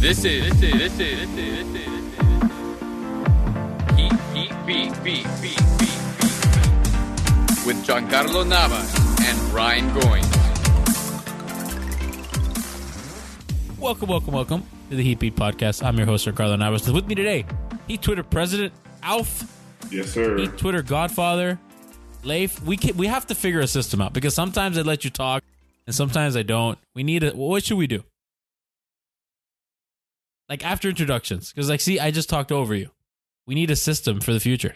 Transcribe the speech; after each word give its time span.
This 0.00 0.24
is 0.24 0.60
this 0.60 0.62
is 0.62 0.78
this 0.78 1.00
is 1.00 1.00
this 1.00 1.00
is 1.00 1.34
this 1.34 1.48
is, 1.58 1.72
this 1.72 2.22
is. 2.22 2.42
Heat 3.96 4.12
Heat 4.32 4.52
Beat 4.64 4.92
Beat 5.02 5.26
Beat 5.42 5.58
Beat 5.80 5.98
Beat 6.20 7.66
with 7.66 7.84
Giancarlo 7.84 8.46
Navas 8.46 8.94
and 9.22 9.50
Brian 9.50 9.90
Goins. 9.90 10.24
Welcome, 13.80 14.08
welcome, 14.08 14.34
welcome 14.34 14.62
to 14.88 14.94
the 14.94 15.02
Heat 15.02 15.18
Beat 15.18 15.34
Podcast. 15.34 15.84
I'm 15.84 15.96
your 15.96 16.06
host, 16.06 16.28
Giancarlo 16.28 16.56
Navas. 16.56 16.88
With 16.88 17.08
me 17.08 17.16
today, 17.16 17.44
Heat 17.88 18.00
Twitter 18.00 18.22
President 18.22 18.72
Alf, 19.02 19.52
Yes, 19.90 20.12
sir. 20.12 20.38
Heat 20.38 20.56
Twitter 20.56 20.82
Godfather, 20.82 21.58
Leif. 22.22 22.62
We 22.62 22.76
can, 22.76 22.96
we 22.96 23.08
have 23.08 23.26
to 23.26 23.34
figure 23.34 23.58
a 23.58 23.66
system 23.66 24.00
out 24.00 24.12
because 24.12 24.32
sometimes 24.32 24.78
I 24.78 24.82
let 24.82 25.02
you 25.02 25.10
talk 25.10 25.42
and 25.86 25.94
sometimes 25.94 26.36
I 26.36 26.44
don't. 26.44 26.78
We 26.94 27.02
need 27.02 27.24
a. 27.24 27.30
What 27.32 27.64
should 27.64 27.78
we 27.78 27.88
do? 27.88 28.04
Like 30.48 30.64
after 30.64 30.88
introductions, 30.88 31.52
because 31.52 31.68
like, 31.68 31.80
see, 31.80 31.98
I 32.00 32.10
just 32.10 32.28
talked 32.30 32.50
over 32.52 32.74
you. 32.74 32.90
We 33.46 33.54
need 33.54 33.70
a 33.70 33.76
system 33.76 34.20
for 34.20 34.32
the 34.32 34.40
future. 34.40 34.74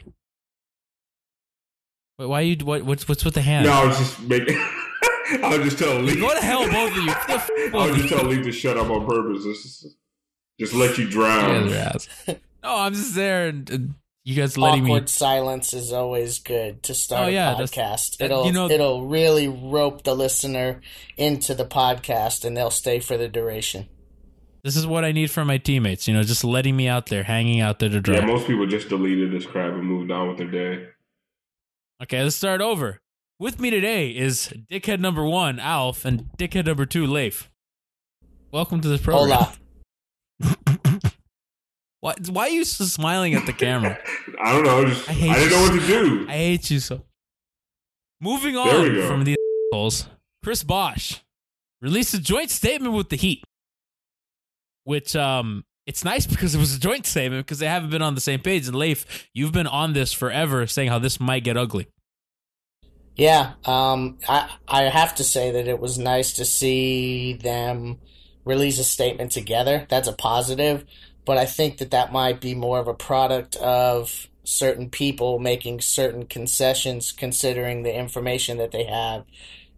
Wait, 2.18 2.26
why 2.26 2.40
you? 2.42 2.56
What, 2.64 2.82
what's 2.84 3.08
what's 3.08 3.24
with 3.24 3.34
the 3.34 3.40
hand? 3.42 3.66
No, 3.66 3.72
I 3.72 3.86
was 3.86 3.98
just 3.98 4.20
making. 4.20 4.56
I 5.42 5.56
was 5.56 5.60
just 5.64 5.78
telling 5.78 6.04
Lee. 6.04 6.16
Go 6.20 6.28
to 6.34 6.44
hell, 6.44 6.64
both 6.70 6.90
of 6.90 6.96
you. 6.96 7.06
The 7.06 7.14
f- 7.30 7.50
I 7.74 7.86
was 7.86 7.96
just 7.96 8.10
you. 8.10 8.16
telling 8.16 8.36
Lee 8.36 8.42
to 8.42 8.52
shut 8.52 8.76
up 8.76 8.90
on 8.90 9.06
purpose. 9.06 9.44
Just, 9.44 9.86
just 10.60 10.74
let 10.74 10.98
you 10.98 11.08
drown. 11.08 11.68
Yeah, 11.68 11.70
their 11.70 11.92
ass. 11.94 12.08
No, 12.62 12.76
I'm 12.76 12.92
just 12.94 13.14
there 13.14 13.48
and, 13.48 13.68
and 13.70 13.94
you 14.24 14.36
guys 14.36 14.56
letting 14.58 14.84
awkward 14.84 15.02
me. 15.04 15.08
silence 15.08 15.72
is 15.72 15.92
always 15.92 16.38
good 16.38 16.82
to 16.84 16.94
start 16.94 17.24
Oh, 17.24 17.28
yeah, 17.28 17.52
a 17.52 17.56
podcast. 17.56 18.20
It'll 18.20 18.46
you 18.46 18.52
know- 18.52 18.68
it'll 18.70 19.06
really 19.06 19.48
rope 19.48 20.04
the 20.04 20.14
listener 20.14 20.80
into 21.16 21.54
the 21.54 21.64
podcast, 21.64 22.44
and 22.44 22.56
they'll 22.56 22.70
stay 22.70 23.00
for 23.00 23.16
the 23.16 23.26
duration. 23.28 23.88
This 24.64 24.76
is 24.76 24.86
what 24.86 25.04
I 25.04 25.10
need 25.12 25.30
from 25.30 25.48
my 25.48 25.58
teammates. 25.58 26.06
You 26.06 26.14
know, 26.14 26.22
just 26.22 26.44
letting 26.44 26.76
me 26.76 26.86
out 26.86 27.06
there, 27.06 27.24
hanging 27.24 27.60
out 27.60 27.78
there 27.80 27.88
to 27.88 28.00
dry. 28.00 28.16
Yeah, 28.16 28.26
most 28.26 28.46
people 28.46 28.66
just 28.66 28.88
deleted 28.88 29.32
this 29.32 29.44
crap 29.46 29.72
and 29.72 29.82
moved 29.84 30.10
on 30.10 30.28
with 30.28 30.38
their 30.38 30.50
day. 30.50 30.88
okay, 32.02 32.22
let's 32.22 32.36
start 32.36 32.60
over. 32.60 33.00
With 33.40 33.58
me 33.58 33.70
today 33.70 34.10
is 34.10 34.52
dickhead 34.70 35.00
number 35.00 35.24
one, 35.24 35.58
Alf, 35.58 36.04
and 36.04 36.26
dickhead 36.38 36.66
number 36.66 36.86
two, 36.86 37.06
Leif. 37.06 37.50
Welcome 38.52 38.80
to 38.82 38.88
this 38.88 39.00
program. 39.00 39.48
Hola. 40.40 40.62
Why, 42.00 42.14
why 42.30 42.42
are 42.46 42.50
you 42.50 42.64
so 42.64 42.84
smiling 42.84 43.34
at 43.34 43.46
the 43.46 43.52
camera? 43.52 43.96
I 44.42 44.52
don't 44.52 44.64
know. 44.64 44.84
Just 44.86 45.08
I 45.08 45.12
I, 45.12 45.14
hate 45.14 45.34
didn't 45.34 45.44
you. 45.44 45.56
know 45.56 45.62
what 45.62 45.80
to 45.80 45.86
do. 45.86 46.26
I 46.28 46.32
hate 46.32 46.68
you 46.68 46.80
so. 46.80 47.02
Moving 48.20 48.56
on 48.56 49.06
from 49.06 49.22
these 49.22 49.36
assholes, 49.72 50.08
Chris 50.42 50.64
Bosh 50.64 51.22
released 51.80 52.12
a 52.12 52.20
joint 52.20 52.50
statement 52.50 52.94
with 52.94 53.08
the 53.08 53.14
Heat, 53.16 53.44
which 54.84 55.16
um, 55.16 55.64
it's 55.86 56.04
nice 56.04 56.26
because 56.32 56.54
it 56.54 56.58
was 56.58 56.74
a 56.76 56.80
joint 56.80 57.06
statement 57.06 57.46
because 57.46 57.58
they 57.58 57.66
haven't 57.66 57.90
been 57.90 58.02
on 58.02 58.14
the 58.14 58.20
same 58.20 58.40
page. 58.40 58.66
And 58.66 58.76
Leif, 58.76 59.28
you've 59.32 59.52
been 59.52 59.66
on 59.66 59.92
this 59.92 60.12
forever, 60.12 60.66
saying 60.66 60.88
how 60.88 60.98
this 60.98 61.20
might 61.20 61.44
get 61.44 61.56
ugly. 61.56 61.88
Yeah, 63.14 63.52
um, 63.66 64.18
I 64.26 64.50
I 64.66 64.82
have 64.84 65.14
to 65.16 65.24
say 65.24 65.50
that 65.50 65.68
it 65.68 65.78
was 65.78 65.98
nice 65.98 66.32
to 66.34 66.44
see 66.46 67.34
them 67.34 67.98
release 68.44 68.78
a 68.78 68.84
statement 68.84 69.32
together. 69.32 69.86
That's 69.88 70.08
a 70.08 70.14
positive, 70.14 70.86
but 71.24 71.36
I 71.36 71.44
think 71.44 71.78
that 71.78 71.90
that 71.90 72.12
might 72.12 72.40
be 72.40 72.54
more 72.54 72.78
of 72.78 72.88
a 72.88 72.94
product 72.94 73.56
of 73.56 74.28
certain 74.44 74.90
people 74.90 75.38
making 75.38 75.80
certain 75.80 76.26
concessions, 76.26 77.12
considering 77.12 77.82
the 77.82 77.94
information 77.94 78.58
that 78.58 78.72
they 78.72 78.84
have, 78.84 79.24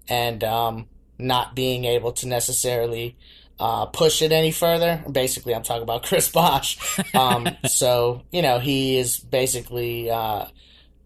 and 0.08 0.42
um, 0.44 0.88
not 1.18 1.54
being 1.54 1.84
able 1.84 2.12
to 2.12 2.28
necessarily 2.28 3.16
uh, 3.58 3.86
push 3.86 4.22
it 4.22 4.32
any 4.32 4.50
further. 4.50 5.02
Basically, 5.10 5.54
I'm 5.54 5.62
talking 5.62 5.82
about 5.82 6.02
Chris 6.06 6.28
Bosh. 6.28 6.98
Um, 7.14 7.48
so 7.66 8.22
you 8.30 8.42
know, 8.42 8.58
he 8.58 8.98
is 8.98 9.18
basically 9.18 10.10
uh, 10.10 10.46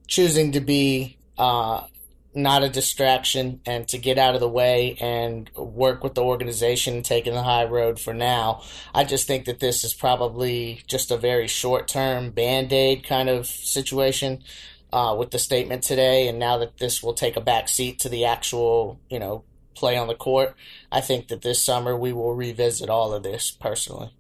choosing 0.06 0.52
to 0.52 0.60
be. 0.60 1.18
Uh, 1.36 1.84
not 2.34 2.62
a 2.62 2.68
distraction 2.68 3.60
and 3.66 3.88
to 3.88 3.98
get 3.98 4.18
out 4.18 4.34
of 4.34 4.40
the 4.40 4.48
way 4.48 4.96
and 5.00 5.50
work 5.56 6.04
with 6.04 6.14
the 6.14 6.22
organization 6.22 7.02
taking 7.02 7.32
the 7.32 7.42
high 7.42 7.64
road 7.64 7.98
for 7.98 8.14
now. 8.14 8.62
I 8.94 9.04
just 9.04 9.26
think 9.26 9.46
that 9.46 9.60
this 9.60 9.82
is 9.82 9.92
probably 9.92 10.82
just 10.86 11.10
a 11.10 11.16
very 11.16 11.48
short 11.48 11.88
term 11.88 12.30
band 12.30 12.72
aid 12.72 13.04
kind 13.04 13.28
of 13.28 13.46
situation 13.46 14.44
uh, 14.92 15.16
with 15.18 15.30
the 15.30 15.38
statement 15.38 15.82
today. 15.82 16.28
And 16.28 16.38
now 16.38 16.58
that 16.58 16.78
this 16.78 17.02
will 17.02 17.14
take 17.14 17.36
a 17.36 17.40
back 17.40 17.68
seat 17.68 17.98
to 18.00 18.08
the 18.08 18.24
actual, 18.24 19.00
you 19.10 19.18
know, 19.18 19.44
play 19.78 19.96
on 19.96 20.08
the 20.08 20.14
court, 20.14 20.54
I 20.90 21.00
think 21.00 21.28
that 21.28 21.42
this 21.42 21.64
summer 21.64 21.96
we 21.96 22.12
will 22.12 22.34
revisit 22.34 22.90
all 22.90 23.12
of 23.12 23.22
this 23.22 23.50
personally. 23.50 24.10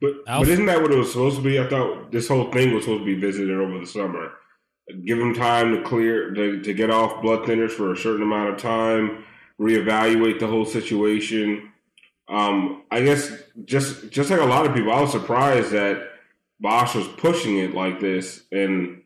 But 0.00 0.12
Alf? 0.26 0.42
but 0.42 0.48
isn't 0.48 0.66
that 0.66 0.82
what 0.82 0.92
it 0.92 0.98
was 0.98 1.12
supposed 1.12 1.36
to 1.36 1.42
be? 1.42 1.58
I 1.58 1.68
thought 1.68 2.12
this 2.12 2.28
whole 2.28 2.50
thing 2.50 2.74
was 2.74 2.84
supposed 2.84 3.02
to 3.02 3.14
be 3.14 3.20
visited 3.20 3.58
over 3.58 3.78
the 3.78 3.86
summer. 3.86 4.32
Give 5.04 5.18
them 5.18 5.34
time 5.34 5.74
to 5.74 5.82
clear 5.82 6.32
to, 6.32 6.62
to 6.62 6.74
get 6.74 6.90
off 6.90 7.22
blood 7.22 7.46
thinners 7.46 7.72
for 7.72 7.92
a 7.92 7.96
certain 7.96 8.22
amount 8.22 8.50
of 8.50 8.56
time, 8.58 9.24
reevaluate 9.60 10.38
the 10.40 10.46
whole 10.46 10.64
situation. 10.64 11.72
Um, 12.28 12.84
I 12.90 13.02
guess 13.02 13.32
just 13.64 14.10
just 14.10 14.30
like 14.30 14.40
a 14.40 14.44
lot 14.44 14.66
of 14.66 14.74
people, 14.74 14.92
I 14.92 15.00
was 15.00 15.12
surprised 15.12 15.72
that 15.72 16.10
Bosh 16.60 16.94
was 16.94 17.08
pushing 17.08 17.58
it 17.58 17.74
like 17.74 18.00
this, 18.00 18.42
and 18.52 19.02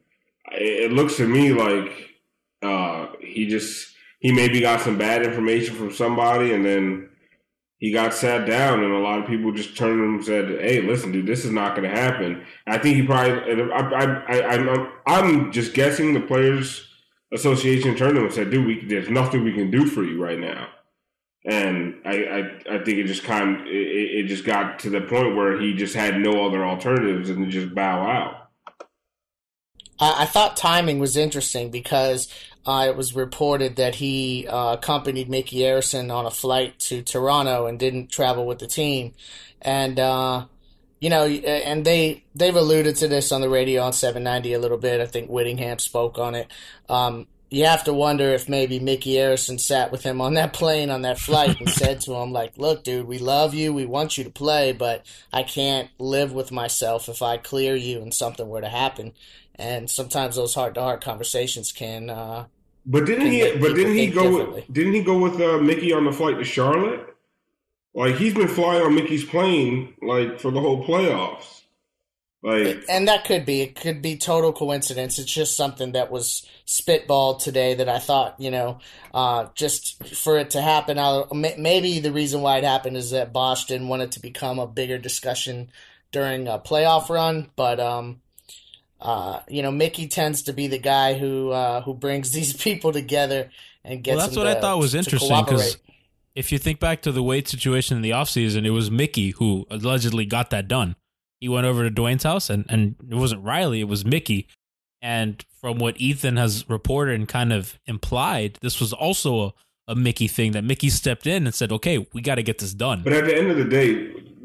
it, 0.52 0.84
it 0.84 0.92
looks 0.92 1.16
to 1.16 1.26
me 1.26 1.52
like 1.52 2.10
uh, 2.62 3.08
he 3.20 3.46
just 3.46 3.91
he 4.22 4.30
maybe 4.32 4.60
got 4.60 4.80
some 4.80 4.96
bad 4.96 5.24
information 5.24 5.74
from 5.74 5.92
somebody, 5.92 6.54
and 6.54 6.64
then 6.64 7.08
he 7.78 7.90
got 7.90 8.14
sat 8.14 8.46
down, 8.46 8.84
and 8.84 8.92
a 8.92 9.00
lot 9.00 9.18
of 9.18 9.26
people 9.26 9.50
just 9.52 9.76
turned 9.76 9.98
to 9.98 10.04
him 10.04 10.14
and 10.14 10.24
said, 10.24 10.60
"Hey, 10.60 10.80
listen, 10.80 11.10
dude, 11.10 11.26
this 11.26 11.44
is 11.44 11.50
not 11.50 11.74
going 11.74 11.90
to 11.90 12.00
happen." 12.00 12.44
I 12.68 12.78
think 12.78 12.96
he 12.96 13.02
probably. 13.02 13.72
I, 13.72 13.80
I, 13.80 14.04
I, 14.04 14.48
I'm, 14.54 14.92
I'm 15.06 15.52
just 15.52 15.74
guessing 15.74 16.14
the 16.14 16.20
players 16.20 16.88
association 17.34 17.96
turned 17.96 18.14
to 18.14 18.20
him 18.20 18.26
and 18.26 18.34
said, 18.34 18.50
"Dude, 18.50 18.64
we, 18.64 18.84
there's 18.86 19.10
nothing 19.10 19.42
we 19.42 19.52
can 19.52 19.72
do 19.72 19.86
for 19.86 20.04
you 20.04 20.22
right 20.22 20.38
now." 20.38 20.68
And 21.44 21.96
I, 22.04 22.12
I, 22.12 22.76
I 22.76 22.84
think 22.84 22.98
it 22.98 23.08
just 23.08 23.24
kind 23.24 23.62
of, 23.62 23.66
it, 23.66 23.70
it 23.70 24.26
just 24.28 24.44
got 24.44 24.78
to 24.80 24.90
the 24.90 25.00
point 25.00 25.34
where 25.34 25.60
he 25.60 25.74
just 25.74 25.96
had 25.96 26.20
no 26.20 26.46
other 26.46 26.64
alternatives 26.64 27.30
and 27.30 27.50
just 27.50 27.74
bow 27.74 28.06
out. 28.06 28.42
I 29.98 30.26
thought 30.26 30.56
timing 30.56 30.98
was 30.98 31.16
interesting 31.16 31.70
because 31.70 32.32
uh, 32.66 32.86
it 32.88 32.96
was 32.96 33.14
reported 33.14 33.76
that 33.76 33.96
he 33.96 34.46
uh, 34.46 34.74
accompanied 34.74 35.28
Micky 35.28 35.58
Arison 35.58 36.14
on 36.14 36.26
a 36.26 36.30
flight 36.30 36.78
to 36.80 37.02
Toronto 37.02 37.66
and 37.66 37.78
didn't 37.78 38.10
travel 38.10 38.46
with 38.46 38.58
the 38.58 38.66
team, 38.66 39.14
and 39.60 39.98
uh, 39.98 40.46
you 41.00 41.10
know, 41.10 41.26
and 41.26 41.84
they 41.84 42.24
they've 42.34 42.54
alluded 42.54 42.96
to 42.96 43.08
this 43.08 43.32
on 43.32 43.40
the 43.40 43.48
radio 43.48 43.82
on 43.82 43.92
790 43.92 44.52
a 44.52 44.58
little 44.58 44.78
bit. 44.78 45.00
I 45.00 45.06
think 45.06 45.28
Whittingham 45.28 45.80
spoke 45.80 46.18
on 46.18 46.34
it. 46.36 46.48
Um, 46.88 47.26
you 47.52 47.66
have 47.66 47.84
to 47.84 47.92
wonder 47.92 48.30
if 48.30 48.48
maybe 48.48 48.80
Micky 48.80 49.12
Arison 49.16 49.60
sat 49.60 49.92
with 49.92 50.02
him 50.04 50.22
on 50.22 50.34
that 50.34 50.54
plane 50.54 50.88
on 50.88 51.02
that 51.02 51.18
flight 51.18 51.60
and 51.60 51.68
said 51.68 52.00
to 52.02 52.14
him, 52.14 52.32
like, 52.32 52.56
look, 52.56 52.82
dude, 52.82 53.06
we 53.06 53.18
love 53.18 53.52
you. 53.52 53.74
We 53.74 53.84
want 53.84 54.16
you 54.16 54.24
to 54.24 54.30
play, 54.30 54.72
but 54.72 55.04
I 55.34 55.42
can't 55.42 55.90
live 55.98 56.32
with 56.32 56.50
myself 56.50 57.10
if 57.10 57.20
I 57.20 57.36
clear 57.36 57.76
you 57.76 58.00
and 58.00 58.14
something 58.14 58.48
were 58.48 58.62
to 58.62 58.70
happen. 58.70 59.12
And 59.62 59.88
sometimes 59.88 60.34
those 60.34 60.54
heart 60.54 60.74
to 60.74 60.80
heart 60.80 61.04
conversations 61.04 61.70
can. 61.70 62.10
Uh, 62.10 62.46
but 62.84 63.06
didn't 63.06 63.30
can 63.30 63.32
he? 63.32 63.56
But 63.58 63.76
didn't 63.76 63.94
he 63.94 64.08
go? 64.08 64.52
With, 64.54 64.72
didn't 64.72 64.94
he 64.94 65.02
go 65.02 65.18
with 65.18 65.40
uh, 65.40 65.58
Micky 65.58 65.92
on 65.92 66.04
the 66.04 66.12
flight 66.12 66.36
to 66.38 66.44
Charlotte? 66.44 67.14
Like 67.94 68.16
he's 68.16 68.34
been 68.34 68.48
flying 68.48 68.82
on 68.82 68.94
Micky's 68.94 69.24
plane 69.24 69.94
like 70.02 70.40
for 70.40 70.50
the 70.50 70.60
whole 70.60 70.84
playoffs. 70.84 71.60
Like 72.42 72.82
And 72.88 73.06
that 73.06 73.24
could 73.24 73.46
be. 73.46 73.60
It 73.60 73.76
could 73.76 74.02
be 74.02 74.16
total 74.16 74.52
coincidence. 74.52 75.16
It's 75.20 75.32
just 75.32 75.56
something 75.56 75.92
that 75.92 76.10
was 76.10 76.44
spitballed 76.66 77.40
today 77.40 77.74
that 77.74 77.88
I 77.88 78.00
thought, 78.00 78.34
you 78.40 78.50
know, 78.50 78.80
uh, 79.14 79.46
just 79.54 80.02
for 80.16 80.38
it 80.38 80.50
to 80.50 80.60
happen. 80.60 80.98
I'll, 80.98 81.28
maybe 81.32 82.00
the 82.00 82.10
reason 82.10 82.40
why 82.40 82.58
it 82.58 82.64
happened 82.64 82.96
is 82.96 83.12
that 83.12 83.32
Bosh 83.32 83.66
didn't 83.66 83.86
want 83.86 84.02
it 84.02 84.12
to 84.12 84.20
become 84.20 84.58
a 84.58 84.66
bigger 84.66 84.98
discussion 84.98 85.70
during 86.10 86.48
a 86.48 86.58
playoff 86.58 87.08
run. 87.08 87.50
But, 87.54 87.78
um, 87.78 88.22
uh, 89.02 89.40
you 89.48 89.62
know, 89.62 89.70
Micky 89.72 90.06
tends 90.08 90.42
to 90.42 90.52
be 90.52 90.66
the 90.68 90.78
guy 90.78 91.14
who 91.14 91.50
uh, 91.50 91.82
who 91.82 91.92
brings 91.94 92.30
these 92.38 92.52
people 92.54 92.92
together 92.92 93.50
and 93.84 94.02
gets 94.02 94.16
Well, 94.16 94.26
that's 94.26 94.34
them 94.34 94.44
what 94.44 94.50
I 94.50 94.54
to- 94.54 94.60
thought 94.60 94.78
was 94.78 94.94
interesting 94.94 95.28
cooperate. 95.28 95.54
because 95.56 95.76
if 96.34 96.50
you 96.52 96.58
think 96.58 96.80
back 96.80 97.02
to 97.02 97.12
the 97.12 97.22
Wade 97.22 97.46
situation 97.48 97.96
in 97.96 98.02
the 98.02 98.10
offseason, 98.10 98.64
it 98.64 98.70
was 98.70 98.90
Micky 98.90 99.30
who 99.30 99.66
allegedly 99.70 100.24
got 100.24 100.50
that 100.50 100.66
done. 100.68 100.96
He 101.40 101.48
went 101.48 101.66
over 101.66 101.82
to 101.88 101.90
Dwyane's 101.90 102.22
house, 102.22 102.48
and, 102.48 102.64
and 102.68 102.94
it 103.10 103.16
wasn't 103.16 103.42
Riley, 103.44 103.80
it 103.80 103.88
was 103.88 104.04
Micky. 104.04 104.46
And 105.02 105.44
from 105.60 105.78
what 105.78 106.00
Ethan 106.00 106.36
has 106.36 106.68
reported 106.70 107.16
and 107.16 107.26
kind 107.28 107.52
of 107.52 107.78
implied, 107.86 108.58
this 108.62 108.78
was 108.80 108.92
also 108.92 109.40
a, 109.46 109.52
a 109.88 109.94
Micky 109.96 110.28
thing 110.28 110.52
that 110.52 110.62
Micky 110.62 110.88
stepped 110.88 111.26
in 111.26 111.44
and 111.44 111.52
said, 111.54 111.72
okay, 111.72 112.06
we 112.12 112.20
got 112.22 112.36
to 112.36 112.44
get 112.44 112.58
this 112.58 112.72
done. 112.72 113.02
But 113.02 113.12
at 113.12 113.24
the 113.24 113.36
end 113.36 113.50
of 113.50 113.56
the 113.56 113.64
day, 113.64 113.92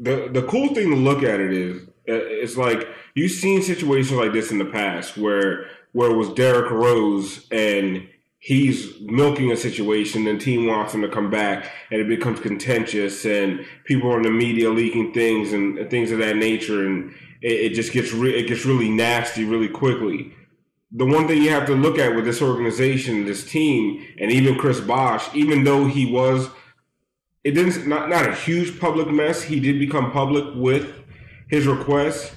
the 0.00 0.28
the 0.32 0.42
cool 0.48 0.74
thing 0.74 0.90
to 0.90 0.96
look 0.96 1.22
at 1.22 1.38
it 1.38 1.52
is, 1.52 1.82
Uh, 2.08 2.14
it's 2.14 2.56
like 2.56 2.88
you've 3.14 3.32
seen 3.32 3.62
situations 3.62 4.18
like 4.18 4.32
this 4.32 4.50
in 4.50 4.58
the 4.58 4.64
past 4.64 5.16
where 5.16 5.66
where 5.92 6.10
it 6.10 6.16
was 6.16 6.32
Derrick 6.34 6.70
Rose 6.70 7.46
and 7.50 8.08
he's 8.38 9.00
milking 9.00 9.50
a 9.50 9.56
situation, 9.56 10.26
and 10.26 10.40
team 10.40 10.66
wants 10.66 10.94
him 10.94 11.02
to 11.02 11.08
come 11.08 11.30
back, 11.30 11.70
and 11.90 12.00
it 12.00 12.08
becomes 12.08 12.40
contentious, 12.40 13.24
and 13.24 13.64
people 13.84 14.14
in 14.14 14.22
the 14.22 14.30
media 14.30 14.70
leaking 14.70 15.12
things 15.12 15.52
and, 15.52 15.78
and 15.78 15.90
things 15.90 16.10
of 16.10 16.18
that 16.18 16.36
nature, 16.36 16.86
and 16.86 17.12
it, 17.42 17.72
it 17.72 17.74
just 17.74 17.92
gets 17.92 18.12
re- 18.12 18.34
it 18.34 18.48
gets 18.48 18.64
really 18.64 18.90
nasty 18.90 19.44
really 19.44 19.68
quickly. 19.68 20.32
The 20.92 21.04
one 21.04 21.28
thing 21.28 21.42
you 21.42 21.50
have 21.50 21.66
to 21.66 21.74
look 21.74 21.98
at 21.98 22.14
with 22.14 22.24
this 22.24 22.40
organization, 22.40 23.26
this 23.26 23.44
team, 23.44 24.06
and 24.18 24.32
even 24.32 24.56
Chris 24.56 24.80
Bosh, 24.80 25.28
even 25.34 25.64
though 25.64 25.86
he 25.86 26.10
was 26.10 26.48
it 27.44 27.52
didn't 27.52 27.86
not 27.86 28.08
not 28.08 28.28
a 28.28 28.34
huge 28.34 28.78
public 28.80 29.08
mess. 29.08 29.42
He 29.42 29.60
did 29.60 29.78
become 29.78 30.10
public 30.10 30.44
with 30.54 30.97
his 31.48 31.66
request. 31.66 32.32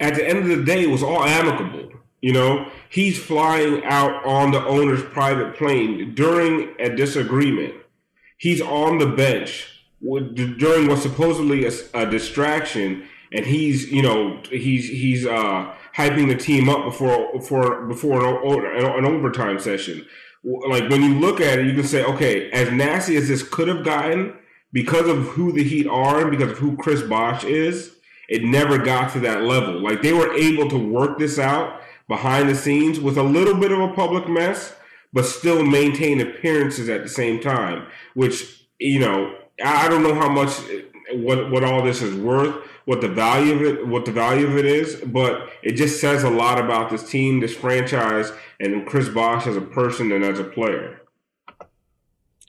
At 0.00 0.14
the 0.14 0.26
end 0.26 0.38
of 0.38 0.48
the 0.48 0.64
day, 0.64 0.84
it 0.84 0.90
was 0.90 1.02
all 1.02 1.24
amicable. 1.24 1.90
You 2.20 2.32
know, 2.32 2.68
he's 2.88 3.18
flying 3.18 3.84
out 3.84 4.24
on 4.24 4.52
the 4.52 4.64
owner's 4.64 5.02
private 5.02 5.56
plane 5.56 6.14
during 6.14 6.74
a 6.78 6.94
disagreement. 6.94 7.74
He's 8.38 8.60
on 8.60 8.98
the 8.98 9.06
bench 9.06 9.68
during 10.00 10.88
what's 10.88 11.02
supposedly 11.02 11.66
a, 11.66 11.72
a 11.94 12.06
distraction, 12.06 13.08
and 13.32 13.44
he's 13.44 13.90
you 13.90 14.02
know 14.02 14.40
he's 14.50 14.88
he's 14.88 15.26
uh, 15.26 15.74
hyping 15.96 16.28
the 16.28 16.36
team 16.36 16.68
up 16.68 16.84
before 16.84 17.32
before 17.32 17.86
before 17.86 18.36
an, 18.36 18.84
an 18.84 19.04
overtime 19.04 19.58
session 19.58 20.06
like 20.44 20.88
when 20.88 21.02
you 21.02 21.14
look 21.14 21.40
at 21.40 21.58
it, 21.58 21.66
you 21.66 21.74
can 21.74 21.84
say, 21.84 22.04
okay, 22.04 22.50
as 22.50 22.70
nasty 22.72 23.16
as 23.16 23.28
this 23.28 23.42
could 23.42 23.68
have 23.68 23.84
gotten 23.84 24.34
because 24.72 25.06
of 25.06 25.18
who 25.28 25.52
the 25.52 25.62
Heat 25.62 25.86
are 25.86 26.22
and 26.22 26.30
because 26.30 26.52
of 26.52 26.58
who 26.58 26.76
Chris 26.76 27.02
Bosh 27.02 27.44
is, 27.44 27.91
it 28.32 28.42
never 28.42 28.78
got 28.78 29.12
to 29.12 29.20
that 29.20 29.42
level. 29.42 29.78
Like 29.78 30.00
they 30.00 30.14
were 30.14 30.32
able 30.32 30.66
to 30.70 30.78
work 30.78 31.18
this 31.18 31.38
out 31.38 31.82
behind 32.08 32.48
the 32.48 32.54
scenes 32.54 32.98
with 32.98 33.18
a 33.18 33.22
little 33.22 33.54
bit 33.54 33.70
of 33.70 33.78
a 33.78 33.92
public 33.92 34.26
mess, 34.26 34.74
but 35.12 35.26
still 35.26 35.62
maintain 35.62 36.18
appearances 36.18 36.88
at 36.88 37.02
the 37.02 37.10
same 37.10 37.40
time. 37.40 37.86
Which 38.14 38.66
you 38.78 39.00
know, 39.00 39.36
I 39.62 39.86
don't 39.88 40.02
know 40.02 40.14
how 40.14 40.30
much 40.30 40.50
what 41.12 41.50
what 41.50 41.62
all 41.62 41.82
this 41.82 42.00
is 42.00 42.14
worth, 42.16 42.54
what 42.86 43.02
the 43.02 43.08
value 43.08 43.54
of 43.54 43.62
it, 43.62 43.86
what 43.86 44.06
the 44.06 44.12
value 44.12 44.46
of 44.46 44.56
it 44.56 44.64
is, 44.64 44.96
but 45.04 45.50
it 45.62 45.72
just 45.72 46.00
says 46.00 46.24
a 46.24 46.30
lot 46.30 46.58
about 46.58 46.88
this 46.88 47.06
team, 47.06 47.40
this 47.40 47.54
franchise, 47.54 48.32
and 48.58 48.86
Chris 48.86 49.10
Bosh 49.10 49.46
as 49.46 49.58
a 49.58 49.60
person 49.60 50.10
and 50.10 50.24
as 50.24 50.38
a 50.38 50.44
player. 50.44 51.02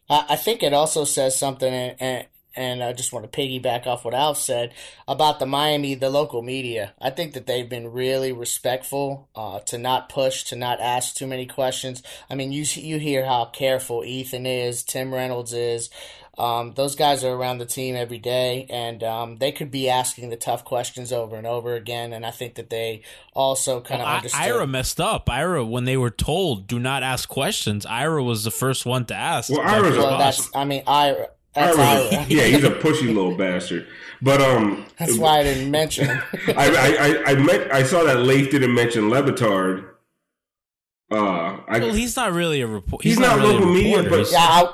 I 0.10 0.26
I 0.30 0.36
think 0.38 0.64
it 0.64 0.74
also 0.74 1.04
says 1.04 1.38
something, 1.38 1.74
and, 1.74 2.26
and, 2.56 2.74
and 2.74 2.84
I 2.84 2.94
just 2.94 3.14
want 3.14 3.30
to 3.30 3.42
piggyback 3.42 3.88
off 3.88 4.06
what 4.06 4.14
Alf 4.14 4.38
said 4.38 4.74
about 5.08 5.40
the 5.40 5.46
Miami, 5.46 5.96
the 5.96 6.10
local 6.10 6.42
media. 6.42 6.94
I 7.00 7.10
think 7.10 7.34
that 7.34 7.48
they've 7.48 7.70
been 7.70 7.92
really 7.92 8.32
respectful 8.32 9.30
uh, 9.36 9.60
to 9.62 9.78
not 9.78 10.10
push, 10.10 10.44
to 10.46 10.56
not 10.56 10.80
ask 10.80 11.16
too 11.16 11.28
many 11.28 11.46
questions. 11.46 12.04
I 12.30 12.36
mean, 12.36 12.52
you 12.52 12.64
you 12.76 13.00
hear 13.00 13.26
how 13.26 13.46
careful 13.46 14.04
Ethan 14.04 14.46
is, 14.46 14.84
Tim 14.84 15.14
Reynolds 15.14 15.54
is. 15.54 15.90
Um, 16.36 16.74
those 16.74 16.96
guys 16.96 17.24
are 17.24 17.32
around 17.32 17.60
the 17.60 17.66
team 17.66 17.96
every 17.96 18.18
day, 18.18 18.66
and 18.70 19.04
um, 19.04 19.38
they 19.38 19.52
could 19.52 19.70
be 19.70 19.88
asking 19.88 20.30
the 20.30 20.36
tough 20.36 20.66
questions 20.66 21.14
over 21.14 21.36
and 21.36 21.46
over 21.46 21.76
again. 21.76 22.12
And 22.12 22.26
I 22.26 22.32
think 22.32 22.56
that 22.56 22.72
they 22.72 23.04
also 23.34 23.82
kind 23.82 24.02
of 24.02 24.08
I, 24.08 24.16
understood. 24.18 24.42
Ira 24.42 24.66
messed 24.68 25.00
up. 25.00 25.30
Ira, 25.30 25.64
when 25.64 25.86
they 25.86 25.96
were 25.96 26.10
told, 26.10 26.66
do 26.66 26.80
not 26.80 27.04
ask 27.04 27.30
questions, 27.30 27.86
Ira 27.86 28.24
was 28.24 28.44
the 28.44 28.52
first 28.52 28.84
one 28.84 29.06
to 29.06 29.14
ask. 29.14 29.52
Well, 29.52 29.62
about 29.62 29.74
Ira's 29.76 29.98
well, 29.98 30.10
Bosh. 30.10 30.38
that's 30.38 30.56
I 30.56 30.66
mean, 30.66 30.82
Ira. 30.88 31.28
That's 31.56 31.78
Ira- 31.78 31.88
Ira. 32.20 32.26
yeah, 32.30 32.44
he's 32.44 32.64
a 32.64 32.70
pushy 32.84 33.08
little 33.08 33.36
bastard. 33.38 33.88
But 34.22 34.42
um, 34.42 34.86
That's 34.98 35.18
why 35.18 35.40
I 35.40 35.44
didn't 35.44 35.70
mention. 35.72 36.10
I 36.10 36.24
I 36.58 36.98
I, 37.00 37.24
I, 37.32 37.36
met, 37.36 37.72
I 37.74 37.84
saw 37.84 38.04
that 38.04 38.20
Leif 38.20 38.52
didn't 38.52 38.74
mention 38.74 39.10
Le 39.10 39.22
Batard. 39.22 39.90
Uh, 41.12 41.60
I, 41.68 41.80
Well, 41.80 41.94
he's 41.94 42.16
not 42.16 42.34
really 42.34 42.62
a 42.62 42.68
report. 42.68 43.04
He's 43.04 43.20
not 43.20 43.38
really 43.38 43.54
local 43.54 43.72
media, 43.74 44.04
but- 44.10 44.32
yeah, 44.32 44.40
I, 44.40 44.74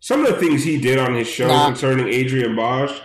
some 0.00 0.24
of 0.24 0.32
the 0.34 0.40
things 0.40 0.62
he 0.64 0.78
did 0.78 0.98
on 0.98 1.14
his 1.14 1.28
show 1.28 1.46
Nah. 1.48 1.66
concerning 1.66 2.08
Adrienne 2.12 2.56
Bosh 2.56 2.98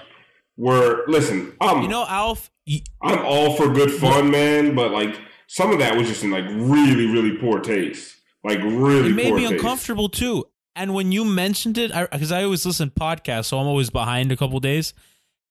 were 0.58 1.04
listen. 1.08 1.54
I'm 1.62 1.82
you 1.84 1.88
know, 1.88 2.06
Alf. 2.08 2.50
y- 2.68 2.82
I'm 3.02 3.20
all 3.26 3.56
for 3.56 3.70
good 3.70 3.92
fun, 3.92 4.30
man, 4.32 4.76
but 4.76 4.92
like 4.92 5.20
some 5.48 5.72
of 5.72 5.80
that 5.80 5.96
was 5.98 6.08
just 6.08 6.24
in 6.24 6.32
like 6.32 6.46
really 6.48 7.08
really 7.08 7.38
poor 7.38 7.60
taste, 7.60 8.16
like 8.44 8.60
really 8.60 9.10
it 9.10 9.14
made 9.16 9.30
poor 9.30 9.36
me 9.38 9.42
taste. 9.44 9.54
uncomfortable 9.54 10.10
too. 10.10 10.46
And 10.76 10.94
when 10.94 11.12
you 11.12 11.26
mentioned 11.26 11.78
it, 11.78 11.92
because 12.12 12.32
I, 12.32 12.44
always 12.44 12.66
listen 12.66 12.90
to 12.90 12.96
podcasts, 12.96 13.46
so 13.46 13.60
I'm 13.60 13.68
always 13.68 13.90
behind 13.90 14.32
a 14.32 14.38
couple 14.38 14.60
days. 14.60 14.94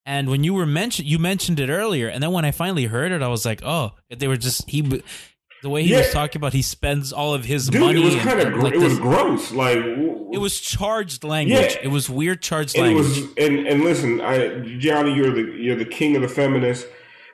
And 0.06 0.28
when 0.30 0.44
you 0.44 0.54
were 0.54 0.64
mentioned, 0.66 1.06
you 1.08 1.18
mentioned 1.18 1.60
it 1.60 1.68
earlier, 1.68 2.08
and 2.08 2.22
then 2.22 2.32
when 2.32 2.44
I 2.46 2.52
finally 2.52 2.86
heard 2.86 3.12
it, 3.12 3.20
I 3.22 3.28
was 3.28 3.44
like, 3.44 3.60
oh, 3.62 3.92
they 4.08 4.28
were 4.28 4.38
just 4.38 4.68
he. 4.70 5.02
The 5.62 5.68
way 5.68 5.82
he 5.82 5.94
was 5.94 6.10
talking 6.10 6.40
about, 6.40 6.54
he 6.54 6.62
spends 6.62 7.12
all 7.12 7.34
of 7.34 7.44
his 7.44 7.68
Dude, 7.68 7.82
money. 7.82 8.00
it 8.00 8.04
was 8.04 8.16
kind 8.16 8.40
of 8.40 8.50
gr- 8.54 8.60
like 8.62 8.72
it 8.72 8.78
was 8.78 8.98
gross. 8.98 9.52
Like 9.52 9.76
w- 9.76 10.30
it 10.32 10.38
was 10.38 10.58
charged 10.58 11.22
language. 11.22 11.74
Yeah. 11.74 11.80
It 11.82 11.88
was 11.88 12.08
weird 12.08 12.40
charged 12.40 12.76
and 12.78 12.86
it 12.86 12.94
language. 12.94 13.08
was 13.20 13.28
and 13.36 13.66
and 13.68 13.84
listen, 13.84 14.22
I 14.22 14.60
Gianni, 14.78 15.12
you're 15.14 15.30
the 15.34 15.42
you're 15.58 15.76
the 15.76 15.84
king 15.84 16.16
of 16.16 16.22
the 16.22 16.28
feminists. 16.28 16.86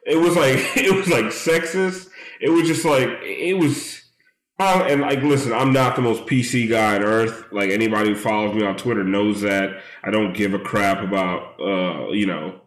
It 0.05 0.17
was 0.17 0.35
like 0.35 0.57
it 0.77 0.93
was 0.93 1.07
like 1.07 1.27
sexist. 1.27 2.09
It 2.41 2.49
was 2.51 2.67
just 2.67 2.85
like 2.85 3.09
it 3.23 3.57
was. 3.57 4.03
Uh, 4.59 4.87
and 4.89 5.03
like, 5.03 5.23
listen, 5.23 5.53
I'm 5.53 5.73
not 5.73 5.97
the 5.97 6.03
most 6.03 6.25
PC 6.27 6.69
guy 6.71 6.97
on 6.97 7.03
earth. 7.03 7.45
Like 7.53 7.71
anybody 7.71 8.11
who 8.11 8.17
follows 8.17 8.55
me 8.55 8.65
on 8.65 8.77
Twitter 8.77 9.05
knows 9.05 9.43
that 9.43 9.83
I 10.03 10.11
don't 10.11 10.33
give 10.33 10.55
a 10.55 10.59
crap 10.59 11.03
about, 11.03 11.61
uh, 11.61 12.11
you 12.13 12.27
know, 12.27 12.61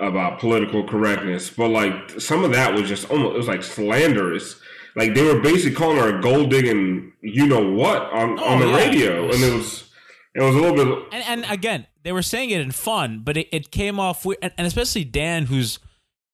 about 0.00 0.40
political 0.40 0.86
correctness. 0.86 1.48
But 1.50 1.68
like, 1.68 2.20
some 2.20 2.42
of 2.42 2.50
that 2.52 2.74
was 2.74 2.88
just 2.88 3.08
almost 3.10 3.34
it 3.34 3.38
was 3.38 3.48
like 3.48 3.62
slanderous. 3.62 4.56
Like 4.96 5.14
they 5.14 5.22
were 5.22 5.40
basically 5.40 5.76
calling 5.76 5.98
her 5.98 6.18
a 6.18 6.20
gold 6.20 6.50
digging, 6.50 7.12
you 7.20 7.46
know 7.46 7.70
what, 7.70 8.02
on 8.12 8.38
Oh, 8.40 8.44
on 8.44 8.58
the 8.60 8.66
yeah. 8.66 8.76
radio, 8.76 9.24
and 9.26 9.40
it 9.42 9.54
was 9.54 9.88
it 10.34 10.42
was 10.42 10.56
a 10.56 10.58
little 10.58 10.74
bit. 10.84 11.08
and 11.12 11.22
and 11.44 11.52
again, 11.52 11.86
they 12.02 12.10
were 12.10 12.22
saying 12.22 12.50
it 12.50 12.60
in 12.60 12.72
fun, 12.72 13.20
but 13.22 13.36
it, 13.36 13.48
it 13.52 13.70
came 13.70 14.00
off 14.00 14.24
weird, 14.26 14.38
and, 14.42 14.52
and 14.58 14.66
especially 14.66 15.04
Dan, 15.04 15.46
who's 15.46 15.78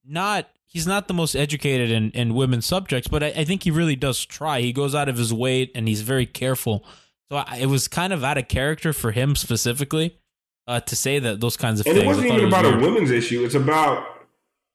not 0.07 0.49
he's 0.66 0.87
not 0.87 1.08
the 1.08 1.14
most 1.14 1.35
educated 1.35 1.90
in, 1.90 2.11
in 2.11 2.35
women's 2.35 2.66
subjects, 2.66 3.08
but 3.08 3.23
I, 3.23 3.28
I 3.28 3.44
think 3.44 3.62
he 3.62 3.70
really 3.70 3.96
does 3.96 4.25
try. 4.25 4.61
He 4.61 4.73
goes 4.73 4.94
out 4.94 5.08
of 5.08 5.16
his 5.16 5.32
way 5.32 5.70
and 5.75 5.88
he's 5.88 6.02
very 6.02 6.26
careful. 6.26 6.85
So 7.30 7.38
I, 7.38 7.58
it 7.61 7.66
was 7.66 7.88
kind 7.88 8.12
of 8.12 8.23
out 8.23 8.38
of 8.38 8.49
character 8.49 8.92
for 8.92 9.12
him 9.12 9.37
specifically 9.37 10.18
uh, 10.66 10.80
to 10.80 10.96
say 10.96 11.18
that 11.18 11.40
those 11.40 11.56
kinds 11.56 11.80
of 11.80 11.85
things. 11.85 11.96
and 11.99 12.04
things. 12.04 12.18
it 12.18 12.25
wasn't 12.25 12.38
even 12.38 12.50
was 12.50 12.61
about 12.61 12.75
a 12.75 12.78
women's 12.78 13.11
issue. 13.11 13.44
It's 13.44 13.54
about 13.54 14.06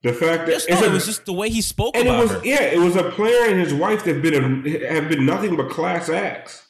the 0.03 0.13
fact 0.13 0.47
that 0.47 0.63
no, 0.67 0.77
it's 0.77 0.81
it 0.81 0.91
was 0.91 1.05
just 1.05 1.25
the 1.25 1.33
way 1.33 1.49
he 1.49 1.61
spoke 1.61 1.95
and 1.95 2.07
it 2.07 2.11
was 2.11 2.31
her. 2.31 2.41
yeah, 2.43 2.61
it 2.61 2.79
was 2.79 2.95
a 2.95 3.03
player 3.11 3.49
and 3.49 3.59
his 3.59 3.73
wife 3.73 4.03
that 4.05 4.15
have 4.15 4.23
been 4.23 4.65
a, 4.65 4.93
have 4.93 5.09
been 5.09 5.25
nothing 5.25 5.55
but 5.55 5.69
class 5.69 6.09
acts. 6.09 6.67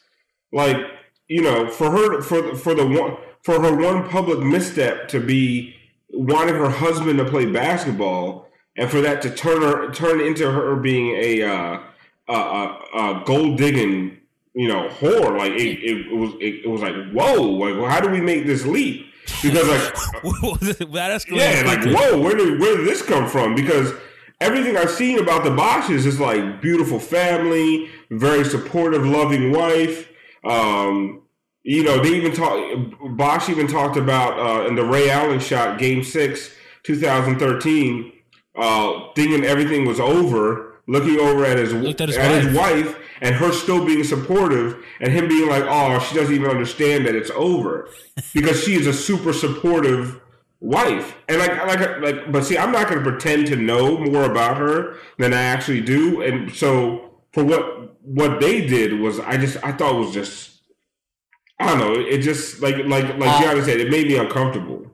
Like 0.52 0.78
you 1.28 1.42
know, 1.42 1.70
for 1.70 1.90
her 1.90 2.22
for 2.22 2.56
for 2.56 2.76
the 2.76 2.86
one 2.86 3.16
for 3.42 3.62
her 3.62 3.76
one 3.76 4.10
public 4.10 4.40
misstep 4.40 5.08
to 5.10 5.20
be 5.20 5.76
wanting 6.10 6.56
her 6.56 6.70
husband 6.70 7.20
to 7.20 7.26
play 7.26 7.46
basketball, 7.46 8.50
and 8.82 8.90
for 8.90 9.00
that 9.00 9.22
to 9.22 9.30
turn 9.30 9.62
her 9.62 9.92
turn 9.92 10.20
into 10.20 10.52
her 10.52 10.76
being 10.76 11.16
a 11.16 11.44
uh, 11.44 11.80
a, 12.28 12.34
a, 12.34 12.66
a 12.94 13.24
gold 13.26 13.58
digging 13.58 14.18
you 14.56 14.68
know 14.68 14.90
whore. 14.90 15.38
Like 15.38 15.52
it, 15.52 15.84
it, 15.84 16.16
was 16.16 16.34
it, 16.42 16.66
it 16.66 16.68
was 16.68 16.82
like 16.82 16.96
whoa, 17.12 17.44
like 17.44 17.76
well, 17.76 17.90
how 17.90 18.02
do 18.02 18.10
we 18.10 18.20
make 18.20 18.48
this 18.48 18.66
leap? 18.66 19.06
Because 19.44 19.68
like 19.68 19.94
that 20.92 21.24
yeah, 21.30 21.64
like 21.66 21.84
whoa, 21.96 22.20
where 22.20 22.36
did 22.36 22.60
where 22.60 22.76
did 22.78 22.88
this 22.88 23.04
come 23.04 23.30
from? 23.30 23.54
Because 23.54 23.94
everything 24.40 24.76
I've 24.76 24.90
seen 24.90 25.20
about 25.20 25.44
the 25.44 25.52
Boshes 25.52 26.08
is 26.08 26.20
like 26.20 26.60
beautiful 26.60 27.00
family, 27.00 27.88
very 28.10 28.44
supportive, 28.44 29.06
loving 29.06 29.52
wife. 29.52 30.10
Um, 30.44 31.22
you 31.62 31.84
know, 31.84 32.02
they 32.02 32.16
even 32.16 32.34
talk. 32.34 32.60
Bosh 33.16 33.48
even 33.48 33.68
talked 33.68 33.96
about 33.96 34.40
uh, 34.40 34.68
in 34.68 34.74
the 34.74 34.84
Ray 34.84 35.12
Allen 35.12 35.40
shot, 35.40 35.78
Game 35.78 36.04
Six, 36.04 36.50
2013, 36.82 38.12
uh, 38.56 39.08
thinking 39.16 39.44
everything 39.46 39.86
was 39.86 40.00
over, 40.00 40.82
looking 40.88 41.20
over 41.20 41.46
at 41.46 41.58
his 41.58 41.74
at 41.74 42.10
his 42.10 42.18
his 42.46 42.56
wife, 42.58 42.98
and 43.22 43.36
her 43.36 43.52
still 43.52 43.86
being 43.86 44.04
supportive, 44.04 44.84
and 45.00 45.14
him 45.14 45.28
being 45.28 45.48
like, 45.50 45.64
"Oh, 45.68 46.00
she 46.00 46.16
doesn't 46.16 46.34
even 46.34 46.50
understand 46.50 47.06
that 47.06 47.16
it's 47.16 47.32
over," 47.32 47.90
because 48.34 48.64
she 48.64 48.76
is 48.76 48.88
a 48.88 48.94
super 48.94 49.34
supportive 49.34 50.20
wife. 50.60 51.18
And 51.28 51.40
like, 51.40 51.66
like, 51.66 52.00
like, 52.02 52.32
but 52.32 52.44
see, 52.46 52.58
I'm 52.58 52.72
not 52.72 52.88
going 52.88 53.04
to 53.04 53.10
pretend 53.10 53.48
to 53.48 53.56
know 53.56 53.98
more 53.98 54.26
about 54.26 54.58
her 54.58 54.98
than 55.18 55.34
I 55.34 55.42
actually 55.42 55.82
do. 55.82 56.22
And 56.22 56.54
so, 56.54 57.12
for 57.32 57.44
what 57.44 57.96
what 58.04 58.40
they 58.40 58.66
did 58.68 59.00
was, 59.00 59.20
I 59.20 59.38
just 59.38 59.58
I 59.64 59.72
thought 59.72 59.96
was 59.96 60.14
just, 60.14 60.62
I 61.60 61.68
don't 61.68 61.80
know, 61.80 61.94
it 62.00 62.20
just 62.20 62.62
like 62.62 62.76
like 62.86 63.06
like 63.18 63.30
Uh, 63.30 63.42
Gianni 63.42 63.62
said, 63.62 63.80
it 63.80 63.90
made 63.90 64.08
me 64.08 64.18
uncomfortable. 64.18 64.91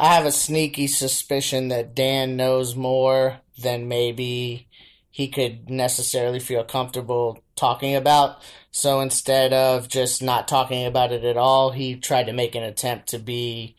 I 0.00 0.14
have 0.14 0.24
a 0.24 0.32
sneaky 0.32 0.86
suspicion 0.86 1.68
that 1.68 1.94
Dan 1.94 2.34
knows 2.34 2.74
more 2.74 3.40
than 3.62 3.86
maybe 3.86 4.66
he 5.10 5.28
could 5.28 5.68
necessarily 5.68 6.40
feel 6.40 6.64
comfortable 6.64 7.44
talking 7.54 7.94
about. 7.94 8.42
So 8.70 9.00
instead 9.00 9.52
of 9.52 9.88
just 9.88 10.22
not 10.22 10.48
talking 10.48 10.86
about 10.86 11.12
it 11.12 11.24
at 11.24 11.36
all, 11.36 11.70
he 11.70 11.96
tried 11.96 12.24
to 12.24 12.32
make 12.32 12.54
an 12.54 12.62
attempt 12.62 13.08
to 13.08 13.18
be 13.18 13.76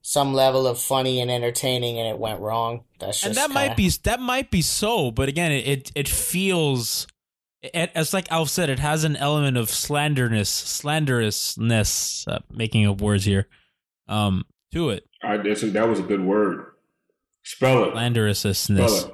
some 0.00 0.32
level 0.32 0.68
of 0.68 0.78
funny 0.78 1.20
and 1.20 1.28
entertaining, 1.28 1.98
and 1.98 2.06
it 2.06 2.18
went 2.18 2.38
wrong. 2.38 2.84
That's 3.00 3.18
just 3.20 3.26
and 3.26 3.34
that 3.34 3.48
kinda- 3.48 3.54
might 3.54 3.76
be 3.76 3.88
that 4.04 4.20
might 4.20 4.50
be 4.52 4.62
so, 4.62 5.10
but 5.10 5.28
again, 5.28 5.50
it 5.50 5.66
it, 5.66 5.92
it 5.96 6.08
feels. 6.08 7.08
It, 7.62 7.90
it's 7.96 8.12
like 8.12 8.30
Alf 8.30 8.48
said, 8.50 8.68
it 8.70 8.78
has 8.78 9.02
an 9.02 9.16
element 9.16 9.56
of 9.56 9.70
slanderness, 9.70 10.50
slanderousness, 10.50 12.28
uh, 12.28 12.40
making 12.52 12.86
up 12.86 13.00
words 13.00 13.24
here, 13.24 13.48
um, 14.06 14.44
to 14.74 14.90
it. 14.90 15.04
I, 15.22 15.38
that's 15.38 15.62
a, 15.62 15.70
that 15.70 15.88
was 15.88 16.00
a 16.00 16.02
good 16.02 16.22
word. 16.22 16.66
Spell 17.42 17.84
it. 17.84 17.86
Spell 17.86 17.92
Slanderousness. 17.92 19.08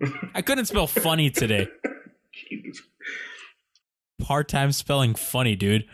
it. 0.00 0.12
I 0.34 0.42
couldn't 0.42 0.66
spell 0.66 0.86
funny 0.86 1.30
today. 1.30 1.68
Jesus. 2.50 2.82
Part 4.20 4.48
time 4.48 4.72
spelling 4.72 5.14
funny, 5.14 5.56
dude. 5.56 5.86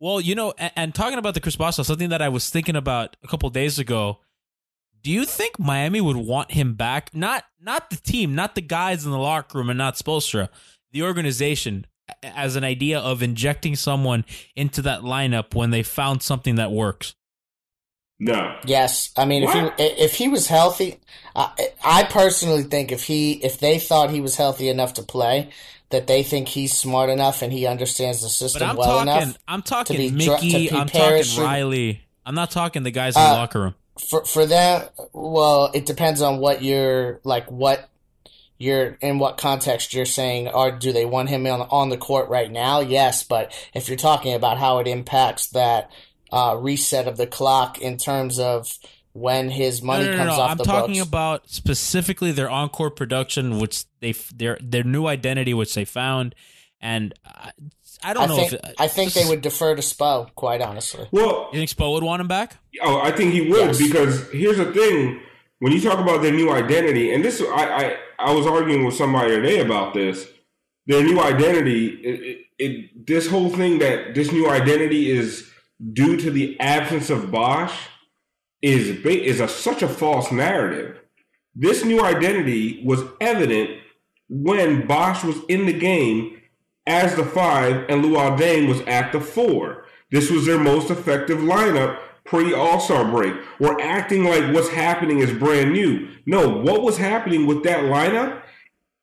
Well, 0.00 0.20
you 0.20 0.34
know, 0.34 0.54
and, 0.58 0.72
and 0.76 0.94
talking 0.94 1.18
about 1.18 1.34
the 1.34 1.40
Chris 1.40 1.56
Bosh, 1.56 1.76
something 1.76 2.08
that 2.08 2.22
I 2.22 2.28
was 2.28 2.50
thinking 2.50 2.76
about 2.76 3.16
a 3.22 3.28
couple 3.28 3.48
days 3.50 3.78
ago. 3.78 4.20
Do 5.02 5.12
you 5.12 5.24
think 5.24 5.58
Miami 5.58 6.00
would 6.00 6.16
want 6.16 6.50
him 6.50 6.74
back? 6.74 7.14
Not 7.14 7.44
not 7.60 7.90
the 7.90 7.96
team, 7.96 8.34
not 8.34 8.56
the 8.56 8.60
guys 8.60 9.04
in 9.04 9.12
the 9.12 9.18
locker 9.18 9.58
room, 9.58 9.70
and 9.70 9.78
not 9.78 9.94
Spoelstra, 9.94 10.48
the 10.90 11.02
organization, 11.04 11.86
as 12.24 12.56
an 12.56 12.64
idea 12.64 12.98
of 12.98 13.22
injecting 13.22 13.76
someone 13.76 14.24
into 14.56 14.82
that 14.82 15.02
lineup 15.02 15.54
when 15.54 15.70
they 15.70 15.84
found 15.84 16.22
something 16.22 16.56
that 16.56 16.72
works. 16.72 17.14
No. 18.18 18.58
Yes, 18.64 19.10
I 19.16 19.24
mean 19.26 19.42
if 19.42 19.52
he 19.52 19.60
if 19.84 20.14
he 20.14 20.28
was 20.28 20.46
healthy, 20.46 21.00
I, 21.34 21.50
I 21.84 22.02
personally 22.04 22.62
think 22.62 22.90
if 22.92 23.04
he 23.04 23.32
if 23.44 23.58
they 23.60 23.78
thought 23.78 24.10
he 24.10 24.20
was 24.22 24.36
healthy 24.36 24.68
enough 24.70 24.94
to 24.94 25.02
play, 25.02 25.50
that 25.90 26.06
they 26.06 26.22
think 26.22 26.48
he's 26.48 26.72
smart 26.72 27.10
enough 27.10 27.42
and 27.42 27.52
he 27.52 27.66
understands 27.66 28.22
the 28.22 28.28
system 28.30 28.76
well 28.76 29.04
talking, 29.04 29.12
enough 29.22 29.38
I'm 29.46 29.62
talking 29.62 29.96
to 29.96 30.02
be 30.02 30.24
dr- 30.24 30.42
Micky, 30.42 30.50
to 30.68 30.72
be 30.74 30.78
I'm 30.78 30.88
talking 30.88 31.42
Riley. 31.42 32.00
I'm 32.24 32.34
not 32.34 32.50
talking 32.50 32.82
the 32.84 32.90
guys 32.90 33.16
in 33.16 33.22
Uh, 33.22 33.32
the 33.34 33.38
locker 33.38 33.60
room. 33.60 33.74
for 34.00 34.24
for 34.24 34.46
them. 34.46 34.88
Well, 35.12 35.70
it 35.74 35.84
depends 35.84 36.22
on 36.22 36.38
what 36.38 36.62
you're 36.62 37.20
like. 37.22 37.50
What 37.50 37.86
you're 38.58 38.96
in 39.02 39.18
what 39.18 39.36
context 39.36 39.92
you're 39.92 40.06
saying. 40.06 40.48
Or 40.48 40.70
do 40.70 40.90
they 40.92 41.04
want 41.04 41.28
him 41.28 41.46
on 41.46 41.60
on 41.70 41.90
the 41.90 41.98
court 41.98 42.30
right 42.30 42.50
now? 42.50 42.80
Yes, 42.80 43.22
but 43.22 43.52
if 43.74 43.88
you're 43.88 43.98
talking 43.98 44.32
about 44.34 44.56
how 44.58 44.78
it 44.78 44.86
impacts 44.88 45.48
that 45.48 45.90
uh, 46.36 46.54
reset 46.56 47.08
of 47.08 47.16
the 47.16 47.26
clock 47.26 47.78
in 47.80 47.96
terms 47.96 48.38
of 48.38 48.78
when 49.14 49.48
his 49.48 49.80
money 49.80 50.04
no, 50.04 50.10
no, 50.10 50.16
no, 50.18 50.24
comes 50.24 50.36
no. 50.36 50.42
off 50.42 50.50
I'm 50.50 50.56
the 50.58 50.64
talking 50.64 50.94
books. 50.96 51.08
about 51.08 51.48
specifically 51.48 52.32
their 52.32 52.50
encore 52.50 52.90
production, 52.90 53.58
which 53.58 53.84
they 54.00 54.12
their 54.34 54.58
their 54.60 54.84
new 54.84 55.06
identity, 55.06 55.54
which 55.54 55.74
they 55.74 55.86
found, 55.86 56.34
and 56.80 57.14
I, 57.24 57.52
I 58.02 58.12
don't 58.12 58.24
I 58.24 58.26
know 58.26 58.36
think 58.36 58.52
if 58.52 58.60
I 58.78 58.88
think 58.88 59.14
they 59.14 59.24
would 59.26 59.40
defer 59.40 59.74
to 59.74 59.80
Spo, 59.82 60.34
quite 60.34 60.60
honestly. 60.60 61.08
Well, 61.10 61.48
You 61.52 61.58
think 61.58 61.70
Spo 61.70 61.92
would 61.94 62.02
want 62.02 62.20
him 62.20 62.28
back? 62.28 62.58
Oh, 62.82 63.00
I 63.00 63.10
think 63.10 63.32
he 63.32 63.40
would 63.40 63.58
Yes. 63.58 63.78
because 63.78 64.30
here's 64.30 64.58
the 64.58 64.70
thing: 64.72 65.22
when 65.60 65.72
you 65.72 65.80
talk 65.80 65.98
about 65.98 66.20
their 66.20 66.32
new 66.32 66.50
identity, 66.52 67.14
and 67.14 67.24
this, 67.24 67.40
I, 67.40 67.64
I, 67.64 67.96
I 68.18 68.34
was 68.34 68.46
arguing 68.46 68.84
with 68.84 68.94
somebody 68.94 69.30
today 69.30 69.60
about 69.60 69.94
this. 69.94 70.26
Their 70.88 71.02
new 71.02 71.18
identity, 71.20 71.86
it, 71.88 72.20
it, 72.20 72.38
it, 72.64 73.06
this 73.06 73.26
whole 73.28 73.48
thing 73.48 73.78
that 73.80 74.14
this 74.14 74.30
new 74.30 74.48
identity 74.48 75.10
is 75.10 75.50
due 75.92 76.16
to 76.16 76.30
the 76.30 76.58
absence 76.60 77.10
of 77.10 77.30
Bosh, 77.30 77.88
is 78.62 79.04
is 79.04 79.40
a, 79.40 79.48
such 79.48 79.82
a 79.82 79.88
false 79.88 80.32
narrative. 80.32 81.00
This 81.54 81.84
new 81.84 82.02
identity 82.02 82.82
was 82.84 83.04
evident 83.20 83.70
when 84.28 84.86
Bosh 84.86 85.22
was 85.24 85.38
in 85.48 85.66
the 85.66 85.72
game 85.72 86.40
as 86.86 87.14
the 87.14 87.24
five 87.24 87.86
and 87.88 88.04
Luol 88.04 88.38
Deng 88.38 88.68
was 88.68 88.80
at 88.82 89.12
the 89.12 89.20
four. 89.20 89.84
This 90.10 90.30
was 90.30 90.46
their 90.46 90.58
most 90.58 90.90
effective 90.90 91.38
lineup 91.38 91.98
pre 92.24 92.52
All 92.52 92.80
Star 92.80 93.04
break. 93.04 93.34
We're 93.58 93.80
acting 93.80 94.24
like 94.24 94.54
what's 94.54 94.68
happening 94.68 95.18
is 95.18 95.32
brand 95.32 95.72
new. 95.72 96.08
No, 96.26 96.48
what 96.48 96.82
was 96.82 96.98
happening 96.98 97.46
with 97.46 97.62
that 97.64 97.84
lineup? 97.84 98.42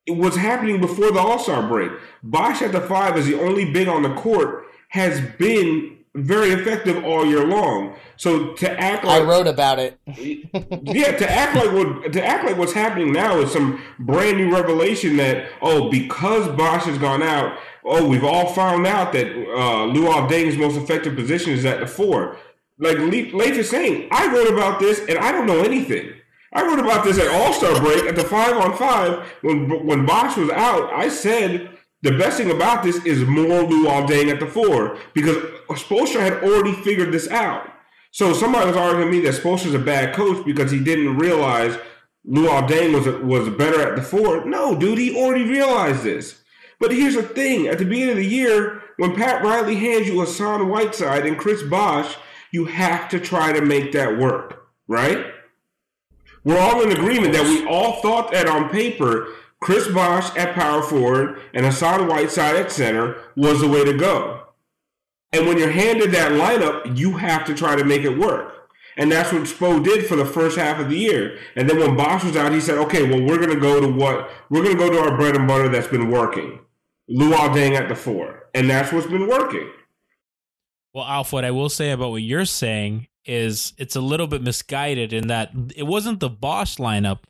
It 0.06 0.18
was 0.18 0.36
happening 0.36 0.82
before 0.82 1.12
the 1.12 1.20
All 1.20 1.40
Star 1.40 1.68
break. 1.68 1.92
Bosh 2.22 2.62
at 2.62 2.72
the 2.72 2.82
five 2.82 3.18
is 3.18 3.26
the 3.26 3.40
only 3.40 3.72
big 3.72 3.88
on 3.88 4.04
the 4.04 4.14
court 4.16 4.66
has 4.90 5.22
been 5.38 5.98
very 6.16 6.52
effective 6.52 7.04
all 7.04 7.26
year 7.26 7.46
long. 7.46 7.96
So 8.18 8.54
to 8.54 8.80
act 8.80 9.04
I 9.06 9.20
like 9.20 9.28
wrote 9.28 9.48
about 9.48 9.80
it. 9.80 10.00
yeah, 10.06 11.12
to 11.18 11.30
act 11.30 11.56
like 11.56 11.72
what 11.72 12.14
to 12.14 12.24
act 12.24 12.46
like 12.46 12.58
what's 12.58 12.74
happening 12.74 13.12
now 13.12 13.40
is 13.40 13.52
some 13.52 13.82
brand 14.00 14.38
new 14.38 14.54
revelation 14.54 15.18
that 15.18 15.50
oh 15.62 15.90
because 15.90 16.48
Bosh 16.56 16.86
has 16.86 16.98
gone 16.98 17.24
out, 17.24 17.58
oh 17.84 18.08
we've 18.08 18.24
all 18.24 18.54
found 18.54 18.86
out 18.86 19.14
that 19.14 19.28
uh, 19.28 19.88
Luol 19.92 20.30
Deng's 20.30 20.58
most 20.58 20.78
effective 20.78 21.16
position 21.16 21.52
is 21.52 21.66
at 21.66 21.80
the 21.80 21.88
four. 21.88 22.38
Like 22.78 22.98
Le- 22.98 23.38
Leif 23.38 23.58
is 23.58 23.70
saying, 23.70 24.10
I 24.12 24.34
wrote 24.34 24.52
about 24.52 24.80
this 24.80 25.00
and 25.08 25.18
I 25.18 25.32
don't 25.32 25.46
know 25.46 25.62
anything. 25.64 26.12
I 26.54 26.64
wrote 26.64 26.80
about 26.80 27.04
this 27.04 27.18
at 27.18 27.28
All 27.28 27.54
Star 27.54 27.80
break 27.82 28.06
at 28.06 28.16
the 28.16 28.24
five 28.24 28.56
on 28.56 28.78
five 28.78 29.28
when 29.42 29.86
when 29.86 30.06
Bosh 30.06 30.38
was 30.38 30.52
out. 30.52 30.94
I 30.94 31.10
said 31.10 31.72
the 32.04 32.12
best 32.12 32.38
thing 32.38 32.52
about 32.52 32.84
this 32.84 33.04
is 33.06 33.24
more 33.24 33.64
Luol 33.64 34.06
Deng 34.06 34.30
at 34.32 34.40
the 34.40 34.46
four 34.46 34.98
because 35.14 35.38
Spoelstra 35.70 36.22
had 36.22 36.44
already 36.44 36.74
figured 36.74 37.12
this 37.12 37.30
out. 37.30 37.70
So 38.12 38.34
somebody 38.34 38.68
was 38.68 38.78
arguing 38.78 39.10
me 39.10 39.22
that 39.22 39.34
Spoelstra's 39.34 39.74
a 39.74 39.80
bad 39.80 40.14
coach 40.14 40.46
because 40.46 40.72
he 40.72 40.80
didn't 40.80 41.18
realize 41.18 41.78
Luol 42.28 42.68
Deng 42.68 42.94
was 42.94 43.08
was 43.24 43.50
better 43.56 43.82
at 43.82 43.96
the 43.96 44.02
four. 44.02 44.46
No, 44.46 44.76
dude, 44.78 45.00
he 45.00 45.16
already 45.16 45.44
realized 45.44 46.04
this. 46.04 46.42
But 46.80 46.92
here's 46.92 47.16
the 47.16 47.24
thing: 47.24 47.68
at 47.68 47.80
the 47.80 47.86
beginning 47.86 48.12
of 48.12 48.18
the 48.18 48.26
year, 48.26 48.82
when 48.98 49.16
Pat 49.16 49.44
Riley 49.44 49.76
hands 49.76 50.08
you 50.08 50.20
Hassan 50.20 50.70
Whiteside 50.70 51.26
and 51.26 51.38
Chris 51.38 51.64
Bosh, 51.64 52.16
you 52.52 52.66
have 52.66 53.10
to 53.10 53.20
try 53.20 53.52
to 53.52 53.62
make 53.62 53.92
that 53.92 54.18
work, 54.18 54.68
right? 54.88 55.26
We're 56.44 56.60
all 56.60 56.82
in 56.82 56.92
agreement 56.92 57.34
that 57.34 57.46
we 57.48 57.66
all 57.66 58.02
thought 58.02 58.32
that 58.32 58.48
on 58.48 58.70
paper, 58.70 59.28
Chris 59.60 59.88
Bosh 59.88 60.36
at 60.38 60.54
power 60.54 60.84
forward 60.84 61.40
and 61.54 61.66
Hassan 61.66 62.08
Whiteside 62.08 62.58
at 62.58 62.72
center 62.72 63.16
was 63.36 63.62
the 63.62 63.68
way 63.68 63.86
to 63.86 63.98
go. 63.98 64.44
And 65.34 65.48
when 65.48 65.58
you're 65.58 65.72
handed 65.72 66.12
that 66.12 66.32
lineup, 66.32 66.98
you 66.98 67.18
have 67.18 67.44
to 67.46 67.54
try 67.54 67.76
to 67.76 67.84
make 67.84 68.04
it 68.04 68.18
work. 68.18 68.70
And 68.96 69.12
that's 69.12 69.34
what 69.34 69.44
Spo 69.44 69.84
did 69.84 70.06
for 70.06 70.16
the 70.16 70.26
first 70.26 70.58
half 70.58 70.80
of 70.80 70.90
the 70.90 70.98
year. 70.98 71.40
And 71.56 71.68
then 71.68 71.80
when 71.80 71.98
Bosh 71.98 72.24
was 72.24 72.38
out, 72.38 72.52
he 72.52 72.62
said, 72.62 72.78
okay, 72.78 73.10
well, 73.10 73.22
we're 73.22 73.38
going 73.38 73.50
to 73.50 73.60
go 73.60 73.82
to 73.82 73.88
what? 73.88 74.30
We're 74.50 74.64
going 74.64 74.78
to 74.78 74.84
go 74.84 74.92
to 74.92 75.00
our 75.00 75.18
bread 75.18 75.36
and 75.36 75.48
butter 75.48 75.68
that's 75.68 75.88
been 75.88 76.12
working. 76.12 76.60
Luol 77.10 77.50
Deng 77.54 77.76
at 77.76 77.90
the 77.90 77.96
four. 77.96 78.44
And 78.54 78.70
that's 78.70 78.94
what's 78.94 79.08
been 79.08 79.28
working. 79.28 79.72
Well, 80.94 81.06
Alf, 81.06 81.34
what 81.34 81.44
I 81.44 81.50
will 81.50 81.70
say 81.70 81.90
about 81.90 82.12
what 82.12 82.22
you're 82.22 82.46
saying 82.46 83.08
is 83.26 83.74
it's 83.80 83.96
a 83.96 84.02
little 84.02 84.28
bit 84.28 84.44
misguided 84.44 85.12
in 85.12 85.28
that 85.28 85.52
it 85.76 85.84
wasn't 85.84 86.20
the 86.20 86.30
Bosh 86.30 86.78
lineup 86.78 87.22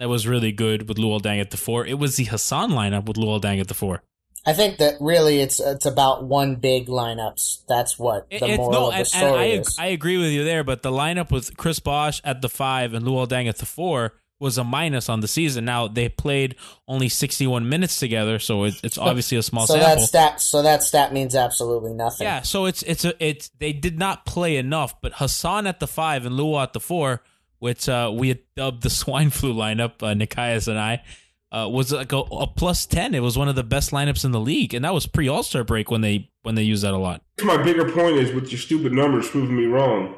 that 0.00 0.08
was 0.08 0.26
really 0.26 0.50
good 0.50 0.88
with 0.88 0.96
Luol 0.96 1.20
Deng 1.20 1.40
at 1.40 1.50
the 1.50 1.56
four. 1.56 1.86
It 1.86 2.00
was 2.00 2.16
the 2.16 2.24
Hassan 2.24 2.72
lineup 2.72 3.06
with 3.06 3.16
Luol 3.16 3.40
Deng 3.40 3.60
at 3.60 3.68
the 3.68 3.74
four. 3.74 4.02
I 4.44 4.52
think 4.54 4.78
that 4.78 4.94
really 5.00 5.40
it's 5.40 5.60
it's 5.60 5.86
about 5.86 6.24
one 6.24 6.56
big 6.56 6.88
lineups. 6.88 7.62
That's 7.68 7.98
what 7.98 8.28
the 8.28 8.36
It's- 8.36 8.56
moral 8.58 8.72
no, 8.72 8.86
of 8.86 8.92
the 8.92 8.98
and, 8.98 9.06
story 9.06 9.26
and 9.30 9.36
I, 9.38 9.44
is. 9.46 9.76
I 9.78 9.86
agree 9.86 10.18
with 10.18 10.30
you 10.30 10.44
there, 10.44 10.64
but 10.64 10.82
the 10.82 10.90
lineup 10.90 11.30
with 11.30 11.56
Chris 11.56 11.78
Bosh 11.78 12.20
at 12.24 12.42
the 12.42 12.48
five 12.48 12.92
and 12.94 13.04
Luol 13.06 13.28
Deng 13.28 13.48
at 13.48 13.58
the 13.58 13.66
four 13.66 14.14
was 14.40 14.58
a 14.58 14.64
minus 14.64 15.08
on 15.08 15.20
the 15.20 15.28
season. 15.28 15.64
Now 15.64 15.86
they 15.86 16.08
played 16.08 16.56
only 16.88 17.08
61 17.08 17.68
minutes 17.68 18.00
together, 18.00 18.40
so 18.40 18.64
it, 18.64 18.74
it's 18.82 18.98
obviously 18.98 19.38
a 19.38 19.42
small 19.44 19.68
so 19.68 19.78
that 19.78 20.00
stat 20.00 20.40
so 20.40 20.62
that 20.62 20.82
stat 20.82 21.12
means 21.12 21.36
absolutely 21.36 21.92
nothing. 21.94 22.26
Yeah, 22.26 22.42
so 22.42 22.66
it's 22.66 22.82
it's 22.82 23.04
a 23.04 23.14
it's 23.24 23.50
they 23.60 23.72
did 23.72 23.96
not 24.00 24.26
play 24.26 24.56
enough, 24.56 25.00
but 25.00 25.12
Hassan 25.14 25.68
at 25.68 25.78
the 25.78 25.86
five 25.86 26.26
and 26.26 26.36
Luol 26.36 26.60
at 26.60 26.72
the 26.72 26.80
four, 26.80 27.22
which 27.60 27.88
uh, 27.88 28.10
we 28.12 28.26
had 28.30 28.40
dubbed 28.56 28.82
the 28.82 28.90
swine 29.00 29.30
flu 29.30 29.54
lineup, 29.54 30.02
uh, 30.02 30.12
Nekias 30.14 30.66
and 30.66 30.76
I, 30.76 31.04
uh, 31.52 31.68
was 31.68 31.92
like 31.92 32.12
a, 32.12 32.18
a 32.18 32.46
plus 32.46 32.86
ten. 32.86 33.14
It 33.14 33.20
was 33.20 33.36
one 33.36 33.48
of 33.48 33.54
the 33.54 33.62
best 33.62 33.90
lineups 33.90 34.24
in 34.24 34.32
the 34.32 34.40
league, 34.40 34.72
and 34.74 34.84
that 34.84 34.94
was 34.94 35.06
pre 35.06 35.28
All 35.28 35.42
Star 35.42 35.62
break 35.62 35.90
when 35.90 36.00
they 36.00 36.30
when 36.42 36.54
they 36.54 36.62
used 36.62 36.82
that 36.82 36.94
a 36.94 36.98
lot. 36.98 37.22
My 37.42 37.62
bigger 37.62 37.90
point 37.90 38.16
is 38.16 38.32
with 38.32 38.50
your 38.50 38.58
stupid 38.58 38.92
numbers 38.92 39.28
proving 39.28 39.56
me 39.56 39.66
wrong. 39.66 40.14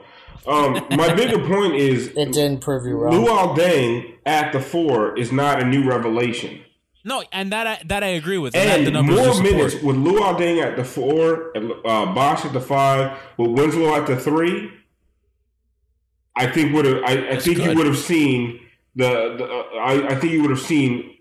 Um, 0.46 0.74
my 0.90 1.12
bigger 1.16 1.38
point 1.38 1.74
is 1.74 2.08
It 2.08 2.32
didn't 2.32 2.60
prove 2.60 2.86
you 2.86 2.96
wrong. 2.96 3.12
Luol 3.12 3.56
Deng 3.56 4.16
at 4.24 4.52
the 4.52 4.60
four 4.60 5.18
is 5.18 5.32
not 5.32 5.60
a 5.60 5.64
new 5.64 5.84
revelation. 5.84 6.60
No, 7.06 7.22
and 7.32 7.52
that 7.52 7.66
I, 7.66 7.82
that 7.86 8.02
I 8.02 8.08
agree 8.08 8.38
with. 8.38 8.54
And, 8.54 8.86
that 8.86 8.90
the 8.90 8.98
And 8.98 9.08
more 9.08 9.42
minutes 9.42 9.74
with 9.82 9.96
Luol 9.96 10.38
Deng 10.38 10.62
at 10.62 10.76
the 10.76 10.84
four, 10.84 11.54
uh, 11.56 12.14
Bosh 12.14 12.44
at 12.44 12.52
the 12.52 12.60
five, 12.60 13.18
with 13.36 13.50
Winslow 13.50 13.94
at 13.96 14.06
the 14.06 14.16
three. 14.16 14.70
I 16.36 16.46
think 16.46 16.74
would 16.74 16.84
have. 16.84 17.02
I, 17.04 17.30
I 17.30 17.36
think 17.38 17.58
you 17.58 17.74
would 17.74 17.86
have 17.86 17.98
seen 17.98 18.60
the. 18.94 19.36
the 19.36 19.44
uh, 19.44 19.80
I, 19.80 20.08
I 20.08 20.14
think 20.16 20.32
you 20.32 20.42
would 20.42 20.50
have 20.50 20.60
seen 20.60 21.13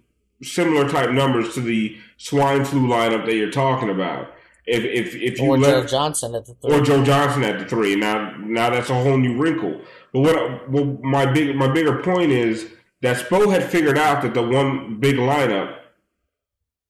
similar 0.43 0.87
type 0.89 1.11
numbers 1.11 1.53
to 1.55 1.61
the 1.61 1.97
swine 2.17 2.65
flu 2.65 2.87
lineup 2.87 3.25
that 3.25 3.35
you're 3.35 3.51
talking 3.51 3.89
about. 3.89 4.33
If 4.65 4.83
if 4.83 5.15
if 5.15 5.39
you 5.39 5.49
or 5.51 5.57
let, 5.57 5.81
Joe 5.81 5.87
Johnson 5.87 6.35
at 6.35 6.45
the 6.45 6.53
three. 6.53 6.73
or 6.73 6.81
Joe 6.81 7.03
Johnson 7.03 7.43
at 7.43 7.59
the 7.59 7.65
three. 7.65 7.95
Now, 7.95 8.35
now 8.37 8.69
that's 8.69 8.89
a 8.89 8.93
whole 8.93 9.17
new 9.17 9.37
wrinkle. 9.37 9.81
But 10.13 10.21
what, 10.21 10.69
what 10.69 11.01
my 11.01 11.25
big 11.25 11.55
my 11.55 11.67
bigger 11.67 12.01
point 12.01 12.31
is 12.31 12.69
that 13.01 13.17
Spo 13.17 13.51
had 13.51 13.63
figured 13.63 13.97
out 13.97 14.21
that 14.21 14.33
the 14.33 14.41
one 14.41 14.99
big 14.99 15.17
lineup 15.17 15.79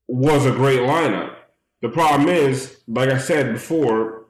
was 0.08 0.46
a 0.46 0.52
great 0.52 0.82
lineup. 0.82 1.36
The 1.82 1.90
problem 1.90 2.30
is, 2.30 2.78
like 2.88 3.10
I 3.10 3.18
said 3.18 3.54
before, 3.54 4.26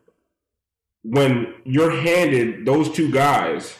when 1.04 1.54
you're 1.66 1.92
handed 1.92 2.66
those 2.66 2.90
two 2.90 3.12
guys, 3.12 3.78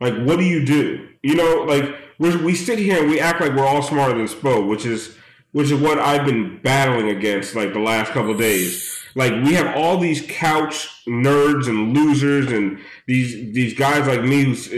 like 0.00 0.14
what 0.18 0.38
do 0.38 0.44
you 0.44 0.66
do? 0.66 1.08
You 1.22 1.34
know, 1.34 1.64
like 1.66 1.94
we 2.18 2.36
we 2.36 2.54
sit 2.54 2.78
here 2.78 3.00
and 3.00 3.10
we 3.10 3.20
act 3.20 3.40
like 3.40 3.54
we're 3.54 3.66
all 3.66 3.82
smarter 3.82 4.16
than 4.16 4.26
Spo, 4.26 4.66
which 4.66 4.84
is 4.84 5.16
which 5.52 5.70
is 5.70 5.80
what 5.80 5.98
I've 5.98 6.26
been 6.26 6.60
battling 6.62 7.08
against 7.08 7.54
like 7.54 7.72
the 7.72 7.80
last 7.80 8.12
couple 8.12 8.36
days. 8.36 8.98
Like 9.14 9.32
we 9.44 9.54
have 9.54 9.76
all 9.76 9.98
these 9.98 10.24
couch 10.28 10.88
nerds 11.06 11.68
and 11.68 11.96
losers 11.96 12.52
and 12.52 12.78
these 13.06 13.54
these 13.54 13.74
guys 13.74 14.06
like 14.06 14.22
me 14.22 14.44
who's 14.44 14.68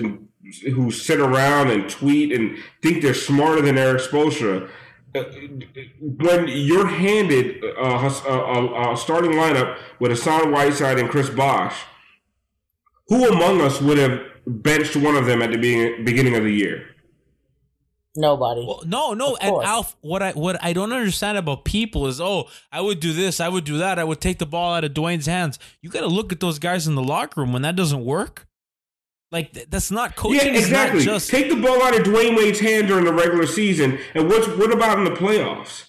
who 0.63 0.91
sit 0.91 1.21
around 1.21 1.71
and 1.71 1.89
tweet 1.89 2.33
and 2.33 2.59
think 2.83 3.03
they're 3.03 3.15
smarter 3.15 3.63
than 3.63 3.79
Erik 3.79 4.03
Spoelstra. 4.03 4.69
Uh, 5.15 5.25
When 6.01 6.47
you're 6.49 6.87
handed 6.87 7.65
a, 7.65 7.83
a, 7.83 8.93
a, 8.93 8.97
starting 8.97 9.33
lineup 9.33 9.77
with 9.99 10.13
Hassan 10.13 10.53
Whiteside 10.53 10.99
and 10.99 11.09
Chris 11.09 11.29
Bosh, 11.29 11.77
who 13.09 13.27
among 13.27 13.61
us 13.61 13.81
would 13.81 13.99
have 13.99 14.21
benched 14.47 14.97
one 14.97 15.17
of 15.17 15.27
them 15.27 15.43
at 15.43 15.51
the 15.51 15.57
beginning 16.05 16.37
of 16.37 16.45
the 16.45 16.53
year? 16.53 16.91
Nobody. 18.17 18.65
Well, 18.67 18.83
no, 18.87 19.15
no, 19.15 19.35
Of 19.35 19.39
and 19.41 19.51
course. 19.51 19.67
Alf, 19.67 19.97
what 20.01 20.23
I 20.23 20.33
what 20.33 20.63
I 20.63 20.73
don't 20.73 20.93
understand 20.93 21.39
about 21.39 21.65
people 21.65 22.07
is, 22.09 22.21
oh, 22.21 22.49
I 22.73 22.81
would 22.81 22.99
do 22.99 23.13
this, 23.13 23.39
I 23.41 23.49
would 23.49 23.65
do 23.65 23.79
that, 23.79 23.99
I 23.99 24.05
would 24.05 24.21
take 24.21 24.39
the 24.39 24.47
ball 24.47 24.75
out 24.75 24.83
of 24.85 24.93
Dwyane's 24.95 25.27
hands. 25.27 25.59
You 25.81 25.91
got 25.91 26.01
to 26.01 26.09
look 26.09 26.33
at 26.33 26.41
those 26.41 26.59
guys 26.59 26.87
in 26.89 26.97
the 26.97 27.03
locker 27.03 27.41
room 27.41 27.53
when 27.53 27.63
that 27.63 27.77
doesn't 27.77 28.05
work. 28.05 28.47
Like 29.31 29.53
that's 29.71 29.93
not 29.93 30.17
coaching. 30.17 30.55
yeah, 30.55 30.61
is 30.61 30.71
not 30.71 30.89
exactly. 30.89 31.05
just 31.05 31.31
Take 31.31 31.51
the 31.51 31.57
ball 31.61 31.81
out 31.85 31.97
of 31.97 32.03
Dwyane 32.05 32.37
Wade's 32.37 32.59
hand 32.59 32.89
during 32.89 33.05
the 33.05 33.13
regular 33.13 33.47
season, 33.47 33.99
and 34.15 34.29
what's 34.29 34.49
what 34.49 34.73
about 34.73 34.99
in 34.99 35.05
the 35.05 35.13
playoffs? 35.13 35.85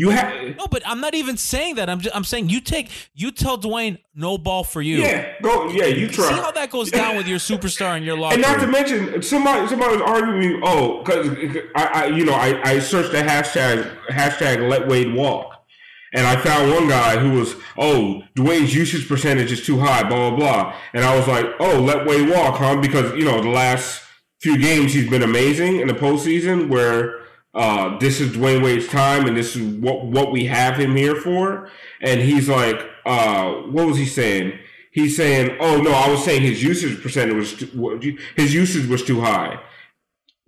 You 0.00 0.08
have 0.08 0.56
no, 0.56 0.66
but 0.66 0.82
I'm 0.86 1.02
not 1.02 1.14
even 1.14 1.36
saying 1.36 1.74
that. 1.74 1.90
I'm 1.90 2.00
just, 2.00 2.16
I'm 2.16 2.24
saying 2.24 2.48
you 2.48 2.62
take 2.62 2.88
you 3.12 3.30
tell 3.30 3.58
Dwyane 3.58 3.98
no 4.14 4.38
ball 4.38 4.64
for 4.64 4.80
you. 4.80 4.96
yeah, 4.96 5.34
go 5.42 5.68
yeah, 5.68 5.84
you 5.84 6.08
try. 6.08 6.26
See 6.26 6.34
how 6.36 6.50
that 6.52 6.70
goes 6.70 6.90
down 6.90 7.18
with 7.18 7.28
your 7.28 7.38
superstar 7.38 7.98
and 7.98 8.04
your 8.06 8.16
locker 8.16 8.32
And 8.32 8.42
not 8.42 8.60
to 8.60 8.66
mention, 8.66 9.20
somebody 9.22 9.68
somebody 9.68 9.96
was 9.96 10.00
arguing, 10.00 10.62
oh, 10.64 11.02
because 11.02 11.36
I, 11.76 11.84
I, 11.84 12.06
you 12.06 12.24
know, 12.24 12.32
I, 12.32 12.62
I 12.66 12.78
searched 12.78 13.12
the 13.12 13.18
hashtag 13.18 13.94
hashtag 14.06 14.66
Let 14.70 14.88
Wade 14.88 15.12
Walk, 15.14 15.66
and 16.14 16.26
I 16.26 16.34
found 16.36 16.72
one 16.72 16.88
guy 16.88 17.18
who 17.18 17.32
was, 17.38 17.54
oh, 17.76 18.22
Dwyane's 18.34 18.74
usage 18.74 19.06
percentage 19.06 19.52
is 19.52 19.66
too 19.66 19.80
high, 19.80 20.02
blah 20.02 20.30
blah 20.30 20.38
blah, 20.38 20.76
and 20.94 21.04
I 21.04 21.14
was 21.14 21.28
like, 21.28 21.44
oh, 21.60 21.78
Let 21.78 22.06
Wade 22.06 22.30
Walk, 22.30 22.56
huh? 22.56 22.80
Because 22.80 23.14
you 23.18 23.26
know 23.26 23.42
the 23.42 23.50
last 23.50 24.02
few 24.40 24.56
games 24.56 24.94
he's 24.94 25.10
been 25.10 25.22
amazing 25.22 25.80
in 25.80 25.88
the 25.88 25.94
postseason, 25.94 26.70
where 26.70 27.19
uh, 27.54 27.98
this 27.98 28.20
is 28.20 28.36
Dwyane 28.36 28.62
Wade's 28.62 28.88
time, 28.88 29.26
and 29.26 29.36
this 29.36 29.56
is 29.56 29.62
what 29.80 30.04
what 30.06 30.30
we 30.32 30.46
have 30.46 30.76
him 30.78 30.94
here 30.96 31.16
for, 31.16 31.68
and 32.00 32.20
he's 32.20 32.48
like, 32.48 32.80
uh, 33.04 33.52
what 33.52 33.86
was 33.86 33.96
he 33.96 34.06
saying? 34.06 34.58
He's 34.92 35.16
saying, 35.16 35.56
"Oh 35.60 35.80
no, 35.80 35.90
I 35.92 36.08
was 36.10 36.24
saying 36.24 36.42
his 36.42 36.62
usage 36.62 37.02
percentage 37.02 37.34
was 37.34 37.54
too, 37.54 38.18
his 38.36 38.54
usage 38.54 38.86
was 38.88 39.02
too 39.02 39.20
high." 39.20 39.60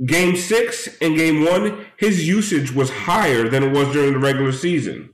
Game 0.04 0.34
six 0.36 0.88
and 1.00 1.16
game 1.16 1.44
one, 1.44 1.86
his 1.96 2.26
usage 2.26 2.72
was 2.72 2.90
higher 2.90 3.48
than 3.48 3.62
it 3.62 3.72
was 3.72 3.92
during 3.92 4.14
the 4.14 4.18
regular 4.18 4.50
season. 4.52 5.10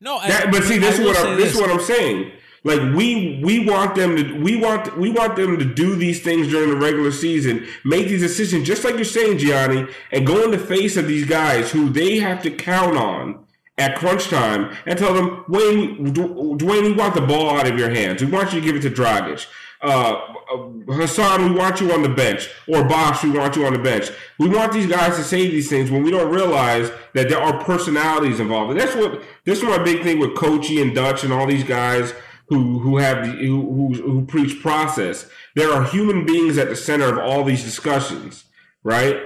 No, 0.00 0.16
I- 0.16 0.28
That, 0.28 0.50
but 0.50 0.64
see, 0.64 0.76
I 0.76 0.78
this 0.78 0.98
is 0.98 1.06
what 1.06 1.16
I'm, 1.18 1.36
this 1.36 1.54
is 1.54 1.60
what 1.60 1.70
I'm 1.70 1.80
saying. 1.80 2.32
Like 2.66 2.96
we 2.96 3.40
we 3.44 3.64
want 3.64 3.94
them 3.94 4.16
to 4.16 4.42
we 4.42 4.56
want 4.56 4.98
we 4.98 5.08
want 5.08 5.36
them 5.36 5.56
to 5.56 5.64
do 5.64 5.94
these 5.94 6.20
things 6.20 6.48
during 6.48 6.68
the 6.68 6.76
regular 6.76 7.12
season, 7.12 7.64
make 7.84 8.08
these 8.08 8.22
decisions, 8.22 8.66
just 8.66 8.82
like 8.82 8.96
you're 8.96 9.04
saying, 9.04 9.38
Gianni, 9.38 9.86
and 10.10 10.26
go 10.26 10.42
in 10.42 10.50
the 10.50 10.58
face 10.58 10.96
of 10.96 11.06
these 11.06 11.24
guys 11.26 11.70
who 11.70 11.88
they 11.88 12.18
have 12.18 12.42
to 12.42 12.50
count 12.50 12.96
on 12.96 13.46
at 13.78 13.94
crunch 13.94 14.28
time, 14.28 14.74
and 14.84 14.98
tell 14.98 15.14
them, 15.14 15.44
Wayne, 15.48 16.12
Dwyane, 16.12 16.82
we 16.82 16.92
want 16.92 17.14
the 17.14 17.20
ball 17.20 17.50
out 17.50 17.70
of 17.70 17.78
your 17.78 17.90
hands. 17.90 18.24
We 18.24 18.30
want 18.30 18.52
you 18.52 18.60
to 18.60 18.66
give 18.66 18.74
it 18.74 18.82
to 18.82 18.90
Dragic. 18.90 19.46
Uh, 19.82 20.18
uh, 20.52 20.56
Hassan, 20.92 21.52
we 21.52 21.56
want 21.56 21.80
you 21.80 21.92
on 21.92 22.02
the 22.02 22.08
bench, 22.08 22.48
or 22.66 22.82
Bosh, 22.82 23.22
we 23.22 23.30
want 23.30 23.54
you 23.54 23.66
on 23.66 23.74
the 23.74 23.78
bench. 23.78 24.10
We 24.38 24.48
want 24.48 24.72
these 24.72 24.86
guys 24.86 25.16
to 25.18 25.22
say 25.22 25.48
these 25.48 25.68
things 25.68 25.90
when 25.90 26.02
we 26.02 26.10
don't 26.10 26.32
realize 26.32 26.90
that 27.12 27.28
there 27.28 27.38
are 27.38 27.62
personalities 27.62 28.40
involved. 28.40 28.72
And 28.72 28.80
that's 28.80 28.96
what 28.96 29.22
this 29.44 29.58
is 29.58 29.64
my 29.64 29.78
big 29.78 30.02
thing 30.02 30.18
with 30.18 30.34
Coachy 30.34 30.80
and 30.80 30.94
Dutch 30.94 31.22
and 31.22 31.32
all 31.32 31.46
these 31.46 31.62
guys 31.62 32.12
who 32.48 32.78
who 32.78 32.98
have 32.98 33.26
the, 33.26 33.32
who, 33.32 33.60
who 33.60 33.94
who 34.02 34.24
preach 34.26 34.60
process. 34.62 35.28
There 35.54 35.72
are 35.72 35.84
human 35.84 36.24
beings 36.24 36.58
at 36.58 36.68
the 36.68 36.76
center 36.76 37.08
of 37.08 37.18
all 37.18 37.44
these 37.44 37.64
discussions, 37.64 38.44
right? 38.82 39.18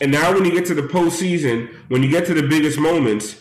And 0.00 0.12
now 0.12 0.32
when 0.32 0.44
you 0.44 0.52
get 0.52 0.66
to 0.66 0.74
the 0.74 0.82
postseason, 0.82 1.74
when 1.88 2.02
you 2.02 2.10
get 2.10 2.26
to 2.26 2.34
the 2.34 2.46
biggest 2.46 2.78
moments, 2.78 3.40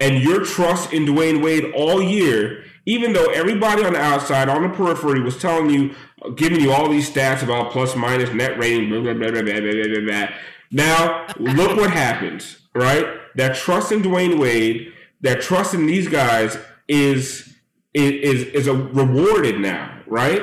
and 0.00 0.22
your 0.22 0.44
trust 0.44 0.92
in 0.92 1.06
Dwyane 1.06 1.42
Wade 1.42 1.72
all 1.76 2.02
year, 2.02 2.64
even 2.86 3.12
though 3.12 3.26
everybody 3.26 3.84
on 3.84 3.92
the 3.92 4.00
outside, 4.00 4.48
on 4.48 4.62
the 4.62 4.68
periphery, 4.68 5.20
was 5.20 5.38
telling 5.38 5.70
you, 5.70 5.94
giving 6.34 6.60
you 6.60 6.72
all 6.72 6.88
these 6.88 7.08
stats 7.08 7.42
about 7.42 7.70
plus 7.70 7.94
minus 7.94 8.32
net 8.32 8.58
rating, 8.58 8.88
blah, 8.88 9.00
blah, 9.00 9.14
blah, 9.14 9.30
blah, 9.30 9.42
blah, 9.42 9.60
blah, 9.60 9.84
blah, 9.84 10.04
blah. 10.04 10.28
Now, 10.72 11.26
look 11.38 11.76
what 11.76 11.90
happens, 11.90 12.58
right? 12.74 13.06
That 13.36 13.54
trust 13.54 13.92
in 13.92 14.02
Dwyane 14.02 14.40
Wade, 14.40 14.92
that 15.20 15.40
trust 15.40 15.74
in 15.74 15.86
these 15.86 16.08
guys 16.08 16.58
is 16.88 17.51
is 17.94 18.44
is, 18.44 18.66
a 18.66 18.74
rewarded 18.74 19.60
now, 19.60 20.00
right? 20.06 20.42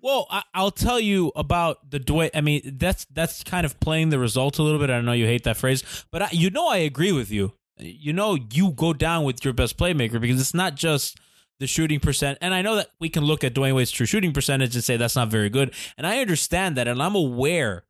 Well, 0.00 0.26
I, 0.30 0.42
I'll 0.52 0.70
tell 0.70 1.00
you 1.00 1.32
about 1.34 1.90
the 1.90 1.98
Dwyane. 1.98 2.30
I 2.34 2.40
mean, 2.40 2.76
that's 2.78 3.06
that's 3.06 3.42
kind 3.42 3.64
of 3.64 3.78
playing 3.80 4.10
the 4.10 4.18
results 4.18 4.58
a 4.58 4.62
little 4.62 4.78
bit. 4.78 4.90
I 4.90 5.00
know 5.00 5.12
you 5.12 5.26
hate 5.26 5.44
that 5.44 5.56
phrase, 5.56 5.82
but 6.10 6.22
I, 6.22 6.28
you 6.32 6.50
know 6.50 6.68
I 6.68 6.78
agree 6.78 7.12
with 7.12 7.30
you. 7.30 7.52
You 7.78 8.12
know 8.12 8.36
you 8.52 8.70
go 8.72 8.92
down 8.92 9.24
with 9.24 9.44
your 9.44 9.54
best 9.54 9.76
playmaker 9.76 10.20
because 10.20 10.40
it's 10.40 10.54
not 10.54 10.74
just 10.74 11.18
the 11.60 11.66
shooting 11.66 12.00
percent. 12.00 12.38
And 12.40 12.52
I 12.52 12.62
know 12.62 12.76
that 12.76 12.90
we 13.00 13.08
can 13.08 13.24
look 13.24 13.44
at 13.44 13.54
Dwyane 13.54 13.74
Wade's 13.74 13.90
true 13.90 14.06
shooting 14.06 14.32
percentage 14.32 14.74
and 14.74 14.84
say 14.84 14.96
that's 14.96 15.16
not 15.16 15.28
very 15.28 15.48
good. 15.48 15.72
And 15.96 16.06
I 16.06 16.18
understand 16.18 16.76
that, 16.76 16.88
and 16.88 17.02
I'm 17.02 17.14
aware 17.14 17.84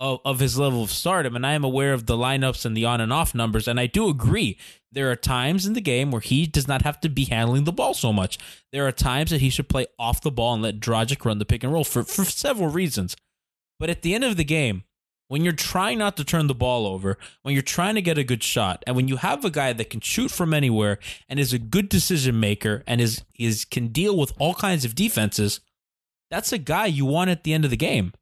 of, 0.00 0.20
of 0.24 0.38
his 0.40 0.58
level 0.58 0.82
of 0.82 0.90
stardom, 0.90 1.34
and 1.34 1.46
I 1.46 1.52
am 1.52 1.64
aware 1.64 1.92
of 1.92 2.06
the 2.06 2.16
lineups 2.16 2.64
and 2.64 2.76
the 2.76 2.84
on 2.84 3.00
and 3.00 3.12
off 3.12 3.34
numbers, 3.34 3.66
and 3.66 3.80
I 3.80 3.86
do 3.86 4.08
agree 4.08 4.58
there 4.90 5.10
are 5.10 5.16
times 5.16 5.66
in 5.66 5.74
the 5.74 5.80
game 5.80 6.10
where 6.10 6.20
he 6.20 6.46
does 6.46 6.68
not 6.68 6.82
have 6.82 7.00
to 7.00 7.08
be 7.08 7.24
handling 7.24 7.64
the 7.64 7.72
ball 7.72 7.94
so 7.94 8.12
much. 8.12 8.38
There 8.72 8.86
are 8.86 8.92
times 8.92 9.30
that 9.30 9.40
he 9.40 9.50
should 9.50 9.68
play 9.68 9.86
off 9.98 10.20
the 10.20 10.30
ball 10.30 10.54
and 10.54 10.62
let 10.62 10.80
Dragic 10.80 11.24
run 11.24 11.38
the 11.38 11.44
pick 11.44 11.62
and 11.62 11.72
roll 11.72 11.84
for, 11.84 12.04
for 12.04 12.24
several 12.24 12.68
reasons. 12.68 13.16
But 13.78 13.90
at 13.90 14.02
the 14.02 14.14
end 14.14 14.24
of 14.24 14.36
the 14.36 14.44
game, 14.44 14.84
when 15.28 15.44
you're 15.44 15.52
trying 15.52 15.98
not 15.98 16.16
to 16.16 16.24
turn 16.24 16.46
the 16.46 16.54
ball 16.54 16.86
over, 16.86 17.18
when 17.42 17.52
you're 17.52 17.62
trying 17.62 17.94
to 17.96 18.02
get 18.02 18.18
a 18.18 18.24
good 18.24 18.42
shot, 18.42 18.82
and 18.86 18.96
when 18.96 19.08
you 19.08 19.16
have 19.16 19.44
a 19.44 19.50
guy 19.50 19.74
that 19.74 19.90
can 19.90 20.00
shoot 20.00 20.30
from 20.30 20.54
anywhere 20.54 20.98
and 21.28 21.38
is 21.38 21.52
a 21.52 21.58
good 21.58 21.88
decision 21.88 22.40
maker 22.40 22.82
and 22.86 23.00
is 23.00 23.22
is 23.38 23.66
can 23.66 23.88
deal 23.88 24.16
with 24.16 24.32
all 24.38 24.54
kinds 24.54 24.86
of 24.86 24.94
defenses, 24.94 25.60
that's 26.30 26.52
a 26.52 26.58
guy 26.58 26.86
you 26.86 27.04
want 27.04 27.30
at 27.30 27.44
the 27.44 27.52
end 27.52 27.64
of 27.64 27.70
the 27.70 27.76
game. 27.76 28.12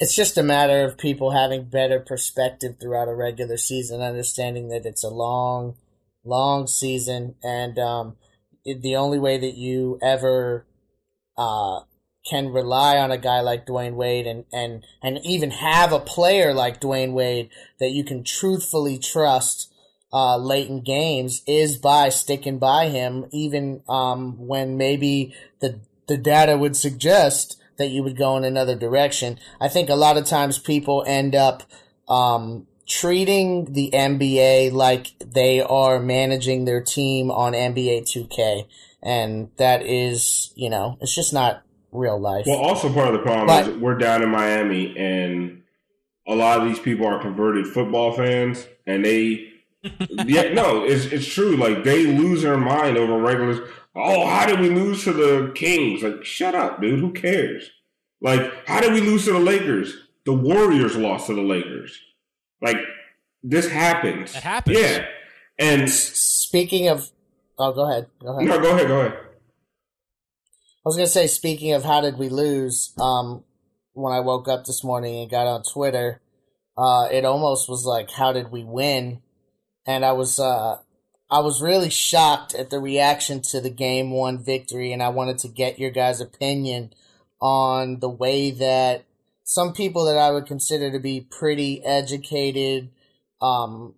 It's 0.00 0.16
just 0.16 0.38
a 0.38 0.42
matter 0.42 0.82
of 0.82 0.96
people 0.96 1.32
having 1.32 1.64
better 1.64 2.00
perspective 2.00 2.76
throughout 2.80 3.08
a 3.08 3.14
regular 3.14 3.58
season, 3.58 4.00
understanding 4.00 4.70
that 4.70 4.86
it's 4.86 5.04
a 5.04 5.10
long, 5.10 5.76
long 6.24 6.66
season, 6.66 7.34
and 7.42 7.78
um, 7.78 8.16
it, 8.64 8.80
the 8.80 8.96
only 8.96 9.18
way 9.18 9.36
that 9.36 9.56
you 9.56 9.98
ever 10.00 10.66
uh, 11.36 11.80
can 12.28 12.48
rely 12.48 12.96
on 12.96 13.10
a 13.10 13.18
guy 13.18 13.40
like 13.40 13.66
Dwyane 13.66 13.94
Wade 13.94 14.26
and, 14.26 14.46
and, 14.50 14.84
and 15.02 15.18
even 15.22 15.50
have 15.50 15.92
a 15.92 16.00
player 16.00 16.54
like 16.54 16.80
Dwyane 16.80 17.12
Wade 17.12 17.50
that 17.78 17.90
you 17.90 18.02
can 18.02 18.24
truthfully 18.24 18.98
trust 18.98 19.70
uh, 20.12 20.38
late 20.38 20.68
in 20.68 20.82
games 20.82 21.42
is 21.46 21.76
by 21.76 22.08
sticking 22.08 22.58
by 22.58 22.88
him, 22.88 23.26
even 23.32 23.82
um, 23.86 24.46
when 24.46 24.78
maybe 24.78 25.34
the 25.60 25.80
the 26.08 26.16
data 26.16 26.58
would 26.58 26.74
suggest 26.74 27.59
that 27.80 27.88
you 27.88 28.02
would 28.02 28.16
go 28.16 28.36
in 28.36 28.44
another 28.44 28.76
direction. 28.76 29.38
I 29.58 29.68
think 29.68 29.88
a 29.88 29.94
lot 29.94 30.18
of 30.18 30.26
times 30.26 30.58
people 30.58 31.02
end 31.06 31.34
up 31.34 31.62
um, 32.08 32.66
treating 32.86 33.72
the 33.72 33.90
NBA 33.90 34.72
like 34.72 35.06
they 35.18 35.62
are 35.62 35.98
managing 35.98 36.66
their 36.66 36.82
team 36.82 37.30
on 37.30 37.54
NBA 37.54 38.02
2K. 38.02 38.66
And 39.02 39.48
that 39.56 39.82
is, 39.82 40.52
you 40.56 40.68
know, 40.68 40.98
it's 41.00 41.14
just 41.14 41.32
not 41.32 41.62
real 41.90 42.20
life. 42.20 42.44
Well, 42.46 42.58
also 42.58 42.92
part 42.92 43.08
of 43.08 43.14
the 43.14 43.20
problem 43.20 43.46
but, 43.46 43.66
is 43.66 43.76
we're 43.78 43.96
down 43.96 44.22
in 44.22 44.28
Miami 44.28 44.94
and 44.98 45.62
a 46.28 46.34
lot 46.34 46.60
of 46.60 46.68
these 46.68 46.78
people 46.78 47.06
are 47.06 47.18
converted 47.18 47.66
football 47.66 48.12
fans 48.12 48.66
and 48.86 49.02
they 49.06 49.46
yeah, 50.26 50.52
no, 50.52 50.84
it's 50.84 51.06
it's 51.06 51.26
true. 51.26 51.56
Like 51.56 51.84
they 51.84 52.04
lose 52.04 52.42
their 52.42 52.58
mind 52.58 52.98
over 52.98 53.16
regulars. 53.16 53.66
Oh, 53.94 54.26
how 54.26 54.46
did 54.46 54.60
we 54.60 54.70
lose 54.70 55.04
to 55.04 55.12
the 55.12 55.52
Kings? 55.54 56.02
Like, 56.02 56.24
shut 56.24 56.54
up, 56.54 56.80
dude. 56.80 57.00
Who 57.00 57.12
cares? 57.12 57.70
Like, 58.20 58.66
how 58.66 58.80
did 58.80 58.92
we 58.92 59.00
lose 59.00 59.24
to 59.24 59.32
the 59.32 59.40
Lakers? 59.40 59.94
The 60.26 60.32
Warriors 60.32 60.96
lost 60.96 61.26
to 61.26 61.34
the 61.34 61.42
Lakers. 61.42 61.98
Like, 62.62 62.76
this 63.42 63.68
happens. 63.68 64.34
It 64.36 64.42
happens. 64.42 64.78
Yeah. 64.78 65.06
And 65.58 65.90
speaking 65.90 66.88
of, 66.88 67.10
oh, 67.58 67.72
go 67.72 67.90
ahead. 67.90 68.06
Go 68.22 68.36
ahead. 68.36 68.48
No, 68.48 68.60
go 68.60 68.74
ahead. 68.74 68.88
Go 68.88 69.00
ahead. 69.00 69.18
I 70.82 70.88
was 70.88 70.96
gonna 70.96 71.08
say, 71.08 71.26
speaking 71.26 71.72
of 71.72 71.84
how 71.84 72.00
did 72.00 72.18
we 72.18 72.28
lose? 72.30 72.94
Um, 72.98 73.44
when 73.92 74.14
I 74.14 74.20
woke 74.20 74.48
up 74.48 74.64
this 74.64 74.82
morning 74.82 75.20
and 75.20 75.30
got 75.30 75.46
on 75.46 75.62
Twitter, 75.62 76.22
uh, 76.78 77.08
it 77.12 77.24
almost 77.24 77.68
was 77.68 77.84
like, 77.84 78.10
how 78.10 78.32
did 78.32 78.50
we 78.50 78.64
win? 78.64 79.20
And 79.86 80.04
I 80.04 80.12
was, 80.12 80.38
uh, 80.38 80.78
I 81.30 81.40
was 81.40 81.62
really 81.62 81.90
shocked 81.90 82.54
at 82.54 82.70
the 82.70 82.80
reaction 82.80 83.40
to 83.42 83.60
the 83.60 83.70
game 83.70 84.10
one 84.10 84.42
victory, 84.42 84.92
and 84.92 85.02
I 85.02 85.10
wanted 85.10 85.38
to 85.38 85.48
get 85.48 85.78
your 85.78 85.90
guys' 85.90 86.20
opinion 86.20 86.92
on 87.40 88.00
the 88.00 88.08
way 88.08 88.50
that 88.50 89.04
some 89.44 89.72
people 89.72 90.04
that 90.06 90.18
I 90.18 90.30
would 90.30 90.46
consider 90.46 90.90
to 90.90 90.98
be 90.98 91.20
pretty 91.20 91.84
educated, 91.84 92.90
um, 93.40 93.94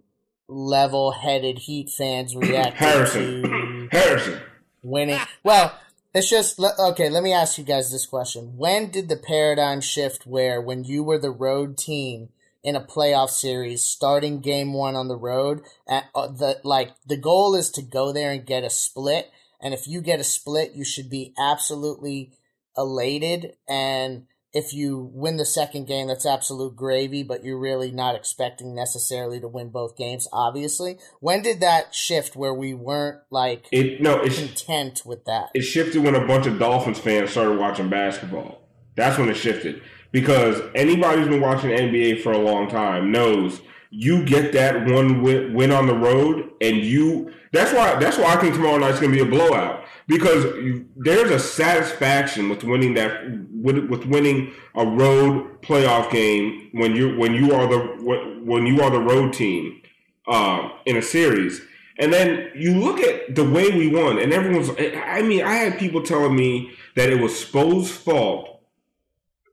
level-headed 0.49 1.61
Heat 1.61 1.90
fans 1.90 2.37
reacted 2.37 2.75
Harrison. 2.75 3.42
to 3.42 3.88
Harrison 3.92 4.40
winning. 4.83 5.21
Well, 5.42 5.79
it's 6.14 6.29
just 6.29 6.61
okay. 6.61 7.09
Let 7.09 7.23
me 7.23 7.33
ask 7.33 7.57
you 7.57 7.64
guys 7.64 7.90
this 7.90 8.07
question: 8.07 8.57
When 8.57 8.90
did 8.90 9.09
the 9.09 9.16
paradigm 9.16 9.81
shift 9.81 10.27
where, 10.27 10.61
when 10.61 10.85
you 10.85 11.03
were 11.03 11.18
the 11.18 11.31
road 11.31 11.79
team? 11.79 12.29
In 12.62 12.77
a 12.77 12.81
playoff 12.81 13.31
series, 13.31 13.83
starting 13.83 14.40
game 14.40 14.72
one 14.72 14.94
on 14.94 15.09
the 15.09 15.16
road. 15.16 15.62
At, 15.88 16.05
uh, 16.14 16.29
the 16.29 16.61
like 16.64 16.92
the 17.07 17.16
goal 17.16 17.55
is 17.55 17.70
to 17.70 17.83
go 17.83 18.12
there 18.12 18.33
and 18.33 18.46
get 18.46 18.64
a 18.64 18.70
split, 18.70 19.31
and 19.61 19.75
if 19.75 19.87
you 19.87 20.01
get 20.01 20.20
a 20.20 20.25
split, 20.25 20.72
you 20.75 20.85
should 20.85 21.11
be 21.11 21.35
absolutely 21.38 22.33
elated. 22.77 23.55
And 23.68 24.27
if 24.53 24.75
you 24.75 25.11
win 25.12 25.38
the 25.38 25.46
second 25.46 25.87
game, 25.87 26.09
that's 26.09 26.27
absolute 26.27 26.77
gravy. 26.77 27.22
But 27.22 27.44
you're 27.44 27.59
really 27.59 27.90
not 27.90 28.14
expecting 28.14 28.75
necessarily 28.75 29.40
to 29.40 29.48
win 29.48 29.70
both 29.70 29.96
games. 29.96 30.29
Obviously, 30.33 30.98
when 31.20 31.42
did 31.42 31.61
that 31.61 31.94
shift 31.94 32.37
where 32.37 32.55
we 32.55 32.75
weren't 32.75 33.22
like 33.31 33.66
it? 33.72 34.01
No, 34.01 34.20
it's 34.20 34.38
content 34.38 35.03
with 35.05 35.25
that. 35.25 35.51
It 35.55 35.62
shifted 35.62 36.03
when 36.03 36.14
a 36.14 36.27
bunch 36.27 36.46
of 36.46 36.59
Dolphins 36.59 37.01
fans 37.01 37.31
started 37.31 37.59
watching 37.59 37.88
basketball. 37.88 38.61
That's 38.94 39.18
when 39.18 39.31
it 39.31 39.37
shifted 39.37 39.83
because 40.12 40.61
anybody 40.75 41.18
who's 41.18 41.29
been 41.29 41.40
watching 41.40 41.70
NBA 41.70 42.22
for 42.22 42.33
a 42.33 42.38
long 42.38 42.68
time 42.68 43.11
knows 43.11 43.61
you 43.90 44.25
get 44.25 44.53
that 44.55 44.87
one 44.87 45.20
win, 45.20 45.70
on 45.70 45.87
the 45.87 45.94
road, 45.94 46.51
and 46.62 46.79
you. 46.79 47.33
That's 47.53 47.72
why. 47.75 47.98
That's 47.98 48.16
why 48.16 48.35
I 48.35 48.37
think 48.37 48.55
tomorrow 48.55 48.79
night's 48.79 48.98
going 48.98 49.12
to 49.12 49.16
be 49.16 49.29
a 49.29 49.31
blowout 49.31 49.85
because 50.07 50.44
you, 50.57 50.88
there's 50.96 51.31
a 51.31 51.38
satisfaction 51.38 52.48
with 52.48 52.64
winning 52.64 52.94
that 52.94 53.22
with, 53.53 53.87
with 53.90 54.07
winning 54.07 54.53
a 54.75 54.87
road 54.87 55.61
playoff 55.61 56.11
game 56.11 56.70
when 56.72 56.96
you 56.96 57.18
when 57.18 57.35
you 57.35 57.55
are 57.55 57.66
the 57.66 58.40
when 58.42 58.66
you 58.66 58.81
are 58.81 58.90
the 58.90 58.98
road 59.01 59.35
team 59.35 59.83
uh, 60.27 60.70
in 60.87 60.96
a 60.96 61.03
series. 61.03 61.61
And 61.98 62.11
then 62.11 62.51
you 62.55 62.75
look 62.79 63.01
at 63.01 63.35
the 63.35 63.44
way 63.44 63.68
we 63.70 63.88
won, 63.88 64.18
and 64.18 64.33
everyone's. 64.33 64.70
I 64.70 65.20
mean, 65.20 65.44
I 65.44 65.57
had 65.57 65.79
people 65.79 66.03
telling 66.03 66.35
me 66.35 66.72
that 66.96 67.11
it 67.11 67.20
was 67.20 67.38
Spo's 67.38 67.90
fault 67.90 68.52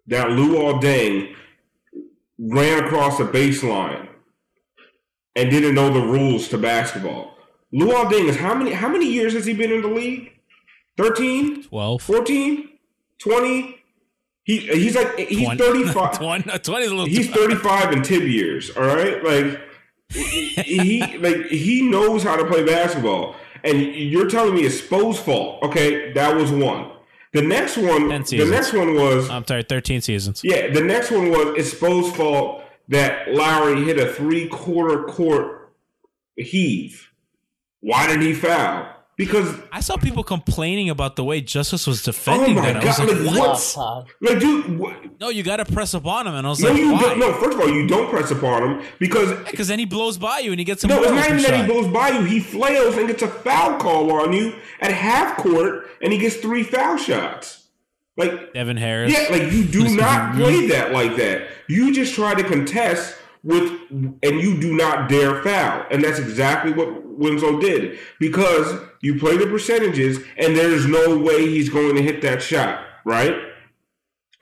that 0.09 0.27
Luol 0.27 0.81
Deng 0.81 1.33
ran 2.37 2.83
across 2.83 3.17
the 3.17 3.25
baseline 3.25 4.07
and 5.35 5.49
didn't 5.49 5.75
know 5.75 5.91
the 5.91 6.01
rules 6.01 6.47
to 6.49 6.57
basketball. 6.57 7.35
Luol 7.73 8.09
Deng 8.11 8.27
is 8.27 8.35
how 8.37 8.55
many 8.55 8.71
how 8.71 8.89
many 8.89 9.05
years 9.05 9.33
has 9.33 9.45
he 9.45 9.53
been 9.53 9.71
in 9.71 9.81
the 9.81 9.87
league? 9.87 10.31
13? 10.97 11.63
12. 11.63 12.01
14? 12.01 12.69
20? 13.19 13.75
He, 14.43 14.57
he's 14.57 14.95
like 14.95 15.17
he's 15.17 15.45
20, 15.45 15.57
35 15.57 16.17
20, 16.17 16.49
uh, 16.49 16.57
20 16.57 16.83
is 16.83 16.91
a 16.91 16.95
little 16.95 17.05
he's 17.05 17.29
35 17.29 17.91
in 17.91 18.01
tib 18.01 18.23
years 18.23 18.71
all 18.75 18.81
right 18.83 19.23
like 19.23 19.61
he 20.09 21.17
like 21.19 21.45
he 21.47 21.83
knows 21.83 22.23
how 22.23 22.35
to 22.35 22.43
play 22.45 22.65
basketball 22.65 23.35
and 23.63 23.79
you're 23.79 24.27
telling 24.27 24.55
me 24.55 24.61
it's 24.61 24.81
Spo's 24.81 25.19
fault 25.19 25.61
okay 25.61 26.11
that 26.13 26.35
was 26.35 26.49
one 26.51 26.89
the 27.31 27.41
next 27.41 27.77
one, 27.77 28.09
the 28.09 28.47
next 28.49 28.73
one 28.73 28.95
was. 28.95 29.29
I'm 29.29 29.45
sorry, 29.45 29.63
13 29.63 30.01
seasons. 30.01 30.41
Yeah, 30.43 30.71
the 30.71 30.81
next 30.81 31.11
one 31.11 31.29
was 31.29 31.55
it's 31.57 31.71
Spo's 31.71 32.15
fault 32.15 32.63
that 32.87 33.29
Lowry 33.33 33.83
hit 33.83 33.99
a 33.99 34.11
three 34.11 34.47
quarter 34.47 35.03
court 35.03 35.73
heave. 36.35 37.11
Why 37.81 38.07
did 38.07 38.21
he 38.21 38.33
foul? 38.33 38.95
Because 39.19 39.53
I 39.73 39.81
saw 39.81 39.97
people 39.97 40.23
complaining 40.23 40.89
about 40.89 41.17
the 41.17 41.25
way 41.25 41.41
Justise 41.41 41.85
was 41.85 42.01
defending 42.01 42.57
oh 42.57 42.61
my 42.61 42.71
that. 42.71 42.81
God, 42.81 43.01
I 43.01 43.05
was 43.05 43.19
like, 43.19 43.37
what? 43.37 44.07
Like, 44.21 44.39
dude, 44.39 44.79
what? 44.79 45.19
No, 45.19 45.27
you 45.27 45.43
got 45.43 45.57
to 45.57 45.65
press 45.65 45.93
upon 45.93 46.25
him, 46.25 46.35
and 46.35 46.47
I 46.47 46.49
was 46.49 46.61
no, 46.61 46.69
like, 46.69 46.77
you 46.77 46.93
why? 46.93 47.01
don't, 47.01 47.19
no. 47.19 47.33
First 47.33 47.57
of 47.57 47.59
all, 47.59 47.69
you 47.69 47.85
don't 47.85 48.09
press 48.09 48.31
upon 48.31 48.63
him 48.63 48.85
because 48.97 49.37
because 49.51 49.67
then 49.67 49.77
he 49.77 49.83
blows 49.83 50.17
by 50.17 50.39
you 50.39 50.51
and 50.51 50.59
he 50.59 50.63
gets 50.63 50.83
some. 50.83 50.87
no. 50.87 51.03
It's 51.03 51.11
not 51.11 51.25
even 51.25 51.39
shot. 51.39 51.51
that 51.51 51.59
he 51.59 51.67
blows 51.69 51.91
by 51.91 52.11
you. 52.11 52.21
He 52.23 52.39
flails 52.39 52.95
and 52.95 53.07
gets 53.09 53.21
a 53.21 53.27
foul 53.27 53.77
call 53.77 54.09
on 54.09 54.31
you 54.31 54.55
at 54.79 54.93
half 54.93 55.35
court, 55.35 55.89
and 56.01 56.13
he 56.13 56.17
gets 56.17 56.37
three 56.37 56.63
foul 56.63 56.95
shots. 56.95 57.67
Like 58.15 58.53
Devin 58.53 58.77
Harris. 58.77 59.11
Yeah, 59.11 59.27
like 59.35 59.51
you 59.51 59.65
do 59.65 59.97
not 59.97 60.35
play 60.35 60.67
that 60.67 60.93
like 60.93 61.17
that. 61.17 61.49
You 61.67 61.93
just 61.93 62.15
try 62.15 62.35
to 62.35 62.43
contest 62.45 63.17
with, 63.43 63.69
and 63.91 64.21
you 64.23 64.61
do 64.61 64.77
not 64.77 65.09
dare 65.09 65.43
foul, 65.43 65.85
and 65.91 66.01
that's 66.01 66.19
exactly 66.19 66.71
what 66.71 67.08
Winslow 67.19 67.59
did 67.59 67.99
because 68.19 68.81
you 69.01 69.19
play 69.19 69.37
the 69.37 69.45
percentages, 69.45 70.19
and 70.37 70.55
there's 70.55 70.87
no 70.87 71.17
way 71.17 71.47
he's 71.47 71.69
going 71.69 71.95
to 71.95 72.01
hit 72.01 72.21
that 72.21 72.41
shot, 72.41 72.83
right? 73.05 73.35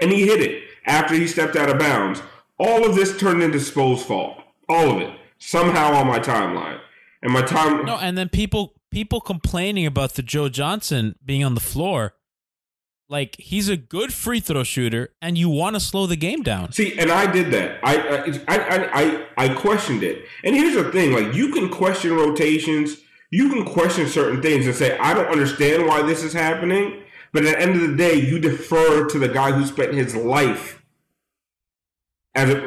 And 0.02 0.12
he 0.12 0.28
hit 0.28 0.42
it 0.42 0.64
after 0.86 1.16
he 1.16 1.28
stepped 1.28 1.56
out 1.56 1.70
of 1.70 1.80
bounds. 1.80 2.22
All 2.60 2.86
of 2.86 2.96
this 2.96 3.18
turned 3.18 3.44
into 3.44 3.60
Spo's 3.60 4.04
fault. 4.04 4.42
All 4.70 4.92
of 4.92 5.02
it 5.02 5.14
somehow 5.40 5.94
on 5.94 6.08
my 6.08 6.20
timeline, 6.20 6.80
and 7.22 7.32
my 7.32 7.42
time. 7.42 7.86
No, 7.86 7.98
and 7.98 8.18
then 8.18 8.30
people 8.30 8.74
people 8.92 9.22
complaining 9.22 9.86
about 9.86 10.14
the 10.14 10.24
Joe 10.24 10.50
Johnson 10.50 11.16
being 11.24 11.44
on 11.44 11.56
the 11.56 11.62
floor 11.62 12.14
like 13.10 13.36
he's 13.40 13.70
a 13.70 13.78
good 13.78 14.14
free 14.14 14.40
throw 14.40 14.64
shooter, 14.64 15.10
and 15.22 15.38
you 15.38 15.50
want 15.50 15.76
to 15.76 15.80
slow 15.80 16.06
the 16.08 16.16
game 16.16 16.44
down. 16.44 16.72
See, 16.72 16.98
and 16.98 17.12
I 17.12 17.32
did 17.32 17.52
that. 17.52 17.80
I 17.84 18.42
I, 18.48 18.58
I 18.58 19.02
I 19.02 19.28
I 19.38 19.54
questioned 19.54 20.04
it. 20.04 20.26
And 20.44 20.56
here's 20.56 20.76
the 20.76 20.92
thing: 20.92 21.14
like 21.14 21.34
you 21.34 21.52
can 21.54 21.70
question 21.70 22.14
rotations, 22.14 22.98
you 23.32 23.50
can 23.50 23.66
question 23.66 24.08
certain 24.08 24.42
things, 24.42 24.66
and 24.66 24.76
say 24.76 24.98
I 24.98 25.14
don't 25.14 25.28
understand 25.28 25.86
why 25.86 26.02
this 26.02 26.24
is 26.24 26.34
happening. 26.34 27.04
But 27.34 27.46
at 27.46 27.56
the 27.56 27.62
end 27.62 27.76
of 27.76 27.82
the 27.82 27.96
day, 27.96 28.16
you 28.16 28.40
defer 28.40 29.08
to 29.08 29.20
the 29.20 29.28
guy 29.28 29.52
who 29.52 29.66
spent 29.66 29.94
his 29.94 30.16
life 30.16 30.77
as 32.38 32.52
a, 32.52 32.60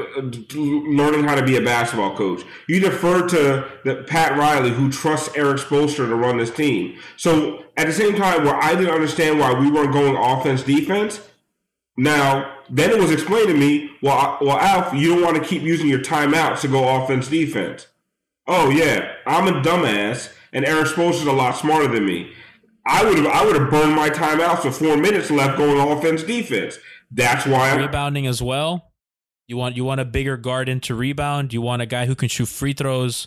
learning 0.58 1.24
how 1.24 1.36
to 1.36 1.44
be 1.44 1.56
a 1.56 1.60
basketball 1.60 2.16
coach. 2.16 2.42
You 2.66 2.80
defer 2.80 3.26
to 3.28 3.70
the, 3.84 4.04
Pat 4.08 4.36
Riley, 4.36 4.70
who 4.70 4.90
trusts 4.90 5.34
Erik 5.36 5.58
Spoelstra 5.58 6.08
to 6.08 6.14
run 6.16 6.38
this 6.38 6.50
team. 6.50 6.98
So 7.16 7.64
at 7.76 7.86
the 7.86 7.92
same 7.92 8.16
time, 8.16 8.44
where 8.44 8.56
I 8.56 8.74
didn't 8.74 8.92
understand 8.92 9.38
why 9.38 9.54
we 9.54 9.70
weren't 9.70 9.92
going 9.92 10.16
offense 10.16 10.64
defense, 10.64 11.20
now 11.96 12.56
then 12.68 12.90
it 12.90 12.98
was 12.98 13.12
explained 13.12 13.48
to 13.48 13.56
me, 13.56 13.90
well, 14.02 14.38
well, 14.40 14.58
Alf, 14.58 14.92
you 14.92 15.14
don't 15.14 15.22
want 15.22 15.36
to 15.36 15.48
keep 15.48 15.62
using 15.62 15.86
your 15.86 16.00
timeouts 16.00 16.62
to 16.62 16.68
go 16.68 17.02
offense 17.02 17.28
defense. 17.28 17.86
Oh 18.48 18.70
yeah, 18.70 19.12
I'm 19.26 19.46
a 19.46 19.60
dumbass, 19.60 20.32
and 20.52 20.64
Erik 20.64 20.88
Spoelstra's 20.88 21.26
a 21.26 21.32
lot 21.32 21.56
smarter 21.56 21.86
than 21.86 22.04
me. 22.04 22.32
I 22.84 23.04
would 23.04 23.18
have 23.18 23.26
I 23.26 23.44
would 23.44 23.56
have 23.56 23.70
burned 23.70 23.94
my 23.94 24.10
timeouts 24.10 24.64
with 24.64 24.76
four 24.76 24.96
minutes 24.96 25.30
left 25.30 25.58
going 25.58 25.78
offense 25.78 26.24
defense. 26.24 26.78
That's 27.12 27.46
why 27.46 27.70
I'm 27.70 27.78
rebounding 27.78 28.26
as 28.26 28.42
well. 28.42 28.89
You 29.50 29.56
want 29.56 29.76
you 29.76 29.84
want 29.84 30.00
a 30.00 30.04
bigger 30.04 30.36
guard 30.36 30.68
into 30.68 30.94
rebound. 30.94 31.52
You 31.52 31.60
want 31.60 31.82
a 31.82 31.86
guy 31.86 32.06
who 32.06 32.14
can 32.14 32.28
shoot 32.28 32.46
free 32.46 32.72
throws. 32.72 33.26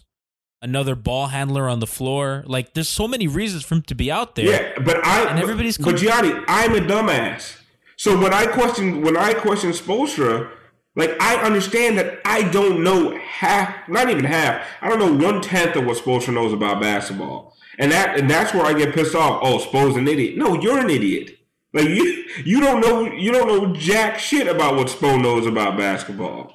Another 0.61 0.95
ball 0.95 1.27
handler 1.27 1.67
on 1.67 1.81
the 1.81 1.85
floor. 1.85 2.45
Like 2.47 2.73
there's 2.73 2.87
so 2.87 3.09
many 3.09 3.27
reasons 3.27 3.65
for 3.65 3.75
him 3.75 3.81
to 3.81 3.93
be 3.93 4.09
out 4.09 4.35
there. 4.35 4.45
Yeah, 4.45 4.79
but 4.85 5.05
I 5.05 5.29
and 5.29 5.37
everybody's. 5.37 5.77
But, 5.77 5.91
but 5.91 5.95
Gianni, 5.97 6.31
I'm 6.47 6.75
a 6.75 6.79
dumbass. 6.79 7.57
So 7.97 8.17
when 8.17 8.33
I 8.33 8.45
question 8.45 9.01
when 9.01 9.17
I 9.17 9.33
question 9.33 9.71
Spoelstra, 9.71 10.49
like 10.95 11.21
I 11.21 11.43
understand 11.43 11.97
that 11.97 12.21
I 12.23 12.43
don't 12.43 12.85
know 12.85 13.17
half, 13.17 13.89
not 13.89 14.09
even 14.09 14.23
half. 14.23 14.65
I 14.81 14.87
don't 14.87 14.99
know 14.99 15.27
one 15.27 15.41
tenth 15.41 15.75
of 15.75 15.85
what 15.85 15.97
Spoelstra 15.97 16.33
knows 16.33 16.53
about 16.53 16.79
basketball, 16.79 17.53
and 17.77 17.91
that 17.91 18.17
and 18.17 18.29
that's 18.29 18.53
where 18.53 18.65
I 18.65 18.71
get 18.71 18.95
pissed 18.95 19.13
off. 19.13 19.41
Oh, 19.43 19.57
Spo's 19.57 19.97
an 19.97 20.07
idiot. 20.07 20.37
No, 20.37 20.53
you're 20.53 20.79
an 20.79 20.89
idiot. 20.89 21.37
Like 21.73 21.89
you, 21.89 22.25
you 22.45 22.59
don't 22.59 22.81
know, 22.81 23.11
you 23.11 23.31
don't 23.31 23.47
know 23.47 23.73
jack 23.75 24.19
shit 24.19 24.47
about 24.47 24.75
what 24.75 24.87
Spo 24.87 25.21
knows 25.21 25.45
about 25.45 25.77
basketball. 25.77 26.53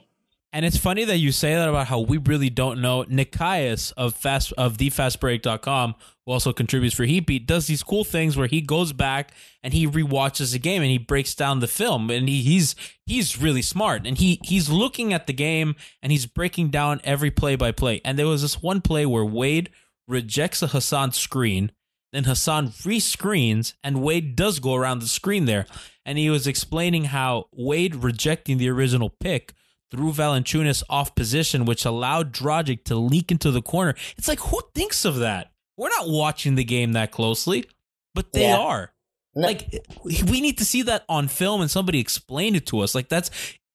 And 0.53 0.65
it's 0.65 0.79
funny 0.79 1.05
that 1.05 1.19
you 1.19 1.31
say 1.31 1.55
that 1.55 1.69
about 1.69 1.89
how 1.89 2.01
we 2.01 2.17
really 2.17 2.49
don't 2.49 2.81
know. 2.81 3.05
Nekias 3.05 3.93
of 3.99 4.15
fast 4.15 4.53
of 4.57 4.79
thefastbreak.com, 4.79 5.95
who 6.25 6.33
also 6.33 6.55
contributes 6.55 6.97
for 6.97 7.05
Heatbeat, 7.05 7.47
does 7.47 7.67
these 7.67 7.83
cool 7.83 8.03
things 8.03 8.35
where 8.35 8.47
he 8.47 8.63
goes 8.63 8.95
back 8.95 9.33
and 9.63 9.75
he 9.75 9.87
re-watches 9.87 10.55
a 10.55 10.59
game 10.59 10.81
and 10.81 10.91
he 10.91 10.97
breaks 10.97 11.35
down 11.35 11.61
the 11.61 11.67
film 11.67 12.11
and 12.11 12.31
he, 12.31 12.41
he's 12.41 12.75
he's 13.05 13.41
really 13.41 13.61
smart 13.61 14.07
and 14.07 14.19
he 14.19 14.41
he's 14.43 14.71
looking 14.71 15.13
at 15.13 15.27
the 15.27 15.35
game 15.35 15.77
and 16.03 16.13
he's 16.13 16.25
breaking 16.25 16.71
down 16.71 17.03
every 17.05 17.31
play 17.31 17.55
by 17.55 17.71
play. 17.71 18.01
And 18.03 18.19
there 18.19 18.27
was 18.27 18.41
this 18.41 18.63
one 18.63 18.81
play 18.81 19.05
where 19.05 19.25
Wade 19.27 19.69
rejects 20.07 20.63
a 20.63 20.69
Hassan 20.69 21.13
screen 21.13 21.73
then 22.13 22.25
Hassan 22.25 22.69
rescreens, 22.69 23.75
and 23.85 24.03
Wade 24.03 24.35
does 24.35 24.59
go 24.61 24.75
around 24.75 25.01
the 25.01 25.09
screen 25.09 25.45
there. 25.45 25.67
And 26.05 26.17
he 26.17 26.31
was 26.31 26.47
explaining 26.47 27.05
how 27.05 27.49
Wade 27.53 27.97
rejecting 27.97 28.59
the 28.59 28.71
original 28.71 29.11
pick 29.11 29.53
threw 29.91 30.13
Valanciunas 30.13 30.83
off 30.89 31.15
position, 31.15 31.65
which 31.65 31.85
allowed 31.85 32.33
Dragic 32.33 32.85
to 32.85 32.95
leak 32.95 33.31
into 33.31 33.51
the 33.51 33.63
corner. 33.63 33.95
It's 34.17 34.29
like, 34.29 34.41
who 34.41 34.61
thinks 34.75 35.05
of 35.05 35.17
that? 35.17 35.53
We're 35.77 35.91
not 35.91 36.09
watching 36.09 36.55
the 36.55 36.65
game 36.65 36.93
that 36.93 37.11
closely, 37.11 37.67
but 38.15 38.33
they 38.33 38.49
yeah. 38.49 38.57
are. 38.57 38.93
No. 39.35 39.47
Like, 39.47 39.69
we 40.05 40.41
need 40.41 40.59
to 40.59 40.65
see 40.65 40.83
that 40.83 41.05
on 41.09 41.29
film 41.29 41.61
and 41.61 41.71
somebody 41.71 42.01
explain 42.01 42.55
it 42.55 42.67
to 42.67 42.81
us. 42.81 42.95
Like, 42.95 43.09
that's 43.09 43.31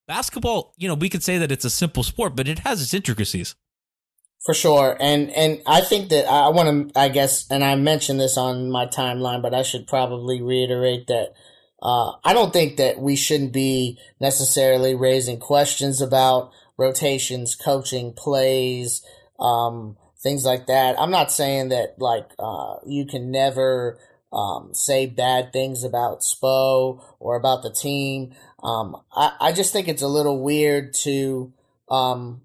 basketball. 0.08 0.74
You 0.78 0.88
know, 0.88 0.96
we 0.96 1.10
could 1.10 1.24
say 1.24 1.38
that 1.38 1.52
it's 1.52 1.65
a 1.65 1.69
simple 1.69 2.04
sport, 2.04 2.36
but 2.36 2.48
it 2.48 2.60
has 2.60 2.82
its 2.82 2.93
intricacies. 2.93 3.56
For 4.45 4.53
sure. 4.53 4.97
And, 4.99 5.32
and 5.32 5.62
I 5.65 5.79
think 5.79 6.10
that 6.10 6.29
I 6.29 6.49
want 6.49 6.93
to, 6.93 6.99
I 6.99 7.08
guess, 7.08 7.49
and 7.49 7.63
I 7.63 7.75
mentioned 7.75 8.19
this 8.19 8.38
on 8.38 8.69
my 8.69 8.86
timeline, 8.88 9.41
but 9.41 9.53
I 9.53 9.62
should 9.63 9.88
probably 9.88 10.41
reiterate 10.41 11.08
that, 11.08 11.34
uh, 11.82 12.12
I 12.25 12.34
don't 12.34 12.51
think 12.51 12.75
that 12.75 12.99
we 12.99 13.15
shouldn't 13.15 13.53
be 13.53 13.97
necessarily 14.19 14.95
raising 14.95 15.39
questions 15.39 16.01
about 16.01 16.51
rotations, 16.77 17.56
coaching, 17.56 18.12
plays, 18.12 19.01
um, 19.39 19.95
things 20.21 20.43
like 20.43 20.67
that. 20.67 20.99
I'm 20.99 21.12
not 21.12 21.32
saying 21.32 21.69
that 21.69 21.95
like, 21.97 22.29
uh, 22.38 22.75
you 22.86 23.06
can 23.06 23.32
never, 23.32 23.97
um, 24.34 24.71
say 24.73 25.06
bad 25.06 25.53
things 25.53 25.86
about 25.86 26.19
Spo 26.21 27.01
or 27.19 27.38
about 27.38 27.63
the 27.63 27.71
team. 27.71 28.34
Um, 28.62 28.97
I, 29.15 29.36
I 29.39 29.51
just 29.53 29.71
think 29.71 29.88
it's 29.88 30.01
a 30.01 30.08
little 30.08 30.43
weird 30.43 30.93
to, 31.03 31.53
um, 31.89 32.41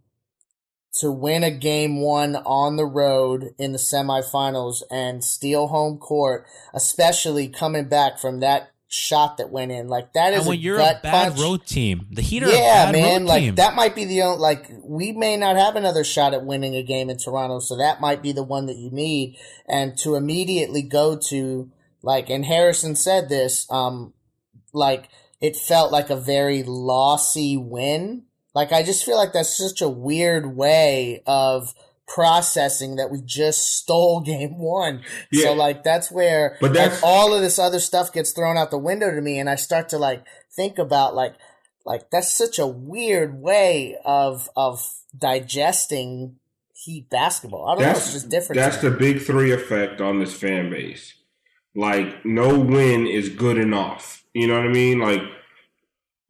to 1.01 1.11
win 1.11 1.45
a 1.45 1.51
game 1.51 2.01
one 2.01 2.37
on 2.37 2.77
the 2.77 2.87
road 2.87 3.55
in 3.59 3.73
the 3.73 3.79
semifinals 3.79 4.83
and 4.91 5.23
steal 5.23 5.69
home 5.69 5.99
court, 5.99 6.47
especially 6.75 7.49
coming 7.49 7.89
back 7.89 8.19
from 8.19 8.41
that 8.41 8.73
shot 8.89 9.37
that 9.37 9.51
went 9.51 9.71
in. 9.71 9.89
Like 9.89 10.15
that 10.15 10.33
is 10.33 10.41
and 10.41 10.49
when 10.49 10.59
a 10.59 10.61
you're 10.61 10.81
a 10.81 10.99
bad 11.03 11.29
punch. 11.33 11.41
road 11.41 11.67
team, 11.67 12.07
the 12.11 12.23
Heat 12.23 12.43
are 12.43 12.49
yeah, 12.51 12.91
man. 12.91 13.27
like 13.27 13.43
team. 13.43 13.55
that 13.57 13.77
might 13.77 13.95
be 13.95 14.07
the 14.07 14.23
only. 14.23 14.39
Like 14.39 14.71
we 14.83 15.13
may 15.13 15.37
not 15.37 15.57
have 15.57 15.77
another 15.77 16.05
shot 16.05 16.35
at 16.35 16.45
winning 16.45 16.75
a 16.75 16.83
game 16.83 17.11
in 17.11 17.19
Toronto, 17.19 17.61
so 17.61 17.77
that 17.77 18.01
might 18.01 18.23
be 18.23 18.33
the 18.33 18.43
one 18.43 18.67
that 18.67 18.77
you 18.77 18.91
need. 18.91 19.37
And 19.69 19.97
to 19.99 20.15
immediately 20.17 20.83
go 20.83 21.17
to 21.29 21.71
like, 22.03 22.31
and 22.31 22.45
Harrison 22.45 22.97
said 22.97 23.29
this, 23.29 23.67
um, 23.71 24.15
like 24.73 25.09
it 25.41 25.57
felt 25.57 25.93
like 25.93 26.11
a 26.11 26.17
very 26.17 26.63
lossy 26.65 27.57
win 27.57 28.25
like, 28.59 28.73
I 28.73 28.83
just 28.83 29.05
feel 29.05 29.17
like 29.17 29.33
that's 29.33 29.57
such 29.57 29.81
a 29.83 29.89
weird 29.89 30.57
way 30.57 31.23
of 31.27 31.73
processing 32.09 32.97
that 32.97 33.09
we 33.09 33.21
just 33.25 33.77
stole 33.77 34.21
game 34.33 34.59
one. 34.59 35.05
Yeah. 35.31 35.45
So 35.45 35.53
like 35.53 35.85
that's 35.85 36.11
where 36.11 36.57
but 36.61 36.73
that's, 36.73 36.97
like, 36.97 37.05
all 37.05 37.33
of 37.33 37.41
this 37.41 37.57
other 37.57 37.79
stuff 37.79 38.13
gets 38.13 38.33
thrown 38.33 38.57
out 38.57 38.73
the 38.73 38.79
window 38.79 39.15
to 39.15 39.21
me 39.21 39.39
and 39.39 39.49
I 39.49 39.55
start 39.55 39.91
to 39.91 39.99
like 39.99 40.25
think 40.51 40.77
about 40.77 41.15
like 41.15 41.37
like 41.85 42.11
that's 42.11 42.37
such 42.37 42.59
a 42.59 42.67
weird 42.67 43.41
way 43.41 43.97
of 44.05 44.51
of 44.57 44.85
digesting 45.17 46.35
heat 46.75 47.09
basketball. 47.09 47.69
I 47.69 47.75
don't 47.77 47.85
know, 47.85 47.91
it's 47.91 48.13
just 48.13 48.29
different. 48.29 48.59
That's 48.59 48.79
the 48.79 48.91
big 48.91 49.23
three 49.23 49.53
effect 49.53 50.01
on 50.01 50.19
this 50.19 50.35
fan 50.35 50.69
base. 50.69 51.15
Like 51.77 52.25
no 52.27 52.59
win 52.59 53.07
is 53.07 53.29
good 53.29 53.57
enough. 53.57 54.25
You 54.35 54.49
know 54.49 54.55
what 54.55 54.67
I 54.67 54.73
mean? 54.73 54.99
Like 54.99 55.21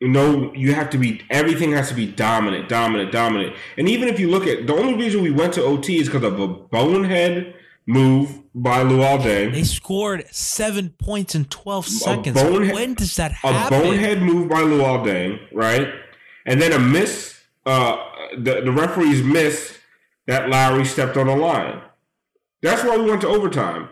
you 0.01 0.09
know, 0.09 0.53
you 0.55 0.75
have 0.75 0.91
to 0.91 0.99
be 0.99 1.23
everything 1.31 1.73
has 1.73 1.89
to 1.89 1.95
be 1.95 2.07
dominant, 2.07 2.69
dominant, 2.69 3.11
dominant. 3.11 3.57
And 3.77 3.89
even 3.89 4.09
if 4.09 4.21
you 4.21 4.31
look 4.31 4.47
at 4.47 4.67
the 4.67 4.75
only 4.75 4.95
reason 4.95 5.23
we 5.23 5.31
went 5.31 5.55
to 5.55 5.65
OT 5.65 5.99
is 5.99 6.09
because 6.09 6.25
of 6.25 6.39
a 6.39 6.47
bonehead 6.47 7.55
move 7.87 8.43
by 8.55 8.85
Luol 8.85 9.19
Deng. 9.19 9.53
They 9.53 9.65
scored 9.65 10.25
seven 10.31 10.91
points 10.91 11.35
in 11.35 11.47
twelve 11.47 11.87
seconds. 11.87 12.41
Bonehead, 12.41 12.75
when 12.75 12.95
does 12.95 13.17
that 13.17 13.33
happen? 13.33 13.79
A 13.79 13.83
bonehead 13.83 14.23
move 14.23 14.49
by 14.49 14.61
Luol 14.61 15.05
Deng, 15.05 15.41
right? 15.53 15.89
And 16.47 16.61
then 16.61 16.73
a 16.73 16.79
miss. 16.79 17.37
Uh, 17.67 17.97
the 18.39 18.61
the 18.63 18.73
referees 18.73 19.23
miss 19.23 19.79
that 20.27 20.49
Lowry 20.49 20.85
stepped 20.85 21.17
on 21.17 21.27
the 21.27 21.37
line. 21.37 21.81
That's 22.63 22.85
why 22.85 22.97
we 22.97 23.05
went 23.11 23.23
to 23.23 23.29
overtime. 23.29 23.89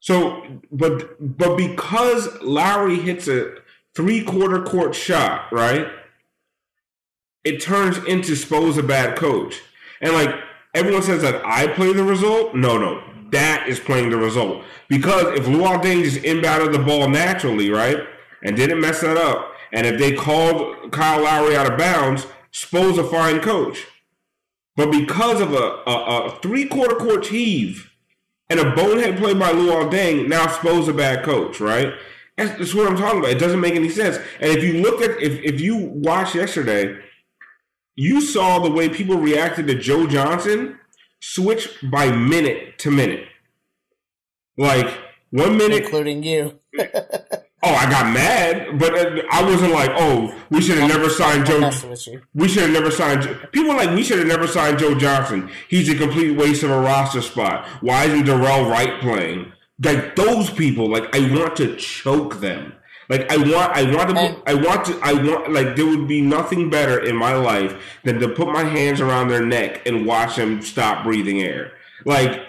So, 0.00 0.60
but 0.70 1.16
but 1.38 1.56
because 1.56 2.28
Lowry 2.42 2.96
hits 2.96 3.28
a 3.28 3.56
three 3.94 4.22
quarter 4.22 4.62
court 4.62 4.94
shot, 4.94 5.52
right? 5.52 5.88
It 7.44 7.60
turns 7.60 7.98
into 8.04 8.36
Spo's 8.36 8.78
a 8.78 8.82
bad 8.82 9.16
coach. 9.16 9.60
And 10.00 10.12
like 10.12 10.34
everyone 10.74 11.02
says 11.02 11.22
that 11.22 11.44
I 11.44 11.68
play 11.68 11.92
the 11.92 12.04
result. 12.04 12.54
No, 12.54 12.78
no. 12.78 13.02
That 13.30 13.68
is 13.68 13.78
playing 13.78 14.10
the 14.10 14.16
result. 14.16 14.64
Because 14.88 15.38
if 15.38 15.46
Luol 15.46 15.82
Deng 15.82 16.02
just 16.02 16.22
inbounded 16.22 16.72
the 16.72 16.78
ball 16.78 17.08
naturally, 17.08 17.70
right? 17.70 17.98
And 18.42 18.56
didn't 18.56 18.80
mess 18.80 19.00
that 19.00 19.16
up. 19.16 19.52
And 19.72 19.86
if 19.86 19.98
they 19.98 20.14
called 20.14 20.92
Kyle 20.92 21.22
Lowry 21.22 21.56
out 21.56 21.70
of 21.70 21.78
bounds, 21.78 22.26
Spo's 22.50 22.98
a 22.98 23.04
fine 23.04 23.40
coach. 23.40 23.86
But 24.76 24.90
because 24.90 25.40
of 25.40 25.52
a, 25.52 25.82
a, 25.86 26.26
a 26.26 26.38
three 26.40 26.66
quarter 26.66 26.94
court 26.94 27.26
heave 27.26 27.92
and 28.48 28.60
a 28.60 28.74
bonehead 28.74 29.18
play 29.18 29.34
by 29.34 29.52
Luol 29.52 29.90
Deng, 29.90 30.28
now 30.28 30.46
Spo's 30.46 30.88
a 30.88 30.92
bad 30.92 31.24
coach, 31.24 31.60
right? 31.60 31.94
That's, 32.38 32.56
that's 32.56 32.74
what 32.74 32.86
I'm 32.86 32.96
talking 32.96 33.18
about. 33.18 33.32
It 33.32 33.38
doesn't 33.38 33.60
make 33.60 33.74
any 33.74 33.88
sense. 33.88 34.16
And 34.40 34.56
if 34.56 34.62
you 34.62 34.80
look 34.80 35.02
at 35.02 35.20
if 35.20 35.42
if 35.42 35.60
you 35.60 35.76
watched 35.76 36.36
yesterday, 36.36 36.96
you 37.96 38.20
saw 38.20 38.60
the 38.60 38.70
way 38.70 38.88
people 38.88 39.16
reacted 39.16 39.66
to 39.66 39.74
Joe 39.74 40.06
Johnson 40.06 40.78
switch 41.20 41.68
by 41.90 42.12
minute 42.12 42.78
to 42.78 42.92
minute. 42.92 43.26
Like 44.56 44.86
one 45.30 45.56
minute, 45.56 45.82
including 45.82 46.22
you. 46.22 46.60
oh, 46.78 46.84
I 47.62 47.90
got 47.90 48.12
mad, 48.12 48.78
but 48.78 48.96
uh, 48.96 49.22
I 49.32 49.42
wasn't 49.42 49.72
like, 49.72 49.90
oh, 49.96 50.32
we 50.48 50.60
should 50.60 50.78
have 50.78 50.88
never 50.88 51.10
signed 51.10 51.44
Joe. 51.44 51.70
We 52.34 52.46
should 52.46 52.62
have 52.62 52.72
never 52.72 52.92
signed. 52.92 53.36
People 53.50 53.74
like 53.74 53.90
we 53.90 54.04
should 54.04 54.20
have 54.20 54.28
never 54.28 54.46
signed 54.46 54.78
Joe 54.78 54.94
Johnson. 54.94 55.50
He's 55.68 55.88
a 55.88 55.96
complete 55.96 56.36
waste 56.36 56.62
of 56.62 56.70
a 56.70 56.80
roster 56.80 57.20
spot. 57.20 57.66
Why 57.80 58.04
isn't 58.04 58.26
Dorell 58.26 58.70
Wright 58.70 59.00
playing? 59.00 59.52
Like 59.82 60.16
those 60.16 60.50
people 60.50 60.90
like 60.90 61.14
i 61.14 61.20
want 61.34 61.56
to 61.56 61.76
choke 61.76 62.40
them. 62.40 62.74
Like 63.08 63.30
i 63.30 63.36
want 63.36 63.72
i 63.76 63.94
want 63.94 64.10
to 64.10 64.42
i 64.46 64.54
want 64.54 64.84
to 64.86 64.98
i 65.02 65.12
want 65.12 65.52
like 65.52 65.76
there 65.76 65.86
would 65.86 66.08
be 66.08 66.20
nothing 66.20 66.68
better 66.68 67.02
in 67.02 67.16
my 67.16 67.34
life 67.34 67.74
than 68.04 68.18
to 68.20 68.28
put 68.28 68.48
my 68.48 68.64
hands 68.64 69.00
around 69.00 69.28
their 69.28 69.44
neck 69.44 69.86
and 69.86 70.04
watch 70.04 70.36
them 70.36 70.60
stop 70.62 71.04
breathing 71.04 71.40
air. 71.42 71.72
Like 72.04 72.46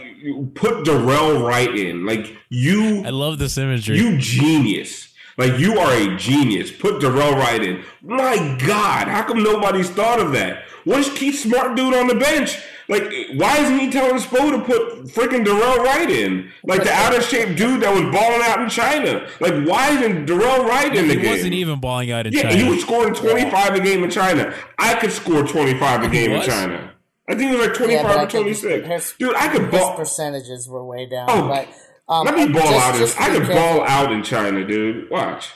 put 0.55 0.85
Dorell 0.85 1.47
Wright 1.47 1.73
in. 1.73 2.05
Like 2.05 2.35
you 2.49 3.03
i 3.05 3.09
love 3.09 3.37
this 3.37 3.57
imagery. 3.57 3.97
you 3.97 4.17
genius 4.17 5.08
Like 5.39 5.57
you 5.57 5.79
are 5.79 5.91
a 5.93 6.15
genius. 6.17 6.69
Put 6.69 7.01
Dorell 7.01 7.33
Wright 7.35 7.63
in. 7.63 7.83
My 8.03 8.35
God, 8.67 9.07
how 9.07 9.23
come 9.23 9.41
nobody's 9.41 9.89
thought 9.89 10.19
of 10.19 10.31
that? 10.33 10.63
What 10.83 10.99
is 10.99 11.09
Keith 11.17 11.39
Smart 11.39 11.75
doing 11.75 11.93
on 11.95 12.07
the 12.07 12.15
bench? 12.15 12.57
Like, 12.89 13.03
why 13.35 13.57
isn't 13.59 13.79
he 13.79 13.91
telling 13.91 14.19
Spo 14.19 14.49
to 14.51 14.59
put 14.65 15.05
freaking 15.13 15.45
Dorell 15.45 15.77
Wright 15.83 16.09
in? 16.09 16.51
Like 16.63 16.83
the 16.83 16.91
out 16.91 17.15
of 17.15 17.23
shape 17.23 17.55
dude 17.55 17.81
that 17.83 17.93
was 17.93 18.01
balling 18.13 18.41
out 18.43 18.61
in 18.61 18.69
China. 18.69 19.27
Like, 19.39 19.63
why 19.67 19.91
isn't 19.91 20.25
Dorell 20.27 20.65
Wright 20.65 20.93
in 20.95 21.07
the 21.07 21.13
He 21.13 21.21
game? 21.21 21.25
He 21.25 21.31
wasn't 21.31 21.53
even 21.53 21.79
balling 21.79 22.11
out 22.11 22.25
in 22.27 22.33
Yeah, 22.33 22.43
China. 22.49 22.55
he 22.55 22.69
was 22.69 22.81
scoring 22.81 23.13
25 23.13 23.75
a 23.75 23.79
game 23.79 24.03
in 24.03 24.09
China. 24.09 24.53
I 24.77 24.95
could 24.95 25.11
score 25.11 25.43
25 25.43 26.03
a 26.03 26.09
game 26.09 26.31
in? 26.31 26.41
China. 26.41 26.91
I 27.29 27.35
think 27.35 27.51
it 27.53 27.57
was 27.59 27.67
like 27.67 27.77
25 27.77 28.03
but 28.03 28.17
I 28.17 28.23
or 28.23 28.27
26. 28.27 28.87
his- 28.87 29.13
Dude, 29.19 29.35
I 29.35 29.47
could 29.49 29.71
His 29.71 29.71
ball. 29.79 29.95
percentages 29.95 30.67
were 30.67 30.83
way 30.83 31.05
down. 31.05 31.27
Oh, 31.29 31.47
but 31.47 31.67
um, 32.09 32.25
Let 32.25 32.35
me 32.35 32.53
ball 32.53 32.61
just- 32.63 32.85
out. 32.85 32.93
In, 32.95 32.99
just 33.01 33.21
I 33.21 33.29
be 33.29 33.37
could 33.37 33.47
careful. 33.47 33.79
ball 33.79 33.87
out 33.87 34.11
in 34.11 34.23
China, 34.23 34.65
dude. 34.65 35.09
Watch. 35.09 35.49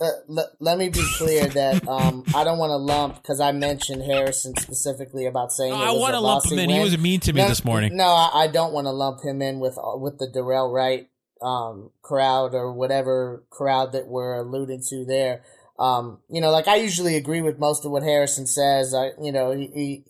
Uh, 0.00 0.10
let, 0.28 0.46
let 0.60 0.78
me 0.78 0.88
be 0.88 1.02
clear 1.16 1.44
that 1.46 1.86
um, 1.88 2.22
I 2.32 2.44
don't 2.44 2.58
want 2.58 2.70
to 2.70 2.76
lump 2.76 3.16
because 3.16 3.40
I 3.40 3.50
mentioned 3.50 4.02
Harrison 4.04 4.54
specifically 4.56 5.26
about 5.26 5.50
saying 5.50 5.72
No, 5.72 5.82
it 5.82 5.88
I 5.88 5.90
want 5.90 6.14
to 6.14 6.20
lump 6.20 6.44
lossy 6.44 6.54
him 6.54 6.60
in. 6.60 6.70
He 6.70 6.78
was 6.78 6.96
mean 6.96 7.18
to 7.18 7.32
me 7.32 7.42
no, 7.42 7.48
this 7.48 7.64
morning. 7.64 7.96
No, 7.96 8.06
I, 8.06 8.44
I 8.44 8.46
don't 8.46 8.72
want 8.72 8.86
to 8.86 8.92
lump 8.92 9.24
him 9.24 9.42
in 9.42 9.58
with 9.58 9.76
uh, 9.76 9.96
with 9.96 10.18
the 10.18 10.28
Dorell 10.28 10.72
Wright 10.72 11.08
um, 11.42 11.90
crowd 12.00 12.54
or 12.54 12.72
whatever 12.72 13.42
crowd 13.50 13.90
that 13.92 14.06
we're 14.06 14.36
alluding 14.36 14.84
to 14.88 15.04
there. 15.04 15.42
Um, 15.80 16.20
you 16.30 16.40
know, 16.40 16.50
like 16.52 16.68
I 16.68 16.76
usually 16.76 17.16
agree 17.16 17.40
with 17.42 17.58
most 17.58 17.84
of 17.84 17.90
what 17.90 18.04
Harrison 18.04 18.46
says. 18.46 18.94
I, 18.94 19.10
you 19.20 19.32
know, 19.32 19.50
he, 19.50 19.66
he, 19.74 20.04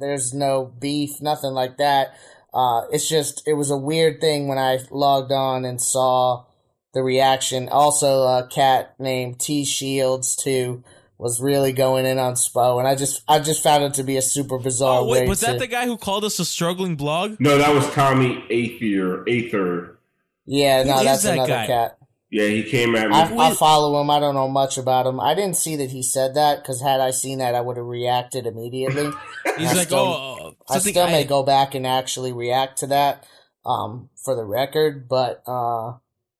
there's 0.00 0.32
no 0.32 0.72
beef, 0.80 1.20
nothing 1.20 1.52
like 1.52 1.76
that. 1.76 2.14
Uh, 2.58 2.88
it's 2.90 3.08
just 3.08 3.46
it 3.46 3.52
was 3.54 3.70
a 3.70 3.76
weird 3.76 4.20
thing 4.20 4.48
when 4.48 4.58
I 4.58 4.80
logged 4.90 5.30
on 5.30 5.64
and 5.64 5.80
saw 5.80 6.44
the 6.92 7.04
reaction. 7.04 7.68
Also, 7.68 8.22
a 8.22 8.48
cat 8.50 8.96
named 8.98 9.38
T 9.38 9.64
Shields 9.64 10.34
too 10.34 10.82
was 11.18 11.40
really 11.40 11.72
going 11.72 12.04
in 12.04 12.18
on 12.18 12.34
Spo, 12.34 12.80
and 12.80 12.88
I 12.88 12.96
just 12.96 13.22
I 13.28 13.38
just 13.38 13.62
found 13.62 13.84
it 13.84 13.94
to 13.94 14.02
be 14.02 14.16
a 14.16 14.22
super 14.22 14.58
bizarre 14.58 15.02
Oh 15.02 15.04
wait, 15.04 15.20
way 15.20 15.28
was 15.28 15.38
that 15.40 15.60
the 15.60 15.68
guy 15.68 15.86
who 15.86 15.96
called 15.96 16.24
us 16.24 16.40
a 16.40 16.44
struggling 16.44 16.96
blog? 16.96 17.36
No, 17.38 17.58
that 17.58 17.72
was 17.72 17.88
Tommy 17.92 18.42
Aether. 18.50 19.22
Aether. 19.28 19.96
Yeah, 20.44 20.82
no, 20.82 20.98
is 20.98 21.04
that's 21.04 21.22
that 21.22 21.34
another 21.34 21.52
guy? 21.52 21.66
cat. 21.68 21.97
Yeah, 22.30 22.48
he 22.48 22.62
came 22.62 22.94
at 22.94 23.08
me. 23.08 23.14
I, 23.14 23.48
I 23.48 23.54
follow 23.54 24.00
him. 24.00 24.10
I 24.10 24.20
don't 24.20 24.34
know 24.34 24.48
much 24.48 24.76
about 24.76 25.06
him. 25.06 25.18
I 25.18 25.34
didn't 25.34 25.56
see 25.56 25.76
that 25.76 25.90
he 25.90 26.02
said 26.02 26.34
that 26.34 26.62
because 26.62 26.82
had 26.82 27.00
I 27.00 27.10
seen 27.10 27.38
that, 27.38 27.54
I 27.54 27.62
would 27.62 27.78
have 27.78 27.86
reacted 27.86 28.46
immediately. 28.46 29.10
He's 29.56 29.70
I 29.70 29.74
like, 29.74 29.86
still- 29.86 29.98
oh, 29.98 30.56
I 30.68 30.74
something 30.74 30.92
still 30.92 31.06
may 31.06 31.24
go 31.24 31.42
back 31.42 31.74
and 31.74 31.86
actually 31.86 32.32
react 32.32 32.78
to 32.78 32.86
that 32.88 33.26
um, 33.64 34.10
for 34.22 34.34
the 34.34 34.44
record, 34.44 35.08
but 35.08 35.42
uh, 35.46 35.94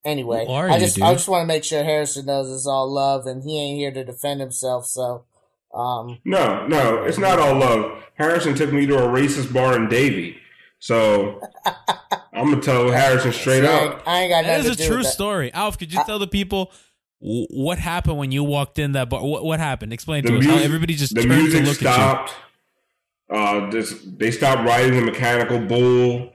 anyway, 0.04 0.46
I 0.48 0.74
you, 0.74 0.80
just 0.80 1.00
I 1.00 1.12
just 1.12 1.28
want 1.28 1.42
to 1.42 1.46
make 1.46 1.64
sure 1.64 1.84
Harrison 1.84 2.26
knows 2.26 2.50
it's 2.50 2.66
all 2.66 2.92
love, 2.92 3.26
and 3.26 3.42
he 3.42 3.58
ain't 3.58 3.78
here 3.78 3.92
to 3.92 4.04
defend 4.04 4.40
himself. 4.40 4.86
So, 4.86 5.24
um, 5.74 6.18
no, 6.24 6.66
no, 6.66 7.04
it's 7.04 7.18
not 7.18 7.38
all 7.38 7.54
love. 7.54 8.02
Harrison 8.14 8.54
took 8.54 8.72
me 8.72 8.86
to 8.86 8.98
a 8.98 9.08
racist 9.08 9.52
bar 9.52 9.76
in 9.76 9.88
Davie. 9.88 10.38
So 10.80 11.40
I'm 12.32 12.46
going 12.50 12.60
to 12.60 12.64
tell 12.64 12.90
Harrison 12.90 13.32
straight 13.32 13.64
I 13.64 13.68
up. 13.86 13.92
ain't, 13.94 14.08
I 14.08 14.20
ain't 14.20 14.30
got 14.30 14.44
That 14.44 14.56
nothing 14.58 14.70
is 14.72 14.76
to 14.76 14.82
a 14.84 14.86
do 14.86 14.94
true 14.94 15.02
story. 15.04 15.52
Alf, 15.52 15.78
could 15.78 15.92
you 15.92 16.00
tell 16.06 16.18
the 16.18 16.26
people 16.28 16.70
what 17.20 17.78
happened 17.78 18.16
when 18.18 18.30
you 18.30 18.44
walked 18.44 18.78
in 18.78 18.92
that 18.92 19.08
bar? 19.10 19.24
What, 19.24 19.44
what 19.44 19.58
happened? 19.58 19.92
Explain 19.92 20.24
The 20.24 20.30
to 20.32 20.38
us. 20.38 20.44
How 20.46 20.56
everybody 20.58 20.94
just 20.94 21.14
the 21.14 21.22
turned 21.22 21.34
music 21.42 21.62
to 21.62 21.66
look 21.66 21.76
stopped. 21.78 22.32
Uh, 23.30 23.68
this, 23.70 23.92
they 24.16 24.30
stopped 24.30 24.66
riding 24.66 24.94
the 24.94 25.02
mechanical 25.04 25.58
bull. 25.58 26.32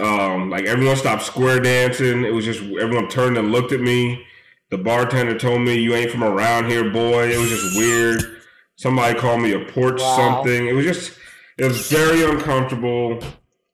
Um, 0.00 0.48
like 0.48 0.64
everyone 0.64 0.96
stopped 0.96 1.22
square 1.22 1.60
dancing. 1.60 2.24
It 2.24 2.32
was 2.32 2.46
just 2.46 2.62
everyone 2.62 3.08
turned 3.08 3.36
and 3.36 3.52
looked 3.52 3.72
at 3.72 3.80
me. 3.80 4.24
The 4.70 4.78
bartender 4.78 5.38
told 5.38 5.60
me, 5.60 5.74
"You 5.74 5.92
ain't 5.94 6.10
from 6.10 6.24
around 6.24 6.70
here, 6.70 6.90
boy." 6.90 7.28
It 7.30 7.36
was 7.38 7.50
just 7.50 7.76
weird. 7.76 8.22
Somebody 8.76 9.18
called 9.18 9.42
me 9.42 9.52
a 9.52 9.66
porch 9.70 10.00
Wow. 10.00 10.16
something. 10.16 10.66
It 10.66 10.72
was 10.72 10.86
just, 10.86 11.12
it 11.58 11.64
was 11.66 11.88
very 11.92 12.24
uncomfortable. 12.24 13.20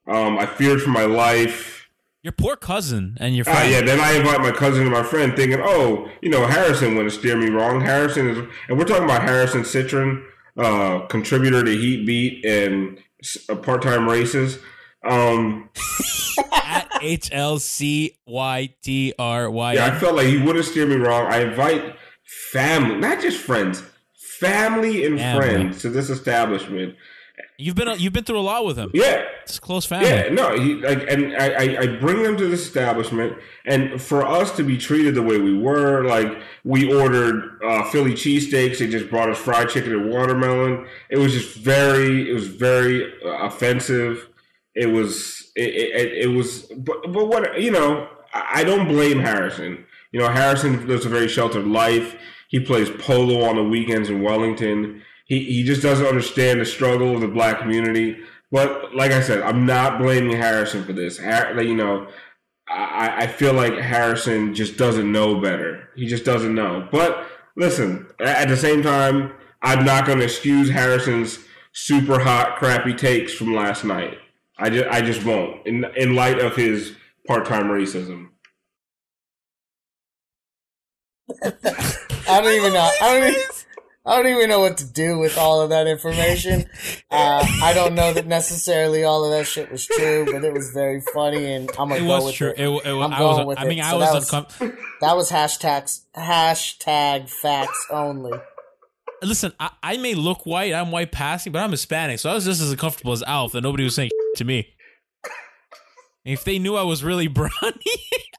Um, 0.08 0.38
I 0.38 0.46
feared 0.46 0.80
for 0.82 0.90
my 0.90 1.04
life. 1.04 1.86
Your 2.22 2.32
poor 2.32 2.56
cousin 2.56 3.16
and 3.20 3.36
your 3.36 3.44
Ah, 3.48 3.54
friend. 3.54 3.70
yeah. 3.70 3.80
Then 3.82 4.00
I 4.00 4.12
invite 4.12 4.40
my 4.40 4.50
cousin 4.50 4.82
and 4.82 4.90
my 4.92 5.02
friend, 5.02 5.36
thinking, 5.36 5.60
"Oh, 5.62 6.08
you 6.20 6.30
know, 6.30 6.46
Harrison 6.46 6.94
wouldn't 6.96 7.12
steer 7.12 7.36
me 7.36 7.48
wrong." 7.50 7.80
Harrison 7.80 8.28
is, 8.28 8.38
and 8.68 8.78
we're 8.78 8.84
talking 8.84 9.04
about 9.04 9.22
Harrison 9.22 9.62
Cytryn, 9.62 10.22
uh, 10.56 11.00
contributor 11.06 11.62
to 11.62 11.70
Heat 11.70 12.04
Beat 12.06 12.44
and 12.44 12.98
uh, 13.48 13.54
part-time 13.56 14.08
races. 14.08 14.58
Um, 15.04 15.70
At 16.52 16.88
H 17.00 17.28
L 17.32 17.58
C 17.58 18.16
Y 18.26 18.74
T 18.82 19.14
R 19.18 19.50
Y. 19.50 19.74
yeah, 19.74 19.86
I 19.86 19.98
felt 19.98 20.16
like 20.16 20.26
he 20.26 20.38
wouldn't 20.38 20.64
steer 20.64 20.86
me 20.86 20.96
wrong. 20.96 21.26
I 21.32 21.42
invite 21.42 21.94
family, 22.24 22.96
not 22.96 23.20
just 23.20 23.38
friends, 23.38 23.82
family 24.14 25.04
and 25.06 25.18
Family. 25.18 25.40
friends 25.48 25.82
to 25.82 25.88
this 25.88 26.10
establishment. 26.10 26.96
You've 27.60 27.74
been 27.74 27.92
you've 27.98 28.12
been 28.12 28.22
through 28.22 28.38
a 28.38 28.40
lot 28.40 28.64
with 28.64 28.76
him. 28.76 28.92
Yeah, 28.94 29.24
It's 29.42 29.58
a 29.58 29.60
close 29.60 29.84
family. 29.84 30.08
Yeah, 30.08 30.28
no, 30.28 30.56
he 30.56 30.74
like, 30.74 31.10
and 31.10 31.36
I, 31.36 31.76
I, 31.80 31.86
bring 31.98 32.22
them 32.22 32.36
to 32.36 32.46
this 32.46 32.60
establishment, 32.64 33.36
and 33.64 34.00
for 34.00 34.24
us 34.24 34.54
to 34.58 34.62
be 34.62 34.78
treated 34.78 35.16
the 35.16 35.22
way 35.22 35.38
we 35.38 35.58
were, 35.58 36.04
like 36.04 36.40
we 36.62 36.92
ordered 36.94 37.58
uh, 37.64 37.82
Philly 37.90 38.12
cheesesteaks, 38.12 38.78
they 38.78 38.86
just 38.86 39.10
brought 39.10 39.28
us 39.28 39.38
fried 39.38 39.70
chicken 39.70 39.92
and 39.92 40.08
watermelon. 40.08 40.86
It 41.10 41.18
was 41.18 41.32
just 41.32 41.56
very, 41.56 42.30
it 42.30 42.32
was 42.32 42.46
very 42.46 43.12
uh, 43.24 43.46
offensive. 43.46 44.28
It 44.76 44.86
was, 44.86 45.50
it, 45.56 45.68
it, 45.68 46.12
it 46.12 46.28
was, 46.28 46.62
but, 46.76 47.12
but 47.12 47.26
what 47.26 47.60
you 47.60 47.72
know, 47.72 48.08
I 48.32 48.60
I 48.60 48.64
don't 48.64 48.86
blame 48.86 49.18
Harrison. 49.18 49.84
You 50.12 50.20
know, 50.20 50.28
Harrison 50.28 50.86
lives 50.86 51.06
a 51.06 51.08
very 51.08 51.26
sheltered 51.26 51.66
life. 51.66 52.14
He 52.46 52.60
plays 52.60 52.88
polo 52.88 53.42
on 53.48 53.56
the 53.56 53.64
weekends 53.64 54.08
in 54.10 54.22
Wellington. 54.22 55.02
He 55.28 55.44
he 55.44 55.62
just 55.62 55.82
doesn't 55.82 56.06
understand 56.06 56.60
the 56.60 56.64
struggle 56.66 57.14
of 57.14 57.20
the 57.20 57.28
black 57.28 57.60
community. 57.60 58.18
But 58.50 58.94
like 58.94 59.12
I 59.12 59.20
said, 59.20 59.42
I'm 59.42 59.66
not 59.66 60.00
blaming 60.00 60.36
Harrison 60.36 60.84
for 60.84 60.94
this. 60.94 61.18
Har- 61.18 61.60
you 61.62 61.76
know, 61.76 62.08
I, 62.68 63.24
I 63.24 63.26
feel 63.26 63.52
like 63.52 63.74
Harrison 63.74 64.54
just 64.54 64.78
doesn't 64.78 65.10
know 65.10 65.40
better. 65.40 65.90
He 65.96 66.06
just 66.06 66.24
doesn't 66.24 66.54
know. 66.54 66.88
But 66.90 67.26
listen, 67.56 68.06
at 68.20 68.48
the 68.48 68.56
same 68.56 68.82
time, 68.82 69.32
I'm 69.62 69.84
not 69.84 70.06
going 70.06 70.18
to 70.18 70.24
excuse 70.24 70.70
Harrison's 70.70 71.38
super 71.72 72.18
hot, 72.18 72.56
crappy 72.56 72.94
takes 72.94 73.34
from 73.34 73.54
last 73.54 73.84
night. 73.84 74.18
I 74.58 74.70
just, 74.70 74.88
I 74.88 75.02
just 75.02 75.24
won't. 75.24 75.66
In 75.66 75.84
in 75.96 76.14
light 76.14 76.38
of 76.40 76.56
his 76.56 76.96
part 77.26 77.46
time 77.46 77.66
racism. 77.66 78.28
I 81.30 82.40
don't 82.40 82.54
even 82.54 82.72
know. 82.72 82.90
I 83.02 83.14
don't 83.14 83.28
even, 83.28 83.42
I 84.08 84.16
don't 84.16 84.32
even 84.32 84.48
know 84.48 84.60
what 84.60 84.78
to 84.78 84.86
do 84.86 85.18
with 85.18 85.36
all 85.36 85.60
of 85.60 85.70
that 85.70 85.86
information. 85.86 86.64
Uh, 87.10 87.42
I 87.62 87.72
don't 87.72 87.94
know 87.94 88.12
that 88.12 88.26
necessarily 88.26 89.02
all 89.02 89.24
of 89.24 89.30
that 89.30 89.46
shit 89.46 89.72
was 89.72 89.86
true, 89.86 90.26
but 90.30 90.44
it 90.44 90.52
was 90.52 90.70
very 90.72 91.00
funny, 91.14 91.54
and 91.54 91.70
I'm 91.70 91.88
gonna 91.88 91.96
It 91.96 92.00
go 92.00 92.16
was 92.16 92.24
with 92.26 92.34
true. 92.34 92.50
it. 92.50 92.58
It, 92.60 92.68
it, 92.68 92.86
I'm 92.86 93.12
I 93.14 93.18
going 93.18 93.36
was. 93.38 93.46
with 93.46 93.58
I 93.58 93.64
mean, 93.64 93.78
it. 93.78 93.84
I 93.84 93.90
So 93.92 93.98
was, 93.98 94.30
that 94.30 94.42
was- 94.42 94.70
uncom- 94.70 94.76
That 95.00 95.16
was 95.16 95.30
hashtags 95.30 96.00
hashtag 96.14 97.30
facts 97.30 97.86
only. 97.90 98.38
Listen, 99.22 99.52
I, 99.58 99.70
I 99.82 99.96
may 99.96 100.14
look 100.14 100.44
white. 100.44 100.74
I'm 100.74 100.90
white 100.90 101.12
passing, 101.12 101.50
but 101.50 101.60
I'm 101.60 101.70
Hispanic, 101.70 102.18
so 102.20 102.28
I 102.30 102.34
was 102.34 102.44
just 102.44 102.60
as 102.60 102.70
uncomfortable 102.70 103.12
as 103.12 103.22
Alf, 103.22 103.54
and 103.54 103.62
nobody 103.62 103.84
was 103.84 103.94
saying 103.94 104.10
to 104.36 104.44
me. 104.44 104.68
If 106.26 106.44
they 106.44 106.58
knew 106.58 106.76
I 106.76 106.82
was 106.82 107.02
really 107.02 107.26
brownie, 107.26 107.50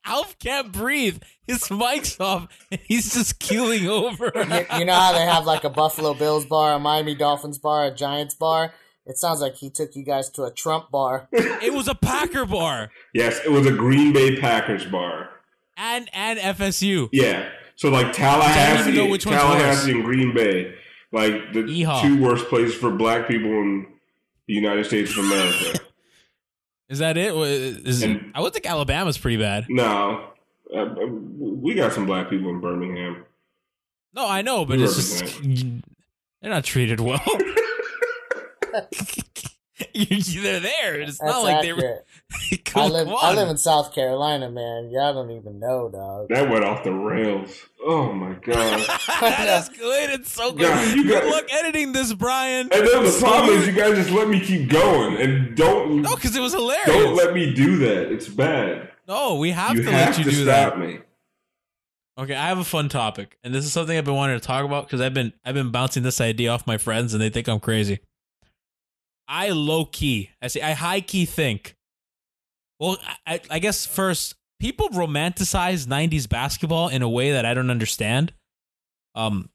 Alf 0.05 0.38
can't 0.38 0.71
breathe. 0.71 1.23
His 1.50 1.70
mic's 1.72 2.20
off, 2.20 2.48
and 2.72 2.80
he's 2.84 3.14
just 3.14 3.40
keeling 3.40 3.88
over. 3.88 4.32
You, 4.36 4.80
you 4.80 4.86
know 4.86 4.94
how 4.94 5.14
they 5.14 5.26
have 5.26 5.46
like 5.46 5.64
a 5.64 5.70
Buffalo 5.70 6.14
Bills 6.14 6.46
bar, 6.46 6.74
a 6.76 6.80
Miami 6.80 7.16
Dolphins 7.16 7.58
bar, 7.58 7.86
a 7.88 7.94
Giants 7.94 8.36
bar. 8.36 8.74
It 9.06 9.18
sounds 9.18 9.42
like 9.42 9.56
he 9.56 9.70
took 9.72 9.96
you 9.96 10.04
guys 10.06 10.30
to 10.32 10.44
a 10.44 10.52
Trump 10.52 10.92
bar. 10.92 11.28
it 11.32 11.74
was 11.74 11.88
a 11.88 11.96
Packer 11.96 12.46
bar 12.46 12.92
Yes, 13.14 13.40
it 13.44 13.52
was 13.52 13.66
a 13.66 13.72
Green 13.72 14.14
Bay 14.14 14.36
Packers 14.38 14.86
bar. 14.86 15.30
and 15.78 16.08
and 16.14 16.38
FSU. 16.38 17.10
Yeah. 17.12 17.50
So 17.76 17.90
like 17.90 18.08
I 18.08 18.12
Tallahassee, 18.12 18.78
don't 18.78 18.88
even 18.90 18.96
know 19.06 19.12
which 19.12 19.26
one's 19.26 19.38
Tallahassee 19.42 19.92
and 19.92 20.04
Green 20.04 20.36
Bay, 20.36 20.76
like 21.12 21.54
the 21.54 21.62
Yeehaw. 21.64 22.02
two 22.04 22.22
worst 22.22 22.46
places 22.50 22.76
for 22.76 22.92
black 22.92 23.28
people 23.28 23.50
in 23.50 23.88
the 24.48 24.54
United 24.54 24.86
States 24.86 25.12
of 25.18 25.24
America. 25.26 25.80
Is 26.90 27.00
that 27.00 27.18
it? 27.18 27.36
Wa- 27.36 27.44
And- 27.46 28.32
I 28.36 28.42
would 28.42 28.52
think 28.54 28.66
Alabama's 28.66 29.18
pretty 29.18 29.38
bad. 29.38 29.66
no, 29.70 30.29
uh, 30.73 30.77
uh, 30.79 31.05
we 31.08 31.73
got 31.73 31.93
some 31.93 32.05
black 32.05 32.29
people 32.29 32.49
in 32.49 32.60
Birmingham. 32.60 33.25
No, 34.13 34.27
I 34.27 34.41
know, 34.41 34.65
but 34.65 34.77
We 34.77 34.84
it's 34.86 34.95
just 34.95 35.41
they're 36.41 36.51
not 36.51 36.63
treated 36.63 36.99
well. 36.99 37.21
They're 39.93 40.59
there. 40.59 40.99
It's 40.99 41.17
That's 41.20 41.32
not 41.32 41.43
like 41.43 41.61
they 41.61 41.72
accurate. 41.72 42.05
were. 42.76 42.82
I 42.82 42.88
live 42.88 43.07
on. 43.07 43.17
I 43.22 43.34
live 43.34 43.49
in 43.49 43.57
South 43.57 43.93
Carolina, 43.93 44.49
man. 44.51 44.89
Y'all 44.91 45.13
don't 45.13 45.32
even 45.32 45.59
know, 45.59 45.89
dog. 45.89 46.28
That 46.30 46.49
went 46.49 46.63
off 46.65 46.84
the 46.84 46.91
rails. 46.93 47.57
Oh 47.84 48.11
my 48.13 48.34
god! 48.34 48.55
that 49.22 49.63
escalated 49.72 50.26
so 50.26 50.51
good. 50.51 50.63
God, 50.67 50.95
you 50.95 51.03
Good 51.05 51.24
got- 51.24 51.32
luck 51.32 51.45
editing 51.53 51.93
this, 51.93 52.13
Brian. 52.13 52.70
And 52.72 52.88
then 52.88 53.03
the 53.03 53.17
problem 53.20 53.57
is, 53.57 53.67
you 53.67 53.74
guys 53.74 53.95
just 53.95 54.11
let 54.11 54.28
me 54.28 54.39
keep 54.39 54.70
going, 54.70 55.15
and 55.17 55.55
don't 55.55 56.01
no, 56.01 56.15
because 56.15 56.36
it 56.36 56.41
was 56.41 56.53
hilarious. 56.53 56.86
don't 56.86 57.15
let 57.15 57.34
me 57.34 57.53
do 57.53 57.78
that. 57.78 58.11
It's 58.11 58.28
bad. 58.28 58.89
No, 59.10 59.36
we 59.38 59.49
have 59.49 59.76
you 59.76 59.84
to 59.84 59.91
have 59.91 60.10
let 60.10 60.18
you 60.20 60.24
to 60.26 60.30
do 60.30 60.43
stop 60.43 60.76
that. 60.76 60.80
me. 60.80 60.99
Okay, 62.18 62.36
I 62.36 62.47
have 62.47 62.60
a 62.60 62.64
fun 62.64 62.89
topic, 62.89 63.38
and 63.43 63.53
this 63.53 63.66
is 63.66 63.74
something 63.74 63.97
I've 63.97 64.05
been 64.05 64.14
wanting 64.14 64.39
to 64.39 64.45
talk 64.45 64.64
about 64.64 64.86
because 64.86 65.01
I've 65.01 65.16
been 65.16 65.34
I've 65.43 65.55
been 65.55 65.72
bouncing 65.72 66.03
this 66.03 66.22
idea 66.22 66.51
off 66.51 66.68
my 66.68 66.78
friends, 66.78 67.14
and 67.14 67.22
they 67.22 67.30
think 67.30 67.47
I'm 67.47 67.60
crazy. 67.60 68.01
I 69.28 69.49
low 69.49 69.86
key, 69.86 70.30
I 70.41 70.47
say 70.47 70.62
I 70.62 70.74
high 70.74 71.01
key 71.01 71.26
think. 71.26 71.76
Well, 72.80 72.97
I, 73.26 73.41
I 73.49 73.60
guess 73.60 73.86
first 73.86 74.36
people 74.60 74.89
romanticize 74.89 75.88
'90s 75.88 76.30
basketball 76.30 76.89
in 76.89 77.01
a 77.01 77.10
way 77.10 77.32
that 77.32 77.45
I 77.45 77.55
don't 77.55 77.72
understand. 77.72 78.34
Um, 79.16 79.49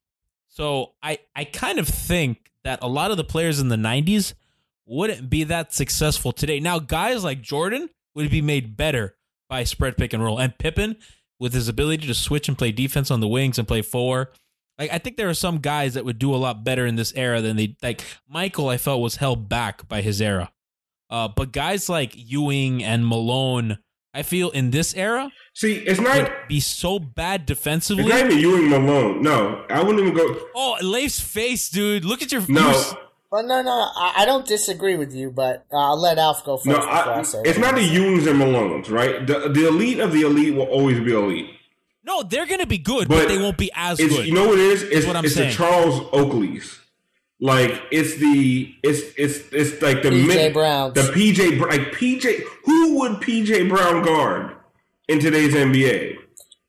so 0.48 0.94
I 1.00 1.20
I 1.36 1.44
kind 1.44 1.78
of 1.78 1.86
think 1.86 2.50
that 2.64 2.80
a 2.82 2.88
lot 2.88 3.12
of 3.12 3.18
the 3.18 3.24
players 3.24 3.60
in 3.60 3.68
the 3.68 3.76
'90s 3.76 4.34
wouldn't 4.84 5.30
be 5.30 5.44
that 5.44 5.72
successful 5.72 6.32
today. 6.32 6.58
Now, 6.58 6.80
guys 6.80 7.22
like 7.22 7.40
Jordan 7.40 7.88
would 8.16 8.30
be 8.30 8.42
made 8.42 8.76
better 8.76 9.14
by 9.54 9.62
spread 9.62 9.96
pick 9.96 10.12
and 10.12 10.20
roll, 10.20 10.40
and 10.40 10.58
Pippen 10.58 10.96
with 11.38 11.52
his 11.52 11.68
ability 11.68 12.08
to 12.08 12.14
switch 12.14 12.48
and 12.48 12.58
play 12.58 12.72
defense 12.72 13.08
on 13.08 13.20
the 13.20 13.28
wings 13.28 13.56
and 13.56 13.68
play 13.68 13.82
four. 13.82 14.32
Like 14.80 14.92
I 14.92 14.98
think 14.98 15.16
there 15.16 15.28
are 15.28 15.34
some 15.34 15.58
guys 15.58 15.94
that 15.94 16.04
would 16.04 16.18
do 16.18 16.34
a 16.34 16.42
lot 16.46 16.64
better 16.64 16.84
in 16.86 16.96
this 16.96 17.12
era 17.14 17.40
than 17.40 17.54
they 17.56 17.76
like 17.80 18.02
Michael 18.28 18.68
I 18.68 18.78
felt 18.78 19.00
was 19.00 19.14
held 19.16 19.48
back 19.48 19.86
by 19.86 20.02
his 20.02 20.20
era. 20.20 20.50
Uh, 21.08 21.28
but 21.28 21.52
guys 21.52 21.88
like 21.88 22.14
Ewing 22.16 22.82
and 22.82 23.06
Malone, 23.06 23.78
I 24.12 24.24
feel 24.24 24.50
in 24.50 24.72
this 24.72 24.92
era 24.94 25.30
See, 25.52 25.74
it's 25.74 26.00
not 26.00 26.48
be 26.48 26.58
so 26.58 26.98
bad 26.98 27.46
defensively. 27.46 28.02
it's 28.02 28.12
not 28.12 28.26
even 28.32 28.38
Ewing 28.40 28.68
Malone. 28.70 29.22
No, 29.22 29.64
I 29.70 29.84
wouldn't 29.84 30.00
even 30.00 30.14
go. 30.16 30.48
Oh, 30.56 30.76
Leif's 30.82 31.20
face, 31.20 31.68
dude! 31.68 32.04
Look 32.04 32.22
at 32.22 32.32
your 32.32 32.42
No, 32.48 32.72
you- 32.72 32.98
Well, 33.34 33.42
no, 33.42 33.62
no, 33.62 33.72
I, 33.96 34.12
I 34.18 34.26
don't 34.26 34.46
disagree 34.46 34.94
with 34.96 35.12
you, 35.12 35.28
but 35.28 35.66
uh, 35.72 35.76
I'll 35.76 36.00
let 36.00 36.18
Alf 36.18 36.44
go 36.44 36.56
first. 36.56 36.66
no, 36.68 36.76
I, 36.76 37.18
I, 37.18 37.22
say 37.22 37.42
it's 37.44 37.58
what 37.58 37.72
not 37.72 37.74
the 37.74 37.84
say. 37.84 37.96
Ewings 37.96 38.30
and 38.30 38.40
Malones, 38.40 38.88
right? 38.88 39.26
The 39.26 39.48
the 39.48 39.66
elite 39.66 39.98
of 39.98 40.12
the 40.12 40.20
elite 40.20 40.54
will 40.54 40.66
always 40.68 41.00
be 41.00 41.12
elite. 41.12 41.50
No, 42.04 42.22
they're 42.22 42.46
gonna 42.46 42.64
be 42.64 42.78
good, 42.78 43.08
but, 43.08 43.22
But 43.22 43.28
they 43.28 43.38
won't 43.38 43.58
be 43.58 43.72
as 43.74 43.98
It's 43.98 44.14
good. 44.14 44.26
you 44.28 44.34
know 44.34 44.46
what 44.46 44.60
it 44.60 44.66
is? 44.66 44.84
It's, 44.84 45.04
what 45.04 45.16
I'm 45.16 45.24
it's 45.24 45.34
the. 45.34 45.50
Charles 45.50 46.02
Oakleys. 46.12 46.78
Like 47.40 47.82
it's 47.90 48.14
the 48.18 48.72
it's 48.84 49.00
it's 49.18 49.52
it's 49.52 49.82
like 49.82 50.04
the 50.04 50.10
PJ 50.10 50.26
mid- 50.28 50.52
Browns. 50.52 50.94
the 50.94 51.00
PJ 51.00 51.58
Br- 51.58 51.70
like 51.70 51.90
PJ. 51.90 52.40
Who 52.66 53.00
would 53.00 53.14
PJ 53.14 53.68
Brown 53.68 54.04
guard 54.04 54.54
in 55.08 55.18
today's 55.18 55.54
NBA? 55.54 56.18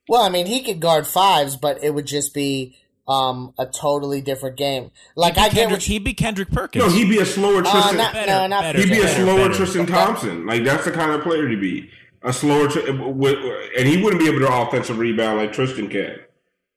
Well, 0.09 0.23
I 0.23 0.29
mean, 0.29 0.47
he 0.47 0.63
could 0.63 0.79
guard 0.79 1.05
fives, 1.05 1.57
but 1.57 1.83
it 1.83 1.93
would 1.93 2.07
just 2.07 2.33
be 2.33 2.75
um, 3.07 3.53
a 3.59 3.65
totally 3.65 4.21
different 4.21 4.57
game. 4.57 4.91
Like 5.15 5.35
he'd, 5.35 5.41
I 5.41 5.49
be 5.49 5.55
get 5.55 5.61
Kendrick, 5.61 5.87
you, 5.87 5.93
he'd 5.93 6.03
be 6.03 6.13
Kendrick 6.13 6.51
Perkins. 6.51 6.85
No, 6.85 6.91
he'd 6.91 7.09
be 7.09 7.19
a 7.19 7.25
slower 7.25 7.59
uh, 7.59 7.71
Tristan. 7.71 7.97
not, 7.97 8.13
Better, 8.13 8.31
no, 8.31 8.47
not 8.47 8.61
better, 8.63 8.79
he'd 8.79 8.89
be 8.89 8.99
a 9.01 9.07
slower 9.07 9.37
better. 9.49 9.53
Tristan 9.53 9.85
Thompson. 9.85 10.45
Like 10.45 10.63
that's 10.63 10.85
the 10.85 10.91
kind 10.91 11.11
of 11.11 11.21
player 11.21 11.47
to 11.49 11.57
be. 11.59 11.89
A 12.23 12.33
slower, 12.33 12.67
Tri- 12.67 12.81
and 12.87 13.87
he 13.87 14.01
wouldn't 14.01 14.19
be 14.19 14.27
able 14.27 14.39
to 14.39 14.51
offensive 14.51 14.97
rebound 14.97 15.37
like 15.37 15.53
Tristan 15.53 15.87
can. 15.89 16.15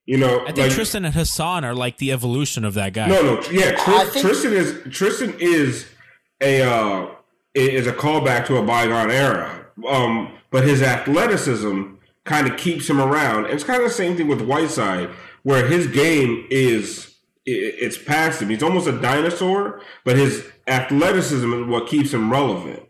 You 0.05 0.19
know, 0.19 0.41
I 0.43 0.47
think 0.47 0.59
like, 0.59 0.73
Tristan 0.73 1.07
and 1.07 1.15
Hassan 1.15 1.65
are 1.65 1.75
like 1.75 1.97
the 1.99 2.13
evolution 2.13 2.65
of 2.65 2.75
that 2.75 2.93
guy. 2.93 3.09
No, 3.09 3.23
no, 3.23 3.43
yeah. 3.51 3.75
I 3.79 4.05
Tris, 4.05 4.13
think- 4.13 4.27
Tristan 4.27 4.53
is 4.53 4.95
Tristan 4.95 5.35
is 5.39 5.87
a 6.43 6.63
uh, 6.63 7.07
is 7.55 7.87
a 7.87 7.93
callback 7.93 8.47
to 8.47 8.57
a 8.57 8.63
bygone 8.63 9.11
era. 9.11 9.67
Um, 9.89 10.33
but 10.51 10.65
his 10.65 10.83
athleticism 10.83 11.83
kind 12.25 12.47
of 12.47 12.57
keeps 12.57 12.89
him 12.89 13.01
around. 13.01 13.47
It's 13.47 13.65
kind 13.65 13.83
of 13.83 13.89
the 13.89 13.95
same 13.95 14.17
thing 14.17 14.29
with 14.29 14.41
Whiteside, 14.43 15.11
where 15.49 15.67
his 15.67 15.87
game 15.87 16.47
is 16.51 17.17
it's 17.47 17.97
past 17.97 18.43
him. 18.43 18.51
He's 18.51 18.63
almost 18.63 18.87
a 18.87 19.01
dinosaur, 19.01 19.81
but 20.05 20.19
his 20.19 20.47
athleticism 20.67 21.51
is 21.55 21.67
what 21.67 21.89
keeps 21.89 22.13
him 22.13 22.31
relevant. 22.31 22.83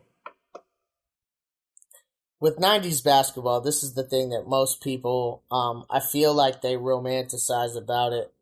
with 2.40 2.58
'90s 2.58 3.04
basketball, 3.04 3.60
this 3.60 3.84
is 3.84 3.94
the 3.94 4.02
thing 4.02 4.30
that 4.30 4.48
most 4.48 4.82
people, 4.82 5.44
um, 5.52 5.84
I 5.88 6.00
feel 6.00 6.34
like 6.34 6.60
they 6.60 6.74
romanticize 6.74 7.76
about 7.76 8.12
it, 8.12 8.32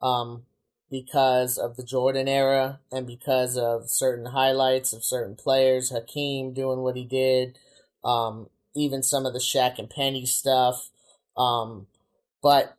um, 0.00 0.46
because 0.90 1.58
of 1.58 1.76
the 1.76 1.84
Jordan 1.84 2.28
era 2.28 2.80
and 2.90 3.06
because 3.06 3.58
of 3.58 3.90
certain 3.90 4.24
highlights 4.26 4.94
of 4.94 5.04
certain 5.04 5.34
players, 5.36 5.90
Hakeem 5.90 6.54
doing 6.54 6.80
what 6.80 6.96
he 6.96 7.04
did, 7.04 7.58
um, 8.02 8.48
even 8.74 9.02
some 9.02 9.26
of 9.26 9.34
the 9.34 9.38
Shaq 9.38 9.78
and 9.78 9.90
Penny 9.90 10.24
stuff, 10.24 10.88
um, 11.36 11.88
but 12.42 12.75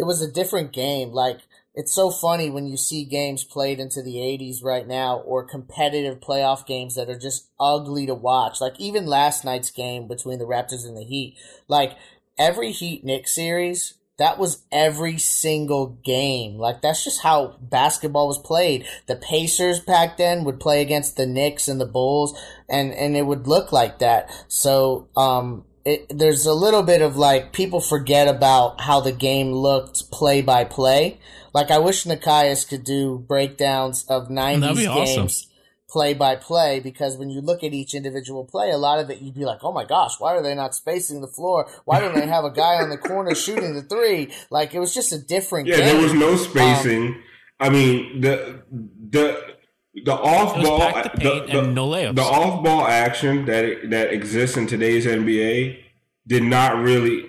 it 0.00 0.06
was 0.06 0.22
a 0.22 0.32
different 0.32 0.72
game. 0.72 1.12
Like 1.12 1.40
it's 1.74 1.92
so 1.92 2.10
funny 2.10 2.48
when 2.48 2.66
you 2.66 2.78
see 2.78 3.04
games 3.04 3.44
played 3.44 3.78
into 3.78 4.02
the 4.02 4.14
80s 4.14 4.64
right 4.64 4.88
now 4.88 5.18
or 5.18 5.44
competitive 5.44 6.20
playoff 6.20 6.64
games 6.66 6.94
that 6.94 7.10
are 7.10 7.18
just 7.18 7.50
ugly 7.60 8.06
to 8.06 8.14
watch. 8.14 8.62
Like 8.62 8.80
even 8.80 9.04
last 9.04 9.44
night's 9.44 9.70
game 9.70 10.08
between 10.08 10.38
the 10.38 10.46
Raptors 10.46 10.86
and 10.86 10.96
the 10.96 11.04
Heat. 11.04 11.36
Like 11.68 11.98
every 12.38 12.72
Heat 12.72 13.04
Knicks 13.04 13.34
series, 13.34 13.98
that 14.16 14.38
was 14.38 14.62
every 14.72 15.18
single 15.18 15.98
game. 16.02 16.56
Like 16.56 16.80
that's 16.80 17.04
just 17.04 17.20
how 17.20 17.58
basketball 17.60 18.26
was 18.26 18.38
played. 18.38 18.86
The 19.06 19.16
Pacers 19.16 19.80
back 19.80 20.16
then 20.16 20.44
would 20.44 20.60
play 20.60 20.80
against 20.80 21.18
the 21.18 21.26
Knicks 21.26 21.68
and 21.68 21.78
the 21.78 21.84
Bulls 21.84 22.40
and 22.70 22.94
and 22.94 23.18
it 23.18 23.26
would 23.26 23.46
look 23.46 23.70
like 23.70 23.98
that. 23.98 24.30
So 24.48 25.08
um 25.14 25.66
it, 25.84 26.06
there's 26.10 26.46
a 26.46 26.54
little 26.54 26.82
bit 26.82 27.02
of 27.02 27.16
like 27.16 27.52
people 27.52 27.80
forget 27.80 28.28
about 28.28 28.80
how 28.82 29.00
the 29.00 29.12
game 29.12 29.52
looked 29.52 30.10
play 30.10 30.42
by 30.42 30.64
play. 30.64 31.18
Like 31.52 31.70
I 31.70 31.78
wish 31.78 32.04
Nekias 32.04 32.68
could 32.68 32.84
do 32.84 33.18
breakdowns 33.18 34.04
of 34.08 34.28
90s 34.28 34.60
That'd 34.60 34.86
awesome. 34.86 35.22
games 35.22 35.46
play 35.88 36.14
by 36.14 36.36
play 36.36 36.78
because 36.78 37.16
when 37.16 37.30
you 37.30 37.40
look 37.40 37.64
at 37.64 37.72
each 37.72 37.94
individual 37.94 38.44
play, 38.44 38.70
a 38.70 38.76
lot 38.78 39.00
of 39.00 39.10
it 39.10 39.20
you'd 39.20 39.34
be 39.34 39.44
like, 39.44 39.58
oh 39.62 39.72
my 39.72 39.84
gosh, 39.84 40.20
why 40.20 40.36
are 40.36 40.42
they 40.42 40.54
not 40.54 40.74
spacing 40.74 41.20
the 41.20 41.26
floor? 41.26 41.68
Why 41.84 41.98
don't 42.00 42.14
they 42.14 42.26
have 42.26 42.44
a 42.44 42.50
guy 42.52 42.76
on 42.76 42.90
the 42.90 42.98
corner 42.98 43.34
shooting 43.34 43.74
the 43.74 43.82
three? 43.82 44.32
Like 44.50 44.74
it 44.74 44.78
was 44.78 44.94
just 44.94 45.12
a 45.12 45.18
different 45.18 45.66
Yeah, 45.68 45.76
game. 45.78 45.86
there 45.86 46.02
was 46.02 46.14
no 46.14 46.32
um, 46.32 46.38
spacing. 46.38 47.20
I 47.58 47.68
mean, 47.70 48.20
the 48.20 48.62
the 48.70 49.56
the 49.94 50.12
off 50.12 50.54
ball, 50.62 51.02
the 51.02 51.10
paint 51.10 51.50
and 51.50 51.74
no 51.74 51.88
layups. 51.88 52.14
The 52.14 52.22
off 52.22 52.62
ball 52.62 52.86
action 52.86 53.44
that 53.46 53.90
that 53.90 54.12
exists 54.12 54.56
in 54.56 54.66
today's 54.66 55.06
NBA 55.06 55.82
did 56.26 56.42
not 56.42 56.76
really. 56.76 57.26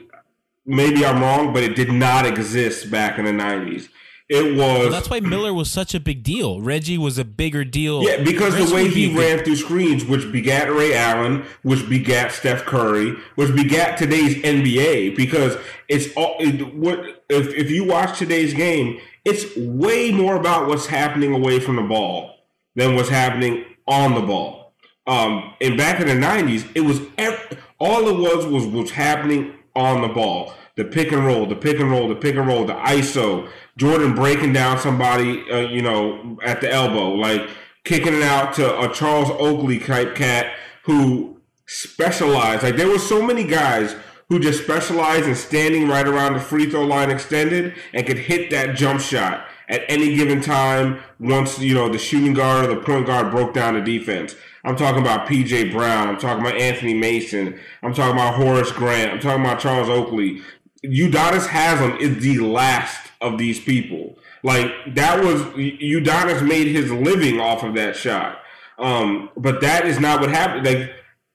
Maybe 0.66 1.04
I'm 1.04 1.22
wrong, 1.22 1.54
but 1.54 1.64
it 1.64 1.76
did 1.76 1.92
not 1.92 2.26
exist 2.26 2.92
back 2.92 3.18
in 3.18 3.26
the 3.26 3.32
'90s. 3.32 3.90
It 4.30 4.56
was 4.56 4.58
Well, 4.58 4.90
that's 4.90 5.10
why 5.10 5.20
Miller 5.20 5.54
was 5.54 5.70
such 5.70 5.94
a 5.94 6.00
big 6.00 6.24
deal. 6.24 6.62
Reggie 6.62 6.98
was 6.98 7.18
a 7.18 7.26
bigger 7.26 7.66
deal. 7.66 8.04
Yeah, 8.04 8.24
because 8.24 8.56
the 8.56 8.74
way 8.74 8.88
he 8.88 9.08
big- 9.08 9.18
ran 9.18 9.44
through 9.44 9.58
screens, 9.58 10.06
which 10.06 10.32
begat 10.32 10.72
Ray 10.72 10.96
Allen, 10.96 11.44
which 11.64 11.90
begat 11.90 12.32
Steph 12.32 12.64
Curry, 12.64 13.18
which 13.36 13.54
begat 13.54 13.98
today's 13.98 14.36
NBA, 14.38 15.18
because 15.18 15.58
it's 15.90 16.16
all 16.16 16.36
it, 16.40 16.74
what 16.76 17.24
if 17.28 17.54
if 17.56 17.72
you 17.72 17.84
watch 17.86 18.20
today's 18.20 18.54
game, 18.54 19.02
it's 19.26 19.46
way 19.58 20.12
more 20.12 20.36
about 20.36 20.68
what's 20.68 20.86
happening 20.86 21.34
away 21.34 21.60
from 21.60 21.76
the 21.76 21.82
ball 21.82 22.36
than 22.76 22.96
what's 22.96 23.10
happening 23.10 23.66
on 23.88 24.14
the 24.14 24.22
ball. 24.22 24.74
Um, 25.08 25.54
and 25.62 25.78
back 25.78 26.00
in 26.00 26.08
the 26.08 26.14
'90s, 26.14 26.70
it 26.76 26.82
was 26.82 27.02
ev- 27.18 27.58
all 27.80 28.08
it 28.08 28.18
was 28.18 28.46
was 28.46 28.66
what's 28.66 28.92
happening 28.92 29.54
on 29.76 30.02
the 30.02 30.08
ball. 30.08 30.54
The 30.78 30.86
pick 30.86 31.12
and 31.12 31.26
roll, 31.26 31.46
the 31.46 31.56
pick 31.56 31.80
and 31.80 31.92
roll, 31.92 32.08
the 32.08 32.16
pick 32.16 32.36
and 32.36 32.48
roll, 32.48 32.66
the 32.66 32.74
ISO. 32.74 33.50
Jordan 33.78 34.14
breaking 34.16 34.54
down 34.54 34.80
somebody, 34.80 35.44
uh, 35.52 35.60
you 35.60 35.82
know, 35.82 36.38
at 36.44 36.62
the 36.62 36.72
elbow, 36.72 37.10
like 37.14 37.50
kicking 37.84 38.14
it 38.14 38.24
out 38.24 38.54
to 38.56 38.80
a 38.80 38.94
Charles 38.94 39.30
Oakley 39.32 39.80
type 39.80 40.16
cat 40.16 40.54
who 40.84 41.42
specialized. 41.66 42.64
Like 42.64 42.76
there 42.76 42.88
were 42.88 43.00
so 43.00 43.22
many 43.22 43.44
guys 43.44 43.96
who 44.30 44.40
just 44.40 44.64
specialized 44.64 45.28
in 45.28 45.36
standing 45.36 45.90
right 45.90 46.08
around 46.08 46.34
the 46.34 46.40
free 46.40 46.70
throw 46.70 46.86
line 46.86 47.10
extended 47.10 47.74
and 47.94 48.06
could 48.06 48.18
hit 48.18 48.50
that 48.52 48.76
jump 48.76 49.02
shot 49.02 49.46
at 49.72 49.84
any 49.88 50.16
given 50.16 50.42
time 50.42 51.02
once 51.20 51.58
you 51.58 51.74
know 51.74 51.90
the 51.90 51.98
shooting 51.98 52.34
guard 52.34 52.70
or 52.70 52.76
the 52.76 52.82
point 52.82 53.08
guard 53.08 53.32
broke 53.32 53.54
down 53.54 53.74
the 53.74 53.82
defense. 53.82 54.36
I'm 54.64 54.76
talking 54.76 55.02
about 55.02 55.28
PJ 55.28 55.72
Brown. 55.72 56.10
I'm 56.10 56.20
talking 56.20 56.46
about 56.46 56.60
Anthony 56.60 56.94
Mason. 56.94 57.60
I'm 57.82 57.94
talking 57.94 58.14
about 58.14 58.36
Horace 58.36 58.72
Grant. 58.72 59.12
I'm 59.12 59.20
talking 59.20 59.44
about 59.44 59.60
Charles 59.60 59.90
Oakley. 59.90 60.42
Udonis 60.86 61.48
Haslem 61.48 61.98
is 62.00 62.22
the 62.22 62.40
last 62.40 63.12
of 63.22 63.38
these 63.38 63.60
people. 63.60 64.18
Like 64.44 64.72
that 64.96 65.24
was 65.24 65.42
Udonis 65.44 66.46
made 66.46 66.68
his 66.68 66.92
living 66.92 67.40
off 67.40 67.64
of 67.64 67.74
that 67.76 67.96
shot. 67.96 68.40
Um, 68.78 69.30
but 69.38 69.62
that 69.62 69.86
is 69.86 70.00
not 70.00 70.20
what 70.20 70.30
happened. 70.30 70.66
Like 70.66 70.92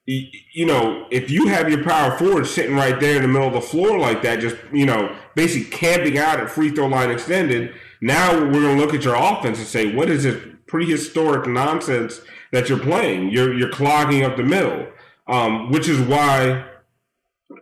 you 0.07 0.67
know, 0.67 1.07
if 1.11 1.31
you 1.31 1.49
have 1.49 1.69
your 1.69 1.83
power 1.83 2.17
forward 2.17 2.47
sitting 2.47 2.77
right 2.77 3.01
there 3.01 3.17
in 3.17 3.23
the 3.23 3.29
middle 3.29 3.49
of 3.49 3.55
the 3.55 3.61
floor 3.61 3.99
like 3.99 4.23
that, 4.23 4.41
just 4.41 4.57
you 4.73 4.87
know, 4.87 5.15
basically 5.35 5.69
camping 5.71 6.19
out 6.19 6.39
at 6.39 6.51
free 6.51 6.71
throw 6.71 6.87
line 6.87 7.11
extended. 7.11 7.75
Now 8.01 8.33
we're 8.33 8.53
going 8.53 8.77
to 8.77 8.85
look 8.85 8.95
at 8.95 9.05
your 9.05 9.17
offense 9.17 9.59
and 9.59 9.67
say, 9.67 9.95
what 9.95 10.11
is 10.11 10.25
this 10.25 10.43
prehistoric 10.67 11.47
nonsense 11.47 12.21
that 12.53 12.69
you're 12.69 12.79
playing? 12.79 13.31
You're 13.31 13.55
you're 13.55 13.71
clogging 13.71 14.25
up 14.25 14.37
the 14.37 14.43
middle, 14.43 14.87
um, 15.27 15.71
which 15.71 15.89
is 15.89 16.01
why 16.01 16.65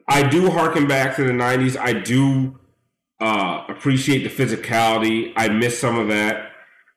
I 0.09 0.29
do 0.29 0.51
harken 0.51 0.87
back 0.87 1.17
to 1.17 1.25
the 1.25 1.33
'90s. 1.33 1.77
I 1.79 1.93
do 1.93 2.59
uh, 3.21 3.65
appreciate 3.69 4.23
the 4.23 4.45
physicality. 4.45 5.33
I 5.37 5.49
miss 5.49 5.79
some 5.79 5.99
of 5.99 6.09
that. 6.09 6.51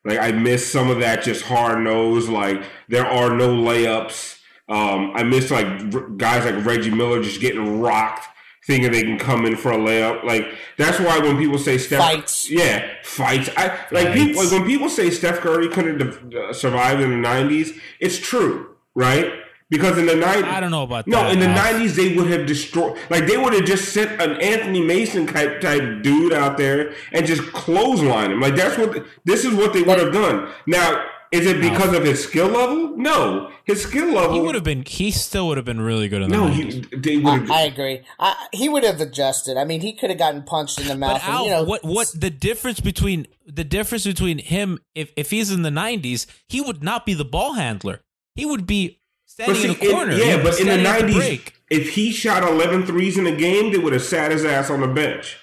Like 0.04 0.20
I 0.20 0.32
miss 0.32 0.70
some 0.72 0.90
of 0.90 1.00
that 1.00 1.24
just 1.24 1.44
hard 1.44 1.84
nose. 1.84 2.30
Like 2.30 2.64
there 2.88 3.06
are 3.06 3.36
no 3.36 3.50
layups. 3.50 4.40
Um, 4.70 5.12
I 5.16 5.24
miss 5.24 5.52
like 5.52 5.66
r- 5.94 6.10
guys 6.10 6.46
like 6.46 6.66
Reggie 6.66 6.92
Miller 6.92 7.22
just 7.22 7.40
getting 7.40 7.80
rocked 7.80 8.28
thinking 8.68 8.92
they 8.92 9.04
can 9.04 9.18
come 9.18 9.46
in 9.46 9.56
for 9.56 9.72
a 9.72 9.78
layup. 9.78 10.24
Like 10.24 10.46
that's 10.78 11.00
why 11.00 11.18
when 11.20 11.38
people 11.38 11.58
say 11.58 11.78
Steph, 11.78 12.00
Fights. 12.00 12.52
yeah, 12.52 12.88
fights. 13.02 13.50
I 13.58 13.80
like 13.92 14.14
people 14.14 14.44
like 14.44 14.52
when 14.52 14.66
people 14.66 14.90
say 14.90 15.10
Steph 15.10 15.40
Curry 15.40 15.70
couldn't 15.70 16.00
have 16.02 16.34
uh, 16.34 16.54
survived 16.54 17.02
in 17.02 17.10
the 17.10 17.28
'90s. 17.28 17.80
It's 18.00 18.20
true, 18.20 18.76
right? 18.94 19.32
Because 19.70 19.98
in 19.98 20.06
the 20.06 20.14
'90s, 20.14 20.44
I 20.44 20.60
don't 20.60 20.72
know 20.72 20.84
about 20.84 21.08
no, 21.08 21.24
that. 21.24 21.32
in 21.32 21.40
the 21.40 21.48
Alf. 21.48 21.76
'90s 21.76 21.96
they 21.96 22.16
would 22.16 22.30
have 22.30 22.46
destroyed. 22.46 22.98
Like 23.10 23.26
they 23.26 23.38
would 23.38 23.54
have 23.54 23.66
just 23.66 23.94
sent 23.94 24.22
an 24.22 24.40
Anthony 24.42 24.82
Mason 24.82 25.26
type 25.26 25.62
type 25.62 26.04
dude 26.04 26.34
out 26.34 26.58
there 26.58 26.94
and 27.14 27.26
just 27.26 27.42
clothesline 27.54 28.32
him. 28.32 28.42
Like 28.42 28.56
that's 28.56 28.78
what 28.78 29.06
this 29.24 29.46
is 29.46 29.54
what 29.56 29.74
they 29.74 29.82
would 29.82 30.00
have 30.00 30.14
done. 30.14 30.50
Now, 30.68 31.06
is 31.32 31.46
it 31.46 31.62
because 31.62 31.94
of 31.94 32.04
his 32.04 32.24
skill 32.24 32.48
level? 32.48 32.96
No, 32.98 33.52
his 33.66 33.84
skill 33.84 34.14
level. 34.14 34.34
He 34.34 34.40
would 34.40 34.56
have 34.56 34.64
been. 34.64 34.84
He 34.86 35.12
still 35.12 35.48
would 35.48 35.58
have 35.58 35.66
been 35.66 35.82
really 35.82 36.08
good 36.08 36.22
in 36.22 36.30
the 36.30 36.38
no, 36.38 36.48
90s. 36.48 36.92
he, 36.92 36.98
they 36.98 37.28
I, 37.28 37.38
have. 37.38 37.52
I 37.52 37.62
agree. 37.62 38.02
I, 38.20 38.48
he 38.54 38.70
would 38.70 38.84
have 38.84 39.02
adjusted. 39.02 39.58
I 39.58 39.66
mean, 39.66 39.82
he 39.82 39.94
could 39.94 40.10
have 40.10 40.20
gotten 40.20 40.44
punched 40.44 40.80
in 40.80 40.88
the 40.88 40.96
mouth. 40.96 41.22
But 41.22 41.30
and, 41.30 41.46
you 41.46 41.52
know, 41.52 41.64
what 41.64 41.84
what 41.84 42.08
the 42.16 42.30
difference 42.30 42.80
between 42.80 43.28
the 43.46 43.64
difference 43.64 44.06
between 44.06 44.40
him 44.40 44.80
if 44.96 45.12
if 45.16 45.32
he's 45.32 45.52
in 45.52 45.64
the 45.64 45.70
'90s, 45.70 46.26
he 46.48 46.62
would 46.62 46.84
not 46.84 47.06
be 47.06 47.14
the 47.14 47.26
ball 47.26 47.54
handler. 47.54 48.02
He 48.36 48.46
would 48.46 48.66
be 48.66 49.00
standing 49.26 49.56
see, 49.56 49.68
in 49.68 49.74
the 49.80 49.92
corner. 49.92 50.12
in, 50.12 50.18
He'd 50.20 50.26
yeah, 50.26 50.44
but 50.44 50.60
in 50.60 50.68
the 50.68 50.78
'90s, 50.78 51.52
if 51.70 51.90
he 51.90 52.12
shot 52.12 52.44
11 52.44 52.86
threes 52.86 53.18
in 53.18 53.28
a 53.28 53.36
game, 53.36 53.72
they 53.72 53.78
would 53.78 53.94
have 53.94 54.04
sat 54.04 54.32
his 54.32 54.46
ass 54.46 54.70
on 54.70 54.82
the 54.82 54.88
bench. 54.88 55.38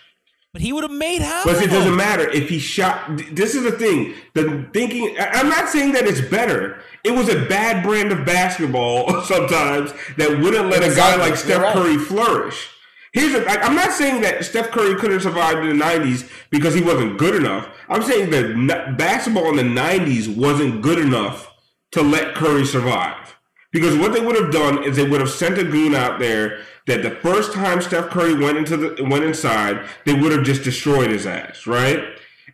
But 0.54 0.62
he 0.62 0.72
would 0.72 0.84
have 0.84 0.92
made 0.92 1.20
half. 1.20 1.44
But 1.44 1.56
it 1.62 1.66
doesn't 1.68 1.90
them. 1.90 1.96
matter 1.96 2.30
if 2.30 2.48
he 2.48 2.60
shot. 2.60 3.20
This 3.32 3.56
is 3.56 3.64
the 3.64 3.72
thing. 3.72 4.14
The 4.34 4.66
thinking. 4.72 5.16
I- 5.18 5.30
I'm 5.40 5.48
not 5.48 5.68
saying 5.68 5.92
that 5.92 6.06
it's 6.06 6.20
better. 6.22 6.78
It 7.02 7.10
was 7.10 7.28
a 7.28 7.44
bad 7.46 7.82
brand 7.82 8.12
of 8.12 8.24
basketball 8.24 9.20
sometimes 9.24 9.92
that 10.16 10.30
wouldn't 10.38 10.70
let 10.70 10.82
a 10.82 10.94
guy 10.94 11.16
like 11.16 11.36
Steph 11.36 11.60
right. 11.60 11.72
Curry 11.74 11.98
flourish. 11.98 12.68
Here's 13.12 13.34
a, 13.34 13.44
I- 13.50 13.62
I'm 13.62 13.74
not 13.74 13.90
saying 13.92 14.22
that 14.22 14.44
Steph 14.44 14.70
Curry 14.70 14.94
couldn't 14.94 15.20
survive 15.20 15.58
in 15.58 15.76
the 15.76 15.84
90s 15.84 16.30
because 16.50 16.72
he 16.72 16.82
wasn't 16.82 17.18
good 17.18 17.34
enough. 17.34 17.68
I'm 17.88 18.02
saying 18.02 18.30
that 18.30 18.44
n- 18.44 18.96
basketball 18.96 19.50
in 19.50 19.56
the 19.74 19.80
90s 19.80 20.34
wasn't 20.36 20.82
good 20.82 21.00
enough 21.00 21.50
to 21.92 22.02
let 22.02 22.36
Curry 22.36 22.64
survive. 22.64 23.36
Because 23.72 23.96
what 23.96 24.12
they 24.12 24.20
would 24.24 24.36
have 24.40 24.52
done 24.52 24.84
is 24.84 24.96
they 24.96 25.08
would 25.08 25.20
have 25.20 25.30
sent 25.30 25.58
a 25.58 25.64
goon 25.64 25.96
out 25.96 26.20
there 26.20 26.60
that 26.86 27.02
the 27.02 27.10
first 27.10 27.52
time 27.52 27.80
Steph 27.80 28.10
Curry 28.10 28.34
went 28.34 28.58
into 28.58 28.76
the 28.76 29.04
went 29.04 29.24
inside, 29.24 29.86
they 30.04 30.14
would 30.14 30.32
have 30.32 30.44
just 30.44 30.62
destroyed 30.64 31.10
his 31.10 31.26
ass, 31.26 31.66
right? 31.66 32.02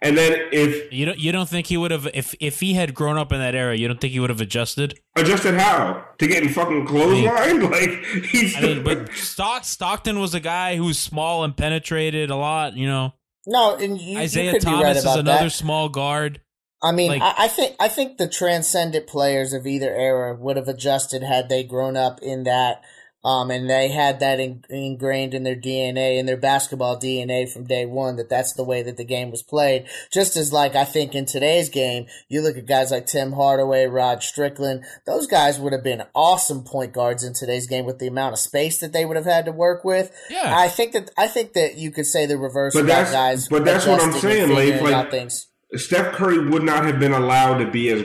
And 0.03 0.16
then 0.16 0.33
if 0.51 0.91
You 0.93 1.05
don't 1.05 1.18
you 1.18 1.31
don't 1.31 1.49
think 1.49 1.66
he 1.66 1.76
would 1.76 1.91
have 1.91 2.09
if 2.14 2.35
if 2.41 2.61
he 2.61 2.72
had 2.74 2.95
grown 2.95 3.18
up 3.18 3.33
in 3.33 3.39
that 3.41 3.55
era? 3.55 3.76
You 3.76 3.87
don't 3.87 4.01
think 4.01 4.12
he 4.14 4.20
would 4.20 4.31
have 4.31 4.41
adjusted? 4.41 4.99
adjusted 5.16 5.55
how 5.55 6.05
to 6.18 6.26
getting 6.26 6.49
fucking 6.49 6.87
clotheslined, 6.87 7.70
like 7.70 8.24
he's 8.24 8.57
I 8.57 8.61
mean, 8.62 8.83
but 8.85 9.12
Stock, 9.12 9.64
Stockton 9.64 10.18
was 10.18 10.33
a 10.35 10.41
guy 10.41 10.76
who's 10.76 10.99
small 10.99 11.45
and 11.45 11.55
penetrated 11.55 12.31
a 12.31 12.37
lot. 12.37 12.76
You 12.76 12.87
know, 12.87 13.12
no, 13.47 13.76
and 13.76 14.01
you, 14.01 14.12
you 14.12 14.18
Isaiah 14.20 14.53
could 14.53 14.61
be 14.61 14.64
Thomas 14.66 14.85
right 14.85 14.97
is 14.97 15.05
another 15.05 15.45
that. 15.45 15.51
small 15.51 15.89
guard. 15.91 16.41
I 16.83 16.93
mean, 16.93 17.11
Like- 17.11 17.20
I, 17.20 17.35
I 17.37 17.49
think 17.49 17.76
I 17.78 17.89
think 17.89 18.16
the 18.16 18.28
transcendent 18.28 19.07
players 19.07 19.53
of 19.53 19.66
either 19.66 19.95
era 19.95 20.35
would 20.35 20.57
have 20.57 20.68
adjusted 20.68 21.22
had 21.22 21.51
they 21.51 21.62
grown 21.62 21.99
up 21.99 22.20
in 22.22 22.45
that, 22.45 22.81
um, 23.25 23.51
and 23.51 23.68
they 23.68 23.89
had 23.89 24.21
that 24.21 24.41
in, 24.41 24.64
ingrained 24.71 25.35
in 25.35 25.43
their 25.43 25.57
DNA, 25.57 26.18
in 26.18 26.27
their 26.27 26.37
basketball 26.37 26.99
DNA 26.99 27.51
from 27.51 27.64
day 27.64 27.85
one. 27.87 28.16
That 28.16 28.31
that's 28.31 28.55
the 28.55 28.64
way 28.64 28.83
that 28.83 28.97
the 28.97 29.05
game 29.05 29.31
was 29.31 29.43
played. 29.43 29.87
Just 30.12 30.37
as 30.37 30.53
like 30.53 30.75
I 30.75 30.85
think 30.85 31.14
in 31.14 31.27
today's 31.27 31.68
game, 31.68 32.07
you 32.29 32.41
look 32.41 32.57
at 32.57 32.66
guys 32.66 32.91
like 32.91 33.07
Tim 33.07 33.33
Hardaway, 33.33 33.87
Rod 33.87 34.23
Strickland. 34.23 34.85
Those 35.07 35.27
guys 35.27 35.61
would 35.61 35.73
have 35.73 35.85
been 35.85 36.05
awesome 36.14 36.64
point 36.64 36.93
guards 36.93 37.23
in 37.25 37.35
today's 37.35 37.66
game 37.66 37.85
with 37.85 37.99
the 37.99 38.07
amount 38.07 38.33
of 38.33 38.39
space 38.39 38.79
that 38.79 38.93
they 38.93 39.05
would 39.05 39.16
have 39.16 39.27
had 39.27 39.45
to 39.45 39.53
work 39.53 39.85
with. 39.85 40.11
Yeah. 40.31 40.55
I 40.57 40.68
think 40.68 40.93
that 40.93 41.11
I 41.18 41.29
think 41.29 41.53
that 41.53 41.77
you 41.77 41.91
could 41.91 42.07
say 42.07 42.27
the 42.27 42.39
reverse 42.39 42.75
But 42.75 42.85
about 42.85 42.89
that's- 43.07 43.12
guys. 43.12 43.49
but 43.49 43.64
that's 43.64 43.87
what 43.87 44.01
I'm 44.03 44.12
saying, 44.12 44.55
Leif, 44.55 44.81
like- 44.81 45.11
things. 45.11 45.47
Steph 45.77 46.14
Curry 46.14 46.49
would 46.49 46.64
not 46.64 46.85
have 46.85 46.99
been 46.99 47.12
allowed 47.12 47.59
to 47.59 47.71
be 47.71 47.91
as 47.91 48.03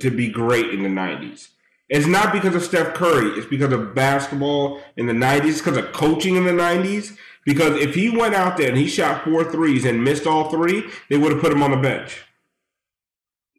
to 0.00 0.10
be 0.10 0.28
great 0.28 0.70
in 0.70 0.82
the 0.82 0.88
'90s. 0.88 1.48
It's 1.88 2.06
not 2.06 2.32
because 2.32 2.54
of 2.54 2.62
Steph 2.62 2.94
Curry. 2.94 3.28
It's 3.38 3.46
because 3.46 3.72
of 3.72 3.94
basketball 3.94 4.80
in 4.96 5.06
the 5.06 5.12
'90s. 5.14 5.58
Because 5.58 5.76
of 5.78 5.92
coaching 5.92 6.36
in 6.36 6.44
the 6.44 6.52
'90s. 6.52 7.16
Because 7.44 7.80
if 7.80 7.94
he 7.94 8.10
went 8.10 8.34
out 8.34 8.56
there 8.58 8.68
and 8.68 8.76
he 8.76 8.86
shot 8.86 9.24
four 9.24 9.42
threes 9.44 9.84
and 9.86 10.04
missed 10.04 10.26
all 10.26 10.50
three, 10.50 10.84
they 11.08 11.16
would 11.16 11.32
have 11.32 11.40
put 11.40 11.50
him 11.50 11.62
on 11.62 11.70
the 11.70 11.78
bench. 11.78 12.22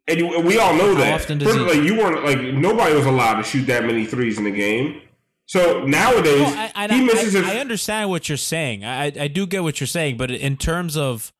And 0.07 0.19
you, 0.19 0.41
we 0.41 0.57
all 0.57 0.73
know 0.75 0.95
How 0.95 1.01
that. 1.01 1.21
often 1.21 1.37
does 1.39 1.53
he- 1.53 1.59
Like 1.59 1.83
you 1.83 1.95
weren't 1.95 2.23
like 2.25 2.39
nobody 2.53 2.95
was 2.95 3.05
allowed 3.05 3.35
to 3.37 3.43
shoot 3.43 3.65
that 3.65 3.85
many 3.85 4.05
threes 4.05 4.37
in 4.37 4.45
a 4.45 4.51
game. 4.51 5.01
So 5.45 5.83
nowadays 5.85 6.41
No, 6.41 6.47
I, 6.47 6.71
I, 6.75 6.87
he 6.93 7.03
misses 7.03 7.35
I, 7.35 7.39
his. 7.39 7.47
I 7.49 7.57
understand 7.57 8.09
what 8.11 8.29
you're 8.29 8.37
saying. 8.37 8.85
I 8.85 9.05
I 9.05 9.27
do 9.27 9.47
get 9.47 9.63
what 9.63 9.79
you're 9.79 9.87
saying, 9.87 10.17
but 10.17 10.29
in 10.29 10.57
terms 10.57 10.95
of 10.95 11.31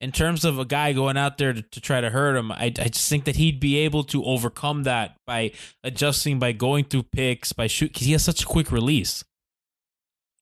in 0.00 0.12
terms 0.12 0.44
of 0.44 0.58
a 0.58 0.64
guy 0.64 0.92
going 0.92 1.16
out 1.16 1.38
there 1.38 1.52
to, 1.52 1.62
to 1.62 1.80
try 1.80 2.00
to 2.00 2.10
hurt 2.10 2.36
him, 2.36 2.52
I, 2.52 2.66
I 2.66 2.88
just 2.88 3.08
think 3.08 3.24
that 3.24 3.36
he'd 3.36 3.58
be 3.58 3.78
able 3.78 4.04
to 4.04 4.24
overcome 4.24 4.84
that 4.84 5.16
by 5.26 5.52
adjusting, 5.82 6.38
by 6.38 6.52
going 6.52 6.84
through 6.84 7.04
picks, 7.04 7.52
by 7.52 7.66
shoot 7.66 7.92
because 7.92 8.06
he 8.06 8.12
has 8.12 8.24
such 8.24 8.42
a 8.42 8.46
quick 8.46 8.70
release. 8.70 9.24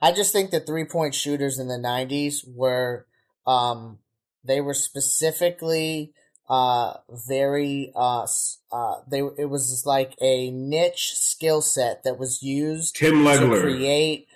I 0.01 0.13
just 0.13 0.33
think 0.33 0.51
that 0.51 0.67
three 0.67 0.85
point 0.85 1.15
shooters 1.15 1.59
in 1.59 1.69
the 1.69 1.79
'90s 1.79 2.45
were, 2.47 3.07
um, 3.47 3.99
they 4.45 4.61
were 4.61 4.75
specifically 4.75 6.13
uh 6.49 6.95
very 7.27 7.91
uh 7.97 8.25
uh 8.71 8.95
they 9.11 9.19
it 9.19 9.51
was 9.51 9.83
like 9.85 10.15
a 10.21 10.49
niche 10.53 11.15
skill 11.17 11.61
set 11.61 12.05
that 12.05 12.21
was 12.21 12.41
used 12.41 12.95
Tim 12.95 13.25
to 13.25 13.61
create. 13.61 14.29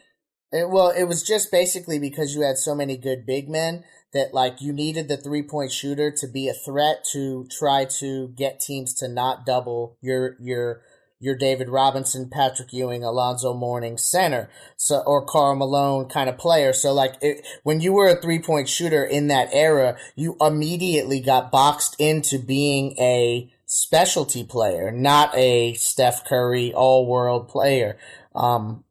It, 0.51 0.69
well, 0.69 0.91
it 0.91 1.05
was 1.05 1.23
just 1.23 1.53
basically 1.53 2.01
because 2.01 2.35
you 2.35 2.41
had 2.41 2.59
so 2.59 2.75
many 2.75 2.97
good 2.97 3.25
big 3.25 3.49
men 3.49 3.85
that 4.13 4.35
like 4.35 4.61
you 4.61 4.73
needed 4.73 5.09
the 5.09 5.17
three 5.17 5.43
point 5.43 5.73
shooter 5.73 6.11
to 6.11 6.27
be 6.27 6.49
a 6.49 6.55
threat 6.55 7.05
to 7.13 7.47
try 7.51 7.85
to 7.85 8.29
get 8.29 8.61
teams 8.61 8.95
to 8.95 9.09
not 9.09 9.47
double 9.47 9.97
your 10.01 10.37
your 10.41 10.83
your 11.23 11.37
David 11.37 11.69
Robinson, 11.69 12.31
Patrick 12.31 12.73
Ewing, 12.73 13.05
Alonzo 13.05 13.53
Mourning 13.53 13.99
center, 13.99 14.49
so 14.77 15.03
or 15.07 15.25
Karl 15.25 15.55
Malone 15.55 16.09
kind 16.09 16.31
of 16.31 16.39
player. 16.39 16.73
So 16.73 16.93
like 16.95 17.17
it, 17.21 17.47
when 17.63 17.81
you 17.81 17.93
were 17.93 18.09
a 18.09 18.21
three 18.21 18.41
point 18.41 18.69
shooter 18.69 19.05
in 19.05 19.29
that 19.29 19.51
era, 19.53 19.97
you 20.17 20.37
immediately 20.41 21.21
got 21.21 21.53
boxed 21.53 21.95
into 21.99 22.39
being 22.39 22.97
a 22.99 23.53
specialty 23.67 24.43
player, 24.43 24.91
not 24.91 25.37
a 25.37 25.75
Steph 25.75 26.25
Curry 26.25 26.73
all 26.75 27.07
world 27.07 27.49
player. 27.49 27.99
Um, 28.35 28.85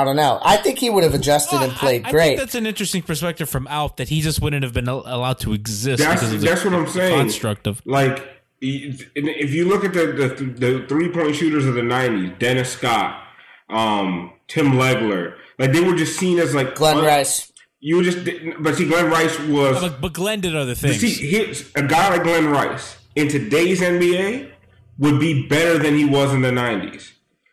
I 0.00 0.04
don't 0.04 0.16
know. 0.16 0.38
I 0.42 0.56
think 0.56 0.78
he 0.78 0.88
would 0.88 1.04
have 1.04 1.14
adjusted 1.14 1.60
and 1.60 1.72
played 1.72 2.06
I, 2.06 2.08
I 2.08 2.12
great. 2.12 2.26
think 2.28 2.40
that's 2.40 2.54
an 2.54 2.66
interesting 2.66 3.02
perspective 3.02 3.50
from 3.50 3.66
Alf 3.66 3.96
that 3.96 4.08
he 4.08 4.20
just 4.20 4.40
wouldn't 4.40 4.64
have 4.64 4.72
been 4.72 4.88
allowed 4.88 5.38
to 5.40 5.52
exist. 5.52 6.02
That's 6.02 6.20
because 6.20 6.34
of 6.34 6.40
the 6.40 6.46
that's 6.46 6.64
what 6.64 6.74
I'm 6.74 6.88
saying. 6.88 7.18
Constructive. 7.18 7.82
Like, 7.84 8.26
if 8.60 9.52
you 9.52 9.68
look 9.68 9.84
at 9.84 9.92
the 9.92 10.06
the, 10.06 10.44
the 10.44 10.86
three 10.88 11.10
point 11.10 11.36
shooters 11.36 11.66
of 11.66 11.74
the 11.74 11.82
'90s, 11.82 12.38
Dennis 12.38 12.70
Scott, 12.72 13.22
um, 13.68 14.32
Tim 14.48 14.72
Legler, 14.72 15.36
like 15.58 15.72
they 15.72 15.80
were 15.80 15.96
just 15.96 16.18
seen 16.18 16.38
as 16.38 16.54
like 16.54 16.74
Glenn 16.74 16.98
un- 16.98 17.04
Rice. 17.04 17.52
You 17.82 17.96
were 17.96 18.02
just, 18.02 18.18
but 18.60 18.74
see, 18.74 18.86
Glenn 18.86 19.10
Rice 19.10 19.38
was 19.40 19.80
but, 19.80 20.00
but 20.02 20.12
Glenn 20.12 20.40
did 20.40 20.54
other 20.54 20.74
things. 20.74 21.00
see 21.00 21.30
his, 21.30 21.70
a 21.74 21.82
guy 21.82 22.10
like 22.10 22.22
Glenn 22.24 22.48
Rice 22.50 22.98
in 23.16 23.28
today's 23.28 23.80
NBA 23.80 24.50
would 24.98 25.18
be 25.18 25.46
better 25.46 25.78
than 25.78 25.96
he 25.96 26.04
was 26.04 26.34
in 26.34 26.42
the 26.42 26.50
'90s 26.50 27.12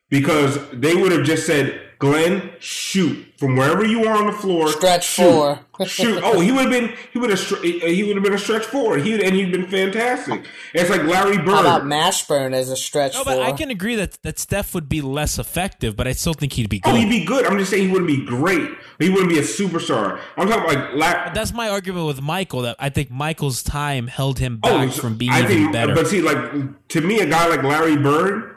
because 0.10 0.60
they 0.72 0.96
would 0.96 1.12
have 1.12 1.24
just 1.24 1.46
said, 1.46 1.82
"Glenn, 2.00 2.52
shoot 2.60 3.26
from 3.38 3.56
wherever 3.56 3.86
you 3.86 4.06
are 4.06 4.16
on 4.18 4.28
the 4.28 4.32
floor, 4.34 4.68
Stretch 4.70 5.06
shoot, 5.08 5.24
four." 5.32 5.60
shoot." 5.86 6.22
Oh, 6.24 6.40
he 6.40 6.52
would 6.52 6.62
have 6.62 6.70
been 6.72 6.94
he 7.14 7.20
would 7.20 7.30
have 7.30 7.40
he 7.62 8.04
would 8.04 8.16
have 8.16 8.24
been 8.24 8.34
a 8.34 8.38
stretch 8.38 8.66
forward. 8.66 9.02
He 9.02 9.14
and 9.24 9.36
he'd 9.36 9.52
been 9.52 9.68
fantastic. 9.68 10.46
It's 10.74 10.90
like 10.90 11.04
Larry 11.04 11.38
Bird. 11.38 11.50
How 11.50 11.60
about 11.62 11.84
Mashburn 11.84 12.54
as 12.54 12.70
a 12.70 12.76
stretch 12.76 13.14
no, 13.14 13.24
four? 13.24 13.34
but 13.36 13.42
I 13.44 13.52
can 13.52 13.70
agree 13.70 13.96
that 13.96 14.22
that 14.24 14.40
Steph 14.40 14.74
would 14.76 14.90
be 14.90 15.02
less 15.02 15.40
effective, 15.40 15.96
but 15.96 16.08
I 16.08 16.12
still 16.14 16.34
think 16.34 16.54
he'd 16.54 16.70
be 16.70 16.82
Oh, 16.86 16.92
good. 16.92 17.00
he'd 17.02 17.10
be 17.10 17.26
good. 17.26 17.46
I'm 17.46 17.58
just 17.58 17.72
saying 17.72 17.88
he 17.88 17.92
wouldn't 17.92 18.08
be 18.08 18.26
great. 18.26 18.70
He 19.00 19.10
wouldn't 19.10 19.30
be 19.30 19.38
a 19.38 19.44
superstar. 19.44 20.20
I'm 20.38 20.48
talking 20.48 20.68
like 20.68 20.94
La- 20.94 21.32
That's 21.34 21.54
my 21.54 21.70
argument 21.70 22.08
with 22.08 22.22
Michael. 22.22 22.62
That 22.64 22.76
I 22.80 22.90
think 22.90 23.12
Michael's 23.12 23.62
time 23.64 24.08
held 24.08 24.40
him 24.40 24.60
Oh, 24.64 24.70
back 24.86 24.94
so 24.94 25.02
from 25.02 25.18
being 25.18 25.32
I 25.32 25.40
even 25.40 25.48
think, 25.52 25.72
better. 25.74 25.94
But 25.96 26.08
see, 26.08 26.22
like 26.22 26.88
to 26.90 27.02
me, 27.02 27.20
a 27.20 27.26
guy 27.28 27.48
like 27.48 27.64
Larry 27.64 27.98
Bird 27.98 28.56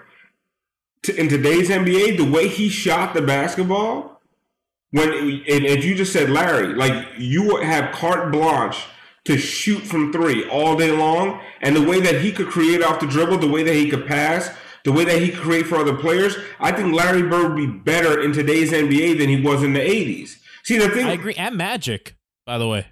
t- 1.03 1.19
in 1.19 1.29
today's 1.29 1.69
NBA, 1.69 2.17
the 2.17 2.31
way 2.31 2.49
he 2.49 2.69
shot 2.69 3.15
the 3.15 3.23
basketball, 3.23 4.21
when 4.91 5.09
and 5.13 5.45
if 5.47 5.85
you 5.85 5.95
just 5.95 6.13
said 6.13 6.31
Larry, 6.31 6.75
like 6.75 7.09
you 7.19 7.45
would 7.45 7.63
have 7.63 7.93
carte 7.93 8.33
blanche 8.33 8.85
to 9.25 9.39
shoot 9.39 9.81
from 9.81 10.13
three 10.13 10.49
all 10.49 10.77
day 10.77 10.91
long, 10.91 11.41
and 11.61 11.77
the 11.77 11.83
way 11.83 12.01
that 12.01 12.21
he 12.21 12.33
could 12.33 12.49
create 12.49 12.83
off 12.83 13.01
the 13.01 13.07
dribble, 13.07 13.39
the 13.39 13.49
way 13.49 13.63
that 13.63 13.75
he 13.75 13.89
could 13.89 14.07
pass. 14.07 14.51
The 14.83 14.93
way 14.93 15.05
that 15.05 15.21
he 15.21 15.29
could 15.29 15.41
create 15.41 15.67
for 15.67 15.77
other 15.77 15.95
players, 15.95 16.39
I 16.59 16.73
think 16.73 16.95
Larry 16.95 17.23
Bird 17.23 17.53
would 17.53 17.57
be 17.57 17.67
better 17.67 18.19
in 18.19 18.33
today's 18.33 18.73
NBA 18.73 19.19
than 19.19 19.29
he 19.29 19.39
was 19.39 19.63
in 19.63 19.75
the 19.75 19.81
'80s. 19.81 20.37
See 20.65 20.79
the 20.79 20.89
thing, 20.89 21.05
I 21.05 21.13
agree, 21.13 21.35
and 21.35 21.55
Magic, 21.55 22.17
by 22.47 22.57
the 22.57 22.67
way. 22.67 22.87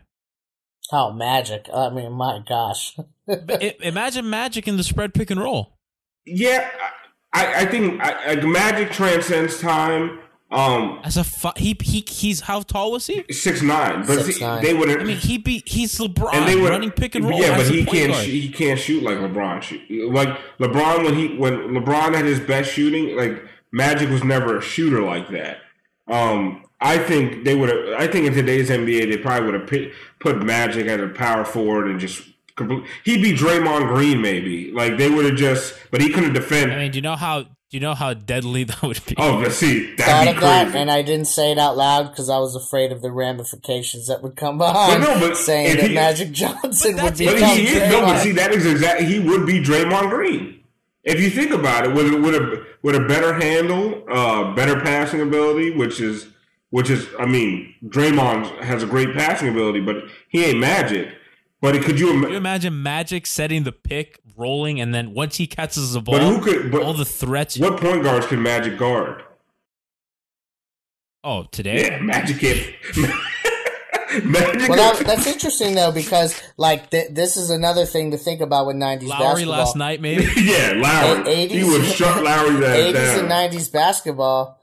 Oh, 0.91 1.13
magic. 1.13 1.69
I 1.75 1.91
mean, 1.91 2.13
my 2.13 2.41
gosh. 2.49 2.97
Imagine 3.81 4.29
Magic 4.31 4.67
in 4.67 4.77
the 4.77 4.85
spread 4.85 5.13
pick 5.13 5.31
and 5.31 5.41
roll. 5.41 5.77
Yeah, 6.25 6.69
I, 7.39 7.63
I 7.63 7.67
think 7.67 8.01
I, 8.01 8.33
I, 8.33 8.35
Magic 8.37 8.91
transcends 8.91 9.61
time. 9.61 10.21
Um, 10.51 11.01
As 11.05 11.19
a 11.19 11.25
fu- 11.25 11.51
he 11.57 11.77
he 11.83 12.03
he's 12.09 12.41
how 12.41 12.63
tall 12.63 12.93
was 12.93 13.07
he? 13.07 13.25
six 13.31 13.61
nine, 13.61 14.07
but 14.07 14.25
see, 14.25 14.41
6'9". 14.41 14.63
they 14.63 14.73
wouldn't. 14.73 15.01
I 15.01 15.05
mean, 15.05 15.19
he 15.19 15.37
be 15.37 15.63
he's 15.67 15.99
LeBron 15.99 16.33
and 16.33 16.49
they 16.49 16.57
would 16.57 16.71
running 16.71 16.91
pick 16.91 17.15
and 17.15 17.29
roll. 17.29 17.39
Yeah, 17.39 17.55
but 17.57 17.67
he 17.67 17.85
can't. 17.85 18.15
Sh- 18.15 18.25
he 18.27 18.49
can't 18.51 18.81
shoot 18.81 19.03
like 19.03 19.19
LeBron. 19.19 19.61
Shoot. 19.63 20.11
Like 20.11 20.31
LeBron 20.59 21.05
when 21.05 21.15
he 21.15 21.37
when 21.37 21.69
LeBron 21.75 22.15
had 22.15 22.25
his 22.25 22.41
best 22.41 22.73
shooting, 22.73 23.15
like 23.15 23.45
Magic 23.73 24.09
was 24.09 24.25
never 24.25 24.57
a 24.57 24.63
shooter 24.63 25.03
like 25.03 25.29
that. 25.29 25.59
Um, 26.07 26.65
I 26.81 26.99
think 26.99 27.45
they 27.45 27.55
would 27.55 27.69
have. 27.69 28.01
I 28.01 28.07
think 28.07 28.27
in 28.27 28.33
today's 28.33 28.71
NBA, 28.71 29.11
they 29.11 29.19
probably 29.19 29.51
would 29.51 29.61
have 29.61 29.69
put, 29.69 29.93
put 30.21 30.43
Magic 30.43 30.87
as 30.87 31.01
a 31.01 31.09
power 31.09 31.45
forward 31.45 31.89
and 31.89 32.01
just. 32.01 32.23
Complete- 32.59 32.85
He'd 33.05 33.23
be 33.23 33.33
Draymond 33.33 33.89
Green, 33.89 34.21
maybe. 34.21 34.71
Like 34.73 34.99
they 34.99 35.09
would 35.09 35.25
have 35.25 35.37
just, 35.37 35.75
but 35.91 36.03
he 36.03 36.11
couldn't 36.11 36.35
defend. 36.35 36.73
I 36.73 36.77
mean, 36.77 36.91
do 36.91 36.99
you 36.99 37.03
know 37.03 37.17
how 37.17 37.45
do 37.71 37.77
you 37.77 37.81
know 37.81 37.95
how 37.95 38.13
deadly 38.15 38.65
that 38.71 38.83
would 38.83 39.01
be? 39.07 39.15
oh, 39.17 39.41
but 39.43 39.53
see, 39.53 39.95
Thought 39.97 40.07
that'd 40.07 40.29
of 40.29 40.35
be 40.37 40.41
that, 40.43 40.65
crazy. 40.67 40.79
and 40.79 40.91
I 40.91 41.01
didn't 41.03 41.27
say 41.27 41.53
it 41.53 41.59
out 41.59 41.77
loud 41.79 42.11
because 42.11 42.29
I 42.31 42.39
was 42.39 42.55
afraid 42.55 42.93
of 42.93 43.01
the 43.03 43.11
ramifications 43.11 44.07
that 44.09 44.23
would 44.23 44.37
come 44.37 44.59
But 44.59 44.73
behind 44.73 45.03
no, 45.03 45.19
but 45.29 45.37
saying 45.37 45.77
that 45.79 45.89
he- 45.89 45.95
Magic 45.95 46.33
Johnson 46.33 46.97
would 46.97 47.15
that's- 47.15 47.19
be. 47.19 47.27
But 47.27 47.37
he 47.57 47.67
is 47.69 47.91
no, 47.91 48.01
but 48.03 48.17
Draymond. 48.17 48.23
see, 48.23 48.33
that 48.33 48.53
is 48.53 48.67
exactly 48.67 49.07
he 49.07 49.19
would 49.21 49.47
be 49.47 49.63
Draymond 49.63 50.11
Green. 50.11 50.55
If 51.05 51.21
you 51.21 51.31
think 51.31 51.53
about 51.53 51.87
it, 51.87 51.95
with 51.95 52.13
with 52.23 52.35
a 52.35 52.67
with 52.83 52.95
a 52.95 53.01
better 53.01 53.33
handle, 53.33 54.03
uh, 54.11 54.55
better 54.55 54.81
passing 54.81 55.21
ability, 55.23 55.71
which 55.77 56.01
is 56.01 56.27
which 56.71 56.91
is, 56.91 57.07
I 57.19 57.25
mean, 57.25 57.75
Draymond 57.87 58.63
has 58.63 58.83
a 58.83 58.87
great 58.87 59.15
passing 59.15 59.49
ability, 59.49 59.81
but 59.81 59.97
he 60.29 60.45
ain't 60.45 60.59
Magic. 60.59 61.09
But 61.61 61.81
could 61.83 61.99
you? 61.99 62.21
Can 62.21 62.31
you 62.31 62.37
imagine 62.37 62.83
Magic 62.83 63.27
setting 63.27 63.65
the 63.65 63.73
pick, 63.73 64.21
rolling, 64.37 64.81
and 64.81 64.95
then 64.95 65.13
once 65.13 65.37
he 65.37 65.47
catches 65.47 65.93
the 65.93 66.01
ball, 66.01 66.15
but 66.19 66.23
who 66.23 66.41
could? 66.41 66.71
But 66.71 66.83
all 66.83 66.95
the 66.95 67.05
threats. 67.05 67.59
what 67.59 67.81
point 67.81 68.03
guards 68.05 68.27
can 68.27 68.43
Magic 68.43 68.79
guard? 68.79 69.23
Oh, 71.25 71.45
today? 71.51 71.83
Yeah, 71.91 71.99
Magic 72.01 72.39
can't. 72.39 72.75
Magic. 74.25 74.69
Well, 74.71 74.95
that, 74.95 75.05
that's 75.05 75.27
interesting 75.27 75.75
though 75.75 75.93
because 75.93 76.41
like 76.57 76.91
th- 76.91 77.09
this 77.11 77.37
is 77.37 77.51
another 77.51 77.85
thing 77.85 78.13
to 78.13 78.17
think 78.19 78.41
about 78.41 78.67
with 78.67 78.77
'90s 78.77 79.03
Lowry 79.07 79.25
basketball. 79.45 79.59
last 79.59 79.77
night, 79.77 80.01
maybe. 80.01 80.23
yeah, 80.37 80.73
Lowry. 80.77 81.25
80s 81.25 81.51
he 81.51 81.65
would 81.65 81.85
shut 81.85 82.23
Lowry's 82.23 82.65
ass 82.65 82.77
80s 82.79 82.93
down. 82.95 83.19
and 83.19 83.53
90s 83.53 83.73
basketball, 83.73 84.58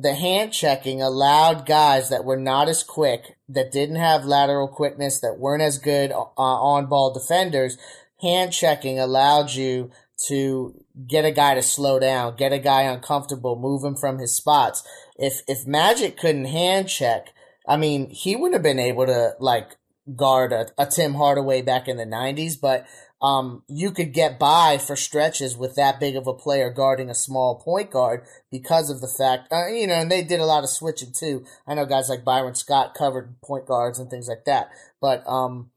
the 0.00 0.14
hand 0.14 0.52
checking 0.52 1.02
allowed 1.02 1.66
guys 1.66 2.10
that 2.10 2.24
were 2.24 2.36
not 2.36 2.68
as 2.68 2.82
quick, 2.82 3.36
that 3.48 3.72
didn't 3.72 3.96
have 3.96 4.24
lateral 4.24 4.68
quickness, 4.68 5.20
that 5.20 5.38
weren't 5.38 5.62
as 5.62 5.78
good 5.78 6.12
uh, 6.12 6.24
on 6.36 6.86
ball 6.86 7.12
defenders. 7.12 7.76
Hand 8.20 8.52
checking 8.52 8.98
allowed 8.98 9.52
you 9.52 9.90
to 10.28 10.74
get 11.06 11.24
a 11.24 11.30
guy 11.30 11.54
to 11.54 11.62
slow 11.62 11.98
down, 11.98 12.36
get 12.36 12.52
a 12.52 12.58
guy 12.58 12.82
uncomfortable, 12.82 13.56
move 13.56 13.84
him 13.84 13.96
from 13.96 14.18
his 14.18 14.34
spots. 14.34 14.82
If 15.18 15.42
if 15.46 15.66
Magic 15.66 16.16
couldn't 16.16 16.46
hand 16.46 16.88
check, 16.88 17.34
I 17.68 17.76
mean, 17.76 18.10
he 18.10 18.36
would 18.36 18.52
have 18.52 18.62
been 18.62 18.78
able 18.78 19.06
to 19.06 19.34
like 19.38 19.76
guard 20.14 20.52
a, 20.52 20.68
a 20.78 20.86
Tim 20.86 21.14
Hardaway 21.14 21.62
back 21.62 21.88
in 21.88 21.96
the 21.96 22.04
90s, 22.06 22.60
but 22.60 22.86
um, 23.22 23.62
you 23.66 23.92
could 23.92 24.12
get 24.12 24.38
by 24.38 24.78
for 24.78 24.94
stretches 24.94 25.56
with 25.56 25.74
that 25.76 25.98
big 25.98 26.16
of 26.16 26.26
a 26.26 26.34
player 26.34 26.70
guarding 26.70 27.08
a 27.08 27.14
small 27.14 27.58
point 27.58 27.90
guard 27.90 28.26
because 28.50 28.90
of 28.90 29.00
the 29.00 29.08
fact, 29.08 29.50
uh, 29.50 29.68
you 29.68 29.86
know, 29.86 29.94
and 29.94 30.10
they 30.10 30.22
did 30.22 30.40
a 30.40 30.44
lot 30.44 30.64
of 30.64 30.70
switching 30.70 31.12
too. 31.12 31.44
I 31.66 31.74
know 31.74 31.86
guys 31.86 32.08
like 32.08 32.24
Byron 32.24 32.54
Scott 32.54 32.94
covered 32.94 33.40
point 33.40 33.66
guards 33.66 33.98
and 33.98 34.10
things 34.10 34.28
like 34.28 34.44
that, 34.44 34.68
but 35.00 35.26
um, 35.26 35.70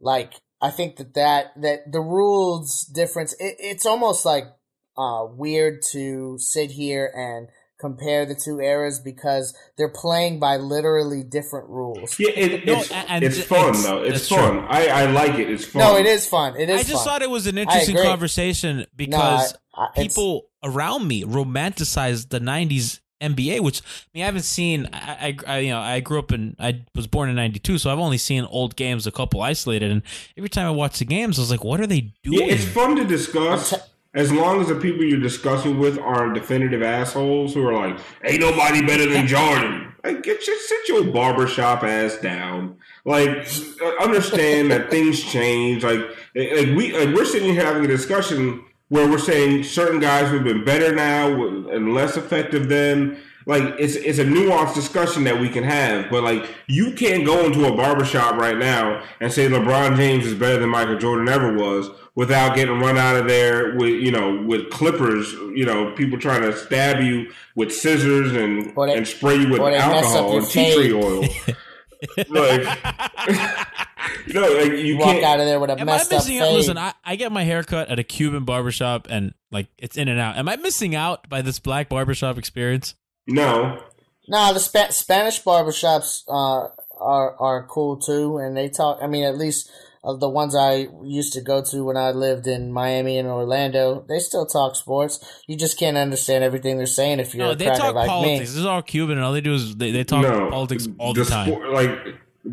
like 0.00 0.34
I 0.60 0.70
think 0.70 0.96
that 0.96 1.14
that 1.14 1.52
that 1.62 1.90
the 1.90 2.00
rules 2.00 2.82
difference, 2.82 3.32
it, 3.34 3.56
it's 3.58 3.86
almost 3.86 4.26
like 4.26 4.44
uh 4.96 5.26
weird 5.28 5.82
to 5.90 6.36
sit 6.38 6.70
here 6.70 7.10
and 7.16 7.48
compare 7.80 8.24
the 8.24 8.34
two 8.34 8.60
eras 8.60 9.00
because 9.00 9.54
they're 9.76 9.88
playing 9.92 10.38
by 10.40 10.56
literally 10.56 11.22
different 11.22 11.68
rules. 11.68 12.18
Yeah, 12.18 12.30
it, 12.30 12.64
No, 12.66 12.74
it's, 12.80 12.90
and 12.90 13.24
it's 13.24 13.38
it's- 13.38 13.48
fun 13.48 13.72
though. 13.82 14.02
It's 14.02 14.28
fun. 14.28 14.52
true. 14.58 14.66
I, 14.68 14.86
I 14.86 15.06
like 15.06 15.38
it. 15.38 15.50
It's 15.50 15.64
fun. 15.64 15.80
No, 15.80 15.96
it 15.96 16.06
is 16.06 16.26
fun. 16.26 16.56
It 16.56 16.70
is. 16.70 16.80
I 16.80 16.82
just 16.84 16.94
fun. 16.96 17.04
thought 17.04 17.22
it 17.22 17.30
was 17.30 17.46
an 17.46 17.58
interesting 17.58 17.96
conversation 17.96 18.86
because 18.96 19.54
I- 19.74 19.86
I- 19.96 20.00
people 20.02 20.46
around 20.62 21.06
me 21.08 21.24
romanticize 21.24 22.28
the 22.30 22.40
'90s 22.40 23.00
NBA, 23.20 23.60
which 23.60 23.80
I 23.80 23.84
mean, 24.14 24.22
I 24.22 24.26
haven't 24.26 24.42
seen. 24.42 24.88
I, 24.92 25.36
I, 25.46 25.54
I 25.54 25.58
you 25.60 25.70
know, 25.70 25.80
I 25.80 26.00
grew 26.00 26.18
up 26.18 26.32
in. 26.32 26.56
I 26.58 26.84
was 26.94 27.06
born 27.06 27.28
in 27.28 27.36
'92, 27.36 27.78
so 27.78 27.90
I've 27.90 27.98
only 27.98 28.18
seen 28.18 28.44
old 28.44 28.76
games, 28.76 29.06
a 29.06 29.10
couple 29.12 29.40
isolated, 29.42 29.90
and 29.90 30.02
every 30.36 30.48
time 30.50 30.66
I 30.66 30.70
watch 30.70 30.98
the 30.98 31.04
games, 31.04 31.38
I 31.38 31.42
was 31.42 31.50
like, 31.50 31.64
"What 31.64 31.80
are 31.80 31.86
they 31.86 32.12
Yeah, 32.24 32.38
doing?" 32.38 32.50
it's 32.50 32.64
fun 32.64 32.96
to 32.96 33.04
discuss 33.04 33.72
I'm 33.72 33.78
t- 33.80 33.84
as 34.14 34.32
long 34.32 34.60
as 34.60 34.68
the 34.68 34.76
people 34.76 35.04
you're 35.04 35.20
discussing 35.20 35.78
with 35.78 35.98
aren't 35.98 36.34
definitive 36.34 36.82
assholes 36.82 37.54
who 37.54 37.66
are 37.66 37.74
like, 37.74 37.98
"Ain't 38.24 38.40
nobody 38.40 38.80
better 38.84 39.08
than 39.08 39.26
Jordan." 39.26 39.92
Like, 40.04 40.22
get 40.22 40.46
your 40.46 40.56
sit 40.58 40.88
your 40.88 41.04
barbershop 41.04 41.82
ass 41.82 42.16
down. 42.18 42.76
Like, 43.04 43.48
uh, 43.82 44.04
understand 44.04 44.70
that 44.70 44.90
things 44.90 45.22
change. 45.22 45.82
Like, 45.82 46.00
like 46.34 46.76
we 46.76 46.92
like 46.92 47.14
we're 47.14 47.24
sitting 47.24 47.52
here 47.52 47.64
having 47.64 47.84
a 47.84 47.88
discussion 47.88 48.62
where 48.88 49.08
we're 49.08 49.18
saying 49.18 49.64
certain 49.64 50.00
guys 50.00 50.30
have 50.30 50.44
been 50.44 50.64
better 50.64 50.94
now 50.94 51.28
and 51.68 51.94
less 51.94 52.16
effective 52.16 52.68
then. 52.68 53.18
Like 53.46 53.62
it's 53.78 53.94
it's 53.96 54.18
a 54.18 54.24
nuanced 54.24 54.74
discussion 54.74 55.24
that 55.24 55.38
we 55.38 55.48
can 55.50 55.64
have, 55.64 56.10
but 56.10 56.22
like 56.22 56.48
you 56.66 56.92
can't 56.92 57.26
go 57.26 57.44
into 57.44 57.66
a 57.66 57.76
barbershop 57.76 58.36
right 58.36 58.56
now 58.56 59.02
and 59.20 59.30
say 59.32 59.48
LeBron 59.48 59.96
James 59.96 60.24
is 60.24 60.34
better 60.34 60.58
than 60.58 60.70
Michael 60.70 60.96
Jordan 60.98 61.28
ever 61.28 61.52
was 61.52 61.90
without 62.14 62.54
getting 62.56 62.78
run 62.80 62.96
out 62.96 63.16
of 63.16 63.26
there 63.28 63.74
with 63.76 63.90
you 63.90 64.10
know 64.10 64.40
with 64.46 64.70
clippers, 64.70 65.32
you 65.54 65.66
know 65.66 65.92
people 65.92 66.18
trying 66.18 66.40
to 66.42 66.56
stab 66.56 67.02
you 67.02 67.30
with 67.54 67.70
scissors 67.72 68.32
and 68.32 68.72
Or 68.76 68.86
they- 68.86 68.96
and 68.96 69.06
spray 69.06 69.36
you 69.36 69.48
with 69.50 69.60
or 69.60 69.70
they 69.70 69.78
mess 69.78 69.88
up 69.88 69.94
alcohol 70.04 70.30
your 70.32 70.40
and 70.40 70.50
tea 70.50 70.74
tree 70.74 70.92
oil. 70.94 71.20
like, 72.28 72.62
no, 74.28 74.40
like 74.52 74.72
you 74.72 74.96
walk 74.98 75.06
can't. 75.12 75.24
out 75.24 75.40
of 75.40 75.46
there 75.46 75.58
with 75.60 75.70
a 75.70 75.74
Am 75.74 75.80
I 75.88 75.92
messed 75.92 76.12
up 76.12 76.18
missing 76.18 76.38
out? 76.38 76.46
fade. 76.48 76.54
Listen, 76.56 76.78
I, 76.78 76.92
I 77.04 77.16
get 77.16 77.32
my 77.32 77.44
hair 77.44 77.62
cut 77.62 77.88
at 77.88 77.98
a 77.98 78.04
Cuban 78.04 78.44
barbershop 78.44 79.06
and 79.10 79.34
like 79.50 79.68
it's 79.78 79.96
in 79.96 80.08
and 80.08 80.20
out. 80.20 80.36
Am 80.36 80.48
I 80.48 80.56
missing 80.56 80.94
out 80.94 81.28
by 81.28 81.42
this 81.42 81.58
black 81.58 81.88
barbershop 81.88 82.38
experience? 82.38 82.94
No, 83.26 83.80
No, 84.28 84.52
the 84.52 84.60
Spa- 84.60 84.90
Spanish 84.90 85.42
barbershops 85.42 86.22
uh, 86.28 86.68
are 86.98 87.36
are 87.38 87.66
cool 87.66 87.96
too, 87.96 88.38
and 88.38 88.56
they 88.56 88.68
talk. 88.68 88.98
I 89.02 89.06
mean, 89.06 89.24
at 89.24 89.36
least 89.38 89.70
uh, 90.02 90.14
the 90.14 90.28
ones 90.28 90.54
I 90.54 90.88
used 91.02 91.32
to 91.34 91.40
go 91.40 91.62
to 91.70 91.84
when 91.84 91.96
I 91.96 92.10
lived 92.10 92.46
in 92.46 92.70
Miami 92.72 93.16
and 93.18 93.28
Orlando, 93.28 94.04
they 94.08 94.18
still 94.18 94.44
talk 94.46 94.76
sports. 94.76 95.42
You 95.46 95.56
just 95.56 95.78
can't 95.78 95.96
understand 95.96 96.44
everything 96.44 96.76
they're 96.76 96.86
saying 96.86 97.20
if 97.20 97.34
you're 97.34 97.46
No, 97.46 97.52
a 97.52 97.56
they 97.56 97.66
talk 97.66 97.94
like 97.94 98.08
politics. 98.08 98.32
me. 98.32 98.38
This 98.40 98.56
is 98.56 98.66
all 98.66 98.82
Cuban, 98.82 99.16
and 99.16 99.24
all 99.24 99.32
they 99.32 99.40
do 99.40 99.54
is 99.54 99.76
they, 99.76 99.90
they 99.90 100.04
talk 100.04 100.22
no 100.22 100.50
politics 100.50 100.86
all 100.98 101.14
the, 101.14 101.24
time. 101.24 101.46
sport- 101.48 101.70
like 101.70 101.98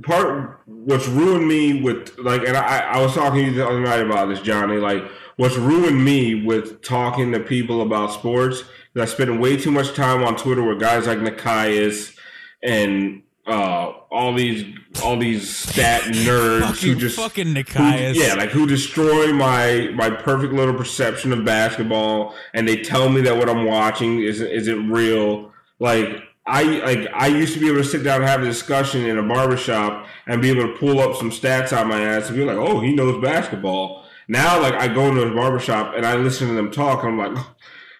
part 0.04 0.62
what's 0.66 1.08
ruined 1.10 1.46
me 1.48 1.82
with 1.82 2.18
like, 2.20 2.48
and 2.48 2.56
I, 2.56 2.80
I 2.80 3.02
was 3.02 3.14
talking 3.14 3.44
to 3.44 3.50
you 3.52 3.56
the 3.58 3.68
other 3.68 3.82
night 3.82 4.00
about 4.00 4.30
this, 4.30 4.40
Johnny. 4.42 4.78
Like, 4.78 5.04
what's 5.36 5.58
ruined 5.58 6.04
me 6.04 6.46
with 6.46 6.82
talking 6.82 7.34
to 7.34 7.40
people 7.42 7.82
about 7.82 8.14
sports 8.14 8.60
is 8.60 8.66
I 9.00 9.06
spend 9.06 9.40
way 9.40 9.56
too 9.58 9.72
much 9.72 9.94
time 9.94 10.24
on 10.24 10.36
Twitter 10.36 10.64
with 10.64 10.80
guys 10.80 11.08
like 11.08 11.20
Nekias 11.20 12.18
and 12.64 13.24
uh, 13.48 13.92
all 14.12 14.34
these 14.36 14.66
all 15.04 15.18
these 15.18 15.50
stat 15.56 16.02
nerds 16.14 16.82
who 16.84 16.94
just 16.96 17.16
fucking 17.16 17.48
who- 17.48 17.54
Nekias. 17.64 18.16
yeah, 18.16 18.34
like 18.36 18.50
who 18.50 18.68
destroy 18.68 19.32
my 19.34 19.90
my 19.96 20.10
perfect 20.10 20.54
little 20.54 20.74
perception 20.76 21.32
of 21.34 21.44
basketball, 21.46 22.36
and 22.54 22.68
they 22.68 22.82
tell 22.82 23.10
me 23.10 23.22
that 23.22 23.36
what 23.38 23.50
I'm 23.50 23.66
watching 23.66 24.20
isn't 24.20 24.48
isn't 24.52 24.92
real. 24.92 25.52
Like 25.80 26.08
I 26.46 26.64
like 26.64 27.08
I 27.14 27.28
used 27.28 27.54
to 27.56 27.60
be 27.60 27.68
able 27.68 27.78
to 27.78 27.84
sit 27.84 28.04
down 28.04 28.22
and 28.22 28.30
have 28.30 28.42
a 28.44 28.46
discussion 28.46 29.06
in 29.06 29.18
a 29.18 29.24
barbershop 29.24 30.06
and 30.28 30.42
be 30.42 30.50
able 30.52 30.64
to 30.68 30.78
pull 30.78 31.00
up 31.00 31.16
some 31.16 31.32
stats 31.32 31.72
out 31.74 31.88
my 31.88 32.02
ass 32.02 32.28
and 32.28 32.36
be 32.38 32.44
like, 32.46 32.58
oh, 32.58 32.80
he 32.82 32.94
knows 32.94 33.22
basketball. 33.24 34.06
Now, 34.28 34.62
like 34.62 34.74
I 34.76 34.88
go 34.88 35.08
into 35.08 35.24
a 35.24 35.34
barbershop 35.34 35.96
and 35.96 36.06
I 36.06 36.16
listen 36.16 36.50
to 36.50 36.54
them 36.54 36.72
talk, 36.72 37.04
and 37.04 37.20
I'm 37.22 37.34
like. 37.36 37.46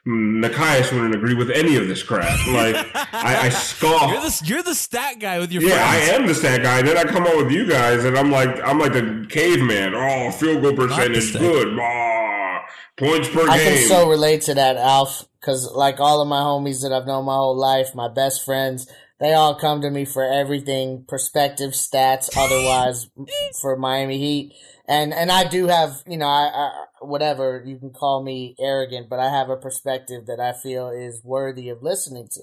"Hmm, 0.06 0.44
Nekias 0.44 0.92
wouldn't 0.92 1.14
agree 1.16 1.34
with 1.36 1.52
any 1.52 1.76
of 1.76 1.88
this 1.88 2.02
crap. 2.04 2.36
Like 2.48 2.76
I, 3.14 3.46
I 3.46 3.50
scoff. 3.50 4.12
You're 4.12 4.22
the 4.22 4.42
you're 4.46 4.64
the 4.64 4.76
stat 4.76 5.20
guy 5.20 5.40
with 5.40 5.52
your 5.52 5.64
Yeah, 5.64 5.84
I 5.88 5.98
am 6.16 6.26
the 6.28 6.34
stat 6.36 6.62
guy. 6.64 6.82
Then 6.82 6.98
I 6.98 7.04
come 7.04 7.26
on 7.26 7.38
with 7.38 7.52
you 7.52 7.68
guys, 7.68 8.04
and 8.04 8.18
I'm 8.18 8.32
like, 8.32 8.60
I'm 8.64 8.80
like 8.80 8.94
the 8.94 9.26
caveman. 9.30 9.94
Oh, 9.96 10.32
field 10.32 10.62
goal 10.64 10.74
percentage, 10.76 11.30
stat. 11.30 11.42
good. 11.42 11.78
Ah, 11.80 12.66
points 12.98 13.30
per 13.30 13.42
I 13.50 13.58
game. 13.58 13.68
I 13.68 13.78
can 13.78 13.88
so 13.88 14.10
relate 14.10 14.42
to 14.44 14.54
that, 14.56 14.78
Alf, 14.78 15.28
because 15.40 15.72
like 15.72 16.00
all 16.00 16.22
of 16.22 16.28
my 16.28 16.40
homies 16.42 16.82
that 16.82 16.92
I've 16.92 17.06
known 17.08 17.26
my 17.26 17.36
whole 17.36 17.58
life, 17.58 17.94
my 17.96 18.08
best 18.08 18.44
friends, 18.44 18.88
they 19.22 19.34
all 19.34 19.54
come 19.54 19.82
to 19.82 19.90
me 19.92 20.04
for 20.04 20.24
everything, 20.24 21.06
perspective, 21.08 21.72
stats, 21.72 22.36
otherwise 22.36 23.08
for 23.62 23.78
Miami 23.78 24.18
Heat. 24.18 24.54
And 24.88 25.14
and 25.14 25.32
I 25.32 25.48
do 25.48 25.68
have, 25.68 26.02
you 26.08 26.18
know, 26.18 26.28
I, 26.28 26.50
I 26.54 26.72
whatever 27.02 27.64
you 27.66 27.78
can 27.78 27.92
call 27.92 28.24
me 28.24 28.56
arrogant, 28.60 29.10
but 29.10 29.20
I 29.20 29.30
have 29.30 29.50
a 29.50 29.56
perspective 29.56 30.26
that 30.26 30.40
I 30.40 30.54
feel 30.54 30.90
is 30.90 31.22
worthy 31.24 31.70
of 31.70 31.84
listening 31.84 32.28
to, 32.34 32.42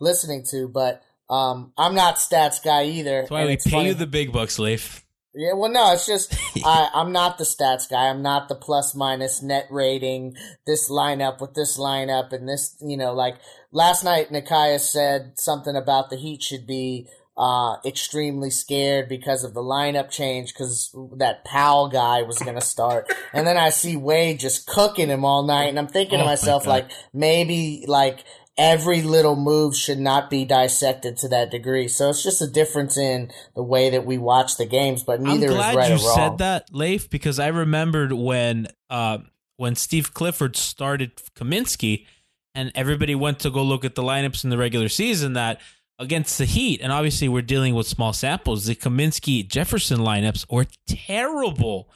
listening 0.00 0.44
to. 0.50 0.68
But 0.68 1.02
um, 1.30 1.72
I'm 1.78 1.94
not 1.94 2.16
stats 2.16 2.62
guy 2.62 2.84
either. 2.86 3.20
That's 3.20 3.30
why 3.30 3.46
we 3.46 3.56
pay 3.56 3.70
funny- 3.70 3.88
you 3.88 3.94
the 3.94 4.06
big 4.06 4.32
bucks, 4.32 4.58
Leif. 4.58 5.04
Yeah, 5.34 5.52
well, 5.54 5.70
no, 5.70 5.92
it's 5.92 6.06
just 6.06 6.34
I, 6.64 6.90
I'm 6.94 7.12
not 7.12 7.38
the 7.38 7.44
stats 7.44 7.88
guy. 7.88 8.08
I'm 8.08 8.22
not 8.22 8.48
the 8.48 8.54
plus 8.54 8.94
minus 8.94 9.42
net 9.42 9.66
rating. 9.70 10.34
This 10.66 10.90
lineup 10.90 11.40
with 11.40 11.54
this 11.54 11.78
lineup 11.78 12.32
and 12.32 12.48
this, 12.48 12.76
you 12.80 12.96
know, 12.96 13.12
like 13.12 13.36
last 13.70 14.04
night, 14.04 14.30
Nekias 14.30 14.80
said 14.80 15.32
something 15.36 15.76
about 15.76 16.10
the 16.10 16.16
Heat 16.16 16.42
should 16.42 16.66
be 16.66 17.06
uh, 17.36 17.76
extremely 17.86 18.50
scared 18.50 19.08
because 19.08 19.44
of 19.44 19.54
the 19.54 19.60
lineup 19.62 20.10
change 20.10 20.52
because 20.52 20.90
that 21.18 21.44
Powell 21.44 21.88
guy 21.88 22.22
was 22.22 22.38
going 22.40 22.56
to 22.56 22.60
start. 22.60 23.12
and 23.32 23.46
then 23.46 23.56
I 23.56 23.70
see 23.70 23.96
Wade 23.96 24.40
just 24.40 24.66
cooking 24.66 25.08
him 25.08 25.24
all 25.24 25.44
night, 25.44 25.68
and 25.68 25.78
I'm 25.78 25.86
thinking 25.86 26.18
Oh 26.18 26.22
to 26.22 26.26
myself, 26.26 26.64
God. 26.64 26.70
like 26.70 26.90
maybe 27.12 27.84
like 27.86 28.24
every 28.58 29.02
little 29.02 29.36
move 29.36 29.76
should 29.76 30.00
not 30.00 30.28
be 30.28 30.44
dissected 30.44 31.16
to 31.18 31.28
that 31.28 31.50
degree. 31.50 31.86
So 31.88 32.10
it's 32.10 32.22
just 32.22 32.42
a 32.42 32.46
difference 32.46 32.98
in 32.98 33.30
the 33.54 33.62
way 33.62 33.90
that 33.90 34.04
we 34.04 34.18
watch 34.18 34.56
the 34.56 34.66
games, 34.66 35.04
but 35.04 35.20
I'm 35.20 35.26
neither 35.26 35.46
is 35.46 35.54
right 35.54 35.88
you 35.88 35.94
or 35.94 35.98
wrong. 35.98 36.18
I 36.18 36.28
said 36.28 36.38
that, 36.38 36.74
Leif, 36.74 37.08
because 37.08 37.38
I 37.38 37.46
remembered 37.46 38.12
when 38.12 38.66
uh, 38.90 39.18
when 39.56 39.76
Steve 39.76 40.12
Clifford 40.12 40.56
started 40.56 41.16
Kaminsky, 41.34 42.06
and 42.54 42.72
everybody 42.74 43.14
went 43.14 43.38
to 43.40 43.50
go 43.50 43.62
look 43.62 43.84
at 43.84 43.94
the 43.94 44.02
lineups 44.02 44.42
in 44.42 44.50
the 44.50 44.58
regular 44.58 44.88
season 44.88 45.34
that 45.34 45.60
against 45.98 46.38
the 46.38 46.44
Heat, 46.44 46.80
and 46.80 46.92
obviously 46.92 47.28
we're 47.28 47.42
dealing 47.42 47.74
with 47.74 47.86
small 47.86 48.12
samples. 48.12 48.66
The 48.66 48.74
Kaminsky 48.74 49.46
Jefferson 49.46 49.98
lineups 49.98 50.46
were 50.50 50.66
terrible, 50.86 51.90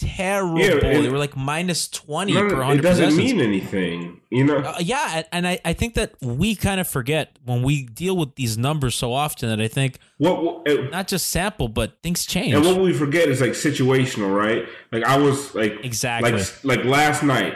terrible. 0.00 0.58
Yeah, 0.58 0.78
they 0.80 1.08
were 1.08 1.18
like 1.18 1.36
minus 1.36 1.86
twenty 1.88 2.32
None 2.32 2.48
per 2.50 2.62
of- 2.62 2.70
it 2.78 2.82
doesn't 2.82 3.04
possessions. 3.10 3.34
mean 3.34 3.40
anything, 3.40 4.20
you 4.30 4.44
know. 4.44 4.56
Uh, 4.58 4.74
yeah, 4.80 5.22
and 5.30 5.46
I, 5.46 5.60
I 5.64 5.72
think 5.72 5.94
that 5.94 6.14
we 6.20 6.54
kind 6.56 6.80
of 6.80 6.88
forget 6.88 7.38
when 7.44 7.62
we 7.62 7.84
deal 7.84 8.16
with 8.16 8.34
these 8.36 8.58
numbers 8.58 8.94
so 8.94 9.12
often 9.12 9.48
that 9.50 9.60
I 9.60 9.68
think 9.68 9.98
what, 10.18 10.42
what 10.42 10.68
it- 10.68 10.90
not 10.90 11.06
just 11.08 11.28
sample, 11.28 11.68
but 11.68 11.98
things 12.02 12.26
change. 12.26 12.54
and 12.54 12.64
what 12.64 12.80
we 12.80 12.92
forget 12.92 13.28
is 13.28 13.40
like 13.40 13.50
situational, 13.52 14.34
right? 14.34 14.64
Like 14.90 15.04
I 15.04 15.16
was 15.18 15.54
like 15.54 15.74
Exactly. 15.84 16.32
like 16.32 16.64
like 16.64 16.84
last 16.84 17.22
night 17.22 17.54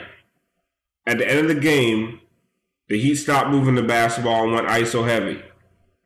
at 1.07 1.19
the 1.19 1.29
end 1.29 1.41
of 1.41 1.49
the 1.55 1.61
game, 1.61 2.21
the 2.89 2.99
Heat 3.01 3.17
stopped 3.17 3.51
moving 3.51 3.75
the 3.75 3.83
basketball 3.83 4.45
and 4.45 4.53
went 4.53 4.69
ISO 4.69 5.07
heavy, 5.07 5.43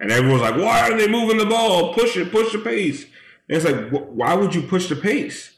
and 0.01 0.11
everyone's 0.13 0.43
like, 0.43 0.57
"Why 0.57 0.81
are 0.91 0.97
they 0.97 1.09
moving 1.09 1.39
the 1.39 1.47
ball? 1.47 1.93
Push 1.95 2.17
it, 2.17 2.31
push 2.31 2.53
the 2.53 2.59
pace." 2.59 3.05
And 3.49 3.57
it's 3.57 3.65
like, 3.65 3.89
wh- 3.89 4.15
why 4.15 4.35
would 4.35 4.55
you 4.55 4.63
push 4.63 4.89
the 4.89 4.97
pace? 4.97 5.58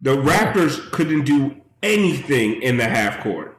The 0.00 0.16
Raptors 0.16 0.90
couldn't 0.92 1.24
do 1.24 1.56
anything 1.82 2.62
in 2.62 2.76
the 2.76 2.84
half 2.84 3.22
court, 3.22 3.58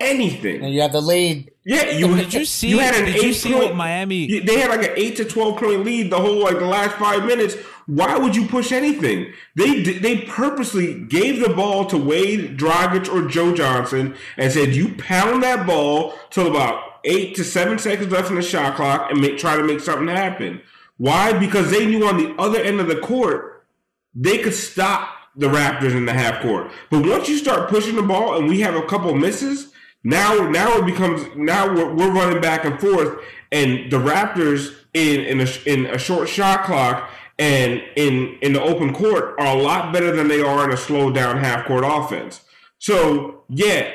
anything. 0.00 0.64
and 0.64 0.72
you 0.74 0.80
have 0.82 0.92
the 0.92 1.00
lead. 1.00 1.50
Yeah, 1.64 1.90
you 1.90 2.14
Did 2.14 2.32
you 2.32 2.44
see? 2.44 2.68
You 2.68 2.78
had 2.78 2.94
an 2.94 3.06
did 3.06 3.16
you 3.16 3.30
eight 3.30 3.32
see 3.34 3.52
point, 3.52 3.64
what 3.64 3.76
Miami? 3.76 4.40
They 4.40 4.60
had 4.60 4.70
like 4.70 4.88
an 4.88 4.94
eight 4.96 5.16
to 5.16 5.24
twelve 5.24 5.58
point 5.58 5.84
lead 5.84 6.10
the 6.10 6.20
whole 6.20 6.42
like 6.42 6.58
the 6.58 6.66
last 6.66 6.96
five 6.96 7.24
minutes. 7.24 7.56
Why 7.86 8.16
would 8.16 8.36
you 8.36 8.46
push 8.46 8.72
anything? 8.72 9.32
They 9.56 9.82
they 9.82 10.18
purposely 10.22 10.94
gave 10.94 11.40
the 11.40 11.52
ball 11.54 11.86
to 11.86 11.98
Wade, 11.98 12.56
Dragic, 12.58 13.12
or 13.12 13.28
Joe 13.28 13.54
Johnson 13.54 14.14
and 14.36 14.52
said, 14.52 14.74
"You 14.74 14.94
pound 14.94 15.42
that 15.42 15.66
ball 15.66 16.14
till 16.30 16.46
about 16.48 16.82
eight 17.04 17.34
to 17.36 17.44
seven 17.44 17.78
seconds 17.78 18.12
left 18.12 18.30
in 18.30 18.36
the 18.36 18.42
shot 18.42 18.76
clock 18.76 19.10
and 19.10 19.20
make 19.20 19.38
try 19.38 19.56
to 19.56 19.64
make 19.64 19.80
something 19.80 20.08
happen." 20.08 20.62
Why? 20.98 21.32
Because 21.36 21.70
they 21.70 21.84
knew 21.86 22.06
on 22.06 22.16
the 22.16 22.34
other 22.40 22.60
end 22.60 22.80
of 22.80 22.86
the 22.86 22.96
court 22.96 23.66
they 24.14 24.38
could 24.38 24.54
stop 24.54 25.08
the 25.36 25.48
Raptors 25.48 25.94
in 25.94 26.06
the 26.06 26.12
half 26.12 26.42
court. 26.42 26.70
But 26.90 27.06
once 27.06 27.28
you 27.28 27.36
start 27.36 27.68
pushing 27.68 27.96
the 27.96 28.02
ball 28.02 28.38
and 28.38 28.48
we 28.48 28.60
have 28.60 28.74
a 28.74 28.82
couple 28.82 29.14
misses, 29.14 29.72
now 30.02 30.48
now 30.48 30.76
it 30.78 30.86
becomes 30.86 31.26
now 31.36 31.72
we're, 31.72 31.92
we're 31.92 32.12
running 32.12 32.40
back 32.40 32.64
and 32.64 32.80
forth, 32.80 33.22
and 33.52 33.90
the 33.90 33.98
Raptors 33.98 34.74
in 34.94 35.20
in 35.20 35.40
a, 35.40 35.48
in 35.66 35.86
a 35.86 35.98
short 35.98 36.28
shot 36.28 36.64
clock 36.64 37.10
and 37.38 37.82
in 37.96 38.38
in 38.40 38.52
the 38.52 38.62
open 38.62 38.94
court 38.94 39.34
are 39.38 39.56
a 39.56 39.60
lot 39.60 39.92
better 39.92 40.14
than 40.14 40.28
they 40.28 40.40
are 40.40 40.64
in 40.64 40.72
a 40.72 40.76
slow 40.76 41.12
down 41.12 41.38
half 41.38 41.66
court 41.66 41.84
offense. 41.86 42.42
So 42.78 43.44
yeah, 43.48 43.90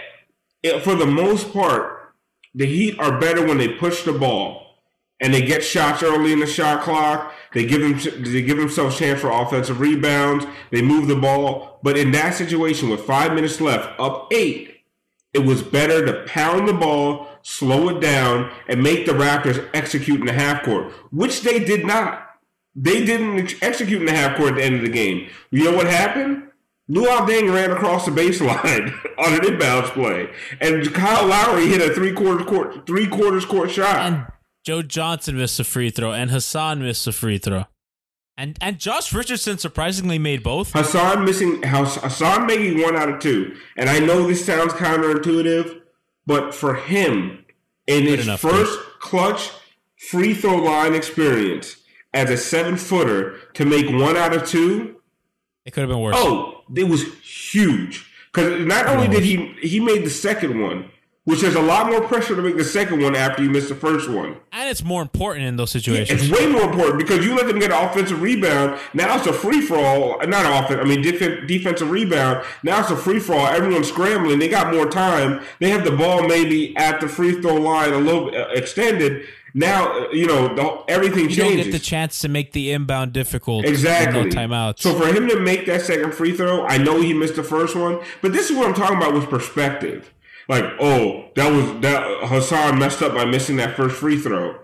for 0.83 0.95
the 0.95 1.07
most 1.07 1.51
part, 1.53 2.13
the 2.53 2.65
Heat 2.65 2.99
are 2.99 3.19
better 3.19 3.45
when 3.45 3.57
they 3.57 3.69
push 3.69 4.03
the 4.03 4.13
ball 4.13 4.60
and 5.21 5.33
they 5.33 5.41
get 5.41 5.63
shots 5.63 6.03
early 6.03 6.33
in 6.33 6.39
the 6.39 6.47
shot 6.47 6.81
clock. 6.81 7.33
They 7.53 7.65
give 7.65 7.81
them 7.81 8.23
they 8.23 8.41
give 8.41 8.57
themselves 8.57 8.97
chance 8.97 9.21
for 9.21 9.29
offensive 9.29 9.79
rebounds. 9.79 10.45
They 10.71 10.81
move 10.81 11.07
the 11.07 11.15
ball, 11.15 11.79
but 11.83 11.97
in 11.97 12.11
that 12.11 12.33
situation 12.33 12.89
with 12.89 13.01
five 13.01 13.33
minutes 13.33 13.61
left, 13.61 13.97
up 13.99 14.27
eight, 14.33 14.81
it 15.33 15.39
was 15.39 15.61
better 15.61 16.05
to 16.05 16.25
pound 16.25 16.67
the 16.67 16.73
ball, 16.73 17.27
slow 17.43 17.89
it 17.89 18.01
down, 18.01 18.51
and 18.67 18.83
make 18.83 19.05
the 19.05 19.13
Raptors 19.13 19.69
execute 19.73 20.19
in 20.19 20.25
the 20.25 20.33
half 20.33 20.63
court, 20.63 20.91
which 21.11 21.41
they 21.41 21.63
did 21.63 21.85
not. 21.85 22.27
They 22.75 23.05
didn't 23.05 23.37
ex- 23.37 23.55
execute 23.61 24.01
in 24.01 24.07
the 24.07 24.13
half 24.13 24.37
court 24.37 24.51
at 24.53 24.55
the 24.55 24.63
end 24.63 24.75
of 24.75 24.81
the 24.81 24.89
game. 24.89 25.29
You 25.51 25.65
know 25.65 25.75
what 25.75 25.87
happened? 25.87 26.47
Luol 26.89 27.27
Deng 27.27 27.53
ran 27.53 27.71
across 27.71 28.05
the 28.05 28.11
baseline 28.11 28.93
on 29.17 29.33
an 29.33 29.41
inbounds 29.41 29.91
play, 29.91 30.29
and 30.59 30.93
Kyle 30.93 31.27
Lowry 31.27 31.67
hit 31.67 31.81
a 31.81 31.93
three 31.93 32.11
quarters 32.11 32.47
court 32.47 32.85
three 32.87 33.07
quarters 33.07 33.45
court 33.45 33.71
shot. 33.71 34.31
Joe 34.63 34.81
Johnson 34.81 35.37
missed 35.37 35.59
a 35.59 35.63
free 35.63 35.89
throw, 35.89 36.11
and 36.11 36.29
Hassan 36.31 36.81
missed 36.81 37.07
a 37.07 37.11
free 37.11 37.37
throw, 37.37 37.65
and 38.37 38.57
and 38.61 38.79
Josh 38.79 39.11
Richardson 39.13 39.57
surprisingly 39.57 40.19
made 40.19 40.43
both. 40.43 40.71
Hassan 40.73 41.25
missing 41.25 41.61
Hassan 41.63 42.45
making 42.45 42.81
one 42.81 42.95
out 42.95 43.09
of 43.09 43.19
two. 43.19 43.55
And 43.77 43.89
I 43.89 43.99
know 43.99 44.27
this 44.27 44.45
sounds 44.45 44.73
counterintuitive, 44.73 45.81
but 46.25 46.53
for 46.53 46.75
him 46.75 47.43
in 47.87 48.03
his 48.03 48.25
enough, 48.27 48.41
first 48.41 48.79
clutch 48.99 49.49
free 49.97 50.33
throw 50.33 50.57
line 50.57 50.93
experience 50.93 51.77
as 52.13 52.29
a 52.29 52.37
seven 52.37 52.77
footer 52.77 53.37
to 53.53 53.65
make 53.65 53.87
one 53.89 54.17
out 54.17 54.35
of 54.35 54.45
two, 54.47 54.97
It 55.65 55.71
could 55.71 55.81
have 55.81 55.89
been 55.89 55.99
worse. 56.01 56.15
oh, 56.17 56.61
it 56.75 56.83
was 56.83 57.03
huge. 57.23 58.07
Because 58.33 58.65
not 58.65 58.85
only 58.87 59.07
did 59.07 59.23
he 59.23 59.55
he 59.61 59.79
made 59.79 60.05
the 60.05 60.09
second 60.09 60.61
one, 60.61 60.89
which 61.25 61.41
has 61.41 61.53
a 61.53 61.61
lot 61.61 61.87
more 61.87 62.01
pressure 62.01 62.35
to 62.35 62.41
make 62.41 62.57
the 62.57 62.63
second 62.63 63.01
one 63.01 63.15
after 63.15 63.43
you 63.43 63.49
miss 63.49 63.69
the 63.69 63.75
first 63.75 64.09
one. 64.09 64.37
and 64.51 64.69
it's 64.69 64.83
more 64.83 65.01
important 65.03 65.45
in 65.45 65.55
those 65.55 65.69
situations. 65.69 66.23
It's 66.23 66.31
way 66.31 66.47
more 66.47 66.63
important 66.63 66.97
because 66.97 67.23
you 67.23 67.35
let 67.35 67.45
them 67.47 67.59
get 67.59 67.71
an 67.71 67.85
offensive 67.85 68.21
rebound. 68.21 68.79
Now 68.93 69.17
it's 69.17 69.27
a 69.27 69.33
free 69.33 69.61
for 69.61 69.77
all. 69.77 70.17
Not 70.25 70.63
offense. 70.65 70.79
I 70.81 70.83
mean 70.83 71.01
def- 71.03 71.47
defensive 71.47 71.91
rebound. 71.91 72.43
Now 72.63 72.79
it's 72.81 72.89
a 72.89 72.95
free 72.95 73.19
for 73.19 73.33
all. 73.35 73.45
Everyone's 73.47 73.89
scrambling. 73.89 74.39
They 74.39 74.47
got 74.49 74.73
more 74.73 74.89
time. 74.89 75.43
They 75.59 75.69
have 75.69 75.83
the 75.83 75.91
ball 75.91 76.27
maybe 76.27 76.75
at 76.75 76.99
the 77.01 77.07
free 77.07 77.39
throw 77.39 77.55
line 77.55 77.93
a 77.93 77.97
little 77.99 78.31
bit 78.31 78.41
uh, 78.41 78.47
extended. 78.53 79.25
Now 79.53 79.91
uh, 80.05 80.07
you 80.11 80.25
know 80.25 80.55
the, 80.55 80.83
everything 80.91 81.29
you 81.29 81.35
don't 81.35 81.55
get 81.57 81.71
the 81.71 81.77
chance 81.79 82.19
to 82.21 82.29
make 82.29 82.53
the 82.53 82.71
inbound 82.71 83.13
difficult. 83.13 83.65
Exactly. 83.65 84.23
No 84.23 84.29
timeouts. 84.29 84.79
So 84.79 84.97
for 84.97 85.07
him 85.07 85.27
to 85.27 85.39
make 85.39 85.65
that 85.67 85.81
second 85.81 86.13
free 86.15 86.35
throw, 86.35 86.65
I 86.65 86.77
know 86.77 86.99
he 86.99 87.13
missed 87.13 87.35
the 87.35 87.43
first 87.43 87.75
one, 87.75 88.01
but 88.23 88.33
this 88.33 88.49
is 88.49 88.57
what 88.57 88.67
I'm 88.67 88.73
talking 88.73 88.97
about 88.97 89.13
with 89.13 89.29
perspective. 89.29 90.11
Like, 90.47 90.65
oh, 90.79 91.29
that 91.35 91.51
was 91.51 91.81
that 91.81 92.27
Hassan 92.27 92.79
messed 92.79 93.01
up 93.01 93.13
by 93.13 93.25
missing 93.25 93.57
that 93.57 93.75
first 93.75 93.95
free 93.95 94.17
throw. 94.17 94.57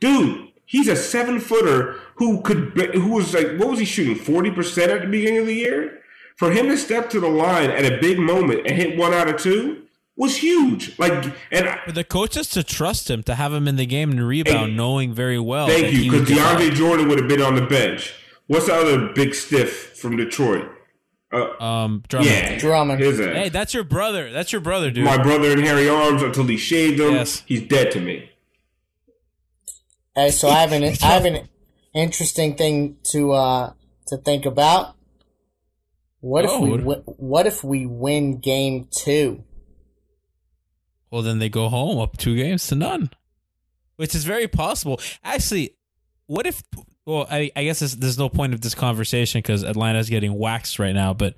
Dude, 0.00 0.48
he's 0.64 0.88
a 0.88 0.96
seven 0.96 1.40
footer 1.40 1.96
who 2.16 2.40
could 2.42 2.74
be- 2.74 2.98
who 2.98 3.10
was 3.10 3.32
like 3.34 3.56
what 3.58 3.68
was 3.68 3.78
he 3.78 3.84
shooting 3.84 4.16
forty 4.16 4.50
percent 4.50 4.90
at 4.92 5.02
the 5.02 5.06
beginning 5.08 5.40
of 5.40 5.46
the 5.46 5.54
year? 5.54 6.00
For 6.36 6.50
him 6.50 6.66
to 6.66 6.76
step 6.76 7.08
to 7.10 7.20
the 7.20 7.28
line 7.28 7.70
at 7.70 7.90
a 7.90 7.98
big 7.98 8.18
moment 8.18 8.66
and 8.66 8.76
hit 8.76 8.98
one 8.98 9.14
out 9.14 9.28
of 9.28 9.40
two 9.40 9.82
was 10.16 10.36
huge. 10.36 10.98
Like, 10.98 11.32
and 11.50 11.68
I, 11.68 11.80
for 11.84 11.92
the 11.92 12.04
coaches 12.04 12.48
to 12.50 12.62
trust 12.62 13.10
him 13.10 13.22
to 13.24 13.34
have 13.34 13.52
him 13.52 13.68
in 13.68 13.76
the 13.76 13.86
game 13.86 14.10
and 14.10 14.26
rebound, 14.26 14.70
Hey, 14.70 14.76
knowing 14.76 15.12
very 15.14 15.38
well. 15.38 15.66
Thank 15.66 15.92
you, 15.92 16.10
because 16.10 16.28
DeAndre. 16.28 16.72
Jordan 16.74 17.08
would 17.08 17.18
have 17.18 17.28
been 17.28 17.42
on 17.42 17.54
the 17.54 17.66
bench. 17.66 18.14
What's 18.48 18.66
the 18.66 18.74
other 18.74 19.12
big 19.14 19.34
stiff 19.34 19.98
from 19.98 20.16
Detroit? 20.16 20.70
Uh, 21.32 21.62
Um, 21.62 22.02
Drummond. 22.08 22.30
yeah, 22.30 22.58
Drummond. 22.58 23.00
His 23.00 23.18
ass. 23.20 23.34
Hey, 23.34 23.48
that's 23.48 23.74
your 23.74 23.84
brother. 23.84 24.30
That's 24.32 24.52
your 24.52 24.60
brother, 24.60 24.90
dude. 24.90 25.04
My 25.04 25.20
brother 25.20 25.50
in 25.52 25.58
hairy 25.58 25.88
arms 25.88 26.22
until 26.22 26.44
he 26.44 26.56
shaved 26.56 27.00
him. 27.00 27.14
Yes. 27.14 27.42
He's 27.46 27.62
dead 27.66 27.90
to 27.92 28.00
me. 28.00 28.30
Hey, 30.14 30.30
so 30.30 30.48
I 30.48 30.60
have 30.60 30.72
an 30.72 30.82
I 30.84 31.06
have 31.06 31.24
an 31.24 31.48
interesting 31.94 32.56
thing 32.56 32.96
to 33.10 33.32
uh 33.32 33.72
to 34.06 34.16
think 34.18 34.46
about. 34.46 34.94
What 36.20 36.44
if 36.44 36.50
Oh, 36.50 36.60
we 36.60 36.70
what- 36.82 37.20
what 37.20 37.46
if 37.46 37.62
we 37.62 37.86
win 37.86 38.38
game 38.38 38.88
two? 38.90 39.44
Well, 41.10 41.22
then 41.22 41.38
they 41.38 41.48
go 41.48 41.68
home 41.68 41.98
up 41.98 42.16
two 42.16 42.34
games 42.36 42.66
to 42.68 42.74
none, 42.74 43.10
which 43.96 44.14
is 44.14 44.24
very 44.24 44.48
possible. 44.48 45.00
Actually, 45.22 45.76
what 46.26 46.46
if? 46.46 46.62
Well, 47.06 47.26
I, 47.30 47.50
I 47.54 47.64
guess 47.64 47.78
there's, 47.78 47.96
there's 47.96 48.18
no 48.18 48.28
point 48.28 48.52
of 48.52 48.60
this 48.60 48.74
conversation 48.74 49.38
because 49.38 49.62
Atlanta's 49.62 50.10
getting 50.10 50.34
waxed 50.34 50.78
right 50.78 50.94
now. 50.94 51.14
But 51.14 51.34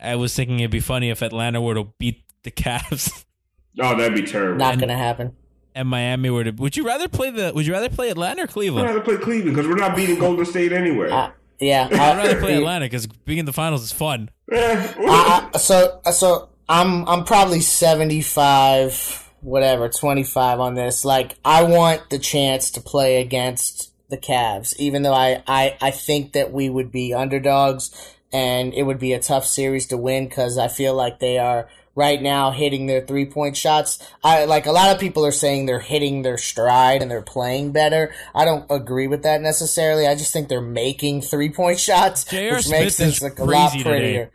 I 0.00 0.14
was 0.16 0.34
thinking 0.34 0.60
it'd 0.60 0.70
be 0.70 0.80
funny 0.80 1.10
if 1.10 1.22
Atlanta 1.22 1.60
were 1.60 1.74
to 1.74 1.84
beat 1.98 2.22
the 2.44 2.50
Cavs 2.52 3.24
Oh, 3.80 3.94
that'd 3.96 4.14
be 4.14 4.22
terrible. 4.22 4.56
Not 4.58 4.78
gonna 4.78 4.96
happen. 4.96 5.36
and 5.74 5.86
Miami 5.88 6.30
were 6.30 6.44
to. 6.44 6.50
Would 6.52 6.76
you 6.78 6.86
rather 6.86 7.08
play 7.08 7.30
the? 7.30 7.52
Would 7.54 7.66
you 7.66 7.72
rather 7.74 7.90
play 7.90 8.08
Atlanta 8.08 8.44
or 8.44 8.46
Cleveland? 8.46 8.86
I'd 8.88 8.94
rather 8.94 9.04
play 9.04 9.18
Cleveland 9.18 9.54
because 9.54 9.68
we're 9.68 9.76
not 9.76 9.94
beating 9.94 10.18
Golden 10.18 10.46
State 10.46 10.72
anyway. 10.72 11.10
Uh, 11.10 11.30
yeah, 11.60 11.86
I'd 11.90 12.16
rather 12.16 12.40
play 12.40 12.54
uh, 12.54 12.58
Atlanta 12.58 12.86
because 12.86 13.06
being 13.06 13.38
in 13.38 13.44
the 13.44 13.52
finals 13.52 13.82
is 13.82 13.92
fun. 13.92 14.30
I, 14.52 15.50
I, 15.52 15.58
so 15.58 16.00
so 16.10 16.48
I'm 16.68 17.06
I'm 17.06 17.24
probably 17.24 17.60
75 17.60 19.24
whatever 19.42 19.88
25 19.88 20.58
on 20.58 20.74
this 20.74 21.04
like 21.04 21.36
I 21.44 21.62
want 21.62 22.08
the 22.10 22.18
chance 22.18 22.70
to 22.72 22.80
play 22.80 23.20
against 23.20 23.92
the 24.08 24.18
Cavs, 24.18 24.76
even 24.78 25.02
though 25.02 25.14
I, 25.14 25.42
I, 25.46 25.76
I 25.80 25.90
think 25.90 26.32
that 26.32 26.52
we 26.52 26.68
would 26.68 26.92
be 26.92 27.12
underdogs 27.14 27.90
and 28.32 28.74
it 28.74 28.82
would 28.82 28.98
be 28.98 29.12
a 29.12 29.20
tough 29.20 29.46
series 29.46 29.86
to 29.88 29.96
win 29.96 30.28
because 30.28 30.58
I 30.58 30.68
feel 30.68 30.94
like 30.94 31.20
they 31.20 31.38
are 31.38 31.68
right 31.94 32.20
now 32.20 32.50
hitting 32.50 32.86
their 32.86 33.00
three 33.00 33.26
point 33.26 33.56
shots. 33.56 33.98
I 34.22 34.44
like 34.44 34.66
a 34.66 34.72
lot 34.72 34.94
of 34.94 35.00
people 35.00 35.24
are 35.24 35.32
saying 35.32 35.66
they're 35.66 35.80
hitting 35.80 36.22
their 36.22 36.38
stride 36.38 37.02
and 37.02 37.10
they're 37.10 37.22
playing 37.22 37.72
better. 37.72 38.14
I 38.34 38.44
don't 38.44 38.66
agree 38.70 39.08
with 39.08 39.22
that 39.22 39.40
necessarily. 39.40 40.06
I 40.06 40.14
just 40.14 40.32
think 40.32 40.48
they're 40.48 40.60
making 40.60 41.22
three 41.22 41.50
point 41.50 41.80
shots, 41.80 42.24
J.R. 42.24 42.56
which 42.56 42.66
Smith 42.66 42.80
makes 42.80 43.00
is 43.00 43.20
this 43.20 43.22
like 43.22 43.38
a 43.38 43.44
lot 43.44 43.72
prettier. 43.72 44.26
today. 44.26 44.28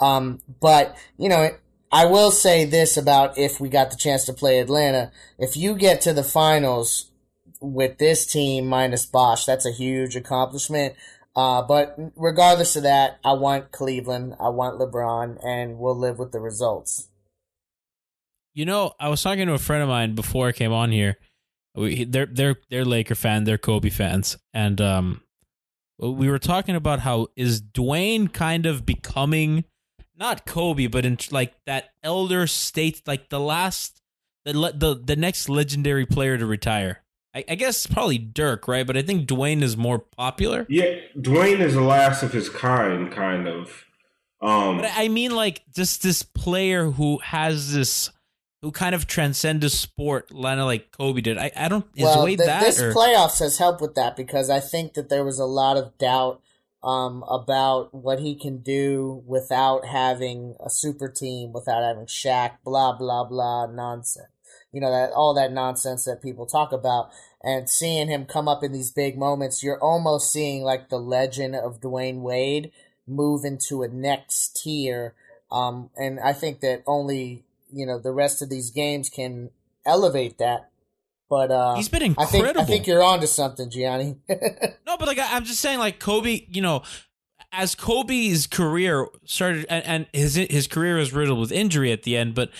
Um, 0.00 0.40
but 0.60 0.96
you 1.18 1.28
know, 1.28 1.50
I 1.92 2.06
will 2.06 2.30
say 2.30 2.64
this 2.64 2.96
about 2.96 3.36
if 3.36 3.60
we 3.60 3.68
got 3.68 3.90
the 3.90 3.96
chance 3.96 4.24
to 4.24 4.32
play 4.32 4.58
Atlanta, 4.58 5.12
if 5.38 5.56
you 5.56 5.74
get 5.74 6.00
to 6.02 6.14
the 6.14 6.24
finals 6.24 7.11
with 7.62 7.98
this 7.98 8.26
team 8.26 8.66
minus 8.66 9.06
Bosh, 9.06 9.44
that's 9.44 9.64
a 9.64 9.72
huge 9.72 10.16
accomplishment. 10.16 10.94
Uh, 11.34 11.62
but 11.62 11.96
regardless 12.14 12.76
of 12.76 12.82
that, 12.82 13.18
I 13.24 13.32
want 13.32 13.72
Cleveland, 13.72 14.34
I 14.38 14.50
want 14.50 14.78
LeBron, 14.78 15.38
and 15.44 15.78
we'll 15.78 15.96
live 15.96 16.18
with 16.18 16.32
the 16.32 16.40
results. 16.40 17.08
You 18.52 18.66
know, 18.66 18.92
I 19.00 19.08
was 19.08 19.22
talking 19.22 19.46
to 19.46 19.54
a 19.54 19.58
friend 19.58 19.82
of 19.82 19.88
mine 19.88 20.14
before 20.14 20.48
I 20.48 20.52
came 20.52 20.72
on 20.72 20.92
here. 20.92 21.16
We, 21.74 22.04
they're 22.04 22.26
they're 22.26 22.56
they're 22.68 22.84
Laker 22.84 23.14
fan, 23.14 23.44
they're 23.44 23.56
Kobe 23.56 23.88
fans, 23.88 24.36
and 24.52 24.78
um, 24.78 25.22
we 25.98 26.28
were 26.28 26.38
talking 26.38 26.76
about 26.76 27.00
how 27.00 27.28
is 27.34 27.62
Dwyane 27.62 28.30
kind 28.30 28.66
of 28.66 28.84
becoming 28.84 29.64
not 30.16 30.46
Kobe, 30.46 30.86
but 30.86 31.04
in 31.04 31.18
like 31.30 31.54
that 31.66 31.90
elder 32.02 32.46
state, 32.46 33.02
like 33.06 33.30
the 33.30 33.40
last, 33.40 34.02
the 34.44 34.52
the 34.52 35.00
the 35.02 35.16
next 35.16 35.48
legendary 35.48 36.06
player 36.06 36.36
to 36.36 36.44
retire. 36.46 37.01
I, 37.34 37.44
I 37.48 37.54
guess 37.54 37.86
probably 37.86 38.18
Dirk, 38.18 38.68
right? 38.68 38.86
But 38.86 38.96
I 38.96 39.02
think 39.02 39.26
Dwyane 39.26 39.62
is 39.62 39.76
more 39.76 39.98
popular. 39.98 40.66
Yeah, 40.68 40.96
Dwyane 41.16 41.60
is 41.60 41.74
the 41.74 41.80
last 41.82 42.22
of 42.22 42.32
his 42.32 42.48
kind, 42.48 43.10
kind 43.10 43.48
of. 43.48 43.84
Um, 44.40 44.78
But 44.78 44.90
I 44.94 45.08
mean, 45.08 45.34
like 45.34 45.62
just 45.74 46.02
this 46.02 46.22
player 46.22 46.90
who 46.90 47.18
has 47.18 47.72
this, 47.72 48.10
who 48.60 48.70
kind 48.70 48.94
of 48.94 49.06
transcended 49.06 49.70
sport, 49.72 50.30
kind 50.30 50.60
of 50.60 50.66
like 50.66 50.90
Kobe 50.92 51.20
did. 51.20 51.38
I, 51.38 51.50
I 51.56 51.68
don't 51.68 51.86
is 51.96 52.04
well, 52.04 52.24
Wade 52.24 52.38
th- 52.38 52.48
that 52.48 52.62
this 52.62 52.80
or 52.80 52.92
playoffs 52.92 53.38
has 53.38 53.58
helped 53.58 53.80
with 53.80 53.94
that 53.94 54.16
because 54.16 54.50
I 54.50 54.60
think 54.60 54.94
that 54.94 55.08
there 55.08 55.24
was 55.24 55.38
a 55.38 55.46
lot 55.46 55.76
of 55.76 55.96
doubt 55.98 56.42
um, 56.82 57.22
about 57.28 57.94
what 57.94 58.18
he 58.18 58.34
can 58.34 58.58
do 58.58 59.22
without 59.26 59.86
having 59.86 60.56
a 60.64 60.68
super 60.68 61.08
team, 61.08 61.52
without 61.52 61.82
having 61.82 62.06
Shaq, 62.06 62.58
blah 62.64 62.92
blah 62.92 63.24
blah 63.24 63.66
nonsense. 63.66 64.26
You 64.72 64.80
know 64.80 64.90
that 64.90 65.12
all 65.12 65.34
that 65.34 65.52
nonsense 65.52 66.04
that 66.04 66.22
people 66.22 66.46
talk 66.46 66.72
about, 66.72 67.10
and 67.42 67.68
seeing 67.68 68.08
him 68.08 68.24
come 68.24 68.48
up 68.48 68.64
in 68.64 68.72
these 68.72 68.90
big 68.90 69.18
moments, 69.18 69.62
you're 69.62 69.80
almost 69.80 70.32
seeing 70.32 70.62
like 70.62 70.88
the 70.88 70.98
legend 70.98 71.54
of 71.54 71.80
Dwyane 71.80 72.20
Wade 72.20 72.72
move 73.06 73.44
into 73.44 73.82
a 73.82 73.88
next 73.88 74.62
tier. 74.62 75.14
Um, 75.50 75.90
and 75.96 76.18
I 76.20 76.32
think 76.32 76.60
that 76.60 76.82
only 76.86 77.44
you 77.72 77.86
know 77.86 77.98
the 77.98 78.12
rest 78.12 78.40
of 78.42 78.48
these 78.48 78.70
games 78.70 79.08
can 79.08 79.50
elevate 79.84 80.38
that. 80.38 80.70
But 81.28 81.50
uh, 81.50 81.74
he's 81.76 81.88
been 81.88 82.02
I 82.02 82.06
incredible. 82.06 82.42
think 82.42 82.58
I 82.58 82.64
think 82.64 82.86
you're 82.86 83.02
onto 83.02 83.26
something, 83.26 83.70
Gianni. 83.70 84.16
no, 84.86 84.96
but 84.98 85.06
like 85.06 85.18
I, 85.18 85.34
I'm 85.36 85.44
just 85.44 85.60
saying, 85.60 85.78
like 85.78 85.98
Kobe, 85.98 86.46
you 86.50 86.60
know, 86.60 86.82
as 87.52 87.74
Kobe's 87.74 88.46
career 88.46 89.06
started, 89.24 89.66
and, 89.68 89.84
and 89.84 90.06
his 90.12 90.34
his 90.34 90.66
career 90.66 90.96
was 90.96 91.12
riddled 91.12 91.38
with 91.38 91.52
injury 91.52 91.92
at 91.92 92.02
the 92.02 92.16
end, 92.16 92.34
but 92.34 92.50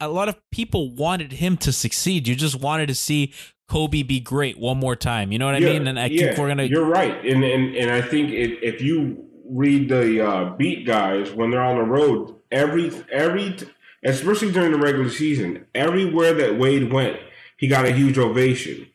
a- 0.00 0.08
lot 0.08 0.28
of 0.28 0.38
people 0.50 0.90
wanted 0.94 1.32
him 1.32 1.56
to 1.58 1.72
succeed. 1.72 2.28
You 2.28 2.34
just 2.36 2.60
wanted 2.60 2.86
to 2.88 2.94
see 2.94 3.32
Kobe 3.68 4.02
be 4.02 4.20
great 4.20 4.58
one 4.58 4.76
more 4.76 4.94
time. 4.96 5.32
You 5.32 5.38
know 5.38 5.46
what 5.46 5.54
I 5.54 5.58
Yeah, 5.58 5.68
mean? 5.72 5.86
And 5.86 5.98
I 5.98 6.06
yeah, 6.06 6.26
think 6.26 6.38
we're 6.38 6.48
gonna. 6.48 6.64
You're 6.64 6.84
right, 6.84 7.24
and 7.24 7.42
and 7.42 7.74
and 7.74 7.90
I 7.90 8.02
think 8.02 8.30
it, 8.30 8.62
if 8.62 8.82
you 8.82 9.24
read 9.48 9.88
the 9.88 10.26
uh, 10.26 10.50
beat 10.56 10.86
guys 10.86 11.32
when 11.32 11.50
they're 11.50 11.62
on 11.62 11.76
the 11.78 11.84
road, 11.84 12.36
every 12.50 12.90
every 13.10 13.56
especially 14.04 14.52
during 14.52 14.72
the 14.72 14.78
regular 14.78 15.08
season, 15.10 15.64
everywhere 15.74 16.34
that 16.34 16.58
Wade 16.58 16.92
went, 16.92 17.16
he 17.56 17.68
got 17.68 17.86
a 17.86 17.92
huge 17.92 18.18
ovation. 18.18 18.86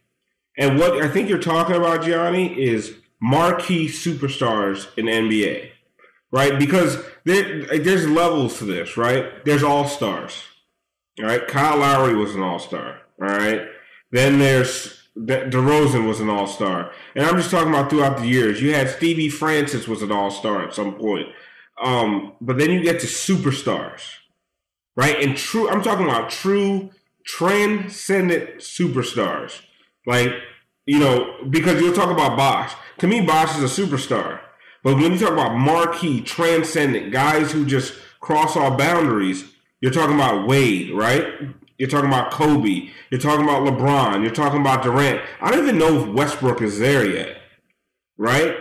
And 0.57 0.79
what 0.79 1.01
I 1.03 1.07
think 1.07 1.29
you're 1.29 1.37
talking 1.39 1.75
about, 1.75 2.03
Gianni, 2.03 2.53
is 2.61 2.95
marquee 3.19 3.87
superstars 3.87 4.87
in 4.97 5.05
NBA, 5.05 5.71
right? 6.31 6.57
Because 6.57 7.03
there, 7.23 7.65
there's 7.79 8.07
levels 8.07 8.59
to 8.59 8.65
this, 8.65 8.97
right? 8.97 9.43
There's 9.45 9.63
all 9.63 9.87
stars, 9.87 10.43
all 11.19 11.25
right? 11.25 11.47
Kyle 11.47 11.77
Lowry 11.77 12.15
was 12.15 12.35
an 12.35 12.41
all 12.41 12.59
star, 12.59 13.01
all 13.21 13.27
right? 13.27 13.67
Then 14.11 14.39
there's 14.39 15.01
De- 15.25 15.49
DeRozan 15.49 16.07
was 16.07 16.19
an 16.19 16.29
all 16.29 16.47
star, 16.47 16.91
and 17.15 17.25
I'm 17.25 17.37
just 17.37 17.49
talking 17.49 17.69
about 17.73 17.89
throughout 17.89 18.17
the 18.17 18.27
years. 18.27 18.61
You 18.61 18.73
had 18.73 18.89
Stevie 18.89 19.29
Francis 19.29 19.87
was 19.87 20.01
an 20.01 20.11
all 20.11 20.29
star 20.29 20.63
at 20.63 20.75
some 20.75 20.93
point, 20.95 21.27
um, 21.81 22.33
but 22.39 22.57
then 22.57 22.69
you 22.69 22.83
get 22.83 22.99
to 22.99 23.07
superstars, 23.07 24.01
right? 24.95 25.19
And 25.21 25.35
true, 25.35 25.69
I'm 25.69 25.81
talking 25.81 26.05
about 26.05 26.29
true 26.29 26.91
transcendent 27.25 28.59
superstars, 28.59 29.61
like 30.05 30.31
you 30.85 30.99
know, 30.99 31.35
because 31.49 31.81
you'll 31.81 31.93
talk 31.93 32.09
about 32.09 32.37
Bosh. 32.37 32.73
To 32.99 33.07
me, 33.07 33.21
Bosh 33.21 33.57
is 33.57 33.79
a 33.79 33.81
superstar, 33.81 34.39
but 34.83 34.95
when 34.95 35.13
you 35.13 35.19
talk 35.19 35.31
about 35.33 35.55
marquee, 35.57 36.21
transcendent 36.21 37.11
guys 37.11 37.51
who 37.51 37.65
just 37.65 37.93
cross 38.19 38.55
all 38.57 38.75
boundaries, 38.75 39.45
you're 39.81 39.91
talking 39.91 40.15
about 40.15 40.47
Wade, 40.47 40.91
right? 40.93 41.25
You're 41.77 41.89
talking 41.89 42.09
about 42.09 42.31
Kobe. 42.31 42.89
You're 43.11 43.21
talking 43.21 43.43
about 43.43 43.61
LeBron. 43.61 44.23
You're 44.23 44.31
talking 44.33 44.61
about 44.61 44.81
Durant. 44.81 45.21
I 45.41 45.51
don't 45.51 45.61
even 45.63 45.77
know 45.77 46.01
if 46.01 46.07
Westbrook 46.15 46.61
is 46.63 46.79
there 46.79 47.05
yet, 47.07 47.37
right? 48.17 48.55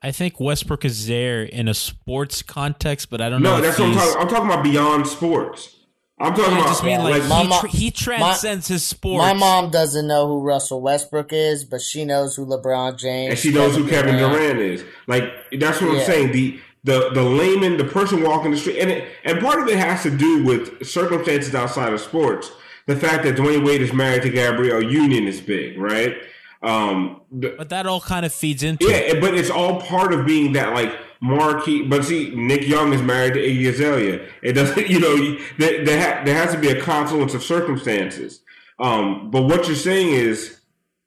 I 0.00 0.10
think 0.10 0.40
Westbrook 0.40 0.84
is 0.84 1.06
there 1.06 1.42
in 1.42 1.68
a 1.68 1.74
sports 1.74 2.42
context, 2.42 3.10
but 3.10 3.20
I 3.20 3.28
don't 3.28 3.42
No, 3.42 3.50
know. 3.50 3.56
No, 3.56 3.62
that's 3.62 3.78
what 3.78 3.88
I'm 3.88 3.94
talking. 3.94 4.20
I'm 4.22 4.28
talking 4.28 4.46
about 4.50 4.64
beyond 4.64 5.06
sports. 5.06 5.76
I'm 6.22 6.34
talking 6.34 6.54
I 6.54 6.58
about 6.58 6.68
just 6.68 6.82
mean 6.84 6.92
Yeah, 6.92 7.02
like, 7.04 7.20
like 7.20 7.28
my 7.28 7.42
he, 7.42 7.48
mo- 7.48 7.60
tr- 7.60 7.66
he 7.66 7.90
transcends 7.90 8.68
his 8.68 8.84
sports. 8.84 9.18
My 9.18 9.32
mom 9.32 9.70
doesn't 9.70 10.06
know 10.06 10.26
who 10.28 10.40
Russell 10.40 10.80
Westbrook 10.80 11.32
is, 11.32 11.64
but 11.64 11.80
she 11.82 12.04
knows 12.04 12.36
who 12.36 12.46
LeBron 12.46 12.98
James. 12.98 13.30
and 13.30 13.38
she 13.38 13.52
knows 13.52 13.76
who 13.76 13.88
Kevin 13.88 14.16
Durant 14.16 14.58
is. 14.60 14.84
Like 15.06 15.24
that's 15.58 15.80
what 15.80 15.92
Yeah. 15.92 15.98
I'm 16.00 16.06
saying. 16.06 16.32
The 16.32 16.60
the 16.84 17.10
the 17.10 17.22
layman, 17.22 17.76
the 17.76 17.84
person 17.84 18.22
walking 18.22 18.50
the 18.52 18.56
street, 18.56 18.78
and 18.78 18.90
it, 18.90 19.08
and 19.24 19.40
part 19.40 19.60
of 19.60 19.68
it 19.68 19.76
has 19.78 20.02
to 20.04 20.10
do 20.16 20.44
with 20.44 20.86
circumstances 20.86 21.54
outside 21.54 21.92
of 21.92 22.00
sports. 22.00 22.50
The 22.86 22.96
fact 22.96 23.22
that 23.24 23.36
Dwyane 23.36 23.64
Wade 23.64 23.82
is 23.82 23.92
married 23.92 24.22
to 24.22 24.30
Gabrielle 24.30 24.82
Union 24.82 25.26
is 25.28 25.40
big, 25.40 25.78
right? 25.78 26.16
Um, 26.62 27.20
the, 27.30 27.54
but 27.58 27.68
that 27.70 27.86
all 27.86 28.00
kind 28.00 28.24
of 28.26 28.32
feeds 28.32 28.62
into 28.62 28.86
yeah, 28.88 28.96
it. 28.96 29.20
but 29.20 29.34
it's 29.34 29.50
all 29.50 29.80
part 29.80 30.12
of 30.12 30.24
being 30.26 30.52
that 30.52 30.72
like 30.74 30.92
marquee. 31.22 31.82
But 31.86 32.04
see, 32.04 32.32
Nick 32.34 32.66
Young 32.66 32.92
is 32.92 33.00
married 33.00 33.34
to 33.34 33.40
Iggy 33.40 33.68
Azalea. 33.70 34.26
It 34.42 34.52
doesn't, 34.52 34.88
you 34.90 35.00
know, 35.00 35.38
there 35.58 35.84
there, 35.84 36.00
ha- 36.00 36.22
there 36.24 36.34
has 36.34 36.52
to 36.52 36.58
be 36.58 36.68
a 36.68 36.80
confluence 36.80 37.32
of 37.34 37.42
circumstances. 37.42 38.40
Um, 38.78 39.30
but 39.30 39.42
what 39.42 39.66
you're 39.66 39.76
saying 39.76 40.08
is 40.12 40.60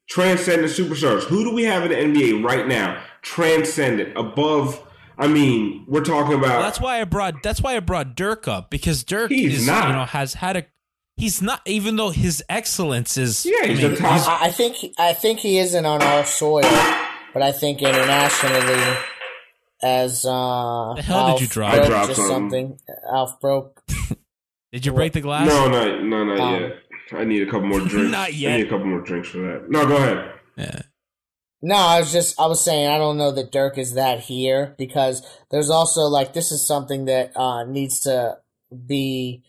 transcendent 0.09 0.71
superstars. 0.71 1.23
Who 1.23 1.43
do 1.43 1.53
we 1.53 1.63
have 1.65 1.89
in 1.89 2.13
the 2.13 2.19
NBA 2.19 2.43
right 2.43 2.67
now? 2.67 3.03
Transcendent, 3.21 4.17
above. 4.17 4.81
I 5.17 5.27
mean, 5.27 5.83
we're 5.87 6.03
talking 6.03 6.33
about. 6.33 6.49
Well, 6.49 6.61
that's 6.61 6.79
why 6.79 7.01
I 7.01 7.03
brought 7.05 7.41
that's 7.43 7.61
why 7.61 7.75
I 7.75 7.79
brought 7.79 8.15
Dirk 8.15 8.47
up 8.47 8.69
because 8.69 9.03
Dirk 9.03 9.31
He's 9.31 9.59
is 9.61 9.67
not. 9.67 9.87
you 9.89 9.93
know 9.95 10.05
has 10.05 10.35
had 10.35 10.57
a 10.57 10.65
he's 11.17 11.41
not 11.41 11.61
even 11.65 11.95
though 11.95 12.09
his 12.09 12.43
excellence 12.49 13.17
is 13.17 13.45
Yeah, 13.45 13.53
I 13.63 13.67
he's 13.67 13.81
mean, 13.81 13.93
a 13.93 13.95
top- 13.95 14.27
I, 14.27 14.47
I 14.47 14.51
think 14.51 14.75
I 14.97 15.13
think 15.13 15.39
he 15.39 15.57
isn't 15.57 15.85
on 15.85 16.01
our 16.01 16.25
soil, 16.25 16.61
but 17.33 17.41
I 17.41 17.51
think 17.53 17.81
internationally, 17.81 18.97
as 19.81 20.25
uh, 20.25 20.93
The 20.95 21.01
hell 21.01 21.33
did 21.33 21.41
you 21.41 21.47
drop? 21.47 21.73
broke 21.73 21.85
I 21.85 21.87
dropped 21.89 22.07
just 22.09 22.27
something. 22.27 22.77
something. 22.79 22.95
Alf 23.13 23.39
broke. 23.39 23.81
Did 24.71 24.85
you 24.85 24.91
break 24.91 25.13
the 25.13 25.21
glass? 25.21 25.47
no, 25.47 25.69
no, 25.69 25.99
no, 26.03 26.23
not 26.25 26.39
Um, 26.39 26.61
yet. 26.61 26.71
I 27.13 27.23
need 27.23 27.41
a 27.43 27.45
couple 27.45 27.67
more 27.67 27.79
drinks. 27.87 28.11
Not 28.11 28.27
I 28.27 28.31
yet. 28.31 28.57
need 28.57 28.65
a 28.65 28.69
couple 28.69 28.87
more 28.87 28.99
drinks 29.01 29.29
for 29.29 29.37
that. 29.37 29.69
No, 29.69 29.85
go 29.87 29.95
ahead. 29.95 30.31
Yeah. 30.57 30.81
No, 31.61 31.75
I 31.75 31.99
was 31.99 32.11
just 32.11 32.37
I 32.39 32.47
was 32.47 32.63
saying 32.63 32.87
I 32.87 32.97
don't 32.97 33.17
know 33.17 33.31
that 33.31 33.51
Dirk 33.53 33.77
is 33.77 33.93
that 33.93 34.19
here 34.19 34.75
because 34.77 35.25
there's 35.49 35.69
also 35.69 36.01
like 36.01 36.33
this 36.33 36.51
is 36.51 36.65
something 36.67 37.05
that 37.05 37.31
uh, 37.37 37.63
needs 37.63 38.01
to 38.01 38.37
be 38.85 39.43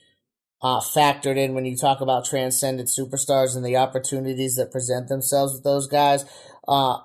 uh, 0.62 0.80
factored 0.80 1.36
in 1.36 1.54
when 1.54 1.64
you 1.64 1.76
talk 1.76 2.00
about 2.00 2.24
transcendent 2.24 2.88
superstars 2.88 3.56
and 3.56 3.64
the 3.64 3.76
opportunities 3.76 4.54
that 4.54 4.70
present 4.70 5.08
themselves 5.08 5.54
with 5.54 5.64
those 5.64 5.88
guys. 5.88 6.24
Uh, 6.68 6.98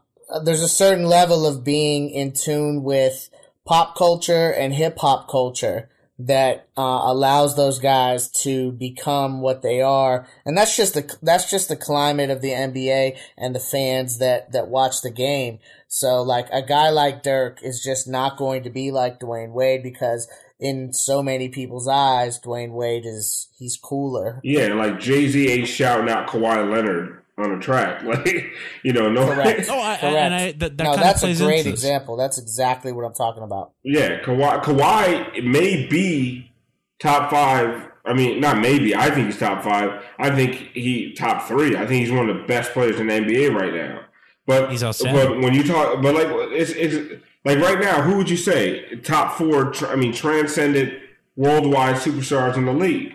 there's 0.43 0.61
a 0.61 0.69
certain 0.69 1.05
level 1.05 1.45
of 1.45 1.63
being 1.63 2.09
in 2.09 2.33
tune 2.33 2.83
with 2.83 3.29
pop 3.65 3.95
culture 3.95 4.51
and 4.51 4.73
hip 4.73 4.97
hop 4.99 5.29
culture 5.29 5.89
that 6.27 6.67
uh, 6.77 7.01
allows 7.03 7.55
those 7.55 7.79
guys 7.79 8.29
to 8.29 8.71
become 8.73 9.41
what 9.41 9.61
they 9.61 9.81
are, 9.81 10.27
and 10.45 10.57
that's 10.57 10.77
just 10.77 10.93
the 10.93 11.17
that's 11.21 11.49
just 11.49 11.67
the 11.67 11.75
climate 11.75 12.29
of 12.29 12.41
the 12.41 12.51
NBA 12.51 13.17
and 13.37 13.55
the 13.55 13.59
fans 13.59 14.19
that 14.19 14.51
that 14.51 14.67
watch 14.67 15.01
the 15.01 15.09
game. 15.09 15.59
So, 15.87 16.21
like 16.21 16.47
a 16.51 16.61
guy 16.61 16.89
like 16.89 17.23
Dirk 17.23 17.59
is 17.63 17.81
just 17.83 18.07
not 18.07 18.37
going 18.37 18.63
to 18.63 18.69
be 18.69 18.91
like 18.91 19.19
Dwyane 19.19 19.51
Wade 19.51 19.83
because 19.83 20.27
in 20.59 20.93
so 20.93 21.23
many 21.23 21.49
people's 21.49 21.87
eyes, 21.87 22.39
Dwyane 22.39 22.73
Wade 22.73 23.05
is 23.05 23.49
he's 23.57 23.77
cooler. 23.77 24.39
Yeah, 24.43 24.73
like 24.73 24.99
Jay 24.99 25.27
Z 25.27 25.49
ain't 25.49 25.67
shouting 25.67 26.09
out 26.09 26.27
Kawhi 26.27 26.69
Leonard 26.71 27.20
on 27.41 27.51
a 27.51 27.59
track. 27.59 28.03
Like 28.11 28.51
you 28.83 28.93
know, 28.93 29.09
no. 29.09 29.25
Correct. 29.33 29.67
Oh, 29.69 29.79
I, 29.79 29.93
I- 29.93 29.97
Correct. 29.97 30.15
and 30.17 30.33
I, 30.33 30.51
that, 30.53 30.77
that 30.77 30.83
no, 30.83 30.89
kind 30.91 30.95
of 30.95 30.99
that's 31.01 31.23
a 31.23 31.35
great 31.45 31.59
into 31.59 31.71
this. 31.71 31.79
example. 31.81 32.17
That's 32.17 32.37
exactly 32.37 32.91
what 32.91 33.03
I'm 33.05 33.13
talking 33.13 33.43
about. 33.43 33.71
Yeah, 33.83 34.19
Kawhi, 34.21 34.63
Kawhi 34.63 35.43
may 35.43 35.87
be 35.87 36.51
top 36.99 37.29
five. 37.31 37.87
I 38.03 38.13
mean, 38.13 38.39
not 38.39 38.57
maybe. 38.59 38.95
I 38.95 39.11
think 39.11 39.27
he's 39.27 39.37
top 39.39 39.63
five. 39.63 40.03
I 40.17 40.31
think 40.35 40.71
he 40.73 41.13
top 41.13 41.47
three. 41.47 41.75
I 41.75 41.85
think 41.85 42.01
he's 42.05 42.11
one 42.11 42.29
of 42.29 42.35
the 42.37 42.43
best 42.43 42.71
players 42.71 42.99
in 42.99 43.07
the 43.07 43.13
NBA 43.13 43.53
right 43.53 43.73
now. 43.73 44.01
But 44.47 44.71
He's 44.71 44.83
outstanding. 44.83 45.23
But 45.23 45.39
when 45.41 45.53
you 45.53 45.63
talk, 45.63 46.01
but 46.01 46.15
like 46.15 46.27
it's 46.51 46.71
it's 46.71 47.21
like 47.45 47.59
right 47.59 47.79
now, 47.79 48.01
who 48.01 48.17
would 48.17 48.29
you 48.29 48.37
say 48.37 48.95
top 48.97 49.37
four? 49.37 49.71
Tr- 49.71 49.87
I 49.87 49.95
mean, 49.95 50.13
transcendent 50.13 50.93
worldwide 51.35 51.95
superstars 51.97 52.57
in 52.57 52.65
the 52.65 52.73
league, 52.73 53.13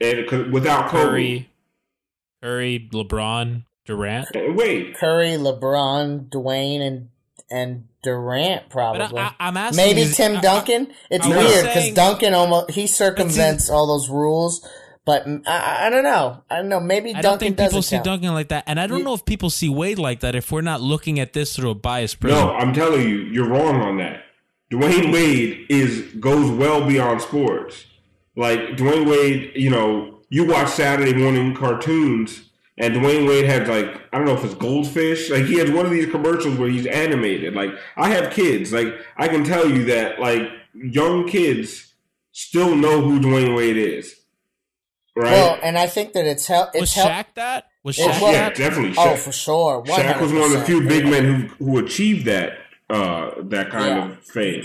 and 0.00 0.52
without 0.52 0.88
Kobe. 0.90 1.08
Curry, 1.08 1.50
Curry, 2.42 2.88
LeBron, 2.92 3.64
Durant. 3.86 4.28
Wait, 4.34 4.96
Curry, 4.96 5.30
LeBron, 5.30 6.28
Dwyane, 6.28 6.80
and 6.80 7.08
and 7.50 7.84
Durant 8.02 8.62
But 8.64 8.70
probably. 8.70 9.18
I, 9.18 9.34
I, 9.38 9.48
am 9.48 9.56
asking, 9.56 9.76
Maybe 9.76 10.00
is- 10.02 10.16
Tim 10.16 10.36
I- 10.36 10.38
I- 10.38 10.40
Duncan. 10.40 10.88
It's 11.10 11.24
I 11.24 11.28
was 11.28 11.36
weird 11.38 11.66
because 11.66 11.90
Duncan 11.92 12.34
almost 12.34 12.70
he 12.72 12.86
circumvents 12.86 13.70
all 13.70 13.86
those 13.86 14.08
rules. 14.08 14.66
But 15.04 15.26
I, 15.46 15.86
I 15.86 15.90
don't 15.90 16.04
know. 16.04 16.42
I 16.48 16.56
don't 16.58 16.68
know. 16.68 16.78
Maybe 16.78 17.10
I 17.10 17.14
don't 17.14 17.22
Duncan 17.22 17.38
think 17.38 17.56
people 17.56 17.66
doesn't 17.80 17.82
see 17.82 17.96
count. 17.96 18.04
Duncan 18.04 18.34
like 18.34 18.48
that, 18.48 18.64
and 18.68 18.78
I 18.80 18.86
don't 18.86 18.98
You- 18.98 19.04
know 19.04 19.14
if 19.14 19.24
people 19.24 19.50
see 19.50 19.68
Wade 19.68 19.98
like 19.98 20.20
that. 20.20 20.34
If 20.36 20.50
we're 20.52 20.60
not 20.62 20.80
looking 20.80 21.18
at 21.20 21.32
this 21.32 21.54
through 21.56 21.70
a 21.70 21.74
biased 21.74 22.20
prism, 22.20 22.38
No, 22.38 22.54
I'm 22.54 22.72
telling 22.72 23.08
you, 23.08 23.16
you're 23.18 23.48
wrong 23.48 23.82
on 23.82 23.98
that. 23.98 24.22
Dwyane 24.72 25.12
Wade 25.12 25.66
is 25.68 26.02
goes 26.20 26.50
well 26.50 26.86
beyond 26.86 27.20
sports. 27.20 27.84
Like 28.36 28.60
Dwyane 28.76 29.06
Wade, 29.10 29.52
you 29.56 29.68
know, 29.70 30.20
you 30.32 30.44
watch 30.46 30.70
Saturday 30.70 31.12
morning 31.12 31.54
cartoons, 31.54 32.48
and 32.78 32.94
Dwyane 32.94 33.28
Wade 33.28 33.44
has 33.44 33.68
like 33.68 34.00
I 34.12 34.16
don't 34.16 34.26
know 34.26 34.32
if 34.34 34.44
it's 34.44 34.54
goldfish. 34.54 35.30
Like 35.30 35.44
he 35.44 35.58
has 35.58 35.70
one 35.70 35.84
of 35.84 35.92
these 35.92 36.10
commercials 36.10 36.56
where 36.58 36.70
he's 36.70 36.86
animated. 36.86 37.54
Like 37.54 37.70
I 37.96 38.08
have 38.10 38.32
kids. 38.32 38.72
Like 38.72 38.88
I 39.18 39.28
can 39.28 39.44
tell 39.44 39.68
you 39.68 39.84
that 39.84 40.18
like 40.20 40.42
young 40.74 41.28
kids 41.28 41.92
still 42.32 42.74
know 42.74 43.02
who 43.02 43.20
Dwyane 43.20 43.54
Wade 43.54 43.76
is. 43.76 44.16
Right? 45.14 45.32
Well, 45.32 45.58
and 45.62 45.76
I 45.76 45.86
think 45.88 46.14
that 46.14 46.24
it's 46.24 46.46
help. 46.46 46.72
was 46.72 46.84
It's 46.84 46.94
help. 46.94 47.10
Shaq 47.10 47.26
that? 47.34 47.66
Was 47.84 47.98
It 47.98 48.02
Shaq 48.08 48.22
was- 48.22 48.32
yeah, 48.32 48.48
that? 48.48 48.56
definitely. 48.56 48.94
Oh, 48.96 49.16
for 49.16 49.32
sure. 49.32 49.82
Shaq 49.84 50.18
was 50.22 50.32
one 50.32 50.44
of 50.44 50.52
the 50.52 50.64
few 50.64 50.80
big 50.88 51.04
men 51.04 51.24
who 51.58 51.64
who 51.64 51.78
achieved 51.78 52.24
that 52.24 52.52
uh 52.88 53.32
that 53.42 53.68
kind 53.70 53.96
Yeah. 53.96 54.08
of 54.12 54.24
fame. 54.24 54.64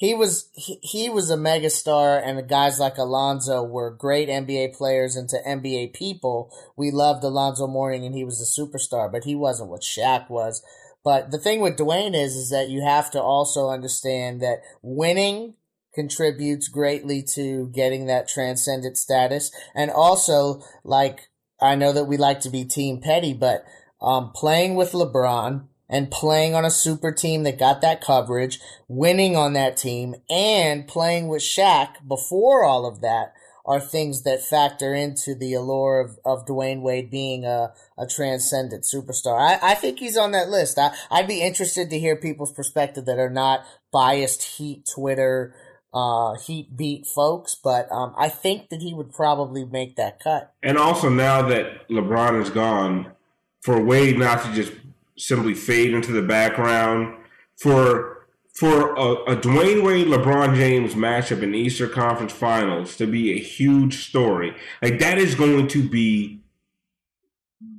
He 0.00 0.14
was 0.14 0.48
he, 0.54 0.78
he 0.82 1.10
was 1.10 1.28
a 1.30 1.36
megastar 1.36 2.22
and 2.24 2.38
the 2.38 2.42
guys 2.42 2.80
like 2.80 2.96
Alonzo 2.96 3.62
were 3.62 3.90
great 3.90 4.30
NBA 4.30 4.74
players 4.74 5.14
and 5.14 5.28
to 5.28 5.42
NBA 5.46 5.92
people 5.92 6.50
we 6.74 6.90
loved 6.90 7.22
Alonzo 7.22 7.66
Mourning 7.66 8.06
and 8.06 8.14
he 8.14 8.24
was 8.24 8.40
a 8.40 8.60
superstar 8.60 9.12
but 9.12 9.24
he 9.24 9.34
wasn't 9.34 9.68
what 9.68 9.82
Shaq 9.82 10.30
was. 10.30 10.62
But 11.04 11.30
the 11.30 11.38
thing 11.38 11.60
with 11.60 11.76
Dwyane 11.76 12.14
is 12.14 12.34
is 12.34 12.48
that 12.48 12.70
you 12.70 12.82
have 12.82 13.10
to 13.10 13.20
also 13.20 13.68
understand 13.68 14.40
that 14.40 14.62
winning 14.80 15.56
contributes 15.94 16.68
greatly 16.68 17.22
to 17.34 17.68
getting 17.68 18.06
that 18.06 18.26
transcendent 18.26 18.96
status. 18.96 19.52
And 19.74 19.90
also 19.90 20.62
like 20.82 21.28
I 21.60 21.74
know 21.74 21.92
that 21.92 22.06
we 22.06 22.16
like 22.16 22.40
to 22.40 22.48
be 22.48 22.64
team 22.64 23.02
petty 23.02 23.34
but 23.34 23.66
um 24.00 24.32
playing 24.32 24.76
with 24.76 24.92
LeBron 24.92 25.66
and 25.90 26.10
playing 26.10 26.54
on 26.54 26.64
a 26.64 26.70
super 26.70 27.12
team 27.12 27.42
that 27.42 27.58
got 27.58 27.80
that 27.82 28.00
coverage, 28.00 28.60
winning 28.88 29.36
on 29.36 29.52
that 29.54 29.76
team, 29.76 30.14
and 30.30 30.86
playing 30.86 31.28
with 31.28 31.42
Shaq 31.42 31.96
before 32.06 32.64
all 32.64 32.86
of 32.86 33.00
that 33.00 33.34
are 33.66 33.80
things 33.80 34.22
that 34.22 34.42
factor 34.42 34.94
into 34.94 35.34
the 35.34 35.52
allure 35.52 36.00
of, 36.00 36.18
of 36.24 36.46
Dwyane 36.46 36.80
Wade 36.80 37.10
being 37.10 37.44
a, 37.44 37.72
a 37.98 38.06
transcendent 38.06 38.84
superstar. 38.84 39.38
I, 39.38 39.72
I 39.72 39.74
think 39.74 39.98
he's 39.98 40.16
on 40.16 40.30
that 40.32 40.48
list. 40.48 40.78
I, 40.78 40.94
I'd 41.10 41.28
be 41.28 41.42
interested 41.42 41.90
to 41.90 41.98
hear 41.98 42.16
people's 42.16 42.52
perspective 42.52 43.04
that 43.04 43.18
are 43.18 43.30
not 43.30 43.64
biased 43.92 44.56
Heat 44.56 44.88
Twitter, 44.92 45.54
uh, 45.92 46.34
Heat 46.46 46.76
beat 46.76 47.06
folks, 47.06 47.54
but 47.54 47.90
um, 47.92 48.14
I 48.16 48.28
think 48.28 48.70
that 48.70 48.80
he 48.80 48.94
would 48.94 49.12
probably 49.12 49.64
make 49.64 49.96
that 49.96 50.20
cut. 50.20 50.52
And 50.62 50.78
also 50.78 51.08
now 51.08 51.42
that 51.48 51.88
LeBron 51.88 52.40
is 52.40 52.50
gone, 52.50 53.12
for 53.60 53.80
Wade 53.80 54.18
not 54.18 54.42
to 54.44 54.52
just 54.52 54.72
simply 55.20 55.54
fade 55.54 55.92
into 55.94 56.12
the 56.12 56.22
background, 56.22 57.16
for 57.58 58.26
for 58.54 58.94
a, 58.94 59.12
a 59.32 59.36
Dwyane 59.36 59.82
Wade 59.84 60.08
LeBron 60.08 60.56
James 60.56 60.94
matchup 60.94 61.42
in 61.42 61.52
the 61.52 61.58
Eastern 61.58 61.90
Conference 61.90 62.32
Finals 62.32 62.96
to 62.96 63.06
be 63.06 63.32
a 63.32 63.38
huge 63.38 64.06
story, 64.08 64.54
like 64.82 64.98
that 64.98 65.18
is 65.18 65.34
going 65.34 65.68
to 65.68 65.88
be 65.88 66.40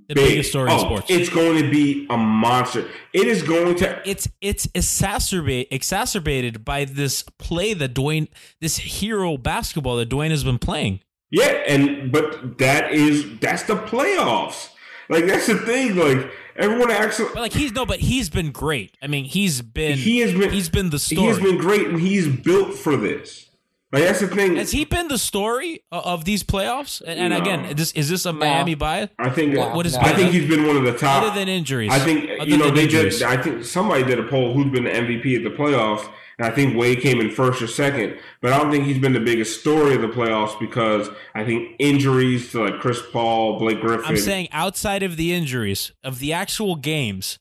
The 0.08 0.16
big. 0.16 0.30
biggest 0.30 0.50
story 0.52 0.72
in 0.72 0.78
Oh, 0.78 0.82
sports. 0.84 1.06
It's 1.10 1.30
going 1.30 1.62
to 1.62 1.70
be 1.70 2.08
a 2.10 2.18
monster. 2.18 2.88
It 3.14 3.28
is 3.28 3.44
going 3.44 3.76
to. 3.78 4.02
it's 4.10 4.28
it's 4.39 4.66
exacerbate 4.68 5.68
exacerbated 5.72 6.64
by 6.64 6.86
this 6.86 7.24
play 7.38 7.74
that 7.74 7.94
Dwyane, 7.94 8.28
this 8.62 8.78
hero 8.78 9.38
basketball 9.38 9.98
that 9.98 10.10
Dwyane 10.10 10.32
has 10.32 10.44
been 10.44 10.58
playing. 10.60 11.02
Yeah, 11.30 11.64
and 11.68 12.12
but 12.12 12.58
that 12.60 12.92
is 12.92 13.39
that's 13.39 13.64
the 13.64 13.76
playoffs. 13.76 14.70
Like 15.10 15.26
that's 15.26 15.48
the 15.48 15.58
thing. 15.58 15.96
Like 15.98 16.32
everyone 16.56 16.91
actually. 16.91 17.30
But 17.34 17.41
like 17.41 17.54
he's 17.54 17.72
no, 17.72 17.86
but 17.86 17.99
he's 17.99 18.30
been 18.30 18.52
great. 18.52 18.95
I 19.02 19.08
mean, 19.08 19.26
he's 19.26 19.62
been 19.62 19.97
He 19.97 20.20
has 20.20 20.34
been. 20.34 20.52
he's 20.52 20.70
been 20.70 20.89
the 20.89 20.99
story. 20.99 21.28
He's 21.28 21.39
been 21.39 21.58
great, 21.58 21.88
and 21.88 21.99
he's 21.99 22.28
built 22.28 22.74
for 22.74 22.95
this. 22.97 23.47
Like 23.92 24.04
that's 24.04 24.22
the 24.22 24.28
thing. 24.28 24.56
Has 24.56 24.72
he 24.72 24.86
been 24.86 25.10
the 25.10 25.18
story 25.18 25.84
of 25.92 26.24
these 26.24 26.44
playoffs? 26.44 27.02
And, 27.06 27.20
and 27.20 27.30
No. 27.34 27.39
again, 27.39 27.76
this 27.76 27.92
is 27.92 28.10
this 28.10 28.26
a 28.26 28.32
Miami 28.32 28.74
bias? 28.76 29.10
I 29.20 29.30
think. 29.30 29.54
No, 29.54 29.70
What 29.76 29.86
is 29.86 29.96
no. 29.96 30.02
I 30.02 30.14
think 30.14 30.32
he's 30.32 30.48
been 30.50 30.66
one 30.66 30.78
of 30.78 30.84
the 30.84 30.98
top. 30.98 31.24
Other 31.24 31.36
than 31.38 31.50
injuries, 31.50 31.92
I 31.92 32.00
think 32.00 32.30
you 32.48 32.58
know 32.58 32.72
they 32.72 32.84
injuries. 32.84 33.20
did. 33.20 33.28
I 33.28 33.42
think 33.42 33.66
somebody 33.66 34.04
did 34.04 34.18
a 34.20 34.24
poll 34.24 34.54
who's 34.54 34.72
been 34.72 34.86
the 34.86 34.92
MVP 34.92 35.36
of 35.38 35.44
the 35.44 35.50
playoffs, 35.58 36.08
and 36.38 36.48
I 36.48 36.52
think 36.52 36.78
Wade 36.78 37.02
came 37.02 37.20
in 37.20 37.30
first 37.32 37.62
or 37.62 37.68
second. 37.68 38.18
But 38.42 38.54
I 38.54 38.58
don't 38.60 38.72
think 38.72 38.86
he's 38.86 38.98
been 39.00 39.12
the 39.14 39.20
biggest 39.20 39.60
story 39.60 39.94
of 39.96 40.02
the 40.02 40.08
playoffs 40.08 40.58
because 40.58 41.10
I 41.36 41.44
think 41.44 41.76
injuries 41.80 42.52
to 42.52 42.64
like 42.64 42.80
Chris 42.80 43.02
Paul, 43.12 43.60
Blake 43.60 43.82
Griffin. 43.82 44.06
I'm 44.06 44.16
saying 44.18 44.48
outside 44.54 45.04
of 45.04 45.18
the 45.18 45.34
injuries 45.34 45.92
of 46.02 46.20
the 46.20 46.32
actual 46.32 46.78
games, 46.78 47.39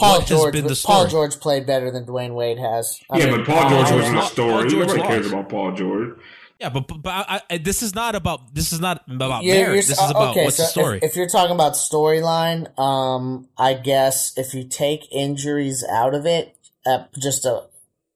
Paul 0.00 0.12
what 0.12 0.20
has 0.20 0.28
George, 0.28 0.52
been 0.52 0.66
the 0.66 0.82
Paul? 0.84 1.06
George 1.06 1.38
played 1.40 1.66
better 1.66 1.90
than 1.90 2.04
Dwyane 2.06 2.34
Wade 2.34 2.58
has. 2.58 2.98
I 3.10 3.18
yeah, 3.18 3.26
mean, 3.26 3.36
but 3.44 3.46
Paul 3.46 3.70
George 3.70 3.90
wasn't 3.92 4.18
a 4.18 4.22
story. 4.22 4.50
Paul 4.52 4.68
George 4.68 4.86
Nobody 4.88 5.02
cares 5.02 5.26
about 5.32 5.48
Paul 5.48 5.72
George. 5.72 6.18
yeah, 6.58 6.68
but 6.70 6.88
but, 6.88 7.02
but 7.02 7.10
I, 7.10 7.40
I, 7.50 7.58
this 7.58 7.82
is 7.82 7.94
not 7.94 8.14
about 8.14 8.54
this 8.54 8.72
is 8.72 8.80
not 8.80 9.02
about 9.08 9.44
You're- 9.44 9.76
This 9.76 9.90
is 9.90 9.98
about 10.10 10.30
okay, 10.32 10.44
what's 10.44 10.56
so 10.56 10.62
the 10.64 10.68
story. 10.68 10.96
If, 10.98 11.10
if 11.10 11.16
you're 11.16 11.28
talking 11.28 11.54
about 11.54 11.74
storyline, 11.74 12.76
um, 12.78 13.48
I 13.56 13.74
guess 13.74 14.36
if 14.36 14.54
you 14.54 14.64
take 14.64 15.06
injuries 15.12 15.84
out 15.90 16.14
of 16.14 16.26
it, 16.26 16.56
uh, 16.86 17.04
just 17.18 17.44
a, 17.44 17.64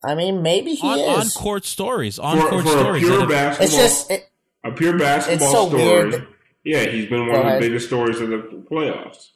I 0.02 0.14
mean, 0.14 0.42
maybe 0.42 0.74
he 0.74 0.86
on, 0.86 0.98
on 0.98 1.22
is. 1.22 1.34
court 1.34 1.64
stories, 1.64 2.18
on 2.18 2.38
For, 2.38 2.48
court 2.48 2.62
for 2.64 2.68
a 2.68 2.80
stories. 2.80 3.02
pure 3.04 3.26
basketball, 3.26 3.64
it's 3.66 3.76
just, 3.76 4.10
it, 4.10 4.28
a 4.64 4.72
pure 4.72 4.98
basketball 4.98 5.52
so 5.52 5.68
story. 5.68 5.82
weird 5.82 6.12
that- 6.12 6.26
yeah, 6.66 6.86
he's 6.88 7.10
been 7.10 7.26
one 7.26 7.46
of 7.46 7.52
the 7.52 7.60
biggest 7.60 7.86
stories 7.88 8.20
of 8.22 8.30
the 8.30 8.38
playoffs. 8.70 9.28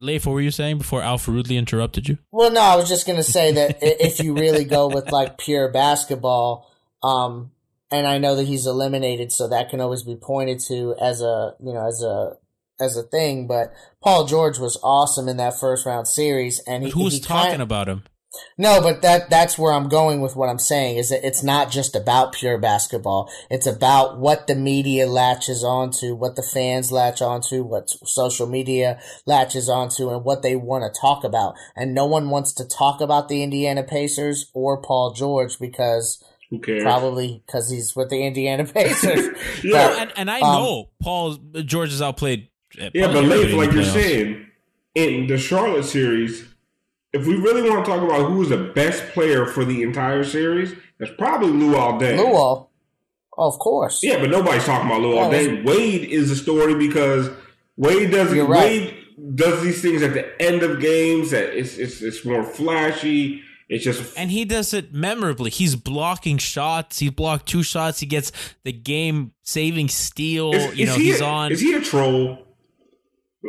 Leif, 0.00 0.26
what 0.26 0.32
were 0.32 0.40
you 0.40 0.50
saying 0.50 0.78
before 0.78 1.02
Alpha 1.02 1.30
rudely 1.30 1.56
interrupted 1.56 2.08
you? 2.08 2.18
well, 2.30 2.50
no, 2.50 2.60
I 2.60 2.76
was 2.76 2.88
just 2.88 3.06
gonna 3.06 3.22
say 3.22 3.52
that 3.52 3.78
if 3.80 4.20
you 4.20 4.34
really 4.34 4.64
go 4.64 4.88
with 4.88 5.10
like 5.10 5.38
pure 5.38 5.70
basketball, 5.70 6.70
um, 7.02 7.50
and 7.90 8.06
I 8.06 8.18
know 8.18 8.34
that 8.36 8.46
he's 8.46 8.66
eliminated, 8.66 9.32
so 9.32 9.48
that 9.48 9.70
can 9.70 9.80
always 9.80 10.02
be 10.02 10.16
pointed 10.16 10.60
to 10.68 10.94
as 11.00 11.22
a, 11.22 11.54
you 11.62 11.72
know, 11.72 11.86
as 11.86 12.02
a, 12.02 12.36
as 12.80 12.96
a 12.96 13.02
thing. 13.02 13.46
But 13.46 13.72
Paul 14.02 14.26
George 14.26 14.58
was 14.58 14.78
awesome 14.82 15.28
in 15.28 15.36
that 15.38 15.58
first 15.58 15.86
round 15.86 16.08
series, 16.08 16.58
and 16.66 16.82
he 16.82 16.90
But 16.90 16.94
who 16.98 17.04
was 17.04 17.14
he 17.14 17.20
talking 17.20 17.50
kind- 17.52 17.62
about 17.62 17.88
him? 17.88 18.02
No, 18.58 18.80
but 18.80 19.02
that 19.02 19.30
that's 19.30 19.58
where 19.58 19.72
I'm 19.72 19.88
going 19.88 20.20
with 20.20 20.36
what 20.36 20.48
I'm 20.48 20.58
saying 20.58 20.96
is 20.96 21.10
that 21.10 21.26
it's 21.26 21.42
not 21.42 21.70
just 21.70 21.94
about 21.96 22.32
pure 22.32 22.58
basketball. 22.58 23.30
It's 23.50 23.66
about 23.66 24.18
what 24.18 24.46
the 24.46 24.54
media 24.54 25.06
latches 25.06 25.62
onto, 25.64 26.14
what 26.14 26.36
the 26.36 26.42
fans 26.42 26.90
latch 26.92 27.20
onto, 27.22 27.62
what 27.62 27.90
social 28.04 28.46
media 28.46 28.98
latches 29.26 29.68
onto, 29.68 30.10
and 30.10 30.24
what 30.24 30.42
they 30.42 30.56
want 30.56 30.84
to 30.84 31.00
talk 31.00 31.24
about. 31.24 31.54
And 31.76 31.94
no 31.94 32.06
one 32.06 32.30
wants 32.30 32.52
to 32.54 32.64
talk 32.66 33.00
about 33.00 33.28
the 33.28 33.42
Indiana 33.42 33.82
Pacers 33.82 34.50
or 34.54 34.80
Paul 34.80 35.12
George 35.12 35.58
because 35.58 36.22
Who 36.50 36.58
cares? 36.60 36.82
probably 36.82 37.42
because 37.46 37.70
he's 37.70 37.94
with 37.96 38.10
the 38.10 38.24
Indiana 38.24 38.64
Pacers. 38.72 39.36
Yeah. 39.62 39.88
But- 39.88 39.98
And, 40.00 40.12
and 40.16 40.30
I 40.30 40.40
Um, 40.40 40.62
know 40.62 40.88
Paul 41.02 41.36
George 41.64 41.92
is 41.92 42.00
outplayed. 42.02 42.48
uh, 42.80 42.90
Yeah, 42.94 43.06
but 43.06 43.12
probably 43.12 43.20
Leif, 43.22 43.32
everybody 43.44 43.52
in 43.52 43.58
like 43.58 43.72
you're 43.72 43.82
playoffs. 43.82 43.92
saying, 43.92 44.46
in 44.94 45.26
the 45.26 45.36
Charlotte 45.38 45.84
series, 45.84 46.44
if 47.20 47.26
we 47.26 47.34
really 47.36 47.68
want 47.68 47.84
to 47.84 47.90
talk 47.90 48.02
about 48.02 48.28
who's 48.28 48.48
the 48.48 48.58
best 48.74 49.02
player 49.12 49.46
for 49.46 49.64
the 49.64 49.82
entire 49.82 50.24
series, 50.24 50.74
it's 50.98 51.12
probably 51.18 51.48
Luol 51.50 52.00
Deng. 52.00 52.18
Luol, 52.18 52.68
of 53.36 53.58
course. 53.58 54.00
Yeah, 54.02 54.20
but 54.20 54.30
nobody's 54.30 54.64
talking 54.64 54.88
about 54.88 55.00
Luol 55.02 55.26
Oh, 55.26 55.30
Deng. 55.30 55.64
Wade 55.64 56.04
is 56.08 56.28
the 56.28 56.36
story 56.36 56.74
because 56.74 57.28
Wade 57.76 58.10
does 58.10 58.32
You're 58.32 58.46
right. 58.46 58.92
Wade 58.92 59.36
does 59.36 59.62
these 59.62 59.80
things 59.82 60.02
at 60.02 60.12
the 60.14 60.40
end 60.42 60.62
of 60.62 60.80
games 60.80 61.30
that 61.30 61.56
it's 61.58 61.76
it's 61.78 62.02
it's 62.02 62.24
more 62.24 62.44
flashy. 62.44 63.42
It's 63.68 63.82
just 63.82 64.16
And 64.16 64.30
he 64.30 64.44
does 64.44 64.72
it 64.72 64.94
memorably. 64.94 65.50
He's 65.50 65.74
blocking 65.74 66.38
shots. 66.38 67.00
He 67.00 67.08
blocked 67.10 67.46
two 67.48 67.64
shots. 67.64 67.98
He 67.98 68.06
gets 68.06 68.30
the 68.62 68.72
game 68.72 69.32
saving 69.42 69.88
steal. 69.88 70.52
is, 70.54 70.76
you 70.76 70.84
is 70.84 70.90
know, 70.90 70.94
he 70.96 71.04
he's 71.06 71.20
a, 71.20 71.24
on. 71.24 71.50
Is 71.52 71.60
he 71.60 71.74
a 71.74 71.80
troll? 71.80 72.45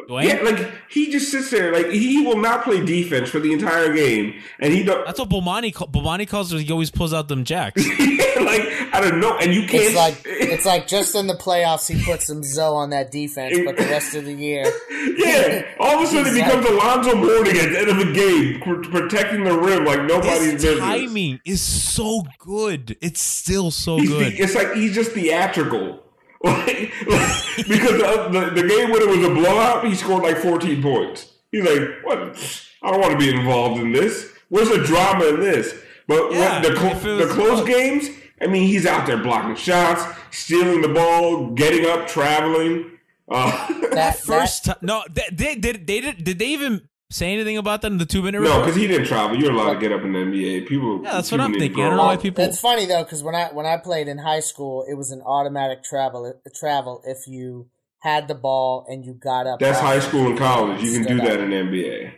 Dwyane? 0.07 0.23
Yeah, 0.27 0.41
like 0.41 0.71
he 0.89 1.11
just 1.11 1.31
sits 1.31 1.49
there, 1.51 1.73
like 1.73 1.87
he 1.89 2.25
will 2.25 2.37
not 2.37 2.63
play 2.63 2.83
defense 2.85 3.29
for 3.29 3.39
the 3.39 3.51
entire 3.53 3.93
game, 3.93 4.35
and 4.59 4.73
he 4.73 4.83
don't 4.83 5.05
That's 5.05 5.19
what 5.19 5.29
Bomani 5.29 5.73
call, 5.73 5.87
Bomani 5.87 6.27
calls 6.27 6.51
it. 6.53 6.61
He 6.61 6.71
always 6.71 6.91
pulls 6.91 7.13
out 7.13 7.27
them 7.27 7.43
jacks. 7.43 7.85
like 7.87 8.61
I 8.93 8.99
don't 9.01 9.19
know, 9.19 9.37
and 9.37 9.53
you 9.53 9.61
can't. 9.61 9.83
It's 9.83 9.95
like 9.95 10.21
it's 10.25 10.65
like 10.65 10.87
just 10.87 11.15
in 11.15 11.27
the 11.27 11.33
playoffs 11.35 11.91
he 11.93 12.03
puts 12.03 12.27
some 12.27 12.43
Zoe 12.43 12.75
on 12.75 12.89
that 12.91 13.11
defense, 13.11 13.57
but 13.65 13.77
the 13.77 13.83
rest 13.85 14.15
of 14.15 14.25
the 14.25 14.33
year, 14.33 14.63
yeah, 15.17 15.63
all 15.79 15.97
of 15.97 16.03
a 16.03 16.07
sudden 16.07 16.27
it 16.27 16.35
He's 16.35 16.43
becomes 16.43 16.65
Alonzo 16.65 17.15
Mourning 17.15 17.57
at 17.57 17.69
the 17.71 17.79
end 17.79 17.89
of 17.89 17.97
the 17.97 18.13
game, 18.13 18.61
pr- 18.61 18.89
protecting 18.89 19.43
the 19.43 19.57
rim 19.57 19.85
like 19.85 20.03
nobody's 20.03 20.53
This 20.53 20.63
business. 20.63 20.79
timing 20.79 21.39
is 21.45 21.61
so 21.61 22.23
good. 22.39 22.97
It's 23.01 23.21
still 23.21 23.71
so 23.71 23.97
He's 23.97 24.09
good. 24.09 24.33
the, 24.33 24.37
it's 24.43 24.55
like 24.55 24.73
he's 24.73 24.93
just 24.95 25.11
theatrical. 25.11 26.03
Like, 26.43 26.93
like, 27.07 27.67
because 27.67 27.97
the, 28.01 28.29
the, 28.31 28.61
the 28.61 28.67
game 28.67 28.91
when 28.91 29.01
it 29.01 29.07
was 29.07 29.25
a 29.25 29.33
blowout, 29.33 29.85
he 29.87 29.95
scored 29.95 30.23
like 30.23 30.37
14 30.37 30.81
points. 30.81 31.33
He's 31.51 31.63
like, 31.63 32.03
what? 32.03 32.63
I 32.83 32.91
don't 32.91 33.01
want 33.01 33.13
to 33.13 33.17
be 33.17 33.29
involved 33.29 33.81
in 33.81 33.91
this. 33.91 34.31
Where's 34.49 34.69
the 34.69 34.83
drama 34.83 35.25
in 35.25 35.39
this? 35.39 35.73
But 36.07 36.31
Yeah, 36.31 36.61
when 36.61 36.73
the, 36.73 36.79
cl- 36.79 36.91
if 36.95 37.05
it 37.05 37.09
was 37.15 37.27
the 37.27 37.33
close 37.33 37.61
close. 37.61 37.67
games, 37.67 38.09
I 38.41 38.47
mean, 38.47 38.67
he's 38.67 38.85
out 38.85 39.07
there 39.07 39.17
blocking 39.17 39.55
shots, 39.55 40.03
stealing 40.31 40.81
the 40.81 40.89
ball, 40.89 41.47
getting 41.51 41.85
up, 41.85 42.07
traveling. 42.07 42.91
Uh, 43.29 43.67
that 43.93 44.19
First 44.19 44.65
time, 44.65 44.75
no, 44.81 45.03
they, 45.11 45.25
they 45.31 45.55
did. 45.55 45.87
They 45.87 46.01
did. 46.01 46.23
Did 46.23 46.39
they 46.39 46.47
even 46.47 46.87
say 47.09 47.33
anything 47.33 47.57
about 47.57 47.81
that 47.81 47.91
in 47.91 47.97
the 47.97 48.05
two 48.05 48.21
minute? 48.21 48.41
no, 48.41 48.59
because 48.59 48.75
he 48.75 48.87
didn't 48.87 49.07
travel. 49.07 49.37
You're 49.37 49.51
allowed 49.51 49.73
to 49.75 49.79
get 49.79 49.91
up 49.91 50.01
in 50.03 50.13
the 50.13 50.19
NBA. 50.19 50.67
People. 50.67 51.01
Yeah, 51.03 51.13
that's 51.13 51.31
what 51.31 51.39
I'm 51.41 51.53
thinking. 51.53 51.83
I 51.83 51.87
don't 51.89 51.97
know 51.97 52.05
why 52.05 52.17
people- 52.17 52.43
That's 52.43 52.59
funny 52.59 52.85
though, 52.85 53.03
because 53.03 53.23
when 53.23 53.35
I 53.35 53.45
when 53.53 53.65
I 53.65 53.77
played 53.77 54.07
in 54.07 54.17
high 54.19 54.41
school, 54.41 54.85
it 54.89 54.95
was 54.95 55.11
an 55.11 55.21
automatic 55.21 55.83
travel 55.83 56.33
travel 56.55 57.01
if 57.05 57.27
you 57.27 57.69
had 57.99 58.27
the 58.27 58.35
ball 58.35 58.85
and 58.89 59.05
you 59.05 59.13
got 59.13 59.47
up. 59.47 59.59
That's 59.59 59.79
high 59.79 59.99
school 59.99 60.27
and 60.27 60.37
college. 60.37 60.81
You 60.83 60.93
can 60.93 61.03
do 61.03 61.17
that 61.23 61.33
up. 61.35 61.39
in 61.39 61.49
the 61.49 61.55
NBA. 61.57 62.11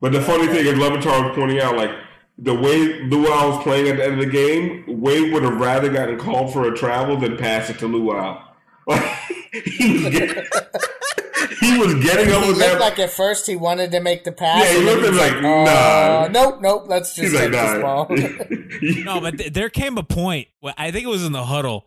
But 0.00 0.12
the 0.12 0.20
funny 0.20 0.46
thing 0.46 0.66
is, 0.66 0.74
Le 0.78 0.90
Batard 0.90 1.28
was 1.28 1.36
pointing 1.36 1.60
out, 1.60 1.76
like, 1.76 1.90
the 2.38 2.54
way 2.54 3.00
Luol 3.08 3.50
was 3.56 3.62
playing 3.62 3.88
at 3.88 3.96
the 3.96 4.04
end 4.04 4.14
of 4.14 4.18
the 4.20 4.26
game, 4.26 4.84
Wade 4.86 5.32
would 5.32 5.42
have 5.42 5.56
rather 5.58 5.90
gotten 5.90 6.18
called 6.18 6.52
for 6.52 6.70
a 6.70 6.76
travel 6.76 7.16
than 7.18 7.36
pass 7.38 7.70
it 7.70 7.78
to 7.80 7.86
Luol. 7.88 8.42
Like, 8.88 9.02
he 11.60 11.78
was 11.78 11.94
getting, 11.94 12.00
he 12.00 12.04
was 12.04 12.04
getting 12.04 12.32
up 12.32 12.42
He 12.42 12.48
with 12.50 12.58
looked 12.58 12.72
that. 12.72 12.80
like 12.80 12.98
at 12.98 13.10
first 13.10 13.46
he 13.46 13.56
wanted 13.56 13.90
to 13.92 14.00
make 14.00 14.24
the 14.24 14.32
pass. 14.32 14.64
Yeah, 14.64 14.78
he 14.78 14.84
looked 14.84 15.04
at 15.04 15.10
was 15.12 15.20
him 15.20 15.42
like, 15.42 15.44
uh, 15.44 15.64
nah. 15.64 16.28
nope, 16.28 16.60
nope. 16.60 16.84
Let's 16.86 17.14
just 17.14 17.32
He's 17.32 17.34
like, 17.34 17.50
take 17.50 17.52
this 17.52 17.82
ball. 17.82 18.06
No, 19.04 19.20
but 19.20 19.38
th- 19.38 19.52
there 19.52 19.70
came 19.70 19.96
a 19.98 20.02
point. 20.02 20.48
Where 20.60 20.74
I 20.76 20.90
think 20.90 21.04
it 21.04 21.08
was 21.08 21.24
in 21.24 21.32
the 21.32 21.44
huddle. 21.44 21.86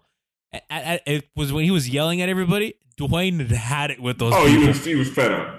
At, 0.52 0.64
at, 0.70 1.02
it 1.06 1.30
was 1.36 1.54
when 1.54 1.64
he 1.66 1.72
was 1.72 1.88
yelling 1.90 2.22
at 2.22 2.30
everybody. 2.30 2.74
Dwyane 3.00 3.40
had 3.40 3.52
had 3.52 3.92
it 3.92 4.02
with 4.02 4.18
those 4.18 4.34
oh, 4.36 4.46
he 4.48 4.68
was, 4.68 4.84
he 4.84 4.96
was 4.96 5.10
fed 5.10 5.32
up. 5.32 5.56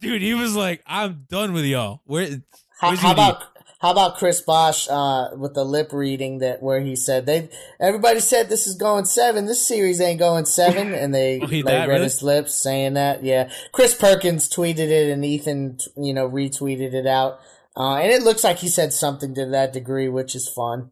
Dude, 0.00 0.22
he 0.22 0.34
was 0.34 0.54
like, 0.54 0.82
"I'm 0.86 1.26
done 1.28 1.52
with 1.52 1.64
y'all." 1.64 2.02
Where? 2.04 2.40
How, 2.80 2.94
how 2.94 3.12
about 3.12 3.42
how 3.78 3.92
about 3.92 4.16
Chris 4.16 4.40
Bosh 4.40 4.88
uh, 4.88 5.28
with 5.36 5.54
the 5.54 5.64
lip 5.64 5.92
reading 5.92 6.38
that 6.38 6.62
where 6.62 6.80
he 6.80 6.96
said 6.96 7.26
they 7.26 7.48
everybody 7.80 8.20
said 8.20 8.48
this 8.48 8.66
is 8.66 8.74
going 8.76 9.04
seven, 9.04 9.46
this 9.46 9.66
series 9.66 10.00
ain't 10.00 10.18
going 10.18 10.44
seven, 10.44 10.92
and 11.02 11.14
they 11.14 11.40
Oh, 11.40 11.46
he- 11.46 11.62
like, 11.62 11.72
that, 11.72 11.88
read 11.88 11.94
really? 11.94 12.04
his 12.04 12.22
lips 12.22 12.54
saying 12.54 12.94
that. 12.94 13.22
Yeah, 13.22 13.50
Chris 13.72 13.94
Perkins 13.94 14.48
tweeted 14.48 14.88
it 14.90 15.10
and 15.10 15.24
Ethan 15.24 15.78
you 15.96 16.12
know 16.12 16.28
retweeted 16.28 16.92
it 16.94 17.06
out, 17.06 17.38
uh, 17.76 17.96
and 17.96 18.10
it 18.12 18.22
looks 18.22 18.42
like 18.44 18.58
he 18.58 18.68
said 18.68 18.92
something 18.92 19.34
to 19.34 19.46
that 19.46 19.72
degree, 19.72 20.08
which 20.08 20.34
is 20.34 20.48
fun. 20.48 20.90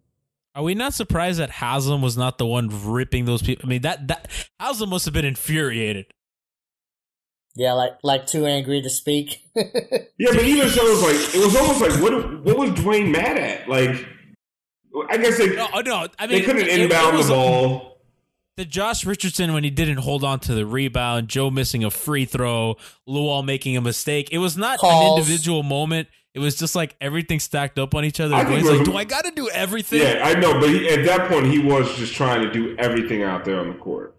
Are 0.54 0.62
we 0.62 0.74
not 0.74 0.94
surprised 0.94 1.38
that 1.38 1.50
Haslem 1.50 2.00
was 2.00 2.16
not 2.16 2.38
the 2.38 2.46
one 2.46 2.70
ripping 2.90 3.26
those 3.26 3.42
people? 3.42 3.66
I 3.66 3.68
mean, 3.68 3.82
that 3.82 4.08
that 4.08 4.30
Haslem 4.58 4.88
must 4.90 5.04
have 5.04 5.12
been 5.12 5.26
infuriated. 5.26 6.06
Yeah, 7.56 7.72
like 7.72 7.92
like 8.02 8.26
too 8.26 8.46
angry 8.46 8.82
to 8.82 8.90
speak. 8.90 9.42
Yeah, 10.18 10.30
but 10.32 10.44
even 10.44 10.68
so, 10.70 10.86
it 10.86 10.90
was 10.90 11.02
like, 11.02 11.34
it 11.34 11.44
was 11.44 11.56
almost 11.56 11.80
like, 11.80 12.02
what, 12.02 12.42
what 12.44 12.56
was 12.58 12.70
Dwyane 12.70 13.10
mad 13.10 13.36
at? 13.36 13.68
Like, 13.68 14.06
I 15.10 15.16
guess 15.18 15.36
they, 15.36 15.54
No, 15.54 15.68
oh, 15.74 15.80
no. 15.82 16.06
I 16.18 16.26
mean, 16.26 16.38
they 16.38 16.40
couldn't 16.42 16.62
it- 16.62 16.68
it 16.68 16.80
inbound 16.80 17.16
was- 17.18 17.28
the 17.28 17.34
ball. 17.34 17.92
The 18.56 18.64
Josh 18.64 19.04
Richardson 19.04 19.52
when 19.52 19.64
he 19.64 19.68
didn't 19.70 19.98
hold 19.98 20.24
on 20.24 20.40
to 20.40 20.54
the 20.54 20.64
rebound, 20.64 21.28
Joe 21.28 21.50
missing 21.50 21.84
a 21.84 21.90
free 21.90 22.24
throw, 22.24 22.76
Luol 23.06 23.44
making 23.44 23.76
a 23.76 23.82
mistake. 23.82 24.30
It 24.32 24.38
was 24.38 24.56
not 24.56 24.78
Calls. 24.78 25.12
an 25.12 25.18
individual 25.18 25.62
moment. 25.62 26.08
It 26.32 26.38
was 26.38 26.56
just 26.56 26.74
like 26.74 26.96
everything 26.98 27.38
stacked 27.38 27.78
up 27.78 27.94
on 27.94 28.06
each 28.06 28.18
other. 28.18 28.34
I 28.34 28.44
think 28.44 28.60
Dwyane's 28.64 28.68
it 28.70 28.76
like, 28.78 28.84
"Do 28.86 28.96
I 28.96 29.04
got 29.04 29.24
to 29.26 29.30
do 29.30 29.50
everything?" 29.50 30.00
Yeah, 30.00 30.22
I 30.24 30.40
know, 30.40 30.58
but 30.58 30.70
he, 30.70 30.88
at 30.88 31.04
that 31.04 31.28
point, 31.30 31.46
he 31.48 31.58
was 31.58 31.94
just 31.96 32.14
trying 32.14 32.40
to 32.42 32.50
do 32.50 32.74
everything 32.78 33.22
out 33.22 33.44
there 33.44 33.60
on 33.60 33.68
the 33.68 33.74
court. 33.74 34.15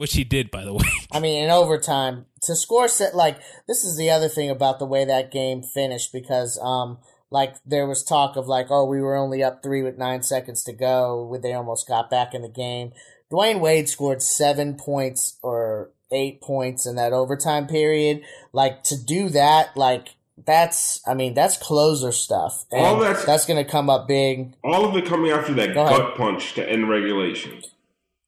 Which 0.00 0.14
he 0.14 0.24
did, 0.24 0.50
by 0.50 0.64
the 0.64 0.72
way. 0.72 0.86
I 1.12 1.20
mean, 1.20 1.44
in 1.44 1.50
overtime 1.50 2.24
to 2.44 2.56
score 2.56 2.88
set 2.88 3.14
like 3.14 3.38
this 3.68 3.84
is 3.84 3.98
the 3.98 4.08
other 4.08 4.28
thing 4.28 4.48
about 4.48 4.78
the 4.78 4.86
way 4.86 5.04
that 5.04 5.30
game 5.30 5.62
finished 5.62 6.10
because 6.10 6.58
um 6.62 6.96
like 7.30 7.56
there 7.66 7.86
was 7.86 8.02
talk 8.02 8.34
of 8.36 8.48
like 8.48 8.68
oh 8.70 8.86
we 8.86 9.02
were 9.02 9.14
only 9.14 9.42
up 9.44 9.62
three 9.62 9.82
with 9.82 9.98
nine 9.98 10.22
seconds 10.22 10.64
to 10.64 10.72
go 10.72 11.22
when 11.26 11.42
they 11.42 11.52
almost 11.52 11.86
got 11.86 12.08
back 12.08 12.32
in 12.32 12.40
the 12.40 12.48
game. 12.48 12.92
Dwyane 13.30 13.60
Wade 13.60 13.90
scored 13.90 14.22
seven 14.22 14.74
points 14.74 15.38
or 15.42 15.90
eight 16.10 16.40
points 16.40 16.86
in 16.86 16.96
that 16.96 17.12
overtime 17.12 17.66
period. 17.66 18.22
Like 18.54 18.82
to 18.84 18.96
do 18.96 19.28
that, 19.28 19.76
like 19.76 20.14
that's 20.46 21.06
I 21.06 21.12
mean 21.12 21.34
that's 21.34 21.58
closer 21.58 22.10
stuff. 22.10 22.64
And 22.72 22.80
All 22.86 22.98
that's- 23.00 23.26
that's 23.26 23.44
gonna 23.44 23.66
come 23.66 23.90
up 23.90 24.08
big. 24.08 24.54
All 24.64 24.86
of 24.86 24.96
it 24.96 25.04
coming 25.04 25.30
after 25.30 25.52
that 25.52 25.74
Go 25.74 25.86
gut 25.86 26.00
ahead. 26.00 26.14
punch 26.16 26.54
to 26.54 26.66
end 26.66 26.88
regulation. 26.88 27.60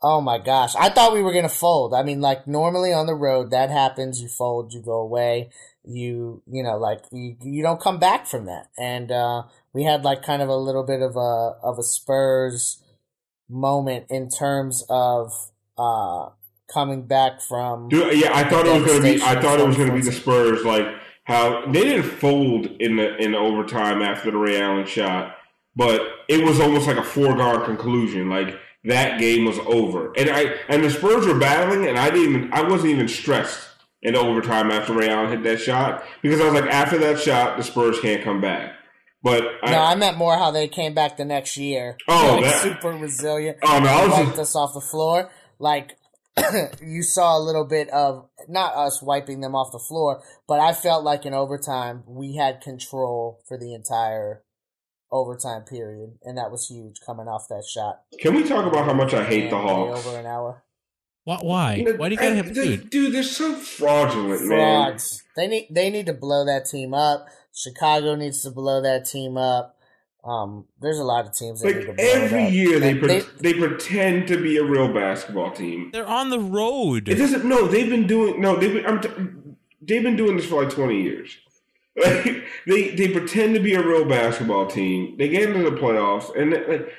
Oh 0.02 0.20
my 0.20 0.38
gosh. 0.38 0.74
I 0.74 0.88
thought 0.88 1.12
we 1.12 1.22
were 1.22 1.32
going 1.32 1.44
to 1.44 1.48
fold. 1.48 1.94
I 1.94 2.02
mean, 2.02 2.20
like 2.20 2.46
normally 2.46 2.92
on 2.92 3.06
the 3.06 3.14
road, 3.14 3.50
that 3.50 3.70
happens. 3.70 4.20
You 4.20 4.28
fold, 4.28 4.72
you 4.72 4.80
go 4.80 5.00
away. 5.00 5.50
You, 5.84 6.42
you 6.46 6.62
know, 6.62 6.76
like 6.76 7.04
you, 7.12 7.36
you 7.42 7.62
don't 7.62 7.80
come 7.80 7.98
back 7.98 8.26
from 8.26 8.46
that. 8.46 8.68
And, 8.78 9.10
uh, 9.12 9.44
we 9.72 9.84
had 9.84 10.04
like 10.04 10.22
kind 10.22 10.42
of 10.42 10.48
a 10.48 10.56
little 10.56 10.84
bit 10.84 11.02
of 11.02 11.16
a, 11.16 11.56
of 11.62 11.78
a 11.78 11.82
Spurs 11.82 12.82
moment 13.48 14.06
in 14.10 14.28
terms 14.28 14.84
of, 14.88 15.32
uh, 15.78 16.30
coming 16.72 17.02
back 17.02 17.40
from. 17.40 17.88
Dude, 17.88 18.18
yeah, 18.18 18.30
I 18.32 18.48
thought 18.48 18.66
it 18.66 18.72
was 18.72 18.84
going 18.84 19.02
to 19.02 19.14
be. 19.18 19.22
I 19.22 19.40
thought 19.40 19.60
it 19.60 19.66
was 19.66 19.76
going 19.76 19.88
to 19.88 19.94
be 19.94 20.02
the 20.02 20.12
Spurs. 20.12 20.64
Like 20.64 20.86
how 21.24 21.66
they 21.66 21.84
didn't 21.84 22.10
fold 22.10 22.66
in 22.80 22.96
the 22.96 23.16
in 23.16 23.32
the 23.32 23.38
overtime 23.38 24.02
after 24.02 24.30
the 24.30 24.38
Ray 24.38 24.60
Allen 24.60 24.86
shot, 24.86 25.36
but 25.76 26.00
it 26.28 26.44
was 26.44 26.60
almost 26.60 26.86
like 26.86 26.96
a 26.96 27.02
foregone 27.02 27.64
conclusion. 27.64 28.28
Like 28.28 28.58
that 28.84 29.18
game 29.20 29.44
was 29.44 29.58
over, 29.60 30.12
and 30.16 30.28
I 30.30 30.54
and 30.68 30.82
the 30.82 30.90
Spurs 30.90 31.26
were 31.26 31.38
battling, 31.38 31.86
and 31.88 31.98
I 31.98 32.10
didn't. 32.10 32.34
Even, 32.36 32.52
I 32.52 32.62
wasn't 32.62 32.90
even 32.92 33.08
stressed 33.08 33.68
in 34.02 34.16
overtime 34.16 34.70
after 34.70 34.92
Ray 34.92 35.08
Allen 35.08 35.30
hit 35.30 35.42
that 35.44 35.60
shot 35.60 36.02
because 36.22 36.40
I 36.40 36.50
was 36.50 36.60
like, 36.60 36.70
after 36.72 36.98
that 36.98 37.20
shot, 37.20 37.56
the 37.56 37.62
Spurs 37.62 38.00
can't 38.00 38.24
come 38.24 38.40
back. 38.40 38.72
But 39.22 39.44
No, 39.64 39.78
I, 39.78 39.92
I 39.92 39.94
meant 39.94 40.16
more 40.18 40.36
how 40.36 40.50
they 40.50 40.66
came 40.66 40.94
back 40.94 41.16
the 41.16 41.24
next 41.24 41.56
year. 41.56 41.96
Oh, 42.08 42.38
like, 42.40 42.44
that- 42.50 42.62
super 42.62 42.88
resilient. 42.90 43.58
Oh, 43.62 43.78
no, 43.78 43.88
I 43.88 44.02
was 44.06 44.10
wiped 44.12 44.28
just- 44.30 44.40
us 44.40 44.56
off 44.56 44.74
the 44.74 44.80
floor. 44.80 45.30
Like 45.60 45.92
you 46.82 47.04
saw 47.04 47.38
a 47.38 47.42
little 47.42 47.64
bit 47.64 47.88
of 47.90 48.28
not 48.48 48.74
us 48.74 49.00
wiping 49.00 49.40
them 49.40 49.54
off 49.54 49.70
the 49.70 49.78
floor, 49.78 50.22
but 50.48 50.58
I 50.58 50.72
felt 50.72 51.04
like 51.04 51.24
in 51.24 51.34
overtime 51.34 52.02
we 52.08 52.34
had 52.34 52.60
control 52.60 53.40
for 53.46 53.56
the 53.56 53.72
entire 53.74 54.42
overtime 55.12 55.62
period, 55.62 56.18
and 56.24 56.36
that 56.38 56.50
was 56.50 56.66
huge 56.68 56.96
coming 57.04 57.28
off 57.28 57.46
that 57.48 57.64
shot. 57.64 58.00
can 58.18 58.34
we 58.34 58.42
talk 58.42 58.66
about 58.66 58.86
how 58.86 58.94
much 58.94 59.12
I 59.14 59.22
hate 59.24 59.50
the 59.50 59.56
And 59.56 59.66
way 59.66 59.72
Hawks? 59.72 60.06
Over 60.06 60.18
an 60.18 60.26
hour. 60.26 60.64
Why? 61.24 61.38
Why, 61.40 61.74
You 61.74 61.84
know, 61.84 61.92
why 61.92 62.08
do 62.08 62.14
you 62.14 62.18
gotta 62.20 62.32
I- 62.32 62.36
have 62.36 62.54
they- 62.54 62.76
dude? 62.76 62.90
dude? 62.90 63.12
They're 63.14 63.22
so 63.22 63.54
fraudulent, 63.54 64.42
man. 64.46 64.58
Frauds. 64.88 65.22
They 65.36 65.46
need 65.46 65.68
they 65.70 65.88
need 65.90 66.06
to 66.06 66.12
blow 66.14 66.44
that 66.46 66.64
team 66.64 66.94
up. 66.94 67.26
Chicago 67.54 68.14
needs 68.16 68.42
to 68.42 68.50
blow 68.50 68.80
that 68.82 69.04
team 69.04 69.36
up. 69.36 69.78
Um, 70.24 70.66
there's 70.80 70.98
a 70.98 71.04
lot 71.04 71.26
of 71.26 71.34
teams 71.36 71.60
that 71.60 71.66
need 71.68 71.72
to 71.82 71.86
Like 71.88 71.96
blow 71.96 72.04
it 72.04 72.22
every 72.22 72.46
up. 72.46 72.52
year, 72.52 72.78
they, 72.80 72.94
pre- 72.94 73.08
they- 73.08 73.24
they 73.40 73.54
pretend 73.54 74.28
to 74.28 74.40
be 74.40 74.56
a 74.56 74.64
real 74.64 74.92
basketball 74.92 75.50
team. 75.52 75.90
They're 75.92 76.06
on 76.06 76.30
the 76.30 76.38
road. 76.40 77.08
It 77.08 77.16
doesn't. 77.16 77.44
No, 77.44 77.66
they've 77.66 77.90
been 77.90 78.06
doing. 78.06 78.40
No, 78.40 78.56
they've 78.56 78.72
been. 78.72 78.86
I'm 78.86 79.00
t- 79.00 79.10
they've 79.80 80.02
been 80.02 80.16
doing 80.16 80.36
this 80.36 80.46
for 80.46 80.62
like 80.64 80.72
20 80.72 81.02
years. 81.02 81.36
Like, 81.96 82.44
they 82.66 82.90
they 82.94 83.08
pretend 83.08 83.54
to 83.54 83.60
be 83.60 83.74
a 83.74 83.82
real 83.86 84.04
basketball 84.04 84.66
team. 84.66 85.16
They 85.18 85.28
get 85.28 85.48
into 85.50 85.68
the 85.68 85.76
playoffs, 85.76 86.34
and 86.36 86.52
like, 86.52 86.92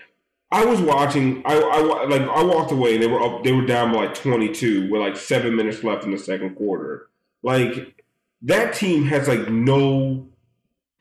I 0.51 0.65
was 0.65 0.79
watching. 0.81 1.41
I, 1.45 1.55
I 1.57 2.05
like 2.05 2.21
I 2.21 2.43
walked 2.43 2.71
away, 2.71 2.93
and 2.95 3.03
they 3.03 3.07
were 3.07 3.21
up. 3.21 3.43
They 3.43 3.51
were 3.51 3.65
down 3.65 3.91
by 3.91 4.05
like 4.05 4.13
22 4.15 4.91
with 4.91 5.01
like 5.01 5.17
seven 5.17 5.55
minutes 5.55 5.83
left 5.83 6.03
in 6.03 6.11
the 6.11 6.17
second 6.17 6.55
quarter. 6.55 7.07
Like 7.41 8.03
that 8.43 8.73
team 8.73 9.05
has 9.05 9.27
like 9.27 9.49
no 9.49 10.27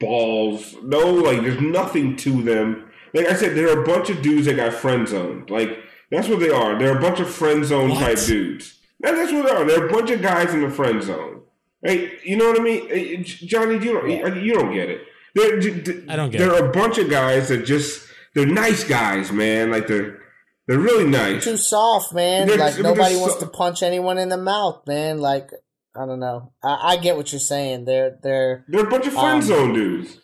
balls, 0.01 0.75
no 0.83 0.99
like. 1.13 1.43
There's 1.43 1.61
nothing 1.61 2.17
to 2.17 2.43
them. 2.43 2.91
Like 3.15 3.27
I 3.27 3.35
said, 3.35 3.55
they're 3.57 3.83
a 3.83 3.85
bunch 3.87 4.11
of 4.11 4.23
dudes 4.23 4.47
that 4.47 4.55
got 4.57 4.73
friend 4.73 5.07
zoned. 5.07 5.51
Like 5.51 5.79
that's 6.11 6.29
what 6.29 6.41
they 6.41 6.51
are. 6.51 6.79
They're 6.79 6.97
a 6.97 7.01
bunch 7.01 7.21
of 7.21 7.29
friend 7.29 7.65
zone 7.65 7.91
What? 7.91 8.01
type 8.01 8.19
dudes. 8.27 8.79
That- 9.01 9.17
that's 9.17 9.33
what 9.33 9.47
they 9.47 9.51
are. 9.51 9.65
They're 9.65 9.89
a 9.89 9.93
bunch 9.93 10.11
of 10.11 10.23
guys 10.23 10.55
in 10.55 10.61
the 10.61 10.71
friend 10.71 11.03
zone. 11.03 11.32
Hey, 11.83 12.19
you 12.25 12.37
know 12.37 12.51
what 12.51 12.61
I 12.61 12.63
mean, 12.63 12.89
Hey, 12.89 13.23
Johnny? 13.23 13.75
You 13.75 13.93
don't. 13.95 14.43
You 14.45 14.55
don't 14.55 14.73
get 14.73 14.89
it. 14.89 15.03
They're, 15.35 15.57
I 16.11 16.17
don't 16.17 16.31
get 16.31 16.39
They're 16.39 16.65
a 16.65 16.71
bunch 16.71 16.99
of 16.99 17.09
guys 17.11 17.49
that 17.49 17.65
just 17.65 18.07
they're 18.35 18.47
nice 18.47 18.85
guys, 18.85 19.33
man. 19.33 19.71
Like 19.71 19.87
they're 19.87 20.21
they're 20.67 20.79
really 20.79 21.07
nice. 21.09 21.45
too 21.45 21.57
soft, 21.57 22.13
man. 22.13 22.47
They're- 22.47 22.59
like 22.59 22.75
they're 22.75 22.83
nobody 22.83 23.15
so- 23.15 23.21
wants 23.23 23.37
to 23.37 23.47
punch 23.47 23.83
anyone 23.83 24.19
in 24.19 24.29
the 24.29 24.37
mouth, 24.37 24.87
man. 24.87 25.19
Like 25.19 25.51
I 25.97 26.07
don't 26.07 26.21
know. 26.21 26.53
I, 26.63 26.93
I 26.93 26.97
get 26.99 27.17
what 27.17 27.33
you're 27.33 27.41
saying. 27.41 27.87
They're 27.87 28.19
they're 28.23 28.65
They're 28.69 28.87
a 28.87 28.91
bunch 28.91 29.07
of 29.07 29.15
friend 29.15 29.37
Um, 29.37 29.43
zone 29.43 29.73
dudes. 29.75 30.19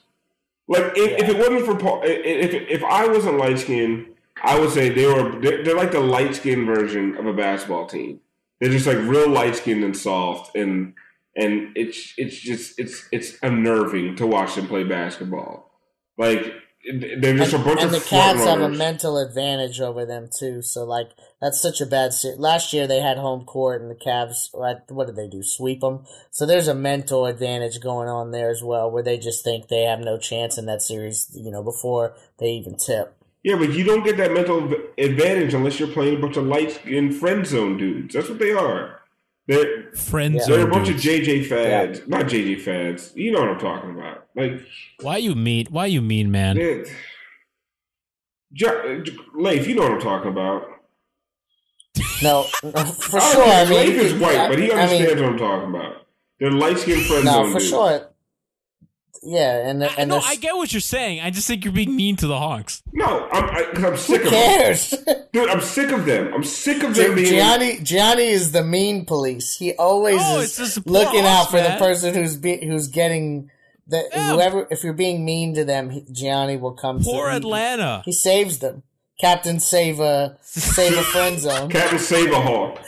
Like 0.68 0.92
if, 0.96 1.22
if 1.22 1.28
it 1.30 1.38
wasn't 1.38 1.64
for 1.64 1.76
Paul, 1.76 2.02
if 2.04 2.52
if 2.52 2.84
I 2.84 3.06
wasn't 3.06 3.38
light 3.38 3.58
skinned, 3.58 4.06
I 4.42 4.58
would 4.60 4.70
say 4.70 4.90
they 4.90 5.06
were 5.06 5.40
they're, 5.40 5.64
they're 5.64 5.76
like 5.76 5.92
the 5.92 6.00
light 6.00 6.34
skinned 6.34 6.66
version 6.66 7.16
of 7.16 7.24
a 7.26 7.32
basketball 7.32 7.86
team. 7.86 8.20
They're 8.60 8.70
just 8.70 8.86
like 8.86 8.98
real 8.98 9.30
light 9.30 9.56
skinned 9.56 9.82
and 9.84 9.96
soft, 9.96 10.54
and 10.54 10.92
and 11.38 11.70
it's 11.76 12.12
it's 12.18 12.38
just 12.38 12.78
it's 12.78 13.08
it's 13.12 13.38
unnerving 13.42 14.16
to 14.16 14.26
watch 14.26 14.56
them 14.56 14.66
play 14.66 14.82
basketball. 14.82 15.70
Like 16.18 16.52
they're 16.84 17.36
just 17.36 17.52
and, 17.52 17.62
a 17.62 17.64
bunch 17.64 17.80
and 17.80 17.86
of 17.86 17.92
the 17.92 18.08
Cavs 18.08 18.44
have 18.44 18.60
a 18.60 18.68
mental 18.68 19.18
advantage 19.18 19.80
over 19.80 20.04
them 20.04 20.28
too. 20.36 20.62
So 20.62 20.84
like 20.84 21.10
that's 21.40 21.60
such 21.60 21.80
a 21.80 21.86
bad 21.86 22.12
series. 22.12 22.40
Last 22.40 22.72
year 22.72 22.88
they 22.88 23.00
had 23.00 23.18
home 23.18 23.44
court 23.44 23.80
and 23.80 23.90
the 23.90 23.94
Cavs. 23.94 24.48
What 24.52 24.84
what 24.88 25.06
did 25.06 25.14
they 25.14 25.28
do? 25.28 25.44
Sweep 25.44 25.80
them. 25.80 26.04
So 26.32 26.44
there's 26.44 26.66
a 26.66 26.74
mental 26.74 27.24
advantage 27.24 27.80
going 27.80 28.08
on 28.08 28.32
there 28.32 28.50
as 28.50 28.62
well, 28.62 28.90
where 28.90 29.04
they 29.04 29.16
just 29.16 29.44
think 29.44 29.68
they 29.68 29.82
have 29.82 30.00
no 30.00 30.18
chance 30.18 30.58
in 30.58 30.66
that 30.66 30.82
series. 30.82 31.30
You 31.34 31.52
know, 31.52 31.62
before 31.62 32.16
they 32.40 32.50
even 32.50 32.76
tip. 32.76 33.14
Yeah, 33.44 33.56
but 33.56 33.72
you 33.72 33.84
don't 33.84 34.02
get 34.02 34.16
that 34.16 34.32
mental 34.32 34.74
advantage 34.98 35.54
unless 35.54 35.78
you're 35.78 35.88
playing 35.88 36.16
a 36.16 36.20
bunch 36.20 36.36
of 36.36 36.44
light 36.44 36.72
skinned 36.72 37.14
friend 37.14 37.46
zone 37.46 37.76
dudes. 37.76 38.14
That's 38.14 38.28
what 38.28 38.40
they 38.40 38.50
are. 38.50 38.97
They're 39.48 39.90
Friends. 39.94 40.46
Yeah. 40.46 40.56
they're 40.56 40.68
a 40.68 40.70
bunch 40.70 40.86
dudes. 40.88 41.04
of 41.04 41.10
JJ 41.10 41.46
fads, 41.46 42.06
not 42.06 42.26
JJ 42.26 42.60
fads. 42.60 43.12
You 43.16 43.32
know 43.32 43.40
what 43.40 43.48
I'm 43.48 43.58
talking 43.58 43.90
about. 43.90 44.26
Like 44.36 44.60
Why 45.00 45.16
you 45.16 45.34
mean? 45.34 45.66
Why 45.70 45.86
you 45.86 46.02
mean, 46.02 46.30
man? 46.30 46.56
they're- 46.56 46.84
Jo- 48.52 49.02
Leif, 49.34 49.66
you 49.66 49.74
know 49.74 49.82
what 49.82 49.92
I'm 49.92 50.00
talking 50.00 50.30
about. 50.30 50.62
No, 52.22 52.42
for 52.62 53.20
sure. 53.20 53.42
I 53.44 53.64
mean, 53.64 53.70
mean, 53.70 53.88
Leif 53.96 54.00
is 54.02 54.14
white, 54.14 54.48
but 54.48 54.58
he 54.58 54.66
I 54.72 54.86
mean, 54.86 55.02
understands 55.02 55.22
what 55.22 55.30
I'm 55.32 55.38
talking 55.38 55.68
about. 55.70 56.06
They're 56.40 56.50
light 56.50 56.78
skinned 56.78 57.02
friends. 57.06 57.24
no, 57.24 57.44
for 57.50 57.58
dudes. 57.58 57.68
sure. 57.68 58.08
Yeah, 59.22 59.68
and 59.68 59.82
I, 59.84 59.88
and 59.98 60.08
no, 60.08 60.14
there's- 60.16 60.30
I 60.30 60.36
get 60.36 60.54
what 60.56 60.72
you're 60.72 60.80
saying. 60.80 61.20
I 61.20 61.30
just 61.30 61.46
think 61.48 61.64
you're 61.64 61.72
being 61.74 61.94
mean 61.96 62.16
to 62.16 62.26
the 62.26 62.38
Hawks. 62.38 62.82
No, 62.92 63.28
I'm 63.32 63.44
I, 63.44 63.62
cause 63.74 63.84
I'm 63.84 63.96
sick 63.96 64.20
who 64.22 64.26
of 64.28 64.32
them. 64.32 64.58
cares? 64.60 64.90
Dude, 65.32 65.48
I'm 65.50 65.60
sick 65.60 65.90
of 65.90 66.04
them. 66.06 66.32
I'm 66.32 66.44
sick 66.44 66.82
of 66.84 66.94
them 66.94 67.14
being. 67.16 67.26
Gianni 67.28 67.80
Gianni 67.82 68.28
is 68.28 68.52
the 68.52 68.62
mean 68.62 69.04
police. 69.06 69.56
He 69.56 69.74
always 69.74 70.16
No, 70.18 70.38
is 70.38 70.44
it's 70.58 70.74
just 70.74 70.86
looking 70.86 71.20
out 71.20 71.46
Hawks, 71.46 71.50
for 71.50 71.60
the 71.60 71.76
person 71.78 72.14
who's 72.14 72.36
be, 72.36 72.64
who's 72.64 72.88
getting 72.88 73.50
the 73.88 74.08
Yeah. 74.12 74.32
whoever. 74.34 74.66
If 74.70 74.84
you're 74.84 74.92
being 74.92 75.24
mean 75.24 75.54
to 75.54 75.64
them, 75.64 75.90
he, 75.90 76.04
Gianni 76.12 76.56
will 76.56 76.74
come. 76.74 77.02
Poor 77.02 77.26
to, 77.26 77.30
he- 77.32 77.36
Atlanta. 77.38 78.02
He, 78.04 78.12
saves 78.12 78.58
them. 78.60 78.82
Captain 79.20 79.58
save 79.58 79.98
a 79.98 80.38
save 80.42 80.96
a 80.96 81.02
friend 81.12 81.40
zone. 81.40 81.70
Captain 81.70 81.98
Saberhawk. 81.98 82.78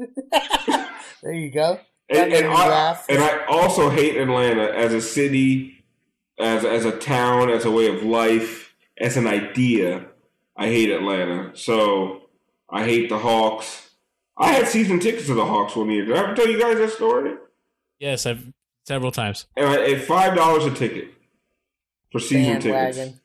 There 1.22 1.32
you 1.34 1.50
go. 1.50 1.80
And, 2.08 2.32
That 2.32 2.44
and, 2.44 2.52
I, 2.52 2.98
and 3.08 3.18
I 3.22 3.44
also 3.46 3.90
hate 3.90 4.16
Atlanta 4.16 4.62
as 4.62 4.94
a 4.94 5.00
city, 5.00 5.84
as 6.38 6.64
as 6.64 6.84
a 6.84 6.92
town, 6.92 7.50
as 7.50 7.64
a 7.64 7.70
way 7.70 7.88
of 7.88 8.02
life, 8.04 8.74
as 8.98 9.16
an 9.16 9.26
idea. 9.26 10.06
I 10.56 10.66
hate 10.66 10.90
Atlanta. 10.90 11.56
So 11.56 12.22
I 12.70 12.84
hate 12.84 13.08
the 13.08 13.18
Hawks. 13.18 13.90
I 14.38 14.52
had 14.52 14.68
season 14.68 15.00
tickets 15.00 15.26
to 15.26 15.34
the 15.34 15.44
Hawks 15.44 15.74
one 15.74 15.90
year. 15.90 16.04
Did 16.04 16.16
I 16.16 16.24
ever 16.24 16.34
tell 16.34 16.48
you 16.48 16.60
guys 16.60 16.78
that 16.78 16.90
story? 16.90 17.34
Yes, 17.98 18.26
I've 18.26 18.52
several 18.84 19.10
times. 19.10 19.46
And 19.56 19.66
I 19.66 19.92
at 19.92 20.02
five 20.02 20.36
dollars 20.36 20.64
a 20.64 20.70
ticket 20.70 21.08
for 22.12 22.20
season 22.20 22.60
tickets. 22.60 23.18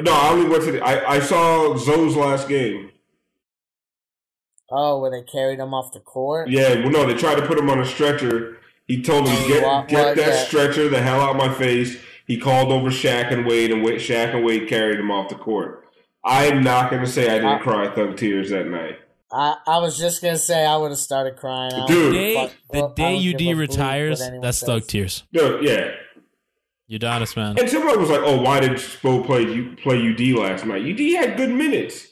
No, 0.00 0.12
I 0.12 0.28
only 0.30 0.48
went 0.48 0.64
to 0.64 0.72
the. 0.72 0.80
I, 0.82 1.14
I 1.16 1.20
saw 1.20 1.76
Zoe's 1.76 2.16
last 2.16 2.48
game. 2.48 2.90
Oh, 4.70 4.98
where 5.00 5.10
they 5.10 5.22
carried 5.22 5.58
him 5.60 5.72
off 5.74 5.92
the 5.92 6.00
court. 6.00 6.48
Yeah, 6.48 6.74
well, 6.80 6.90
no, 6.90 7.06
they 7.06 7.14
tried 7.14 7.36
to 7.36 7.46
put 7.46 7.58
him 7.58 7.70
on 7.70 7.78
a 7.80 7.84
stretcher. 7.86 8.58
He 8.86 9.02
told 9.02 9.28
him, 9.28 9.48
"Get 9.48 9.62
What- 9.64 9.88
get 9.88 10.06
what, 10.06 10.16
that 10.16 10.26
yeah. 10.28 10.44
stretcher 10.44 10.88
the 10.88 11.00
hell 11.02 11.20
out 11.20 11.30
of 11.30 11.36
my 11.36 11.52
face." 11.52 11.96
He 12.26 12.38
called 12.38 12.72
over 12.72 12.88
Shaq 12.90 13.32
and 13.32 13.46
Wade, 13.46 13.70
and 13.70 13.84
Wade, 13.84 14.00
Shaq 14.00 14.34
and 14.34 14.44
Wade 14.44 14.68
carried 14.68 14.98
him 14.98 15.10
off 15.12 15.28
the 15.28 15.36
court. 15.36 15.84
I'm 16.24 16.62
not 16.64 16.90
going 16.90 17.02
to 17.04 17.08
say 17.08 17.28
I 17.30 17.34
didn't 17.34 17.46
I- 17.46 17.58
cry 17.58 17.94
thug 17.94 18.16
tears 18.16 18.50
that 18.50 18.66
night. 18.66 18.98
I, 19.32 19.56
I 19.66 19.78
was 19.78 19.98
just 19.98 20.22
gonna 20.22 20.38
say 20.38 20.64
I 20.64 20.76
would 20.76 20.90
have 20.92 20.98
started 21.00 21.36
crying. 21.36 21.72
Dude. 21.88 22.12
give 22.12 22.12
Day, 22.12 22.34
fuck- 22.34 22.52
the 22.72 22.78
well, 22.80 22.88
day 22.94 23.02
don't 23.32 23.38
give 23.38 23.40
a 23.40 23.52
UD 23.52 23.58
retires, 23.58 24.22
that's 24.40 24.58
says. 24.58 24.66
thug 24.68 24.86
tears. 24.86 25.24
Dude, 25.32 25.64
yeah. 25.64 25.90
Udonis, 26.90 27.36
man. 27.36 27.58
And 27.58 27.68
somebody 27.68 27.98
was 27.98 28.08
like, 28.08 28.20
"Oh, 28.22 28.40
why 28.40 28.60
did 28.60 28.72
Spo 28.72 29.24
play 29.26 29.42
you 29.42 29.76
play 29.82 29.96
UD 29.98 30.38
last 30.38 30.64
night? 30.64 30.82
UD 30.82 31.00
had 31.14 31.36
good 31.36 31.50
minutes, 31.50 32.06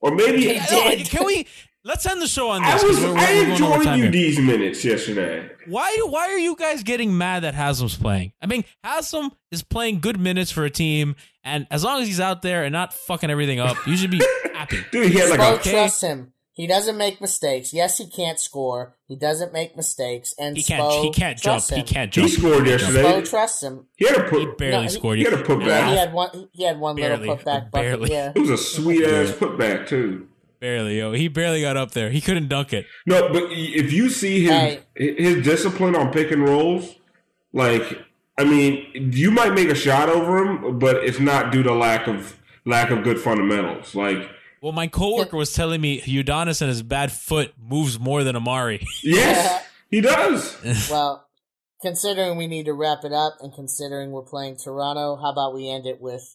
or 0.00 0.14
maybe 0.14 0.42
He 0.42 0.58
No, 0.70 0.90
did. 0.90 1.08
Can 1.08 1.24
we? 1.24 1.46
Let's 1.88 2.04
end 2.06 2.20
the 2.20 2.28
show 2.28 2.50
on 2.50 2.62
I 2.62 2.72
this. 2.74 2.82
'cause 2.82 2.90
was 2.90 3.00
we're- 3.00 3.12
we're 3.14 3.18
I 3.18 3.32
enjoyed 3.50 3.82
time 3.84 3.98
here. 4.00 4.08
UD's 4.10 4.38
minutes 4.38 4.84
yesterday. 4.84 5.48
Why? 5.66 5.90
Why 6.06 6.28
are 6.28 6.38
you 6.38 6.54
guys 6.54 6.82
getting 6.82 7.16
mad 7.16 7.42
that 7.44 7.54
Haslem's 7.54 7.96
playing? 7.96 8.32
I 8.42 8.46
mean, 8.46 8.64
Haslem 8.84 9.32
is 9.50 9.62
playing 9.62 10.00
good 10.00 10.20
minutes 10.20 10.50
for 10.50 10.64
a 10.64 10.70
team, 10.70 11.16
and 11.42 11.66
as 11.70 11.82
long 11.84 12.02
as 12.02 12.06
he's 12.08 12.20
out 12.20 12.42
there 12.42 12.62
and 12.64 12.72
not 12.74 12.92
fucking 12.92 13.30
everything 13.30 13.58
up, 13.58 13.76
you 13.86 13.96
should 13.96 14.10
be 14.10 14.20
happy. 14.54 14.78
Dude, 14.92 15.10
he 15.12 15.18
had 15.18 15.30
like 15.30 15.40
a 15.40 15.54
Okay. 15.54 15.70
trusts 15.72 16.02
him. 16.02 16.34
He 16.52 16.66
doesn't 16.66 16.98
make 16.98 17.20
mistakes. 17.20 17.72
Yes, 17.72 17.98
he 17.98 18.06
can't 18.10 18.38
score. 18.40 18.96
He 19.06 19.14
doesn't 19.16 19.52
make 19.52 19.76
mistakes, 19.76 20.34
and 20.38 20.56
He 20.56 20.62
can't. 20.64 20.82
Spo 20.82 21.04
He 21.04 21.10
can't 21.12 21.38
jump. 21.38 21.64
trusts 21.64 21.70
He 21.70 21.82
can't 21.84 22.12
he 22.14 22.20
jump. 22.22 22.32
scored 22.32 22.66
yesterday. 22.66 23.02
Spo 23.04 23.30
trusts 23.30 23.62
him. 23.62 23.86
He 23.96 24.06
had 24.08 24.16
a 24.16 24.30
He 24.38 24.46
barely 24.58 24.82
No, 24.82 24.88
scored. 24.88 25.18
he 25.18 25.24
had 25.24 25.34
a 25.34 25.42
putback. 25.42 25.66
Yeah, 25.68 25.90
he 25.90 25.96
had 25.96 26.12
one. 26.12 26.48
He 26.52 26.64
had 26.64 26.80
one 26.80 26.96
Barely. 26.96 27.20
little 27.28 27.36
putback 27.36 27.70
bucket. 27.70 27.72
Barely. 27.72 28.10
Yeah, 28.10 28.32
It 28.34 28.40
was 28.40 28.50
a 28.50 28.58
sweet 28.58 29.04
ass 29.06 29.30
putback 29.30 29.86
too. 29.88 30.26
Barely, 30.60 30.98
yo. 30.98 31.12
He 31.12 31.28
barely 31.28 31.60
got 31.60 31.76
up 31.76 31.92
there. 31.92 32.10
He 32.10 32.20
couldn't 32.20 32.48
dunk 32.48 32.72
it. 32.72 32.86
No, 33.06 33.28
but 33.32 33.44
if 33.50 33.92
you 33.92 34.08
see 34.10 34.40
his 34.42 34.50
Hey. 34.50 34.80
his 34.96 35.44
discipline 35.44 35.94
on 35.94 36.12
pick 36.12 36.30
and 36.32 36.42
rolls, 36.48 36.96
like 37.52 37.98
I 38.36 38.44
mean, 38.44 39.12
you 39.12 39.30
might 39.30 39.52
make 39.54 39.68
a 39.68 39.74
shot 39.74 40.08
over 40.08 40.38
him, 40.44 40.78
but 40.78 40.96
it's 41.04 41.20
not 41.20 41.52
due 41.52 41.62
to 41.62 41.72
lack 41.74 42.06
of 42.06 42.36
lack 42.64 42.90
of 42.90 43.02
good 43.02 43.18
fundamentals. 43.20 43.94
Like 43.94 44.28
Well, 44.60 44.72
my 44.72 44.88
coworker 44.88 45.36
was 45.36 45.52
telling 45.52 45.80
me 45.80 46.00
Udonis 46.00 46.60
and 46.60 46.68
his 46.68 46.82
bad 46.82 47.12
foot 47.12 47.54
moves 47.60 47.98
more 47.98 48.24
than 48.24 48.34
Amar'e. 48.36 48.84
yes, 49.02 49.64
he 49.90 50.00
does. 50.00 50.56
Well, 50.90 51.24
considering 51.82 52.36
we 52.36 52.48
need 52.48 52.64
to 52.66 52.72
wrap 52.72 53.04
it 53.04 53.12
up, 53.12 53.34
and 53.40 53.52
considering 53.54 54.10
we're 54.10 54.22
playing 54.22 54.56
Toronto, 54.56 55.16
how 55.16 55.30
about 55.30 55.54
we 55.54 55.70
end 55.70 55.86
it 55.86 56.00
with 56.00 56.34